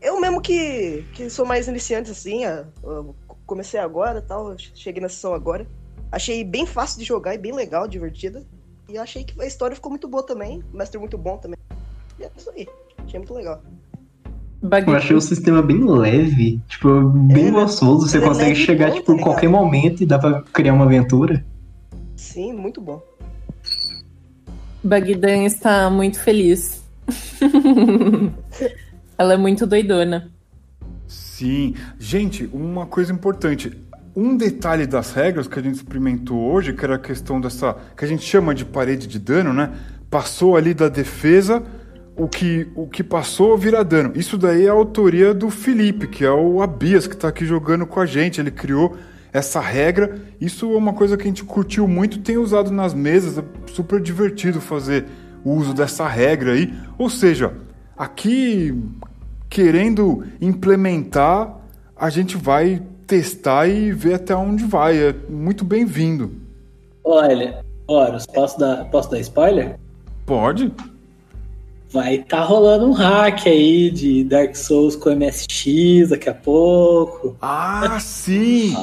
Eu 0.00 0.20
mesmo 0.20 0.40
que, 0.40 1.04
que 1.14 1.28
sou 1.28 1.44
mais 1.44 1.66
iniciante, 1.68 2.10
assim, 2.12 2.44
a- 2.44 2.64
eu 2.84 3.14
comecei 3.46 3.80
agora 3.80 4.20
tal, 4.20 4.54
cheguei 4.58 5.00
na 5.00 5.08
sessão 5.08 5.32
agora. 5.32 5.66
Achei 6.10 6.44
bem 6.44 6.66
fácil 6.66 6.98
de 6.98 7.04
jogar 7.04 7.34
e 7.34 7.38
bem 7.38 7.52
legal, 7.52 7.88
divertida. 7.88 8.44
E 8.88 8.98
achei 8.98 9.24
que 9.24 9.40
a 9.40 9.46
história 9.46 9.74
ficou 9.74 9.90
muito 9.90 10.08
boa 10.08 10.24
também. 10.24 10.62
O 10.72 10.76
mestre 10.76 10.98
muito 10.98 11.16
bom 11.16 11.36
também. 11.36 11.58
E 12.18 12.24
é 12.24 12.30
isso 12.36 12.50
aí. 12.50 12.66
Achei 12.98 13.18
muito 13.18 13.34
legal. 13.34 13.62
Eu 14.62 14.96
achei 14.96 15.14
o 15.14 15.20
sistema 15.20 15.62
bem 15.62 15.84
leve, 15.84 16.60
tipo, 16.66 17.00
bem 17.10 17.48
É, 17.48 17.50
né? 17.50 17.50
gostoso. 17.50 18.08
Você 18.08 18.18
é 18.18 18.20
consegue 18.20 18.54
chegar, 18.54 18.88
bom, 18.88 18.94
tipo, 18.94 19.12
tá 19.12 19.18
em 19.18 19.22
qualquer 19.22 19.48
momento 19.48 20.02
e 20.02 20.06
dá 20.06 20.18
pra 20.18 20.42
criar 20.42 20.72
uma 20.72 20.84
aventura. 20.84 21.44
Sim, 22.16 22.52
muito 22.52 22.80
bom. 22.80 23.02
Bagdan 24.82 25.44
está 25.44 25.90
muito 25.90 26.20
feliz. 26.20 26.82
Ela 29.18 29.34
é 29.34 29.36
muito 29.36 29.66
doidona. 29.66 30.32
Sim. 31.36 31.74
Gente, 31.98 32.48
uma 32.50 32.86
coisa 32.86 33.12
importante. 33.12 33.70
Um 34.16 34.38
detalhe 34.38 34.86
das 34.86 35.12
regras 35.12 35.46
que 35.46 35.58
a 35.58 35.62
gente 35.62 35.74
experimentou 35.74 36.50
hoje, 36.50 36.72
que 36.72 36.82
era 36.82 36.94
a 36.94 36.98
questão 36.98 37.38
dessa. 37.38 37.76
que 37.94 38.06
a 38.06 38.08
gente 38.08 38.24
chama 38.24 38.54
de 38.54 38.64
parede 38.64 39.06
de 39.06 39.18
dano, 39.18 39.52
né? 39.52 39.70
Passou 40.10 40.56
ali 40.56 40.72
da 40.72 40.88
defesa, 40.88 41.62
o 42.16 42.26
que, 42.26 42.66
o 42.74 42.86
que 42.88 43.04
passou 43.04 43.58
vira 43.58 43.84
dano. 43.84 44.12
Isso 44.14 44.38
daí 44.38 44.64
é 44.64 44.70
a 44.70 44.72
autoria 44.72 45.34
do 45.34 45.50
Felipe, 45.50 46.06
que 46.06 46.24
é 46.24 46.30
o 46.30 46.62
Abias, 46.62 47.06
que 47.06 47.14
está 47.14 47.28
aqui 47.28 47.44
jogando 47.44 47.86
com 47.86 48.00
a 48.00 48.06
gente. 48.06 48.40
Ele 48.40 48.50
criou 48.50 48.96
essa 49.30 49.60
regra. 49.60 50.18
Isso 50.40 50.72
é 50.72 50.78
uma 50.78 50.94
coisa 50.94 51.18
que 51.18 51.24
a 51.24 51.26
gente 51.26 51.44
curtiu 51.44 51.86
muito, 51.86 52.20
tem 52.20 52.38
usado 52.38 52.70
nas 52.70 52.94
mesas. 52.94 53.36
É 53.36 53.44
super 53.74 54.00
divertido 54.00 54.58
fazer 54.58 55.04
o 55.44 55.52
uso 55.52 55.74
dessa 55.74 56.08
regra 56.08 56.52
aí. 56.52 56.72
Ou 56.96 57.10
seja, 57.10 57.52
aqui 57.94 58.74
querendo 59.48 60.24
implementar, 60.40 61.56
a 61.96 62.10
gente 62.10 62.36
vai 62.36 62.82
testar 63.06 63.68
e 63.68 63.92
ver 63.92 64.14
até 64.14 64.34
onde 64.34 64.64
vai. 64.64 64.98
É 64.98 65.14
muito 65.28 65.64
bem-vindo. 65.64 66.32
Olha, 67.04 67.64
Horus, 67.86 68.26
posso 68.26 68.58
dar, 68.58 68.84
posso 68.86 69.10
dar 69.10 69.20
spoiler? 69.20 69.78
Pode? 70.24 70.72
Vai 71.88 72.18
tá 72.18 72.40
rolando 72.40 72.86
um 72.86 72.92
hack 72.92 73.46
aí 73.46 73.90
de 73.90 74.24
Dark 74.24 74.56
Souls 74.56 74.96
com 74.96 75.14
MSX 75.14 76.10
daqui 76.10 76.28
a 76.28 76.34
pouco. 76.34 77.36
Ah, 77.40 77.98
sim! 78.00 78.76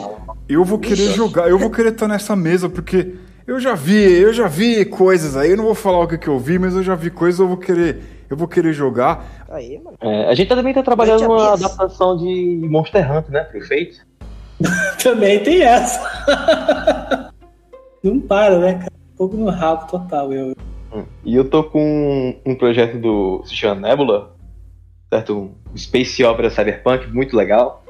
Eu 0.47 0.63
vou 0.63 0.79
querer 0.79 1.11
jogar, 1.11 1.49
eu 1.49 1.59
vou 1.59 1.69
querer 1.69 1.91
estar 1.91 2.07
nessa 2.07 2.35
mesa, 2.35 2.69
porque 2.69 3.15
eu 3.45 3.59
já 3.59 3.75
vi, 3.75 4.01
eu 4.01 4.31
já 4.31 4.47
vi 4.47 4.85
coisas 4.85 5.35
aí, 5.35 5.51
eu 5.51 5.57
não 5.57 5.65
vou 5.65 5.75
falar 5.75 5.99
o 5.99 6.07
que, 6.07 6.17
que 6.17 6.29
eu 6.29 6.39
vi, 6.39 6.57
mas 6.57 6.75
eu 6.75 6.81
já 6.81 6.95
vi 6.95 7.09
coisas, 7.09 7.39
eu 7.39 7.47
vou 7.47 7.57
querer. 7.57 8.22
Eu 8.33 8.37
vou 8.37 8.47
querer 8.47 8.73
jogar. 8.73 9.45
Aí, 9.49 9.79
mano. 9.79 9.97
É, 10.01 10.25
a 10.25 10.33
gente 10.33 10.47
também 10.47 10.73
tá 10.73 10.81
trabalhando 10.81 11.21
Mete 11.21 11.25
a 11.25 11.27
numa 11.27 11.51
mesa. 11.51 11.65
adaptação 11.65 12.17
de 12.17 12.59
Monster 12.67 13.11
Hunter, 13.11 13.31
né? 13.31 13.47
Foi 13.51 13.61
feito. 13.61 14.05
Também 15.01 15.41
tem 15.43 15.61
essa. 15.61 17.31
Não 18.03 18.19
para, 18.19 18.59
né, 18.59 18.73
cara? 18.75 18.91
Fogo 19.17 19.37
no 19.37 19.49
rabo 19.49 19.87
total, 19.87 20.33
eu. 20.33 20.55
E 21.23 21.35
eu 21.35 21.49
tô 21.49 21.63
com 21.63 22.35
um 22.45 22.55
projeto 22.55 22.99
do 22.99 23.43
se 23.45 23.55
chama 23.55 23.87
Nebula, 23.87 24.35
certo? 25.11 25.51
Um 25.73 25.77
Space 25.77 26.23
Opera 26.23 26.49
Cyberpunk, 26.49 27.07
muito 27.13 27.35
legal. 27.35 27.83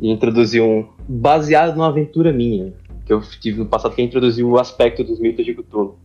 E 0.00 0.10
introduzi 0.10 0.60
um 0.60 0.88
baseado 1.08 1.74
numa 1.74 1.88
aventura 1.88 2.32
minha, 2.32 2.72
que 3.06 3.12
eu 3.12 3.20
tive 3.40 3.58
no 3.58 3.66
passado, 3.66 3.94
que 3.94 4.02
introduziu 4.02 4.48
o 4.48 4.58
aspecto 4.58 5.04
dos 5.04 5.18
mitos 5.20 5.44
de 5.44 5.54
Cthulhu. 5.54 5.98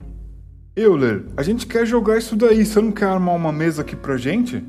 Euler, 0.75 1.25
a 1.37 1.43
gente 1.43 1.67
quer 1.67 1.85
jogar 1.85 2.17
isso 2.17 2.35
daí. 2.35 2.65
Você 2.65 2.81
não 2.81 2.91
quer 2.91 3.05
armar 3.05 3.35
uma 3.35 3.51
mesa 3.51 3.81
aqui 3.83 3.95
pra 3.95 4.17
gente? 4.17 4.63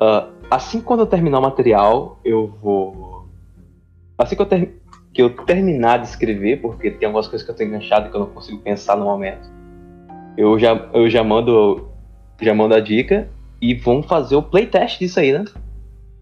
Ah, 0.00 0.28
assim 0.50 0.80
quando 0.80 1.00
eu 1.00 1.06
terminar 1.06 1.38
o 1.38 1.42
material, 1.42 2.20
eu 2.24 2.52
vou. 2.60 3.28
Assim 4.18 4.34
que 4.34 4.42
eu, 4.42 4.46
ter- 4.46 4.80
que 5.14 5.22
eu 5.22 5.30
terminar 5.44 5.98
de 5.98 6.08
escrever, 6.08 6.60
porque 6.60 6.90
tem 6.90 7.06
algumas 7.06 7.28
coisas 7.28 7.44
que 7.44 7.50
eu 7.52 7.56
tenho 7.56 7.68
enganchado 7.68 8.10
que 8.10 8.16
eu 8.16 8.20
não 8.20 8.26
consigo 8.28 8.58
pensar 8.58 8.96
no 8.96 9.04
momento, 9.04 9.48
eu 10.36 10.58
já, 10.58 10.74
eu 10.92 11.08
já 11.08 11.22
mando. 11.22 11.88
Já 12.40 12.52
mando 12.52 12.74
a 12.74 12.80
dica 12.80 13.28
e 13.60 13.72
vamos 13.74 14.06
fazer 14.06 14.34
o 14.34 14.42
playtest 14.42 14.98
disso 14.98 15.20
aí, 15.20 15.32
né? 15.32 15.44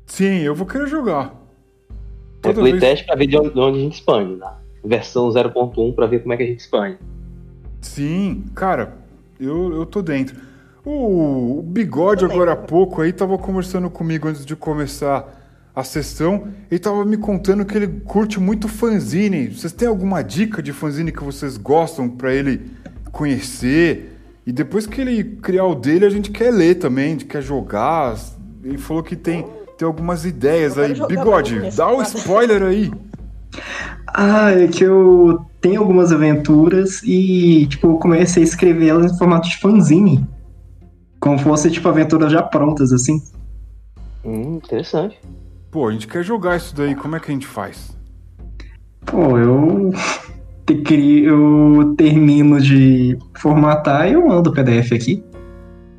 Sim, 0.05 0.41
eu 0.41 0.55
vou 0.55 0.67
querer 0.67 0.87
jogar. 0.87 1.33
É 1.89 1.95
Toda 2.43 2.63
vez- 2.63 2.77
playtest 2.79 3.07
pra 3.07 3.17
ver 3.17 3.27
de 3.27 3.39
onde, 3.39 3.55
de 3.55 3.59
onde 3.59 3.79
a 3.79 3.81
gente 3.81 3.95
expande, 3.95 4.35
né? 4.37 4.53
Versão 4.85 5.31
0.1 5.31 5.95
pra 5.95 6.07
ver 6.07 6.19
como 6.21 6.35
é 6.35 6.37
que 6.37 6.43
a 6.43 6.47
gente 6.47 6.59
expande. 6.61 6.99
Sim, 7.81 8.45
cara, 8.55 8.95
eu, 9.39 9.73
eu 9.73 9.87
tô 9.87 10.03
dentro. 10.03 10.37
O, 10.85 11.59
o 11.59 11.63
Bigode, 11.63 12.25
agora 12.25 12.53
há 12.53 12.57
pouco, 12.57 13.03
aí 13.03 13.13
tava 13.13 13.37
conversando 13.37 13.91
comigo 13.91 14.29
antes 14.29 14.45
de 14.45 14.57
começar 14.57 15.29
a 15.75 15.85
sessão. 15.85 16.49
Ele 16.71 16.81
tava 16.81 17.05
me 17.05 17.17
contando 17.17 17.65
que 17.65 17.77
ele 17.77 17.89
curte 18.05 18.41
muito 18.41 18.69
fanzine. 18.69 19.49
Vocês 19.49 19.73
têm 19.73 19.89
alguma 19.89 20.23
dica 20.23 20.63
de 20.63 20.73
fanzine 20.73 21.13
que 21.13 21.23
vocês 21.23 21.57
gostam 21.57 22.09
pra 22.09 22.33
ele 22.33 22.71
conhecer? 23.13 24.17
E 24.47 24.53
depois 24.53 24.87
que 24.87 25.01
ele 25.01 25.23
criar 25.43 25.67
o 25.67 25.75
dele, 25.75 26.07
a 26.07 26.11
gente 26.11 26.31
quer 26.31 26.51
ler 26.51 26.77
também, 26.77 27.07
a 27.07 27.11
gente 27.11 27.25
quer 27.27 27.43
jogar. 27.43 28.17
Ele 28.65 28.79
falou 28.79 29.03
que 29.03 29.17
tem, 29.17 29.47
tem 29.77 29.87
algumas 29.87 30.25
ideias 30.25 30.79
aí. 30.79 30.95
Bigode, 31.07 31.71
dá 31.77 31.89
o 31.89 31.99
nada. 31.99 32.09
spoiler 32.09 32.63
aí. 32.63 32.91
Ah, 34.07 34.51
é 34.51 34.67
que 34.67 34.85
eu 34.85 35.50
tenho 35.61 35.81
algumas 35.81 36.11
aventuras 36.13 37.03
e, 37.03 37.67
tipo, 37.67 37.89
eu 37.89 37.97
comecei 37.99 38.43
a 38.43 38.47
escrever 38.47 38.89
elas 38.89 39.13
em 39.13 39.19
formato 39.19 39.49
de 39.49 39.59
fanzine. 39.59 40.27
Como 41.19 41.39
fosse, 41.39 41.71
tipo, 41.71 41.89
aventuras 41.89 42.33
já 42.33 42.43
prontas, 42.43 42.93
assim. 42.93 43.23
Hum, 44.25 44.57
interessante. 44.57 45.19
Pô, 45.71 45.89
a 45.89 45.93
gente 45.93 46.09
quer 46.09 46.25
jogar 46.25 46.57
isso 46.57 46.75
daí, 46.75 46.95
como 46.95 47.15
é 47.17 47.21
que 47.21 47.31
a 47.31 47.35
gente 47.35 47.47
faz? 47.47 47.97
Pô, 49.05 49.39
eu, 49.39 49.93
eu 50.67 51.95
termino 51.97 52.61
de 52.61 53.19
formatar 53.39 54.09
e 54.09 54.15
eu 54.15 54.27
mando 54.27 54.51
o 54.51 54.53
PDF 54.53 54.93
aqui. 54.93 55.23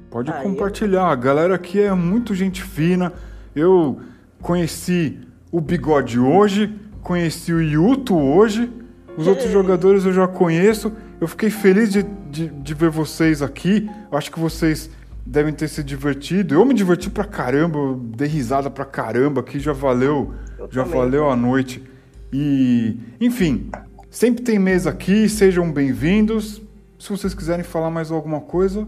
Pode 0.10 0.30
Ah, 0.30 0.42
compartilhar. 0.42 1.08
A 1.08 1.16
galera 1.16 1.56
aqui 1.56 1.80
é 1.80 1.94
muito 1.94 2.36
gente 2.36 2.62
fina. 2.62 3.14
Eu 3.56 4.00
conheci 4.42 5.20
o 5.52 5.62
Bigode 5.62 6.20
hoje, 6.20 6.74
conheci 7.02 7.54
o 7.54 7.62
Yuto 7.62 8.18
hoje. 8.18 8.70
Os 9.18 9.28
outros 9.28 9.50
jogadores 9.52 10.06
eu 10.06 10.14
já 10.14 10.28
conheço. 10.28 10.92
Eu 11.20 11.28
fiquei 11.28 11.50
feliz 11.50 11.92
de, 11.92 12.04
de, 12.04 12.48
de 12.48 12.74
ver 12.74 12.90
vocês 12.90 13.42
aqui. 13.42 13.90
Eu 14.12 14.18
Acho 14.18 14.32
que 14.32 14.40
vocês 14.40 14.90
devem 15.26 15.54
ter 15.54 15.68
se 15.68 15.84
divertido. 15.84 16.56
Eu 16.56 16.66
me 16.66 16.74
diverti 16.74 17.10
pra 17.10 17.24
caramba, 17.26 17.78
dei 18.16 18.28
risada 18.28 18.70
pra 18.70 18.86
caramba 18.86 19.42
aqui. 19.42 19.60
Já 19.60 19.74
valeu, 19.74 20.34
Eu 20.58 20.68
já 20.72 20.84
também. 20.84 21.00
valeu 21.00 21.30
a 21.30 21.36
noite. 21.36 21.84
E, 22.34 22.98
enfim, 23.20 23.70
sempre 24.10 24.44
tem 24.44 24.58
mesa 24.58 24.90
aqui. 24.90 25.28
Sejam 25.30 25.72
bem-vindos. 25.72 26.62
Se 26.98 27.10
vocês 27.10 27.34
quiserem 27.34 27.64
falar 27.64 27.90
mais 27.90 28.12
alguma 28.12 28.40
coisa, 28.40 28.88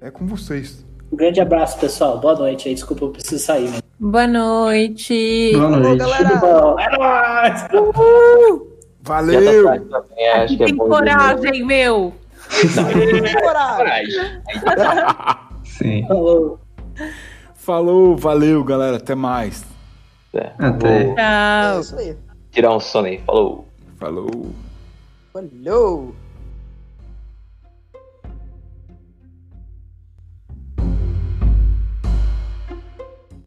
é 0.00 0.10
com 0.10 0.26
vocês. 0.26 0.84
Um 1.12 1.16
grande 1.16 1.40
abraço, 1.40 1.78
pessoal. 1.80 2.20
Boa 2.20 2.36
noite 2.36 2.68
aí. 2.68 2.74
Desculpa, 2.74 3.04
eu 3.04 3.10
preciso 3.10 3.44
sair, 3.44 3.68
né? 3.68 3.78
Boa 3.98 4.26
noite. 4.26 5.50
Boa 5.54 5.76
noite. 5.76 5.98
galera. 5.98 6.36
Bom, 6.36 6.76
é 6.78 6.96
nóis! 6.96 8.69
Valeu! 9.02 9.64
Também, 9.88 10.28
acho 10.30 10.44
Aqui 10.44 10.56
que 10.56 10.62
é 10.62 10.66
tem 10.66 10.76
bom 10.76 10.88
coragem, 10.88 11.64
meu. 11.64 12.14
Coragem. 13.42 14.42
Sim. 15.64 16.06
Falou. 16.06 16.58
Falou, 17.54 18.16
valeu, 18.16 18.64
galera. 18.64 18.96
Até 18.96 19.14
mais. 19.14 19.64
É, 20.34 20.52
Até. 20.58 21.04
Vou 21.04 21.18
É 21.18 21.72
Tchau. 21.72 21.80
isso 21.80 21.96
aí. 21.98 22.16
tirar 22.50 22.74
um 22.74 22.80
sono 22.80 23.06
aí. 23.08 23.18
Falou. 23.26 23.68
Falou. 23.98 24.50
Falou. 25.32 26.14